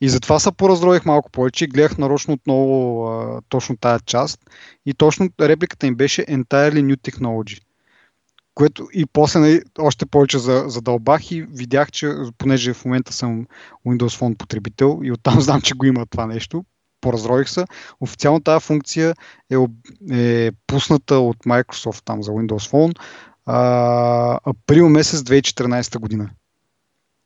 И 0.00 0.08
затова 0.08 0.38
се 0.38 0.52
поразрових 0.52 1.04
малко 1.04 1.30
повече 1.30 1.64
и 1.64 1.68
гледах 1.68 1.98
нарочно 1.98 2.34
отново 2.34 3.06
а, 3.06 3.40
точно 3.48 3.76
тая 3.76 4.00
част. 4.00 4.40
И 4.86 4.94
точно 4.94 5.28
репликата 5.40 5.86
им 5.86 5.94
беше 5.94 6.22
Entirely 6.22 6.82
New 6.82 6.96
Technology. 6.96 7.60
Което 8.54 8.88
и 8.92 9.06
после 9.06 9.40
нали, 9.40 9.62
още 9.78 10.06
повече 10.06 10.38
задълбах 10.38 11.30
и 11.30 11.42
видях, 11.42 11.90
че 11.92 12.14
понеже 12.38 12.74
в 12.74 12.84
момента 12.84 13.12
съм 13.12 13.46
Windows 13.86 14.20
Phone 14.20 14.36
потребител 14.36 15.00
и 15.02 15.12
оттам 15.12 15.40
знам, 15.40 15.60
че 15.60 15.74
го 15.74 15.86
има 15.86 16.06
това 16.06 16.26
нещо, 16.26 16.64
поразрових 17.00 17.48
се. 17.48 17.64
Официално 18.00 18.40
тази 18.40 18.64
функция 18.64 19.14
е, 19.50 19.56
е 20.12 20.50
пусната 20.66 21.14
от 21.14 21.36
Microsoft 21.36 22.02
там 22.04 22.22
за 22.22 22.30
Windows 22.30 22.70
Phone 22.70 22.98
а, 23.46 24.38
април 24.44 24.88
месец 24.88 25.20
2014 25.20 25.98
година. 25.98 26.30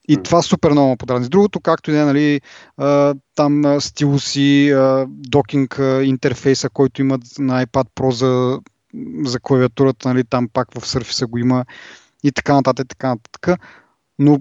И 0.09 0.17
mm. 0.17 0.25
това 0.25 0.43
супер 0.43 0.71
много 0.71 0.97
подразни. 0.97 1.29
Другото, 1.29 1.61
както 1.61 1.91
и 1.91 1.95
да 1.95 2.01
е, 2.01 2.05
нали, 2.05 2.41
а, 2.77 3.15
там 3.35 3.81
стилуси, 3.81 4.71
а, 4.71 5.07
докинг 5.09 5.79
а, 5.79 6.05
интерфейса, 6.05 6.71
който 6.71 7.01
имат 7.01 7.23
на 7.39 7.67
iPad 7.67 7.87
Pro 7.97 8.11
за, 8.11 8.61
за 9.29 9.41
клавиатурата, 9.41 10.09
нали, 10.09 10.25
там 10.25 10.49
пак 10.53 10.75
в 10.75 10.81
Surface 10.81 11.27
го 11.27 11.39
има 11.39 11.65
и 12.25 12.33
така 12.33 12.55
нататък, 12.55 12.89
така 12.89 13.09
нататък. 13.09 13.61
Но 14.19 14.41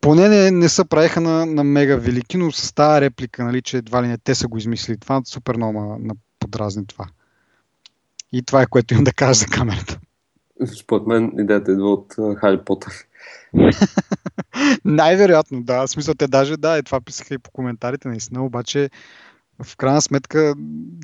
поне 0.00 0.28
не, 0.28 0.50
не 0.50 0.68
са 0.68 0.84
правиха 0.84 1.20
на, 1.20 1.46
на 1.46 1.64
мега 1.64 1.96
велики, 1.96 2.36
но 2.36 2.52
с 2.52 2.72
тази 2.74 3.00
реплика, 3.00 3.44
нали, 3.44 3.62
че 3.62 3.76
едва 3.76 4.02
ли 4.02 4.06
не 4.06 4.18
те 4.18 4.34
са 4.34 4.48
го 4.48 4.58
измислили. 4.58 4.96
Това 4.96 5.22
супер 5.24 5.56
много 5.56 5.98
на 6.00 6.14
подразни 6.38 6.86
това. 6.86 7.06
И 8.32 8.42
това 8.42 8.62
е 8.62 8.66
което 8.66 8.94
имам 8.94 9.04
да 9.04 9.12
кажа 9.12 9.34
за 9.34 9.46
камерата. 9.46 9.99
Според 10.66 11.06
мен 11.06 11.32
идеята 11.38 11.72
идва 11.72 11.92
от 11.92 12.16
Хари 12.36 12.58
Потър. 12.64 12.92
Най-вероятно, 14.84 15.62
да. 15.62 15.86
В 15.86 15.90
смисъл, 15.90 16.14
те 16.14 16.28
даже, 16.28 16.56
да, 16.56 16.78
и 16.78 16.82
това 16.82 17.00
писаха 17.00 17.34
и 17.34 17.38
по 17.38 17.50
коментарите, 17.50 18.08
наистина, 18.08 18.44
обаче 18.44 18.90
в 19.62 19.76
крайна 19.76 20.02
сметка, 20.02 20.54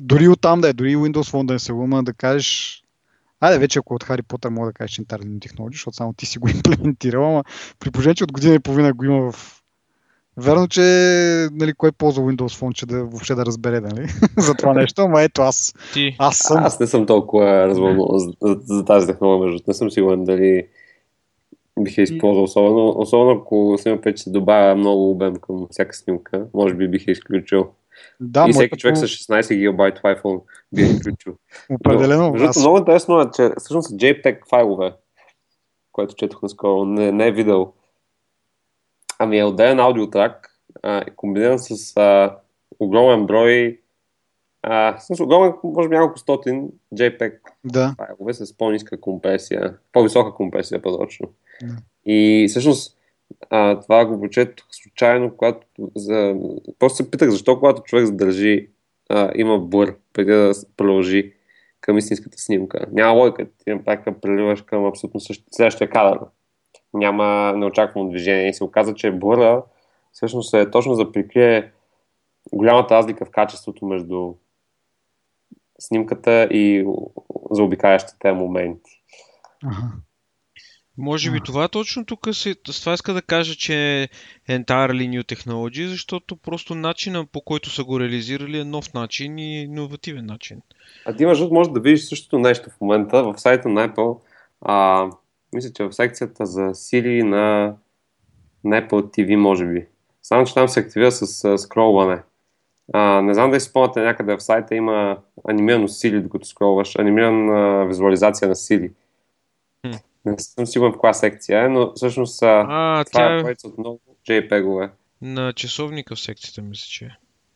дори 0.03 0.27
оттам 0.27 0.61
да 0.61 0.69
е, 0.69 0.73
дори 0.73 0.95
Windows 0.95 1.31
Phone 1.31 1.45
да 1.45 1.53
е 1.53 1.59
салума, 1.59 2.03
да 2.03 2.13
кажеш 2.13 2.83
Айде 3.39 3.59
вече 3.59 3.79
ако 3.79 3.95
от 3.95 4.03
Хари 4.03 4.21
Потър 4.21 4.49
мога 4.49 4.67
да 4.67 4.73
кажеш, 4.73 4.99
Entirely 4.99 5.41
технологии, 5.41 5.75
защото 5.75 5.97
само 5.97 6.13
ти 6.13 6.25
си 6.25 6.39
го 6.39 6.49
имплементирал, 6.55 7.29
ама 7.29 7.43
при 7.79 7.91
положение, 7.91 8.15
че 8.15 8.23
от 8.23 8.31
година 8.31 8.55
и 8.55 8.59
половина 8.59 8.93
го 8.93 9.05
има 9.05 9.31
в 9.31 9.56
Верно, 10.37 10.67
че 10.67 10.81
нали, 11.51 11.73
кой 11.73 11.91
ползва 11.91 12.23
Windows 12.23 12.61
Phone, 12.61 12.73
че 12.73 12.85
да 12.85 13.03
въобще 13.03 13.35
да 13.35 13.45
разбере 13.45 13.79
нали, 13.79 14.07
за 14.37 14.53
това 14.53 14.73
нещо, 14.73 15.01
ама 15.01 15.21
ето 15.21 15.41
аз. 15.41 15.73
Ти. 15.93 16.15
Аз, 16.19 16.37
съм... 16.37 16.63
аз 16.63 16.79
не 16.79 16.87
съм 16.87 17.05
толкова 17.05 17.67
развълнуван 17.67 18.19
за, 18.19 18.31
за, 18.41 18.57
за, 18.61 18.85
тази 18.85 19.07
технология, 19.07 19.51
между 19.51 19.63
не 19.67 19.73
съм 19.73 19.91
сигурен 19.91 20.23
дали 20.23 20.67
бих 21.79 21.97
я 21.97 22.03
използвал, 22.03 22.43
особено, 22.43 22.93
особено 22.97 23.31
ако 23.31 23.75
снимам 23.77 24.01
пече 24.01 24.23
се 24.23 24.29
добавя 24.29 24.75
много 24.75 25.11
обем 25.11 25.35
към 25.35 25.67
всяка 25.71 25.95
снимка, 25.95 26.45
може 26.53 26.73
би 26.73 26.87
бих 26.87 27.07
я 27.07 27.11
изключил. 27.11 27.67
Да, 28.19 28.45
и 28.49 28.53
всеки 28.53 28.77
човек 28.77 28.97
с 28.97 29.01
16 29.01 29.55
гигабайт 29.55 29.99
в 29.99 30.01
iPhone 30.01 30.41
би 30.73 30.81
я 30.81 30.87
изключил. 30.87 31.33
Определено. 31.69 32.33
Но, 32.35 32.45
аз... 32.45 32.59
Много 32.59 32.77
интересно 32.77 33.21
е, 33.21 33.25
че 33.35 33.51
всъщност 33.57 33.91
JPEG 33.91 34.49
файлове, 34.49 34.93
което 35.91 36.15
четох 36.15 36.41
наскоро, 36.41 36.85
не, 36.85 37.11
не 37.11 37.27
е 37.27 37.31
видео. 37.31 37.65
Ами 39.19 39.39
е 39.39 39.43
отделен 39.43 39.79
аудиотрак, 39.79 40.49
а, 40.83 41.05
комбиниран 41.15 41.59
с 41.59 41.97
а, 41.97 42.37
огромен 42.79 43.25
брой 43.25 43.79
а, 44.63 44.97
с 44.99 45.19
огромен, 45.19 45.53
може 45.63 45.89
би 45.89 45.95
няколко 45.95 46.19
стотин 46.19 46.69
JPEG 46.93 47.33
да. 47.65 47.95
файлове 47.97 48.33
с 48.33 48.57
по-ниска 48.57 49.01
компресия, 49.01 49.77
по-висока 49.91 50.33
компресия 50.33 50.81
по-точно. 50.81 51.29
Да. 51.63 51.75
И 52.05 52.45
всъщност 52.49 52.97
а, 53.49 53.79
това 53.79 54.05
го 54.05 54.21
прочетох 54.21 54.67
случайно, 54.71 55.37
когато 55.37 55.67
за... 55.95 56.35
просто 56.79 56.95
се 56.95 57.11
питах 57.11 57.29
защо 57.29 57.59
когато 57.59 57.81
човек 57.81 58.05
задържи 58.05 58.69
а, 59.09 59.31
има 59.35 59.59
бър 59.59 59.95
преди 60.13 60.31
да 60.31 60.51
продължи 60.77 61.33
към 61.81 61.97
истинската 61.97 62.37
снимка. 62.37 62.85
Няма 62.91 63.13
лойка, 63.13 63.45
ти 63.45 63.69
на 63.69 63.83
практика 63.83 64.19
преливаш 64.21 64.61
към 64.61 64.85
абсолютно 64.85 65.19
същ... 65.19 65.43
следващия 65.51 65.89
кадър. 65.89 66.19
Няма 66.97 67.53
неочаквано 67.57 68.09
движение 68.09 68.49
и 68.49 68.53
се 68.53 68.63
оказа, 68.63 68.93
че 68.93 69.11
бъра 69.11 69.63
всъщност 70.11 70.53
е 70.53 70.71
точно 70.71 70.93
за 70.93 71.11
прикрие 71.11 71.71
голямата 72.53 72.95
разлика 72.95 73.25
в 73.25 73.31
качеството 73.31 73.85
между 73.85 74.33
снимката 75.79 76.43
и 76.51 76.85
заобикалящите 77.51 78.31
моменти. 78.31 79.01
Ага. 79.65 79.91
Може 80.97 81.31
би 81.31 81.41
това 81.45 81.67
точно 81.67 82.05
тук 82.05 82.27
се... 82.31 82.55
С 82.67 82.79
това 82.79 82.93
иска 82.93 83.13
да 83.13 83.21
кажа, 83.21 83.55
че 83.55 84.01
е 84.01 84.07
entirely 84.49 85.09
new 85.09 85.23
technology, 85.23 85.87
защото 85.87 86.35
просто 86.35 86.75
начина 86.75 87.25
по 87.25 87.41
който 87.41 87.69
са 87.69 87.83
го 87.83 87.99
реализирали 87.99 88.59
е 88.59 88.63
нов 88.63 88.93
начин 88.93 89.37
и 89.37 89.61
иновативен 89.63 90.25
начин. 90.25 90.61
А 91.05 91.15
ти 91.15 91.25
между 91.25 91.49
може 91.53 91.69
да 91.69 91.79
видиш 91.79 92.03
същото 92.03 92.39
нещо 92.39 92.69
в 92.69 92.81
момента 92.81 93.23
в 93.23 93.37
сайта 93.37 93.69
на 93.69 93.89
Apple. 93.89 94.19
А, 94.61 95.09
мисля, 95.53 95.73
че 95.73 95.83
в 95.83 95.93
секцията 95.93 96.45
за 96.45 96.61
Siri 96.61 97.23
на, 97.23 97.75
на 98.63 98.81
Apple 98.81 98.89
TV, 98.89 99.35
може 99.35 99.65
би. 99.65 99.85
Само, 100.23 100.45
че 100.45 100.53
там 100.53 100.67
се 100.67 100.79
активира 100.79 101.11
с 101.11 101.43
а, 101.45 101.57
скролване. 101.57 102.23
А, 102.93 103.21
не 103.21 103.33
знам 103.33 103.51
да 103.51 103.59
спомняте 103.59 104.01
някъде 104.01 104.37
в 104.37 104.43
сайта 104.43 104.75
има 104.75 105.17
анимирано 105.49 105.87
Siri, 105.87 106.21
докато 106.21 106.45
скролваш, 106.45 106.95
анимирана 106.95 107.85
визуализация 107.85 108.47
на 108.47 108.55
Siri. 108.55 108.91
Не 110.25 110.39
съм 110.39 110.65
сигурен 110.65 110.93
в 110.93 110.97
коя 110.97 111.13
секция 111.13 111.65
е, 111.65 111.69
но 111.69 111.93
всъщност 111.95 112.43
а, 112.43 112.63
това 113.05 113.27
тя... 113.27 113.37
е 113.37 113.41
което 113.41 113.67
от 113.67 113.77
много 113.77 113.99
JPEG-ове. 114.29 114.89
На 115.21 115.53
часовника 115.53 116.15
в 116.15 116.19
секцията, 116.19 116.61
мисля, 116.61 116.87
че 116.89 117.05
е. 117.05 117.09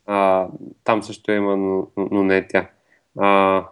а, 0.05 0.47
Там 0.83 1.03
също 1.03 1.31
има, 1.31 1.57
но, 1.57 1.87
но 1.97 2.23
не 2.23 2.37
е 2.37 2.47
тя. 2.47 2.69
А, 3.19 3.65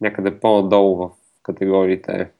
някъде 0.00 0.40
по-надолу 0.40 0.96
в 0.96 1.10
категориите. 1.42 2.30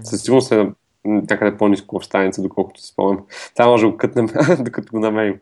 Със 0.00 0.22
сигурност 0.22 0.52
е 0.52 0.72
някъде 1.04 1.56
по-низко 1.56 2.00
в 2.00 2.04
страница, 2.04 2.42
доколкото 2.42 2.80
си 2.80 2.86
спомням. 2.86 3.26
Там 3.54 3.70
може 3.70 3.84
да 3.84 3.90
го 3.90 3.96
кътнем, 3.96 4.26
докато 4.64 4.92
го 4.92 4.98
намерим. 4.98 5.40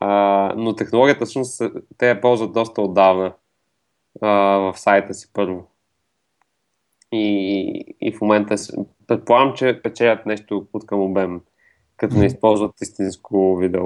А, 0.00 0.52
но 0.56 0.76
технологията 0.76 1.24
всъщност 1.24 1.62
те 1.98 2.08
я 2.08 2.20
ползват 2.20 2.52
доста 2.52 2.82
отдавна 2.82 3.32
а, 4.20 4.28
в 4.58 4.74
сайта 4.76 5.14
си 5.14 5.30
първо. 5.32 5.66
И, 7.12 7.96
и 8.00 8.12
в 8.12 8.20
момента 8.20 8.54
предполагам, 9.06 9.54
че 9.54 9.80
печелят 9.82 10.26
нещо 10.26 10.66
от 10.72 10.86
към 10.86 11.00
обем, 11.00 11.40
като 11.96 12.16
не 12.16 12.26
използват 12.26 12.80
истинско 12.82 13.56
видео. 13.56 13.82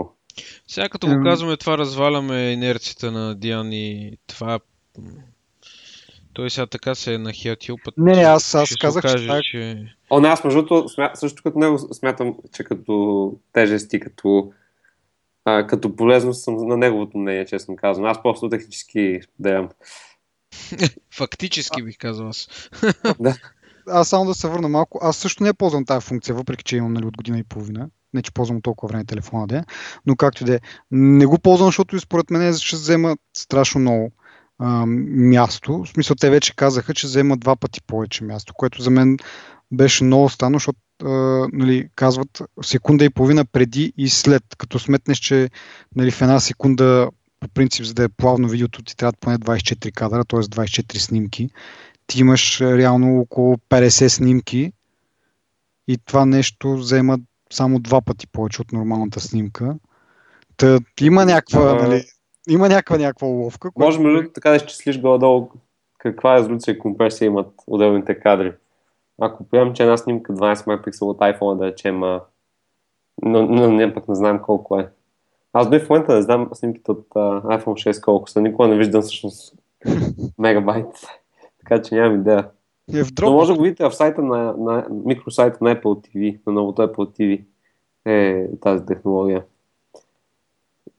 Сега 0.66 0.89
като 0.89 1.06
го 1.06 1.23
казваме, 1.24 1.56
това 1.56 1.78
разваляме 1.78 2.52
инерцията 2.52 3.12
на 3.12 3.35
Диан 3.35 3.73
и 3.73 4.19
това 4.27 4.59
той 6.35 6.51
сега 6.51 6.66
така 6.66 6.94
се 6.94 7.15
е 7.15 7.19
нахилтил 7.19 7.77
път. 7.85 7.94
Не, 7.97 8.12
аз, 8.12 8.55
аз 8.55 8.77
казах, 8.81 9.02
каже, 9.02 9.28
че, 9.28 9.40
че... 9.51 9.86
О, 10.11 10.20
не, 10.20 10.28
аз 10.28 10.44
между 10.44 10.62
другото, 10.62 10.89
също 11.15 11.43
като 11.43 11.59
него 11.59 11.78
смятам, 11.78 12.35
че 12.52 12.65
като 12.65 13.32
тежести, 13.52 14.01
като, 14.01 14.52
а, 15.44 15.66
като 15.66 15.97
полезно 15.97 16.35
съм 16.35 16.56
на 16.56 16.77
неговото 16.77 17.19
мнение, 17.19 17.47
честно 17.47 17.77
казвам. 17.77 18.06
Аз 18.06 18.23
просто 18.23 18.48
технически 18.48 19.20
споделям. 19.24 19.69
Фактически 21.16 21.82
бих 21.82 21.98
казал 21.98 22.28
аз. 22.28 22.70
да. 23.20 23.36
Аз 23.86 24.09
само 24.09 24.24
да 24.24 24.35
се 24.35 24.48
върна 24.48 24.69
малко. 24.69 24.98
Аз 25.02 25.16
също 25.16 25.43
не 25.43 25.55
ползвам 25.55 25.85
тази 25.85 26.06
функция, 26.06 26.35
въпреки 26.35 26.65
че 26.65 26.77
имам 26.77 26.93
нали, 26.93 27.06
от 27.06 27.16
година 27.16 27.39
и 27.39 27.44
половина. 27.44 27.89
Не, 28.15 28.23
че 28.23 28.32
ползвам 28.32 28.62
толкова 28.62 28.89
време 28.89 29.05
телефона 29.05 29.47
да 29.47 29.59
е. 29.59 29.62
Но 30.06 30.16
както 30.16 30.43
и 30.43 30.47
да 30.47 30.55
е. 30.55 30.61
Не 30.90 31.27
го 31.27 31.39
ползвам, 31.39 31.69
защото 31.69 31.97
и 31.97 32.01
според 32.01 32.31
мен 32.31 32.55
ще 32.55 32.77
взема 32.77 33.16
страшно 33.36 33.81
много 33.81 34.12
а, 34.59 34.86
място. 34.86 35.85
В 35.85 35.89
смисъл, 35.89 36.16
те 36.16 36.31
вече 36.31 36.56
казаха, 36.56 36.94
че 36.94 37.06
взема 37.06 37.36
два 37.36 37.56
пъти 37.56 37.82
повече 37.82 38.24
място, 38.24 38.55
което 38.55 38.82
за 38.82 38.90
мен 38.90 39.16
беше 39.72 40.05
много 40.05 40.28
странно, 40.28 40.56
защото 40.56 40.78
а, 41.05 41.09
нали, 41.52 41.89
казват 41.94 42.43
секунда 42.62 43.05
и 43.05 43.10
половина 43.10 43.44
преди 43.44 43.93
и 43.97 44.09
след. 44.09 44.43
Като 44.59 44.78
сметнеш, 44.78 45.18
че 45.18 45.51
нали, 45.97 46.10
в 46.10 46.22
една 46.22 46.40
секунда 46.40 47.10
по 47.40 47.48
принцип, 47.48 47.85
за 47.85 47.94
да 47.94 48.05
е 48.05 48.09
плавно 48.09 48.48
видеото, 48.48 48.82
ти 48.82 48.97
трябва 48.97 49.12
поне 49.20 49.39
24 49.39 49.93
кадра, 49.93 50.24
т.е. 50.24 50.40
24 50.40 50.98
снимки. 50.98 51.51
Ти 52.06 52.20
имаш 52.20 52.60
реално 52.60 53.20
около 53.20 53.56
50 53.56 54.09
снимки 54.09 54.72
и 55.89 55.98
това 55.98 56.26
нещо 56.26 56.76
взема 56.76 57.18
само 57.52 57.78
два 57.78 58.01
пъти 58.01 58.26
повече 58.26 58.62
от 58.62 58.72
нормалната 58.72 59.20
снимка. 59.20 59.74
Та, 60.56 60.78
има 61.01 61.24
някаква, 61.24 61.70
а... 61.70 61.89
нали, 61.89 62.05
има 62.48 62.68
някаква 62.68 62.98
някаква 62.98 63.28
уловка. 63.28 63.70
Може 63.76 64.00
между 64.00 64.30
така 64.32 64.50
да 64.50 64.56
изчислиш 64.56 65.00
горе-долу 65.00 65.48
каква 65.98 66.34
резолюция 66.34 66.72
и 66.72 66.78
компресия 66.78 67.26
имат 67.26 67.52
отделните 67.66 68.20
кадри. 68.20 68.52
Ако 69.20 69.44
приемам, 69.44 69.74
че 69.74 69.82
една 69.82 69.96
снимка 69.96 70.32
12 70.32 70.66
мегапиксела 70.66 71.10
от 71.10 71.18
iPhone, 71.18 71.58
да 71.58 71.66
речем, 71.66 72.00
но, 72.00 72.20
но, 73.22 73.70
но, 73.70 73.94
пък 73.94 74.08
не 74.08 74.14
знаем 74.14 74.38
колко 74.38 74.80
е. 74.80 74.88
Аз 75.52 75.70
дори 75.70 75.80
в 75.80 75.90
момента 75.90 76.14
не 76.14 76.22
знам 76.22 76.48
снимките 76.52 76.90
от 76.90 77.08
uh, 77.08 77.42
iPhone 77.42 77.90
6 77.92 78.00
колко 78.00 78.30
са. 78.30 78.40
Никога 78.40 78.68
не 78.68 78.76
виждам 78.76 79.02
всъщност 79.02 79.54
мегабайт. 80.38 80.86
така 81.60 81.82
че 81.82 81.94
нямам 81.94 82.20
идея. 82.20 82.48
Е 82.94 83.04
в 83.04 83.08
Но 83.22 83.32
може 83.32 83.52
да 83.52 83.56
го 83.56 83.62
видите 83.62 83.84
в 83.84 83.92
сайта 83.92 84.22
на, 84.22 84.54
на 84.58 84.86
микросайта 84.90 85.58
на 85.60 85.76
Apple 85.76 85.82
TV, 85.82 86.40
на 86.46 86.52
новото 86.52 86.82
Apple 86.82 87.18
TV 87.18 87.44
е 88.04 88.48
тази 88.60 88.86
технология. 88.86 89.44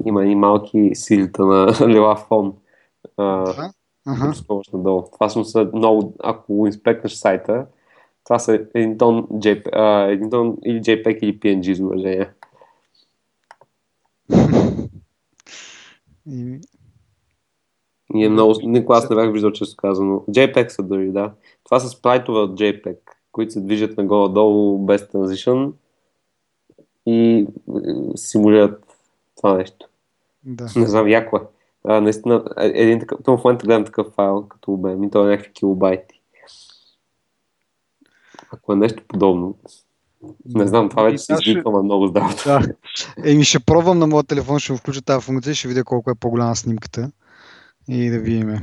Има 0.06 0.26
и 0.26 0.36
малки 0.36 0.92
силите 0.94 1.42
на 1.42 1.68
лева 1.88 2.16
фон. 2.16 2.54
Uh, 3.18 3.72
uh-huh. 4.08 4.74
надолу. 4.74 5.04
Това 5.12 5.30
са 5.30 5.70
много, 5.74 6.14
ако 6.24 6.68
инспектнеш 6.68 7.14
сайта, 7.14 7.66
това 8.24 8.40
са 8.40 8.68
един 8.76 8.98
тон, 8.98 9.28
JP, 9.32 9.72
uh, 9.74 10.08
един 10.08 10.30
тон 10.30 10.58
или 10.66 10.82
JPEG 10.82 11.20
или 11.20 11.40
PNG 11.40 11.70
изображения. 11.70 12.34
И... 16.30 16.60
И 18.16 18.26
е 18.26 18.30
много... 18.30 18.54
Никога 18.64 18.98
аз 18.98 19.10
не 19.10 19.16
бях 19.16 19.32
виждал, 19.32 19.52
често 19.52 19.78
казано. 19.78 20.24
JPEG 20.30 20.68
са 20.68 20.84
дори, 20.84 21.12
да. 21.12 21.34
Това 21.64 21.80
са 21.80 21.90
спрайтове 21.90 22.40
от 22.40 22.60
JPEG, 22.60 22.98
които 23.32 23.52
се 23.52 23.62
движат 23.62 23.98
нагоре-долу 23.98 24.86
без 24.86 25.08
транзишън 25.08 25.74
и 27.06 27.40
е, 27.40 27.48
симулират 28.16 28.85
това 29.46 29.58
нещо. 29.58 29.88
Да. 30.44 30.68
Не 30.76 30.88
знам, 30.88 31.08
яко 31.08 31.38
е. 31.38 31.42
А, 31.88 32.02
наистина, 32.02 32.44
е, 32.60 32.72
един 32.76 33.00
такъв, 33.00 33.20
в 33.26 33.44
момента 33.44 33.66
гледам 33.66 33.86
такъв 33.86 34.08
файл 34.16 34.48
като 34.50 34.72
обем 34.72 35.04
и 35.04 35.12
то 35.12 35.28
е 35.28 35.30
някакви 35.30 35.54
килобайти. 35.54 36.22
Ако 38.52 38.74
е 38.74 38.76
нещо 38.76 39.04
подобно, 39.08 39.58
не 40.46 40.68
знам, 40.68 40.90
това 40.90 41.04
вече 41.04 41.18
се 41.18 41.34
изгликвам 41.34 41.76
ще... 41.76 41.84
много 41.84 42.08
здраво. 42.08 42.36
Да. 42.46 42.62
Еми 43.26 43.44
ще 43.44 43.60
пробвам 43.60 44.00
на 44.00 44.08
моят 44.08 44.28
телефон, 44.28 44.60
ще 44.60 44.78
включа 44.78 45.02
тази 45.02 45.26
функция 45.26 45.52
и 45.52 45.56
ще 45.56 45.68
видя 45.68 45.84
колко 45.84 46.12
е 46.12 46.16
по-голяма 46.16 46.56
снимката 46.56 47.12
и 47.88 48.10
да 48.10 48.20
видим 48.20 48.60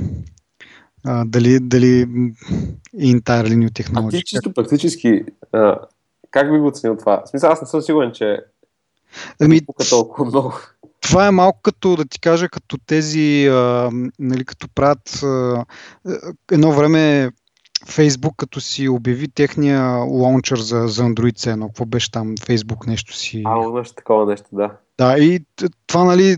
а, 1.05 1.25
дали, 1.25 1.61
дали 1.61 2.07
entirely 2.97 3.55
new 3.55 3.71
technology. 3.71 4.09
А 4.09 4.11
ти 4.11 4.23
чисто 4.25 4.53
практически, 4.53 5.25
а, 5.53 5.79
как 6.31 6.53
би 6.53 6.59
го 6.59 6.67
оценил 6.67 6.97
това? 6.97 7.23
В 7.27 7.29
смисъл, 7.29 7.51
аз 7.51 7.61
не 7.61 7.67
съм 7.67 7.81
сигурен, 7.81 8.13
че 8.13 8.39
Ами, 9.41 9.61
толкова 9.91 10.25
много. 10.25 10.55
това 11.01 11.27
е 11.27 11.31
малко 11.31 11.61
като, 11.63 11.97
да 11.97 12.05
ти 12.05 12.21
кажа, 12.21 12.49
като 12.49 12.79
тези, 12.87 13.47
а, 13.47 13.91
нали, 14.19 14.45
като 14.45 14.69
правят 14.75 15.23
а, 15.23 15.65
едно 16.53 16.73
време 16.73 17.31
Facebook, 17.87 18.37
като 18.37 18.61
си 18.61 18.89
обяви 18.89 19.29
техния 19.29 19.83
лаунчър 19.97 20.59
за, 20.59 20.85
за 20.87 21.03
Android 21.03 21.37
цено, 21.37 21.67
какво 21.67 21.85
беше 21.85 22.11
там, 22.11 22.37
Facebook 22.37 22.87
нещо 22.87 23.17
си. 23.17 23.43
А, 23.47 23.63
имаше 23.63 23.95
такова 23.95 24.27
нещо, 24.27 24.47
да. 24.53 24.71
Да, 24.99 25.19
и 25.19 25.41
това, 25.87 26.05
нали, 26.05 26.37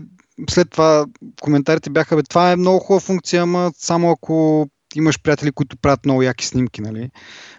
след 0.49 0.69
това 0.69 1.05
коментарите 1.41 1.89
бяха, 1.89 2.15
бе, 2.15 2.23
това 2.23 2.51
е 2.51 2.55
много 2.55 2.79
хубава 2.79 2.99
функция, 2.99 3.43
ама 3.43 3.71
само 3.75 4.11
ако 4.11 4.67
имаш 4.95 5.21
приятели, 5.21 5.51
които 5.51 5.77
правят 5.77 6.05
много 6.05 6.21
яки 6.21 6.45
снимки, 6.45 6.81
нали? 6.81 7.11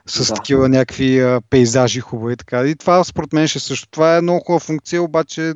С 0.06 0.28
да. 0.28 0.34
такива 0.34 0.68
някакви 0.68 1.20
а, 1.20 1.40
пейзажи 1.50 2.00
хубави 2.00 2.32
и 2.32 2.36
така. 2.36 2.66
И 2.66 2.76
това 2.76 3.04
според 3.04 3.32
мен 3.32 3.48
ще 3.48 3.60
също. 3.60 3.88
Това 3.90 4.16
е 4.16 4.20
много 4.20 4.40
хубава 4.40 4.60
функция, 4.60 5.02
обаче 5.02 5.54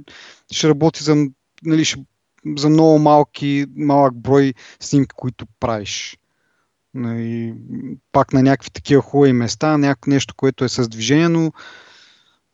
ще 0.53 0.69
работи 0.69 1.05
за, 1.05 1.27
нали, 1.65 1.85
ще, 1.85 2.05
за 2.57 2.69
много 2.69 2.99
малки, 2.99 3.67
малък 3.77 4.15
брой 4.15 4.55
снимки, 4.81 5.15
които 5.17 5.47
правиш. 5.61 6.17
Нали, 6.95 7.55
пак 8.13 8.33
на 8.33 8.43
някакви 8.43 8.71
такива 8.71 9.03
хубави 9.03 9.33
места, 9.33 9.79
някакво 9.79 10.11
нещо, 10.11 10.35
което 10.37 10.65
е 10.65 10.69
с 10.69 10.89
движение, 10.89 11.29
но 11.29 11.53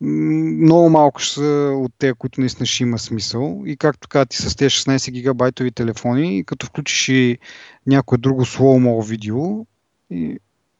много 0.01 0.91
малко 0.91 1.21
ще 1.21 1.35
са 1.35 1.73
от 1.77 1.93
те, 1.99 2.15
които 2.15 2.41
наистина 2.41 2.67
ще 2.67 2.83
има 2.83 2.99
смисъл. 2.99 3.63
И 3.67 3.77
както 3.77 4.09
каза 4.09 4.27
ти 4.27 4.37
с 4.37 4.57
тези 4.57 4.71
16 4.71 5.11
гигабайтови 5.11 5.73
телефони, 5.73 6.45
като 6.45 6.67
включиш 6.67 7.09
и 7.09 7.39
някое 7.87 8.19
друго 8.19 8.45
слоумо 8.45 9.03
видео 9.03 9.67
и, 10.11 10.39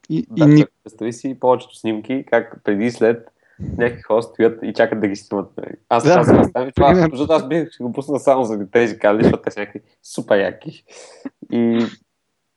и, 0.09 0.27
да, 0.31 0.55
и... 0.55 0.67
Представи 0.85 1.13
си 1.13 1.37
повечето 1.41 1.77
снимки, 1.77 2.25
как 2.31 2.61
преди 2.65 2.85
и 2.85 2.91
след 2.91 3.29
някакви 3.61 4.03
хора 4.03 4.23
стоят 4.23 4.59
и 4.63 4.73
чакат 4.75 5.01
да 5.01 5.09
ги 5.09 5.17
снимат. 5.17 5.61
Аз 5.89 6.05
да, 6.05 6.11
аз, 6.11 6.29
аз, 6.29 6.73
това, 6.75 7.09
защото 7.11 7.33
аз 7.33 7.49
бих 7.49 7.69
го 7.81 7.93
пуснал 7.93 8.19
само 8.19 8.45
за 8.45 8.71
тези 8.71 8.99
кадри, 8.99 9.23
защото 9.23 9.43
те 9.43 9.51
са 9.51 9.61
някакви 9.61 9.81
супер 10.03 10.39
яки. 10.39 10.85
И 11.53 11.87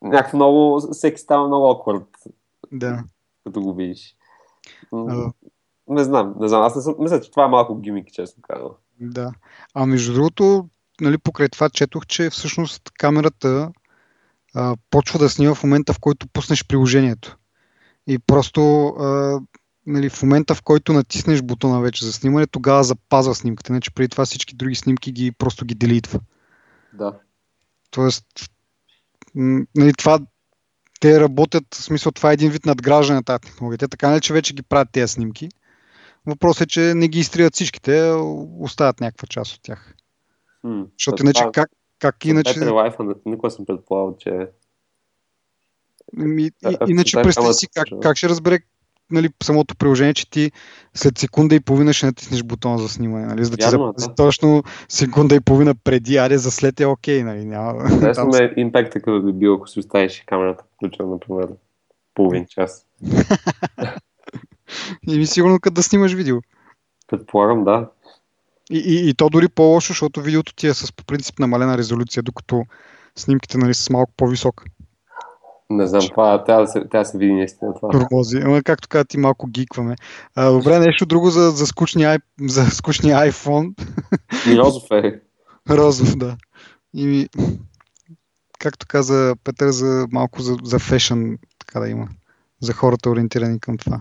някакво 0.02 0.36
много, 0.36 0.80
всеки 0.92 1.20
става 1.20 1.46
много 1.46 1.66
awkward. 1.66 2.06
Да. 2.72 3.04
Като 3.44 3.60
го 3.60 3.74
видиш. 3.74 4.16
Не 5.90 6.04
знам, 6.04 6.34
не 6.40 6.48
знам. 6.48 6.62
Аз 6.62 6.76
не 6.76 6.82
съм, 6.82 6.94
мисля, 6.98 7.20
че 7.20 7.30
това 7.30 7.44
е 7.44 7.48
малко 7.48 7.80
гимик, 7.80 8.12
честно 8.12 8.42
казвам. 8.42 8.72
Да. 9.00 9.32
А 9.74 9.86
между 9.86 10.12
другото, 10.14 10.68
нали, 11.00 11.18
покрай 11.18 11.48
това 11.48 11.70
четох, 11.70 12.06
че 12.06 12.30
всъщност 12.30 12.90
камерата 12.98 13.72
а, 14.54 14.76
почва 14.90 15.18
да 15.18 15.28
снима 15.28 15.54
в 15.54 15.62
момента, 15.62 15.92
в 15.92 16.00
който 16.00 16.28
пуснеш 16.28 16.66
приложението. 16.66 17.38
И 18.06 18.18
просто 18.18 18.86
а, 18.86 19.40
нали, 19.86 20.08
в 20.10 20.22
момента, 20.22 20.54
в 20.54 20.62
който 20.62 20.92
натиснеш 20.92 21.42
бутона 21.42 21.80
вече 21.80 22.04
за 22.04 22.12
снимане, 22.12 22.46
тогава 22.46 22.84
запазва 22.84 23.34
снимката. 23.34 23.72
Не, 23.72 23.80
че 23.80 23.94
преди 23.94 24.08
това 24.08 24.24
всички 24.24 24.56
други 24.56 24.74
снимки 24.74 25.12
ги 25.12 25.32
просто 25.32 25.64
ги 25.64 25.74
делитва. 25.74 26.20
Да. 26.92 27.18
Тоест, 27.90 28.26
нали, 29.74 29.92
това 29.98 30.18
те 31.00 31.20
работят, 31.20 31.64
в 31.74 31.82
смисъл 31.82 32.12
това 32.12 32.30
е 32.30 32.34
един 32.34 32.50
вид 32.50 32.66
надграждане 32.66 33.16
на 33.16 33.22
тази 33.22 33.40
технология. 33.40 33.78
Те 33.78 33.88
така 33.88 34.10
не, 34.10 34.20
че 34.20 34.32
вече 34.32 34.54
ги 34.54 34.62
правят 34.62 34.88
тези 34.92 35.12
снимки. 35.12 35.48
Въпросът 36.26 36.62
е, 36.62 36.66
че 36.66 36.80
не 36.80 37.08
ги 37.08 37.18
изтрият 37.18 37.54
всичките, 37.54 38.12
оставят 38.58 39.00
някаква 39.00 39.26
част 39.26 39.54
от 39.54 39.62
тях. 39.62 39.94
Хм, 40.60 40.82
Защото 40.98 41.22
иначе 41.22 41.40
това, 41.40 41.52
как, 41.52 41.70
как 41.98 42.24
иначе... 42.24 42.54
Петър 42.54 42.70
Лайфа 42.70 43.04
никога 43.26 43.50
съм 43.50 43.66
предполагал, 43.66 44.16
че... 44.18 44.48
Ми, 46.12 46.42
и, 46.42 46.76
иначе 46.88 47.22
представи 47.22 47.54
си 47.54 47.68
как, 47.68 47.88
как 48.02 48.16
ще 48.16 48.28
разбере 48.28 48.58
нали, 49.10 49.28
самото 49.42 49.76
приложение, 49.76 50.14
че 50.14 50.30
ти 50.30 50.52
след 50.94 51.18
секунда 51.18 51.54
и 51.54 51.60
половина 51.60 51.92
ще 51.92 52.06
натиснеш 52.06 52.42
бутона 52.42 52.78
за 52.78 52.88
снимане, 52.88 53.26
нали, 53.26 53.44
за 53.44 53.50
да 53.50 53.56
ти 53.56 53.68
запази 53.68 54.06
да. 54.08 54.14
точно 54.14 54.62
секунда 54.88 55.34
и 55.34 55.40
половина 55.40 55.74
преди, 55.84 56.16
аре 56.16 56.38
за 56.38 56.50
след 56.50 56.80
е 56.80 56.86
окей, 56.86 57.22
нали, 57.22 57.44
няма... 57.44 57.84
Интересно 57.92 58.26
ме 58.32 58.52
импекта 58.56 59.00
като 59.00 59.22
би 59.22 59.32
бил, 59.32 59.54
ако 59.54 59.68
си 59.68 59.78
оставиш 59.78 60.22
камерата 60.26 60.64
включена, 60.74 61.08
например, 61.08 61.48
половин 62.14 62.46
час. 62.46 62.86
И 65.08 65.18
ми 65.18 65.26
сигурно 65.26 65.60
като 65.60 65.74
да 65.74 65.82
снимаш 65.82 66.12
видео. 66.12 66.36
Предполагам, 67.08 67.64
да. 67.64 67.88
И, 68.70 68.78
и, 68.78 69.08
и 69.08 69.14
то 69.14 69.28
дори 69.28 69.48
по-лошо, 69.48 69.92
защото 69.92 70.20
видеото 70.20 70.54
ти 70.54 70.66
е 70.66 70.74
с 70.74 70.92
по 70.92 71.04
принцип 71.04 71.38
намалена 71.38 71.78
резолюция, 71.78 72.22
докато 72.22 72.64
снимките 73.16 73.58
нали, 73.58 73.74
са 73.74 73.92
малко 73.92 74.12
по-висока. 74.16 74.64
Не 75.70 75.86
знам, 75.86 76.02
това 76.10 76.44
трябва 76.44 76.62
да 76.62 76.68
се, 76.68 76.80
трябва 76.80 77.04
да 77.04 77.10
се 77.10 77.18
види 77.18 77.32
наистина 77.32 77.74
това. 77.74 77.88
Турмози. 77.88 78.36
Ама 78.36 78.62
както 78.62 78.88
каза 78.88 79.04
ти 79.04 79.18
малко 79.18 79.46
гикваме. 79.46 79.96
А, 80.34 80.50
добре, 80.50 80.78
нещо 80.78 81.06
друго 81.06 81.30
за, 81.30 81.50
за, 81.50 81.66
скучния, 81.66 82.20
за 82.40 82.66
скучния 82.70 83.16
iPhone. 83.16 83.74
И 84.52 84.58
розов 84.58 84.90
е. 84.90 85.20
Розов, 85.70 86.16
да. 86.16 86.36
И 86.94 87.28
както 88.58 88.86
каза 88.88 89.34
Петър, 89.44 89.70
за 89.70 90.06
малко 90.12 90.42
за, 90.42 90.56
за 90.64 90.78
фешън, 90.78 91.38
така 91.58 91.80
да 91.80 91.88
има. 91.88 92.08
За 92.60 92.72
хората 92.72 93.10
ориентирани 93.10 93.60
към 93.60 93.78
това. 93.78 94.00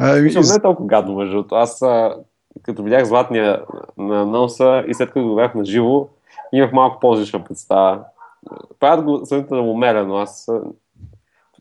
А, 0.00 0.12
не 0.12 0.54
е 0.56 0.62
толкова 0.62 0.88
гадно, 0.88 1.14
между 1.14 1.44
Аз 1.50 1.82
а, 1.82 2.16
като 2.62 2.82
видях 2.82 3.04
златния 3.04 3.62
на 3.98 4.26
носа 4.26 4.84
и 4.88 4.94
след 4.94 5.08
като 5.08 5.22
го 5.22 5.34
видях 5.34 5.54
на 5.54 5.64
живо, 5.64 6.08
имах 6.52 6.72
малко 6.72 7.00
по-различна 7.00 7.44
представа. 7.44 8.04
Правят 8.80 9.04
го 9.04 9.26
сравнително 9.26 9.70
умерено. 9.70 10.16
Аз 10.16 10.48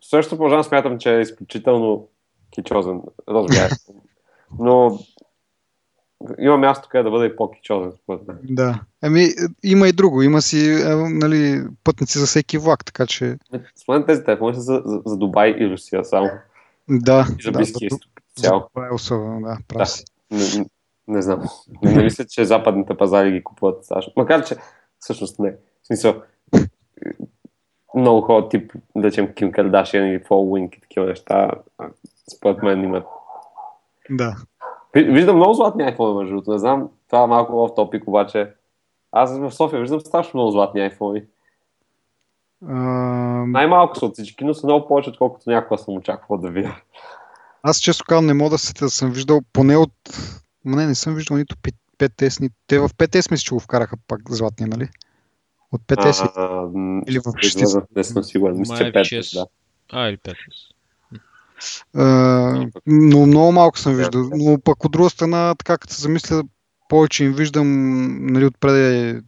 също 0.01 0.37
продължавам 0.37 0.63
смятам, 0.63 0.99
че 0.99 1.15
е 1.15 1.21
изключително 1.21 2.07
кичозен. 2.51 3.01
Разбира 3.29 3.69
Но 4.59 4.99
има 6.39 6.57
място 6.57 6.87
къде 6.91 7.03
да 7.03 7.11
бъде 7.11 7.25
и 7.25 7.35
по-кичозен, 7.35 7.91
според 8.03 8.27
мен. 8.27 8.37
Да. 8.43 8.79
Еми, 9.03 9.27
има 9.63 9.87
и 9.87 9.91
друго. 9.91 10.21
Има 10.21 10.41
си 10.41 10.83
нали, 11.09 11.63
пътници 11.83 12.19
за 12.19 12.25
всеки 12.25 12.57
влак, 12.57 12.85
така 12.85 13.05
че... 13.05 13.37
Според 13.75 14.05
тези 14.05 14.23
телефони 14.23 14.55
са 14.55 14.61
за, 14.61 14.81
за, 14.85 15.01
за 15.05 15.17
Дубай 15.17 15.55
и 15.59 15.69
Русия 15.69 16.05
само. 16.05 16.29
Да. 16.89 17.27
И 17.39 17.43
за 17.43 17.51
да, 17.51 17.61
изток. 17.61 17.81
Цяло. 18.41 18.63
Е 18.91 18.93
особено, 18.93 19.41
да, 19.41 19.57
прав 19.67 19.89
да. 20.31 20.37
Не, 20.37 20.65
не, 21.07 21.21
знам. 21.21 21.43
Не, 21.83 21.91
не 21.91 22.03
мисля, 22.03 22.25
че 22.25 22.45
западните 22.45 22.97
пазари 22.97 23.31
ги 23.31 23.43
купуват 23.43 23.85
САЩ. 23.85 24.17
Макар, 24.17 24.45
че 24.45 24.55
всъщност 24.99 25.39
не. 25.39 25.51
В 25.51 25.87
смисъл, 25.87 26.13
много 27.95 28.21
хора, 28.21 28.49
тип, 28.49 28.73
да 28.95 29.07
речем, 29.07 29.33
Ким 29.33 29.51
Кардашиан 29.51 30.07
или 30.07 30.19
Фолуинг 30.19 30.75
и 30.75 30.81
такива 30.81 31.05
неща, 31.05 31.51
според 32.35 32.63
мен 32.63 32.83
имат. 32.83 33.05
Да. 34.09 34.35
Виждам 34.93 35.35
много 35.35 35.53
златни 35.53 35.83
iPhone, 35.83 36.17
между 36.17 36.33
другото. 36.35 36.51
Не 36.51 36.57
знам, 36.57 36.89
това 37.09 37.23
е 37.23 37.27
малко 37.27 37.67
в 37.67 37.75
топик, 37.75 38.07
обаче 38.07 38.53
аз 39.11 39.39
в 39.39 39.51
София 39.51 39.79
виждам 39.79 39.99
страшно 39.99 40.37
много 40.37 40.51
златни 40.51 40.81
iPhone. 40.81 41.25
Uh... 42.65 43.51
Най-малко 43.51 43.97
са 43.97 44.05
от 44.05 44.13
всички, 44.13 44.45
но 44.45 44.53
са 44.53 44.67
много 44.67 44.87
повече, 44.87 45.09
отколкото 45.09 45.49
някога 45.49 45.77
съм 45.77 45.97
очаквал 45.97 46.37
да 46.37 46.49
видя. 46.49 46.75
Аз 47.63 47.79
често 47.79 48.05
казвам, 48.07 48.25
не 48.25 48.33
мога 48.33 48.49
да 48.49 48.57
се 48.57 48.73
да 48.73 48.89
съм 48.89 49.11
виждал 49.11 49.41
поне 49.53 49.77
от... 49.77 49.93
Не, 50.65 50.85
не 50.85 50.95
съм 50.95 51.15
виждал 51.15 51.37
нито 51.37 51.55
5S, 51.99 52.41
ни... 52.41 52.49
Те 52.67 52.79
в 52.79 52.89
5S 52.89 53.31
мисля, 53.31 53.43
че 53.43 53.53
го 53.53 53.59
вкараха 53.59 53.97
пак 54.07 54.21
златни, 54.29 54.65
нали? 54.65 54.89
От 55.71 55.81
5S 55.81 56.31
а, 56.35 57.11
или 57.11 57.19
в 57.19 57.23
6 57.23 57.85
Не 57.95 58.03
съм 58.03 58.23
сигурен, 58.23 58.59
мисля, 58.59 58.77
че 58.77 58.83
5S, 58.83 59.39
да. 59.39 59.45
А, 59.91 60.09
или 60.09 60.17
5S. 60.17 60.35
Uh, 61.95 62.71
но 62.87 63.25
много 63.25 63.51
малко 63.51 63.79
съм 63.79 63.95
виждал. 63.95 64.29
Но 64.33 64.59
пък 64.59 64.85
от 64.85 64.91
друга 64.91 65.09
страна, 65.09 65.55
така 65.55 65.77
като 65.77 65.93
се 65.93 66.01
замисля, 66.01 66.43
повече 66.89 67.23
им 67.23 67.33
виждам 67.33 67.67
нали, 68.33 68.45
отпред 68.45 69.23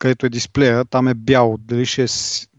където 0.00 0.26
е 0.26 0.28
дисплея, 0.28 0.84
там 0.84 1.08
е 1.08 1.14
бял. 1.14 1.56
Дали 1.60 1.86
ще 1.86 2.02
е 2.02 2.06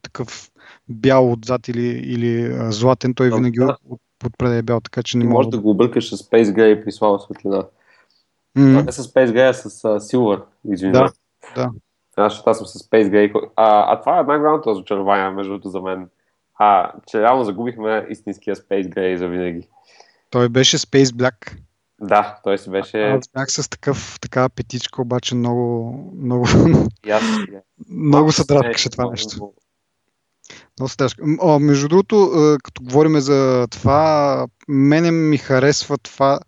такъв 0.01 0.51
бял 0.89 1.31
отзад 1.31 1.67
или, 1.67 1.87
или 1.87 2.57
златен, 2.71 3.13
той 3.13 3.29
винаги 3.29 3.59
да 3.59 3.77
отпред 4.25 4.51
е 4.53 4.61
бял, 4.61 4.79
така 4.79 5.03
че 5.03 5.17
не 5.17 5.25
може 5.25 5.49
да 5.49 5.59
го 5.59 5.69
объркаш 5.69 6.09
с 6.09 6.17
Space 6.17 6.43
Gray 6.43 6.83
при 6.83 6.91
слаба 6.91 7.19
светлина. 7.19 7.65
Mm-hmm. 8.57 8.85
Не 8.85 8.91
с 8.91 9.03
Space 9.03 9.27
Gray, 9.27 9.49
а 9.49 9.53
с 9.53 9.69
uh, 9.69 9.97
Silver, 9.97 10.41
извинявай. 10.65 11.09
Да, 11.55 11.61
да. 11.61 11.71
Аз, 12.15 12.43
аз 12.45 12.57
съм 12.57 12.67
с 12.67 12.79
Space 12.79 13.09
Gray. 13.09 13.49
А, 13.55 13.93
а 13.93 13.99
това 13.99 14.19
е 14.19 14.23
най-голямото 14.23 14.69
разочарование, 14.69 15.29
между 15.29 15.51
другото, 15.51 15.69
за 15.69 15.81
мен. 15.81 16.09
А, 16.55 16.91
че 17.07 17.21
реално 17.21 17.43
загубихме 17.43 18.07
истинския 18.09 18.55
Space 18.55 18.89
Gray 18.89 19.15
за 19.15 19.27
винаги. 19.27 19.67
Той 20.29 20.49
беше 20.49 20.77
Space 20.77 21.05
Black. 21.05 21.57
Да, 22.01 22.39
той 22.43 22.57
си 22.57 22.69
беше... 22.69 23.03
Аз 23.03 23.29
бях 23.33 23.51
с 23.51 23.69
такъв, 23.69 24.17
такава 24.21 24.49
петичка, 24.49 25.01
обаче 25.01 25.35
много, 25.35 25.93
много, 26.17 26.45
аз, 27.11 27.23
много 27.89 28.31
се 28.31 28.45
драскаше 28.45 28.89
това 28.89 29.09
нещо. 29.09 29.53
Тежко. 30.97 31.21
О, 31.41 31.59
между 31.59 31.87
другото, 31.87 32.31
като 32.63 32.83
говорим 32.83 33.19
за 33.19 33.67
това, 33.71 34.47
мене 34.67 35.11
ми 35.11 35.37
харесва 35.37 35.97
това, 35.97 36.39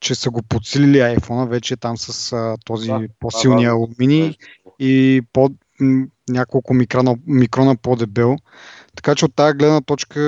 че 0.00 0.14
са 0.14 0.30
го 0.30 0.42
подсилили 0.42 0.98
iPhone, 0.98 1.48
вече 1.48 1.76
там 1.76 1.96
с 1.98 2.32
а, 2.32 2.56
този 2.64 2.88
да, 2.88 3.08
по-силния 3.20 3.70
да, 3.70 3.76
алуминий 3.76 4.28
да. 4.28 4.34
и 4.78 5.22
по, 5.32 5.50
няколко 6.28 6.74
микрона, 6.74 7.16
микрона 7.26 7.76
по-дебел. 7.76 8.36
Така 8.96 9.14
че 9.14 9.24
от 9.24 9.34
тази 9.34 9.56
гледна 9.56 9.80
точка 9.80 10.20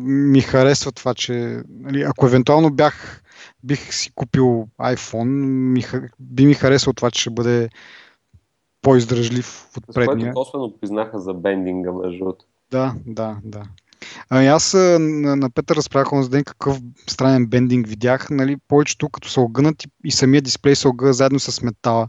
ми 0.00 0.40
харесва 0.40 0.92
това, 0.92 1.14
че 1.14 1.62
нали, 1.68 2.02
ако 2.02 2.26
евентуално 2.26 2.70
бях, 2.70 3.22
бих 3.64 3.94
си 3.94 4.12
купил 4.14 4.68
iPhone, 4.80 5.24
ми, 5.72 5.84
би 6.20 6.46
ми 6.46 6.54
харесало 6.54 6.94
това, 6.94 7.10
че 7.10 7.20
ще 7.20 7.30
бъде 7.30 7.68
по-издръжлив 8.82 9.66
от 9.76 9.94
предния. 9.94 10.16
Което 10.16 10.34
косвено 10.34 10.72
признаха 10.80 11.18
за 11.18 11.34
бендинга, 11.34 11.92
между 11.92 12.18
другото. 12.18 12.44
Да, 12.70 12.94
да, 13.06 13.36
да. 13.44 13.62
Ами 14.30 14.46
аз 14.46 14.74
на, 14.74 15.36
на 15.36 15.50
Петър 15.50 15.76
разправях 15.76 16.12
онзи 16.12 16.30
ден 16.30 16.44
какъв 16.44 16.78
странен 17.06 17.46
бендинг 17.46 17.86
видях. 17.86 18.30
Нали, 18.30 18.56
повечето 18.68 19.08
като 19.08 19.28
са 19.28 19.40
огънат 19.40 19.84
и, 19.84 19.88
и 20.04 20.12
самия 20.12 20.42
дисплей 20.42 20.74
се 20.74 20.88
огъна 20.88 21.12
заедно 21.12 21.38
с 21.38 21.62
метала. 21.62 22.06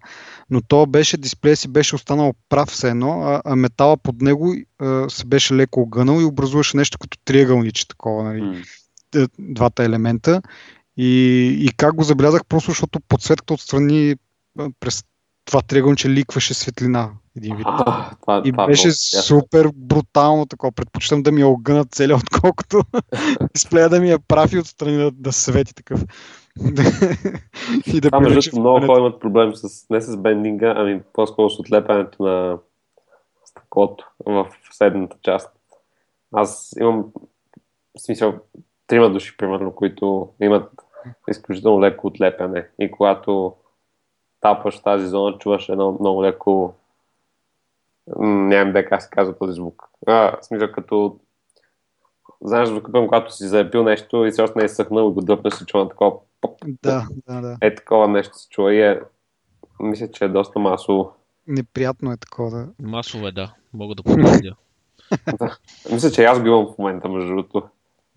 Но 0.49 0.61
то 0.61 0.85
беше, 0.85 1.17
дисплей 1.17 1.55
си 1.55 1.67
беше 1.67 1.95
останал 1.95 2.33
прав 2.49 2.69
все 2.69 2.89
едно, 2.89 3.21
а, 3.21 3.41
а 3.45 3.55
метала 3.55 3.97
под 3.97 4.21
него 4.21 4.55
а, 4.79 5.09
се 5.09 5.25
беше 5.25 5.55
леко 5.55 5.81
огънал 5.81 6.21
и 6.21 6.25
образуваше 6.25 6.77
нещо 6.77 6.97
като 6.99 7.17
триъгълниче 7.25 7.87
такова. 7.87 8.23
Нали, 8.23 8.41
mm. 8.41 9.29
Двата 9.39 9.83
елемента. 9.83 10.41
И, 10.97 11.45
и 11.59 11.69
как 11.77 11.95
го 11.95 12.03
забелязах, 12.03 12.45
просто 12.45 12.71
защото 12.71 12.99
подсветката 12.99 13.53
отстрани 13.53 14.15
през 14.79 15.03
това 15.45 15.61
триъгълниче 15.61 16.09
ликваше 16.09 16.53
светлина 16.53 17.09
един 17.37 17.55
вид. 17.55 17.65
А, 17.69 18.09
това, 18.21 18.41
и 18.45 18.51
това 18.51 18.63
е 18.63 18.67
беше 18.67 18.87
много, 18.87 18.95
супер 19.23 19.69
брутално 19.75 20.45
такова. 20.45 20.71
Предпочитам 20.71 21.23
да 21.23 21.31
ми 21.31 21.41
е 21.41 21.45
огънат 21.45 21.91
целия, 21.91 22.15
отколкото 22.33 22.81
дисплея 23.53 23.89
да 23.89 23.99
ми 23.99 24.11
е 24.11 24.17
прав 24.27 24.53
и 24.53 24.59
отстрани 24.59 24.97
да, 24.97 25.11
да 25.11 25.33
свети 25.33 25.75
такъв. 25.75 26.03
и 27.85 28.01
да 28.01 28.09
а, 28.11 28.19
между 28.19 28.59
много 28.59 28.85
хора 28.85 28.99
имат 28.99 29.19
проблем 29.19 29.55
с, 29.55 29.89
не 29.89 30.01
с 30.01 30.17
бендинга, 30.17 30.73
ами 30.77 31.01
по-скоро 31.13 31.49
с 31.49 31.59
отлепянето 31.59 32.23
на 32.23 32.57
стъклото 33.45 34.07
в 34.25 34.47
седната 34.71 35.17
част. 35.21 35.51
Аз 36.33 36.75
имам 36.79 37.05
в 37.97 38.01
смисъл 38.01 38.33
трима 38.87 39.09
души, 39.09 39.37
примерно, 39.37 39.71
които 39.71 40.29
имат 40.41 40.71
изключително 41.29 41.81
леко 41.81 42.07
отлепяне. 42.07 42.67
И 42.79 42.91
когато 42.91 43.53
тапаш 44.41 44.79
тази 44.79 45.07
зона, 45.07 45.37
чуваш 45.37 45.69
едно 45.69 45.97
много 45.99 46.23
леко 46.23 46.73
нямам 48.19 48.73
да 48.73 48.85
как 48.85 49.01
се 49.01 49.09
казва 49.09 49.37
този 49.37 49.53
звук. 49.53 49.83
А, 50.07 50.37
в 50.37 50.45
смисъл 50.45 50.71
като 50.71 51.19
знаеш 52.41 52.69
звука, 52.69 52.91
когато 52.91 53.35
си 53.35 53.47
заепил 53.47 53.83
нещо 53.83 54.25
и 54.25 54.31
все 54.31 54.41
още 54.41 54.59
не 54.59 54.65
е 54.65 54.69
съхнал 54.69 55.09
и 55.09 55.13
го 55.13 55.21
дръпнеш, 55.21 55.53
се 55.53 55.65
чува 55.65 55.89
такова 55.89 56.17
да, 56.83 57.07
да, 57.27 57.41
да. 57.41 57.57
Е 57.61 57.75
такова 57.75 58.07
нещо 58.07 58.37
се 58.37 58.49
чува 58.49 58.73
и 58.73 58.81
е 58.81 58.99
мисля, 59.79 60.11
че 60.11 60.25
е 60.25 60.29
доста 60.29 60.59
масово. 60.59 61.13
Неприятно 61.47 62.11
е 62.11 62.17
такова, 62.17 62.49
да. 62.49 62.67
Масово 62.79 63.27
е, 63.27 63.31
да. 63.31 63.53
Мога 63.73 63.95
да 63.95 64.03
потвърдя. 64.03 64.55
да. 65.39 65.57
Мисля, 65.91 66.11
че 66.11 66.23
аз 66.23 66.41
го 66.41 66.47
имам 66.47 66.67
в 66.67 66.77
момента, 66.77 67.09
между 67.09 67.29
другото. 67.29 67.63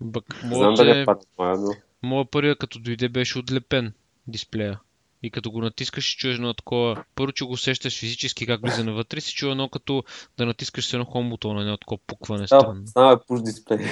Бък, 0.01 0.25
Знам 0.51 0.73
дали 0.73 0.89
е 0.89 1.05
това, 1.05 1.57
но... 1.57 1.69
Моя 2.03 2.25
първия 2.25 2.55
като 2.55 2.79
дойде 2.79 3.09
беше 3.09 3.39
отлепен 3.39 3.93
дисплея. 4.27 4.79
И 5.23 5.31
като 5.31 5.51
го 5.51 5.61
натискаш, 5.61 6.15
чуеш 6.15 6.35
едно 6.35 6.53
такова. 6.53 7.03
Първо, 7.15 7.31
че 7.31 7.45
го 7.45 7.51
усещаш 7.51 7.99
физически 7.99 8.45
как 8.45 8.61
влиза 8.61 8.83
навътре, 8.83 9.21
си 9.21 9.33
чува 9.33 9.51
едно 9.51 9.69
като 9.69 10.03
да 10.37 10.45
натискаш 10.45 10.85
с 10.85 10.93
едно 10.93 11.05
хом 11.05 11.29
бутона, 11.29 11.61
едно 11.61 11.77
такова 11.77 11.99
пукване 12.07 12.47
странно. 12.47 12.87
Става 12.87 13.17
push 13.17 13.43
дисплей. 13.43 13.87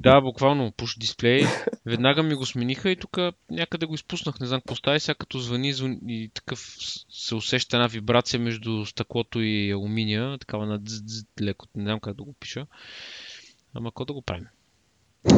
Да, 0.00 0.20
буквално 0.20 0.72
push 0.72 0.98
дисплей. 0.98 1.44
Веднага 1.86 2.22
ми 2.22 2.34
го 2.34 2.46
смениха 2.46 2.90
и 2.90 2.96
тук 2.96 3.18
някъде 3.50 3.86
го 3.86 3.94
изпуснах, 3.94 4.40
не 4.40 4.46
знам 4.46 4.60
какво 4.60 4.74
става. 4.74 4.96
И 4.96 5.00
сега 5.00 5.14
като 5.14 5.38
звъни, 5.38 5.72
звъни 5.72 5.98
и 6.08 6.28
такъв 6.34 6.76
се 7.10 7.34
усеща 7.34 7.76
една 7.76 7.86
вибрация 7.86 8.40
между 8.40 8.86
стъклото 8.86 9.40
и 9.40 9.70
алуминия, 9.70 10.38
такава 10.38 10.66
на 10.66 10.78
дз, 10.78 11.02
дз, 11.02 11.24
леко, 11.40 11.66
не 11.74 11.82
знам 11.82 12.00
как 12.00 12.16
да 12.16 12.22
го 12.22 12.34
пиша. 12.40 12.66
Ама 13.74 13.90
какво 13.90 14.04
да 14.04 14.12
го 14.12 14.22
правим? 14.22 14.46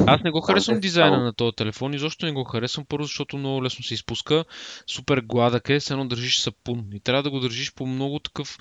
Аз 0.07 0.23
не 0.23 0.31
го 0.31 0.41
харесвам 0.41 0.81
дизайна 0.81 1.25
на 1.25 1.33
този 1.33 1.57
телефон, 1.57 1.95
изобщо 1.95 2.27
не 2.27 2.33
го 2.33 2.45
харесвам, 2.45 2.87
първо 2.89 3.05
защото 3.05 3.39
много 3.39 3.65
лесно 3.65 3.85
се 3.85 3.95
изпуска, 3.95 4.45
супер 4.87 5.21
гладък 5.21 5.69
е, 5.69 5.81
с 5.81 5.91
едно 5.91 6.09
държиш 6.09 6.39
сапун. 6.39 6.85
И 6.93 7.01
трябва 7.01 7.23
да 7.23 7.31
го 7.31 7.41
държиш 7.41 7.75
по 7.75 7.87
много 7.87 8.19
такъв 8.19 8.59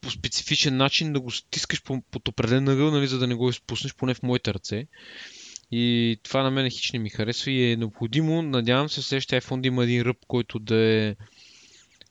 по 0.00 0.10
специфичен 0.10 0.76
начин, 0.76 1.12
да 1.12 1.20
го 1.20 1.30
стискаш 1.30 1.82
по, 1.82 2.02
под 2.10 2.28
определен 2.28 2.68
ъгъл, 2.68 2.90
нали, 2.90 3.06
за 3.06 3.18
да 3.18 3.26
не 3.26 3.34
го 3.34 3.50
изпуснеш, 3.50 3.94
поне 3.94 4.14
в 4.14 4.22
моите 4.22 4.54
ръце. 4.54 4.86
И 5.70 6.16
това 6.22 6.42
на 6.42 6.50
мен 6.50 6.70
хич 6.70 6.92
не 6.92 6.98
ми 6.98 7.10
харесва 7.10 7.50
и 7.50 7.72
е 7.72 7.76
необходимо, 7.76 8.42
надявам 8.42 8.88
се 8.88 9.02
следващия 9.02 9.40
iPhone 9.40 9.60
да 9.60 9.68
има 9.68 9.84
един 9.84 10.02
ръб, 10.02 10.16
който 10.28 10.58
да 10.58 10.76
е 10.76 11.16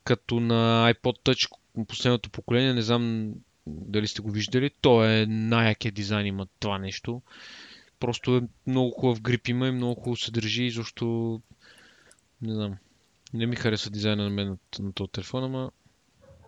като 0.04 0.40
на 0.40 0.92
iPod 0.94 1.22
Touch 1.24 1.50
последното 1.88 2.30
поколение, 2.30 2.74
не 2.74 2.82
знам 2.82 3.32
дали 3.66 4.08
сте 4.08 4.22
го 4.22 4.30
виждали, 4.30 4.70
то 4.80 5.04
е 5.04 5.26
най-якия 5.28 5.92
дизайн 5.92 6.26
има 6.26 6.46
това 6.60 6.78
нещо. 6.78 7.22
Просто 8.00 8.36
е 8.36 8.42
много 8.66 8.90
хубав 8.90 9.20
грип 9.20 9.48
има 9.48 9.68
и 9.68 9.70
много 9.70 9.94
хубаво 9.94 10.16
се 10.16 10.30
държи 10.30 10.64
и 10.64 10.70
защо 10.70 11.40
не 12.42 12.54
знам. 12.54 12.74
Не 13.34 13.46
ми 13.46 13.56
харесва 13.56 13.90
дизайна 13.90 14.24
на 14.24 14.30
мен 14.30 14.48
на, 14.48 14.56
на 14.84 14.92
този 14.92 15.10
телефон, 15.10 15.44
ама... 15.44 15.70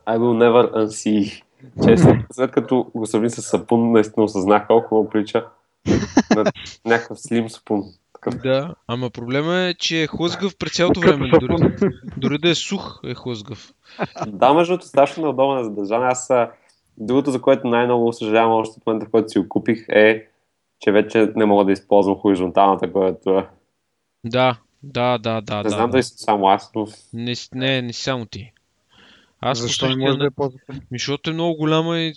I 0.07 0.19
will 0.19 0.39
never 0.49 0.73
unsee. 0.75 1.43
Честно, 1.89 2.25
след 2.33 2.51
като 2.51 2.91
го 2.95 3.07
сравни 3.07 3.31
с 3.31 3.43
сапун, 3.43 3.93
наистина 3.93 4.25
осъзнах 4.25 4.67
колко 4.67 4.95
му 4.95 5.11
прилича 5.11 5.47
на 6.37 6.45
някакъв 6.85 7.21
слим 7.21 7.51
сапун. 7.51 7.85
Да, 8.43 8.75
ама 8.87 9.11
проблема 9.11 9.57
е, 9.57 9.75
че 9.75 10.03
е 10.03 10.07
хлъзгав 10.07 10.57
през 10.57 10.77
цялото 10.77 11.01
време. 11.01 11.31
Дори, 11.41 11.75
дори 12.17 12.39
да 12.39 12.51
е 12.51 12.55
сух, 12.55 13.01
е 13.05 13.15
хлъзгав. 13.15 13.73
Да, 14.27 14.55
между 14.55 14.73
другото, 14.73 14.89
страшно 14.89 15.23
неудобно 15.23 15.65
за 15.65 15.71
държане. 15.71 16.07
Аз 16.07 16.31
другото, 16.99 17.31
за 17.31 17.43
което 17.43 17.69
най-много 17.69 18.13
съжалявам 18.13 18.53
още 18.53 18.79
от 18.79 18.87
момента, 18.87 19.07
в 19.07 19.11
който 19.11 19.29
си 19.29 19.39
го 19.39 19.49
купих, 19.49 19.89
е 19.89 20.27
че 20.83 20.93
вече 20.93 21.33
не 21.37 21.45
мога 21.45 21.65
да 21.65 21.73
използвам 21.73 22.19
хоризонталната 22.19 22.93
клавиатура. 22.93 23.49
Да, 24.25 24.59
да, 24.83 25.19
да, 25.19 25.41
да. 25.41 25.57
Не 25.57 25.63
да, 25.63 25.69
знам 25.69 25.91
да. 25.91 25.93
дали 25.93 26.03
съм 26.03 26.17
само 26.19 26.49
аз, 26.49 26.71
но... 26.75 26.87
Не, 27.13 27.35
не, 27.55 27.83
не 27.83 27.93
само 27.93 28.27
ти. 28.27 28.53
Аз 29.41 29.59
Защо 29.59 29.89
не 29.89 29.97
може 29.97 30.19
да 30.19 30.25
я 30.25 30.31
ползвате? 30.31 30.65
Защото 30.93 31.31
е 31.31 31.33
много 31.33 31.57
голяма 31.57 31.99
и 31.99 32.15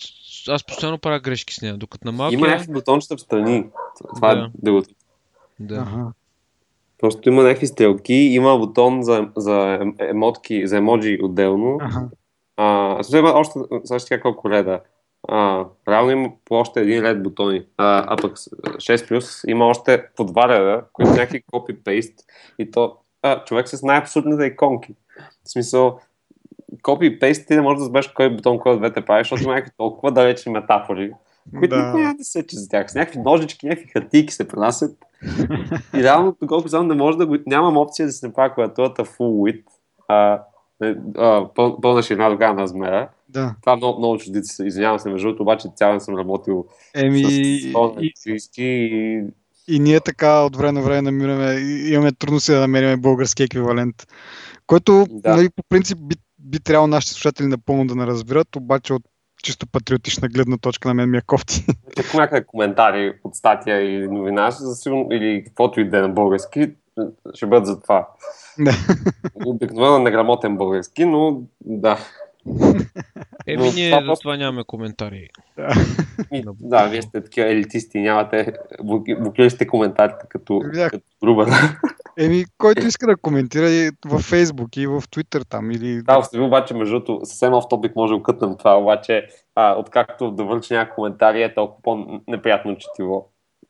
аз 0.47 0.63
постоянно 0.63 0.97
правя 0.97 1.19
грешки 1.19 1.53
с 1.53 1.61
нея, 1.61 1.77
докато 1.77 2.07
на 2.07 2.11
малкия... 2.11 2.37
Има 2.37 2.47
някакви 2.47 2.73
бутончета 2.73 3.17
в 3.17 3.21
страни. 3.21 3.65
Това 4.15 4.31
е 4.31 4.35
да. 4.35 4.41
е 4.41 4.49
другото. 4.63 4.89
Да. 5.59 5.75
Ага. 5.75 6.11
Просто 6.99 7.29
има 7.29 7.43
някакви 7.43 7.67
стрелки, 7.67 8.13
има 8.13 8.57
бутон 8.57 9.03
за, 9.03 9.27
за 9.35 9.79
емотки, 9.99 10.67
за 10.67 10.77
емоджи 10.77 11.19
отделно. 11.21 11.77
Ага. 11.81 12.09
А, 12.57 13.17
има 13.17 13.29
още, 13.29 13.59
сега 13.97 14.21
колко 14.21 14.49
реда. 14.49 14.79
А, 15.27 15.65
реално 15.87 16.11
има 16.11 16.29
по 16.45 16.55
още 16.55 16.81
един 16.81 17.03
ред 17.03 17.23
бутони. 17.23 17.65
А, 17.77 18.05
а 18.07 18.17
пък 18.17 18.37
6 18.37 19.07
плюс 19.07 19.43
има 19.47 19.65
още 19.65 20.05
по 20.15 20.25
два 20.25 20.49
реда, 20.49 20.83
които 20.93 21.11
някакви 21.11 21.43
копи-пейст 21.53 22.13
и 22.59 22.71
то 22.71 22.97
а, 23.21 23.43
човек 23.43 23.67
с 23.69 23.83
най-абсурдните 23.83 24.45
иконки. 24.45 24.95
В 25.43 25.51
смисъл, 25.51 25.99
копи-пейст 26.81 27.47
ти 27.47 27.55
не 27.55 27.61
можеш 27.61 27.77
да 27.77 27.83
разбереш 27.83 28.07
кой 28.07 28.35
бутон, 28.35 28.59
кой 28.59 28.73
от 28.73 28.79
двете 28.79 29.05
правиш, 29.05 29.27
защото 29.27 29.43
има 29.43 29.53
някакви 29.53 29.73
толкова 29.77 30.11
далечни 30.11 30.51
метафори, 30.51 31.11
които 31.59 31.75
да. 31.75 31.85
никой 31.85 32.01
няма 32.01 32.15
да 32.15 32.23
се 32.23 32.47
че 32.47 32.55
за 32.55 32.69
тях. 32.69 32.91
С 32.91 32.95
някакви 32.95 33.19
ножички, 33.19 33.67
някакви 33.67 33.91
хартийки 33.91 34.33
се 34.33 34.47
пренасят. 34.47 34.97
и 35.97 36.03
реално, 36.03 36.35
колко 36.47 36.67
знам, 36.67 36.87
не 36.87 36.95
може 36.95 37.17
да 37.17 37.25
го... 37.25 37.37
Нямам 37.47 37.77
опция 37.77 38.05
да 38.05 38.11
се 38.11 38.27
направя 38.27 38.53
клавиатурата 38.53 39.05
full 39.05 39.19
width, 39.19 39.65
а, 40.07 40.41
а, 41.17 41.47
пълна 41.81 42.03
ширина 42.03 42.29
до 42.29 42.37
на 42.37 42.61
размера. 42.61 43.09
Да. 43.29 43.55
Това 43.61 43.75
много, 43.75 43.99
много 43.99 44.17
чудици. 44.17 44.63
Извинявам 44.65 44.99
се, 44.99 45.09
между 45.09 45.27
другото, 45.27 45.43
обаче 45.43 45.67
цял 45.75 45.99
съм 45.99 46.17
работил 46.17 46.65
Еми, 46.95 47.23
с 47.23 47.29
и, 47.29 47.73
и, 48.57 49.23
и 49.67 49.79
ние 49.79 49.99
така 49.99 50.41
от 50.41 50.55
време 50.55 50.71
на 50.71 50.81
време 50.81 51.01
намираме, 51.01 51.53
имаме 51.89 52.11
трудности 52.11 52.51
да 52.51 52.59
намерим 52.59 53.01
български 53.01 53.43
еквивалент, 53.43 53.95
който 54.67 55.05
да. 55.09 55.35
нали, 55.35 55.49
по 55.55 55.63
принцип 55.69 55.97
би, 56.01 56.15
би 56.39 56.59
трябвало 56.59 56.87
нашите 56.87 57.13
слушатели 57.13 57.47
напълно 57.47 57.87
да 57.87 57.95
не 57.95 58.07
разберат, 58.07 58.55
обаче 58.55 58.93
от 58.93 59.03
чисто 59.43 59.67
патриотична 59.67 60.27
гледна 60.27 60.57
точка 60.57 60.87
на 60.87 60.93
мен 60.93 61.09
ми 61.09 61.17
е 61.17 61.21
кофти. 61.21 61.65
Ако 61.99 62.17
някакъв 62.17 62.45
коментари 62.47 63.13
от 63.23 63.35
статия 63.35 63.81
или 63.81 64.07
новина, 64.07 64.51
за 64.51 64.75
сигурно, 64.75 65.07
или 65.11 65.43
каквото 65.45 65.79
и 65.79 65.89
да 65.89 65.97
е 65.97 66.01
на 66.01 66.09
български, 66.09 66.71
ще 67.33 67.45
бъдат 67.45 67.65
за 67.65 67.81
това. 67.81 68.07
Да. 68.59 68.71
Обикновено 69.45 69.99
неграмотен 69.99 70.57
български, 70.57 71.05
но 71.05 71.41
да. 71.61 71.97
Еми, 73.47 73.71
ние 73.75 73.91
това, 73.91 74.05
просто... 74.05 74.23
това 74.23 74.37
нямаме 74.37 74.63
коментари. 74.63 75.29
Да. 75.57 75.73
да, 76.59 76.87
вие 76.87 77.01
сте 77.01 77.21
такива 77.23 77.51
елитисти, 77.51 77.99
нямате, 77.99 78.53
блокирали 79.19 79.49
сте 79.49 79.67
коментарите 79.67 80.25
като, 80.29 80.59
да. 80.73 80.89
като 80.89 81.05
груба. 81.23 81.45
Еми, 82.17 82.45
който 82.57 82.87
иска 82.87 83.07
да 83.07 83.17
коментира 83.17 83.69
и 83.69 83.91
във 84.05 84.21
Фейсбук 84.21 84.77
и 84.77 84.87
в 84.87 85.03
Твитър 85.11 85.41
там 85.41 85.71
или... 85.71 86.01
Да, 86.01 86.17
остави 86.17 86.43
обаче, 86.43 86.73
между 86.73 86.99
другото, 86.99 87.25
съвсем 87.25 87.51
в 87.51 87.61
топик 87.69 87.95
може 87.95 88.13
да 88.13 88.23
кътнем 88.23 88.57
това, 88.57 88.77
обаче, 88.77 89.27
а, 89.55 89.75
откакто 89.77 90.31
да 90.31 90.43
върча 90.43 90.73
някакъв 90.73 90.95
коментари 90.95 91.43
е 91.43 91.53
толкова 91.53 91.81
по-неприятно 91.81 92.77
четиво. 92.77 93.29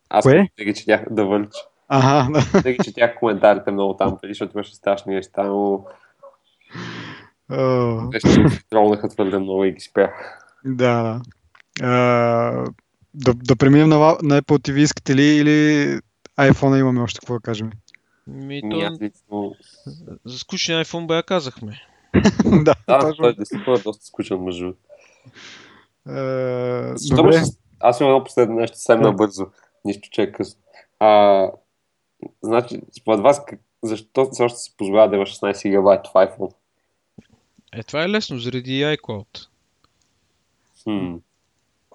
Аз 0.10 0.24
Кое? 0.24 0.50
да 0.58 0.66
ги 0.66 0.74
четях 0.74 1.06
да 1.12 1.26
върча. 1.26 1.60
Ага. 1.88 2.44
Да 2.64 2.72
ги 2.72 2.78
четях 2.84 3.16
коментарите 3.20 3.72
много 3.72 3.94
там, 3.94 4.18
защото 4.24 4.57
имаше 4.57 4.76
страшни 4.76 5.16
неща, 5.16 5.44
но 5.44 5.86
Uh... 7.52 8.62
тролнаха 8.70 9.10
твърде 9.10 9.38
много 9.38 9.64
и 9.64 9.72
ги 9.72 9.80
спрях. 9.82 10.40
Да, 10.66 11.03
да. 11.03 11.22
Uh, 11.86 12.74
да, 13.14 13.34
да 13.34 13.56
преминем 13.56 13.90
на, 13.90 13.98
на 13.98 14.41
Apple 14.41 14.70
TV, 14.70 14.76
искате 14.78 15.16
ли 15.16 15.24
или 15.24 15.99
iPhone 16.40 16.80
имаме 16.80 17.02
още 17.02 17.20
какво 17.20 17.34
да 17.34 17.40
кажем? 17.40 17.72
Ми, 18.28 18.62
то... 19.30 19.56
За 20.26 20.40
скучен 20.40 20.84
iPhone 20.84 21.07
бе, 21.07 21.24
казахме. 21.24 21.82
да, 22.45 22.74
Да, 22.88 22.99
точно. 22.99 23.24
той 23.24 23.36
действително 23.36 23.80
е 23.80 23.82
доста 23.82 24.06
скучен. 24.06 24.48
Е, 24.48 24.74
Защо 26.95 27.16
добре. 27.16 27.30
беше- 27.32 27.52
Аз 27.80 27.99
имам 27.99 28.12
едно 28.12 28.24
последно 28.24 28.56
нещо 28.56 28.78
съвсем 28.78 29.02
набързо. 29.02 29.48
Нищо, 29.86 30.10
че 30.12 30.22
е 30.22 30.32
късно. 30.32 30.62
А, 30.99 31.48
значи, 32.42 32.82
според 33.00 33.20
вас, 33.20 33.42
защо 33.84 34.30
все 34.32 34.44
още 34.44 34.60
се 34.60 34.78
позволява 34.78 35.10
да 35.10 35.16
има 35.16 35.26
16 35.26 35.64
гигабайт 35.64 36.08
в 36.08 36.14
iPhone? 36.14 36.54
Е, 37.74 37.84
това 37.84 38.04
е 38.04 38.10
лесно, 38.10 38.40
заради 38.40 38.84
iCloud. 38.84 39.48
Хм. 40.84 41.16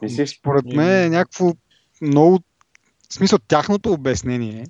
Мислиш? 0.03 0.39
Според 0.39 0.65
мен 0.65 1.05
е 1.05 1.09
някакво 1.09 1.53
много... 2.03 2.39
В 3.11 3.15
смисъл, 3.15 3.39
тяхното 3.49 3.93
обяснение 3.93 4.63
е, 4.63 4.67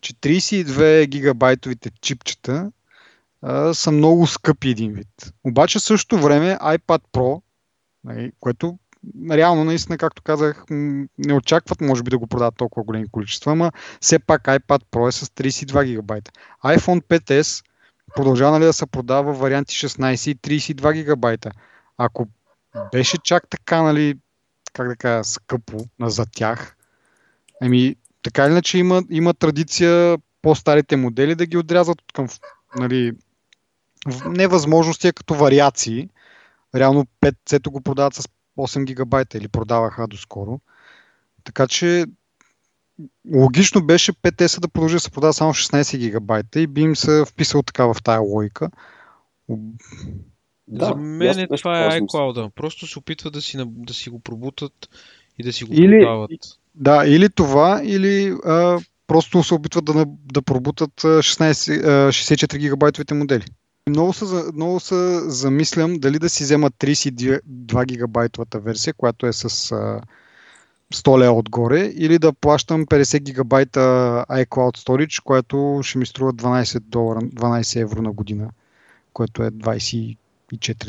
че 0.00 0.14
32 0.14 1.06
гигабайтовите 1.06 1.90
чипчета 2.00 2.72
а, 3.42 3.74
са 3.74 3.90
много 3.90 4.26
скъпи 4.26 4.68
един 4.68 4.92
вид. 4.92 5.32
Обаче 5.44 5.78
в 5.78 5.82
същото 5.82 6.22
време 6.22 6.58
iPad 6.60 7.02
Pro, 7.12 7.42
нали, 8.04 8.32
което 8.40 8.78
реално 9.30 9.64
наистина, 9.64 9.98
както 9.98 10.22
казах, 10.22 10.64
не 11.18 11.34
очакват 11.34 11.80
може 11.80 12.02
би 12.02 12.10
да 12.10 12.18
го 12.18 12.26
продават 12.26 12.56
толкова 12.56 12.84
големи 12.84 13.08
количества, 13.08 13.52
ама 13.52 13.72
все 14.00 14.18
пак 14.18 14.42
iPad 14.42 14.82
Pro 14.92 15.08
е 15.08 15.12
с 15.12 15.26
32 15.26 15.84
гигабайта. 15.84 16.32
iPhone 16.64 17.02
5s 17.02 17.64
продължава 18.16 18.52
нали, 18.52 18.64
да 18.64 18.72
се 18.72 18.86
продава 18.86 19.32
варианти 19.32 19.74
16 19.74 20.30
и 20.30 20.60
32 20.60 20.92
гигабайта. 20.92 21.50
Ако 21.98 22.28
беше 22.92 23.18
чак 23.18 23.48
така, 23.48 23.82
нали, 23.82 24.18
как 24.72 24.88
да 24.88 24.96
кажа, 24.96 25.24
скъпо 25.24 25.78
на 25.98 26.10
за 26.10 26.26
тях, 26.26 26.76
ами 27.62 27.96
така 28.22 28.44
или 28.44 28.50
иначе 28.50 28.78
има, 28.78 29.02
има 29.10 29.34
традиция 29.34 30.18
по-старите 30.42 30.96
модели 30.96 31.34
да 31.34 31.46
ги 31.46 31.56
отрязват 31.56 32.00
от 32.02 32.12
към 32.12 32.28
нали, 32.76 33.12
невъзможности, 34.26 35.12
като 35.12 35.34
вариации. 35.34 36.08
Реално 36.74 37.06
5C 37.22 37.70
го 37.70 37.80
продават 37.80 38.14
с 38.14 38.28
8 38.56 38.84
гигабайта 38.84 39.38
или 39.38 39.48
продаваха 39.48 40.06
доскоро. 40.06 40.60
Така 41.44 41.66
че 41.66 42.04
логично 43.34 43.86
беше 43.86 44.12
5S 44.12 44.60
да 44.60 44.68
продължи 44.68 44.94
да 44.94 45.00
се 45.00 45.10
продава 45.10 45.32
само 45.32 45.52
в 45.52 45.56
16 45.56 45.98
гигабайта 45.98 46.60
и 46.60 46.66
би 46.66 46.80
им 46.80 46.96
се 46.96 47.24
вписал 47.28 47.62
така 47.62 47.86
в 47.86 47.96
тая 48.04 48.20
логика. 48.20 48.70
Да, 50.68 50.86
За 50.86 50.94
мен 50.94 51.38
е, 51.38 51.46
това 51.58 51.94
е 51.94 52.00
iCloud. 52.00 52.50
Просто 52.50 52.86
се 52.86 52.98
опитват 52.98 53.32
да 53.32 53.40
си, 53.42 53.58
да 53.66 53.94
си 53.94 54.10
го 54.10 54.20
пробутат 54.20 54.88
и 55.38 55.42
да 55.42 55.52
си 55.52 55.64
го 55.64 55.72
Или- 55.74 56.00
продават. 56.00 56.30
Да, 56.74 57.06
или 57.06 57.30
това, 57.30 57.80
или 57.84 58.36
а, 58.44 58.80
просто 59.06 59.42
се 59.42 59.54
опитват 59.54 59.84
да, 59.84 60.04
да 60.32 60.42
пробутат 60.42 61.04
а, 61.04 61.08
16, 61.08 61.84
а, 61.84 62.12
64 62.12 62.58
гигабайтовите 62.58 63.14
модели. 63.14 63.44
Много 63.90 64.12
се, 64.12 64.24
много 64.54 64.80
се 64.80 65.20
замислям 65.30 65.98
дали 65.98 66.18
да 66.18 66.28
си 66.28 66.42
взема 66.42 66.70
32 66.70 67.84
гигабайтовата 67.84 68.60
версия, 68.60 68.94
която 68.94 69.26
е 69.26 69.32
с 69.32 69.44
а, 69.72 70.00
100 70.94 71.18
лева 71.18 71.32
отгоре, 71.32 71.92
или 71.94 72.18
да 72.18 72.32
плащам 72.32 72.86
50 72.86 73.20
гигабайта 73.20 73.80
iCloud 74.30 74.78
Storage, 74.78 75.22
което 75.22 75.80
ще 75.82 75.98
ми 75.98 76.06
струва 76.06 76.32
12, 76.32 76.80
долара, 76.80 77.20
12 77.20 77.80
евро 77.80 78.02
на 78.02 78.12
година, 78.12 78.50
което 79.12 79.42
е 79.42 79.50
24 79.50 80.16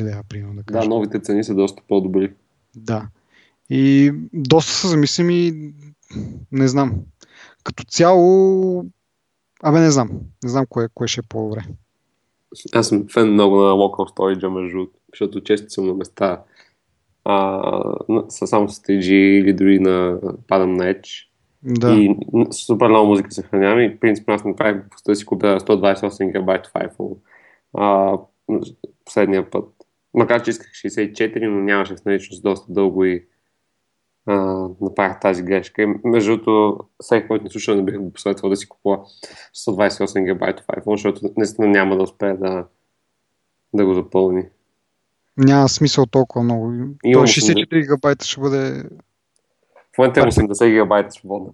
лева, 0.02 0.24
примерно 0.30 0.56
да 0.56 0.64
кажа. 0.64 0.80
Да, 0.80 0.88
новите 0.88 1.20
цени 1.20 1.44
са 1.44 1.56
доста 1.56 1.82
по-добри. 1.88 2.34
Да. 2.76 3.08
И 3.70 4.14
доста 4.34 4.72
се 4.72 4.88
замислям 4.88 5.30
и 5.30 5.74
не 6.52 6.68
знам. 6.68 6.94
Като 7.64 7.84
цяло, 7.84 8.86
абе 9.64 9.80
не 9.80 9.92
знам. 9.92 10.10
Не 10.44 10.50
знам 10.50 10.66
кое, 10.70 10.88
кое 10.94 11.08
ще 11.08 11.20
е 11.20 11.30
по-добре. 11.30 11.66
Аз 12.74 12.88
съм 12.88 13.06
фен 13.14 13.34
много 13.34 13.56
на 13.56 13.72
local 13.72 14.18
storage, 14.18 14.48
между 14.48 14.88
защото 15.14 15.42
често 15.42 15.70
съм 15.70 15.88
на 15.88 15.94
места 15.94 16.44
а, 17.26 17.72
са 18.30 18.48
само 18.48 18.70
с 18.70 18.80
3G 18.80 19.12
или 19.12 19.54
дори 19.54 19.80
на 19.80 20.20
падам 20.48 20.74
на 20.74 20.84
Edge. 20.84 21.28
Да. 21.64 21.94
И 21.94 22.16
супер 22.52 22.88
много 22.88 23.08
музика 23.08 23.32
съхранявам 23.32 23.80
и 23.80 24.00
принципно 24.00 24.34
аз 24.34 24.46
направих 24.46 24.82
глупостта 24.82 25.12
да 25.12 25.16
си 25.16 25.26
купя 25.26 25.60
128 25.60 26.26
гигабайт 26.26 26.68
в 26.68 26.74
iPhone. 26.74 27.18
А, 27.74 28.18
последния 29.06 29.50
път. 29.50 29.70
Макар 30.14 30.44
че 30.44 30.50
исках 30.50 30.72
64, 30.72 31.48
но 31.48 31.62
нямаше 31.62 31.96
в 31.96 32.06
наличност 32.06 32.44
доста 32.44 32.74
дълго 32.74 33.06
и 33.06 33.26
а, 34.26 34.68
направих 34.82 35.20
тази 35.20 35.44
грешка. 35.44 35.82
И 35.82 35.96
Между 36.04 36.32
другото, 36.32 36.84
всеки, 37.02 37.28
който 37.28 37.44
не 37.44 37.50
слуша, 37.50 37.76
не 37.76 37.84
бих 37.84 37.98
го 37.98 38.14
посъветвал 38.14 38.50
да 38.50 38.56
си 38.56 38.70
купува 38.70 38.98
128 39.56 40.20
гигабайт 40.20 40.60
в 40.60 40.68
iPhone, 40.68 40.92
защото 40.92 41.22
наистина 41.38 41.68
няма 41.68 41.98
да 41.98 42.04
успее 42.04 42.34
да, 42.34 42.66
да 43.74 43.86
го 43.86 43.94
запълни. 43.94 44.44
Няма 45.38 45.70
смисъл 45.70 46.06
толкова 46.06 46.44
много. 46.44 46.74
То 47.14 47.20
64 47.20 47.82
гигабайта 47.82 48.26
ще 48.26 48.42
бъде... 48.42 48.84
В 49.96 49.98
момента 49.98 50.20
е 50.20 50.24
80 50.24 50.70
гигабайта 50.70 51.12
свободна. 51.12 51.52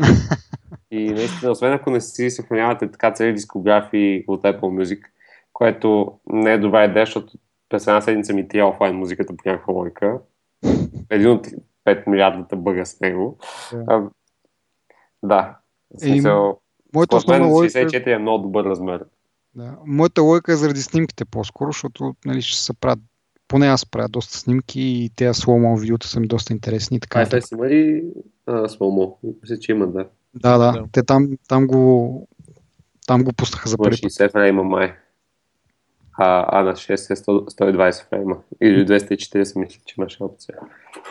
И 0.90 1.10
наистина, 1.10 1.50
освен 1.50 1.72
ако 1.72 1.90
не 1.90 2.00
си 2.00 2.30
съхранявате 2.30 2.90
така 2.90 3.12
цели 3.12 3.34
дискографии 3.34 4.24
от 4.26 4.42
Apple 4.42 4.60
Music, 4.60 5.00
което 5.52 6.12
не 6.26 6.52
е 6.52 6.58
добра 6.58 6.84
идея, 6.84 7.06
защото 7.06 7.32
през 7.68 7.86
една 7.86 8.00
седмица 8.00 8.34
ми 8.34 8.48
трия 8.48 8.66
офлайн 8.66 8.96
музиката 8.96 9.36
по 9.36 9.48
някаква 9.48 9.72
лойка. 9.72 10.18
Един 11.10 11.30
от 11.30 11.46
5 11.88 12.06
милиардата 12.06 12.56
бъга 12.56 12.84
с 12.84 13.00
него. 13.00 13.38
Да. 13.72 13.84
А, 13.88 14.02
да. 15.22 15.56
В 15.94 16.00
смисъл, 16.00 16.60
Моята 16.94 17.16
основна 17.16 17.46
логика... 17.46 17.78
64 17.78 18.14
е 18.14 18.18
много 18.18 18.42
добър 18.42 18.64
размер. 18.64 19.04
Да. 19.54 19.76
Моята 19.86 20.22
логика 20.22 20.52
е 20.52 20.56
заради 20.56 20.82
снимките 20.82 21.24
по-скоро, 21.24 21.72
защото 21.72 22.14
нали, 22.24 22.42
ще 22.42 22.60
се 22.60 22.74
правят 22.74 23.00
поне 23.48 23.66
аз 23.66 23.86
правя 23.86 24.08
доста 24.08 24.38
снимки 24.38 24.80
и 24.80 25.10
тези 25.16 25.40
слоумо 25.40 25.76
видеота 25.76 26.06
са 26.06 26.20
ми 26.20 26.26
доста 26.26 26.52
интересни 26.52 26.96
и 26.96 27.00
така. 27.00 27.18
нататък. 27.18 27.44
iFS 27.44 27.54
има 27.54 27.66
ли 27.66 28.04
а, 28.46 28.68
сломо? 28.68 29.18
Мисля, 29.42 29.58
че 29.58 29.72
има, 29.72 29.86
да. 29.86 30.06
Да, 30.34 30.58
да. 30.58 30.72
Да. 30.72 30.84
Те 30.92 31.02
там, 31.02 31.28
там 31.48 31.66
го 31.66 32.28
там 33.06 33.24
го 33.24 33.32
пуснаха 33.32 33.68
за 33.68 33.76
Има 33.78 33.84
първи 33.84 34.00
път. 34.02 34.12
60 34.12 34.32
фрейма 34.32 34.62
май. 34.62 34.94
А, 36.18 36.46
а 36.60 36.62
на 36.62 36.72
6 36.72 36.92
е 36.92 37.16
100, 37.16 37.26
120 37.26 38.08
фрейма. 38.08 38.36
Или 38.62 38.86
240 38.86 39.58
мисля, 39.58 39.80
че 39.86 39.94
имаше 39.98 40.22
опция. 40.22 40.58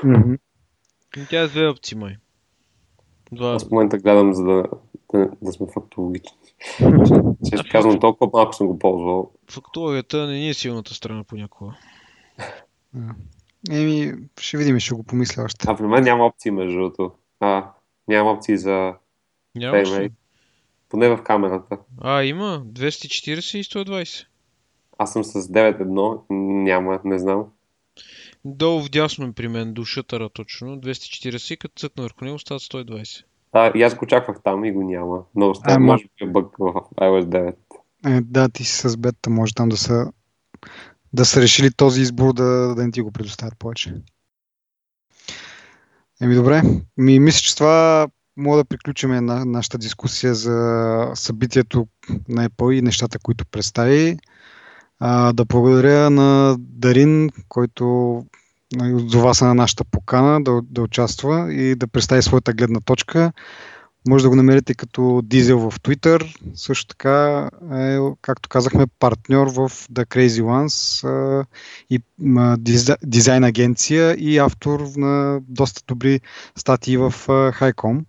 Мгм. 0.03 0.33
Тя 1.29 1.41
е 1.41 1.47
две 1.47 1.67
опции, 1.67 1.97
май. 1.97 2.15
Два. 3.31 3.53
Аз 3.53 3.67
в 3.67 3.71
момента 3.71 3.97
гледам, 3.97 4.33
за 4.33 4.43
да, 4.43 4.63
да, 5.13 5.29
да 5.41 5.51
сме 5.51 5.67
фактологични. 5.73 6.37
Често 7.49 7.71
казвам, 7.71 7.99
толкова 7.99 8.31
малко 8.33 8.53
съм 8.53 8.67
го 8.67 8.79
ползвал. 8.79 9.31
Фактологията 9.51 10.27
не 10.27 10.33
ни 10.33 10.49
е 10.49 10.53
силната 10.53 10.93
страна 10.93 11.23
понякога. 11.23 11.73
Еми, 13.71 14.13
ще 14.39 14.57
видим, 14.57 14.79
ще 14.79 14.95
го 14.95 15.03
помисля 15.03 15.43
още. 15.43 15.65
А 15.69 15.77
при 15.77 15.87
мен 15.87 16.03
няма 16.03 16.25
опции, 16.25 16.51
между 16.51 16.77
другото. 16.77 17.11
А, 17.39 17.71
няма 18.07 18.31
опции 18.31 18.57
за 18.57 18.93
Нямаш 19.55 19.91
ли? 19.91 20.11
Поне 20.89 21.09
в 21.09 21.23
камерата. 21.23 21.77
А, 22.01 22.23
има 22.23 22.63
240 22.65 23.57
и 23.57 23.63
120. 23.63 24.25
Аз 24.97 25.13
съм 25.13 25.23
с 25.23 25.41
9.1, 25.41 26.21
няма, 26.63 26.99
не 27.03 27.19
знам. 27.19 27.45
Долу 28.45 28.81
вдясно 28.81 29.25
е 29.25 29.31
при 29.31 29.47
мен 29.47 29.73
до 29.73 29.85
шътъра 29.85 30.29
точно. 30.29 30.81
240 30.81 31.53
и 31.53 31.57
като 31.57 31.79
цъкна 31.79 32.03
върху 32.03 32.25
него 32.25 32.39
стават 32.39 32.61
120. 32.61 33.23
А, 33.51 33.71
и 33.75 33.83
аз 33.83 33.95
го 33.95 34.05
очаквах 34.05 34.37
там 34.43 34.65
и 34.65 34.71
го 34.71 34.83
няма. 34.83 35.23
Много 35.35 35.55
става, 35.55 35.79
може 35.79 36.03
би 36.03 36.25
е 36.25 36.27
бък 36.27 36.57
в 36.59 36.73
iOS 36.95 37.23
9. 37.23 37.55
Е, 38.05 38.21
да, 38.21 38.49
ти 38.49 38.63
си 38.63 38.89
с 38.89 38.97
бета, 38.97 39.29
може 39.29 39.53
там 39.53 39.69
да 39.69 39.77
са 39.77 40.11
да 41.13 41.25
са 41.25 41.41
решили 41.41 41.71
този 41.71 42.01
избор 42.01 42.33
да, 42.33 42.75
да 42.75 42.85
не 42.85 42.91
ти 42.91 43.01
го 43.01 43.11
предоставят 43.11 43.57
повече. 43.59 43.93
Еми 46.21 46.35
добре, 46.35 46.61
ми 46.97 47.19
мисля, 47.19 47.39
че 47.39 47.55
това 47.55 48.07
мога 48.37 48.57
да 48.57 48.65
приключим 48.65 49.09
на 49.09 49.45
нашата 49.45 49.77
дискусия 49.77 50.35
за 50.35 51.11
събитието 51.13 51.87
на 52.29 52.49
Apple 52.49 52.73
и 52.73 52.81
нещата, 52.81 53.19
които 53.19 53.45
представи. 53.45 54.17
А, 54.99 55.33
да 55.33 55.45
благодаря 55.45 56.09
на 56.09 56.55
Дарин, 56.59 57.29
който 57.49 57.85
нали, 58.75 58.93
отзова 58.93 59.35
се 59.35 59.45
на 59.45 59.53
нашата 59.53 59.83
покана 59.83 60.43
да, 60.43 60.61
да 60.63 60.81
участва 60.81 61.53
и 61.53 61.75
да 61.75 61.87
представи 61.87 62.21
своята 62.21 62.53
гледна 62.53 62.79
точка. 62.79 63.31
Може 64.07 64.23
да 64.23 64.29
го 64.29 64.35
намерите 64.35 64.73
като 64.73 65.21
Дизел 65.23 65.59
в 65.59 65.79
Twitter. 65.79 66.35
Също 66.55 66.87
така 66.87 67.49
е, 67.73 67.97
както 68.21 68.49
казахме, 68.49 68.87
партньор 68.99 69.47
в 69.47 69.69
The 69.69 70.05
Crazy 70.05 70.41
Ones 70.41 71.07
а, 71.07 71.45
и 71.89 72.01
диза- 72.57 72.97
дизайн 73.03 73.43
агенция 73.43 74.15
и 74.19 74.37
автор 74.37 74.87
на 74.95 75.39
доста 75.47 75.81
добри 75.87 76.21
статии 76.55 76.97
в 76.97 77.13
Highcom. 77.27 78.05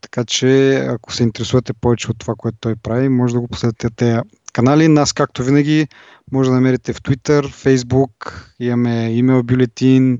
Така 0.00 0.24
че, 0.24 0.74
ако 0.74 1.12
се 1.12 1.22
интересувате 1.22 1.72
повече 1.72 2.10
от 2.10 2.18
това, 2.18 2.34
което 2.38 2.58
той 2.60 2.76
прави, 2.76 3.08
може 3.08 3.34
да 3.34 3.40
го 3.40 3.48
последите 3.48 3.90
тези 3.90 4.18
канали. 4.56 4.88
Нас, 4.88 5.12
както 5.12 5.44
винаги, 5.44 5.88
може 6.32 6.50
да 6.50 6.54
намерите 6.54 6.92
в 6.92 7.02
Twitter, 7.02 7.42
Facebook, 7.42 8.44
имаме 8.60 9.12
имейл 9.12 9.42
бюлетин, 9.42 10.18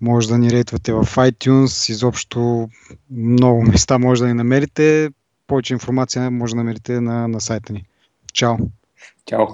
може 0.00 0.28
да 0.28 0.38
ни 0.38 0.50
рейтвате 0.50 0.92
в 0.92 1.04
iTunes, 1.04 1.90
изобщо 1.90 2.68
много 3.10 3.62
места 3.72 3.98
може 3.98 4.22
да 4.22 4.28
ни 4.28 4.34
намерите. 4.34 5.10
Повече 5.46 5.74
информация 5.74 6.30
може 6.30 6.54
да 6.54 6.56
намерите 6.56 7.00
на, 7.00 7.28
на 7.28 7.40
сайта 7.40 7.72
ни. 7.72 7.84
Чао! 8.32 8.56
Чао! 9.26 9.46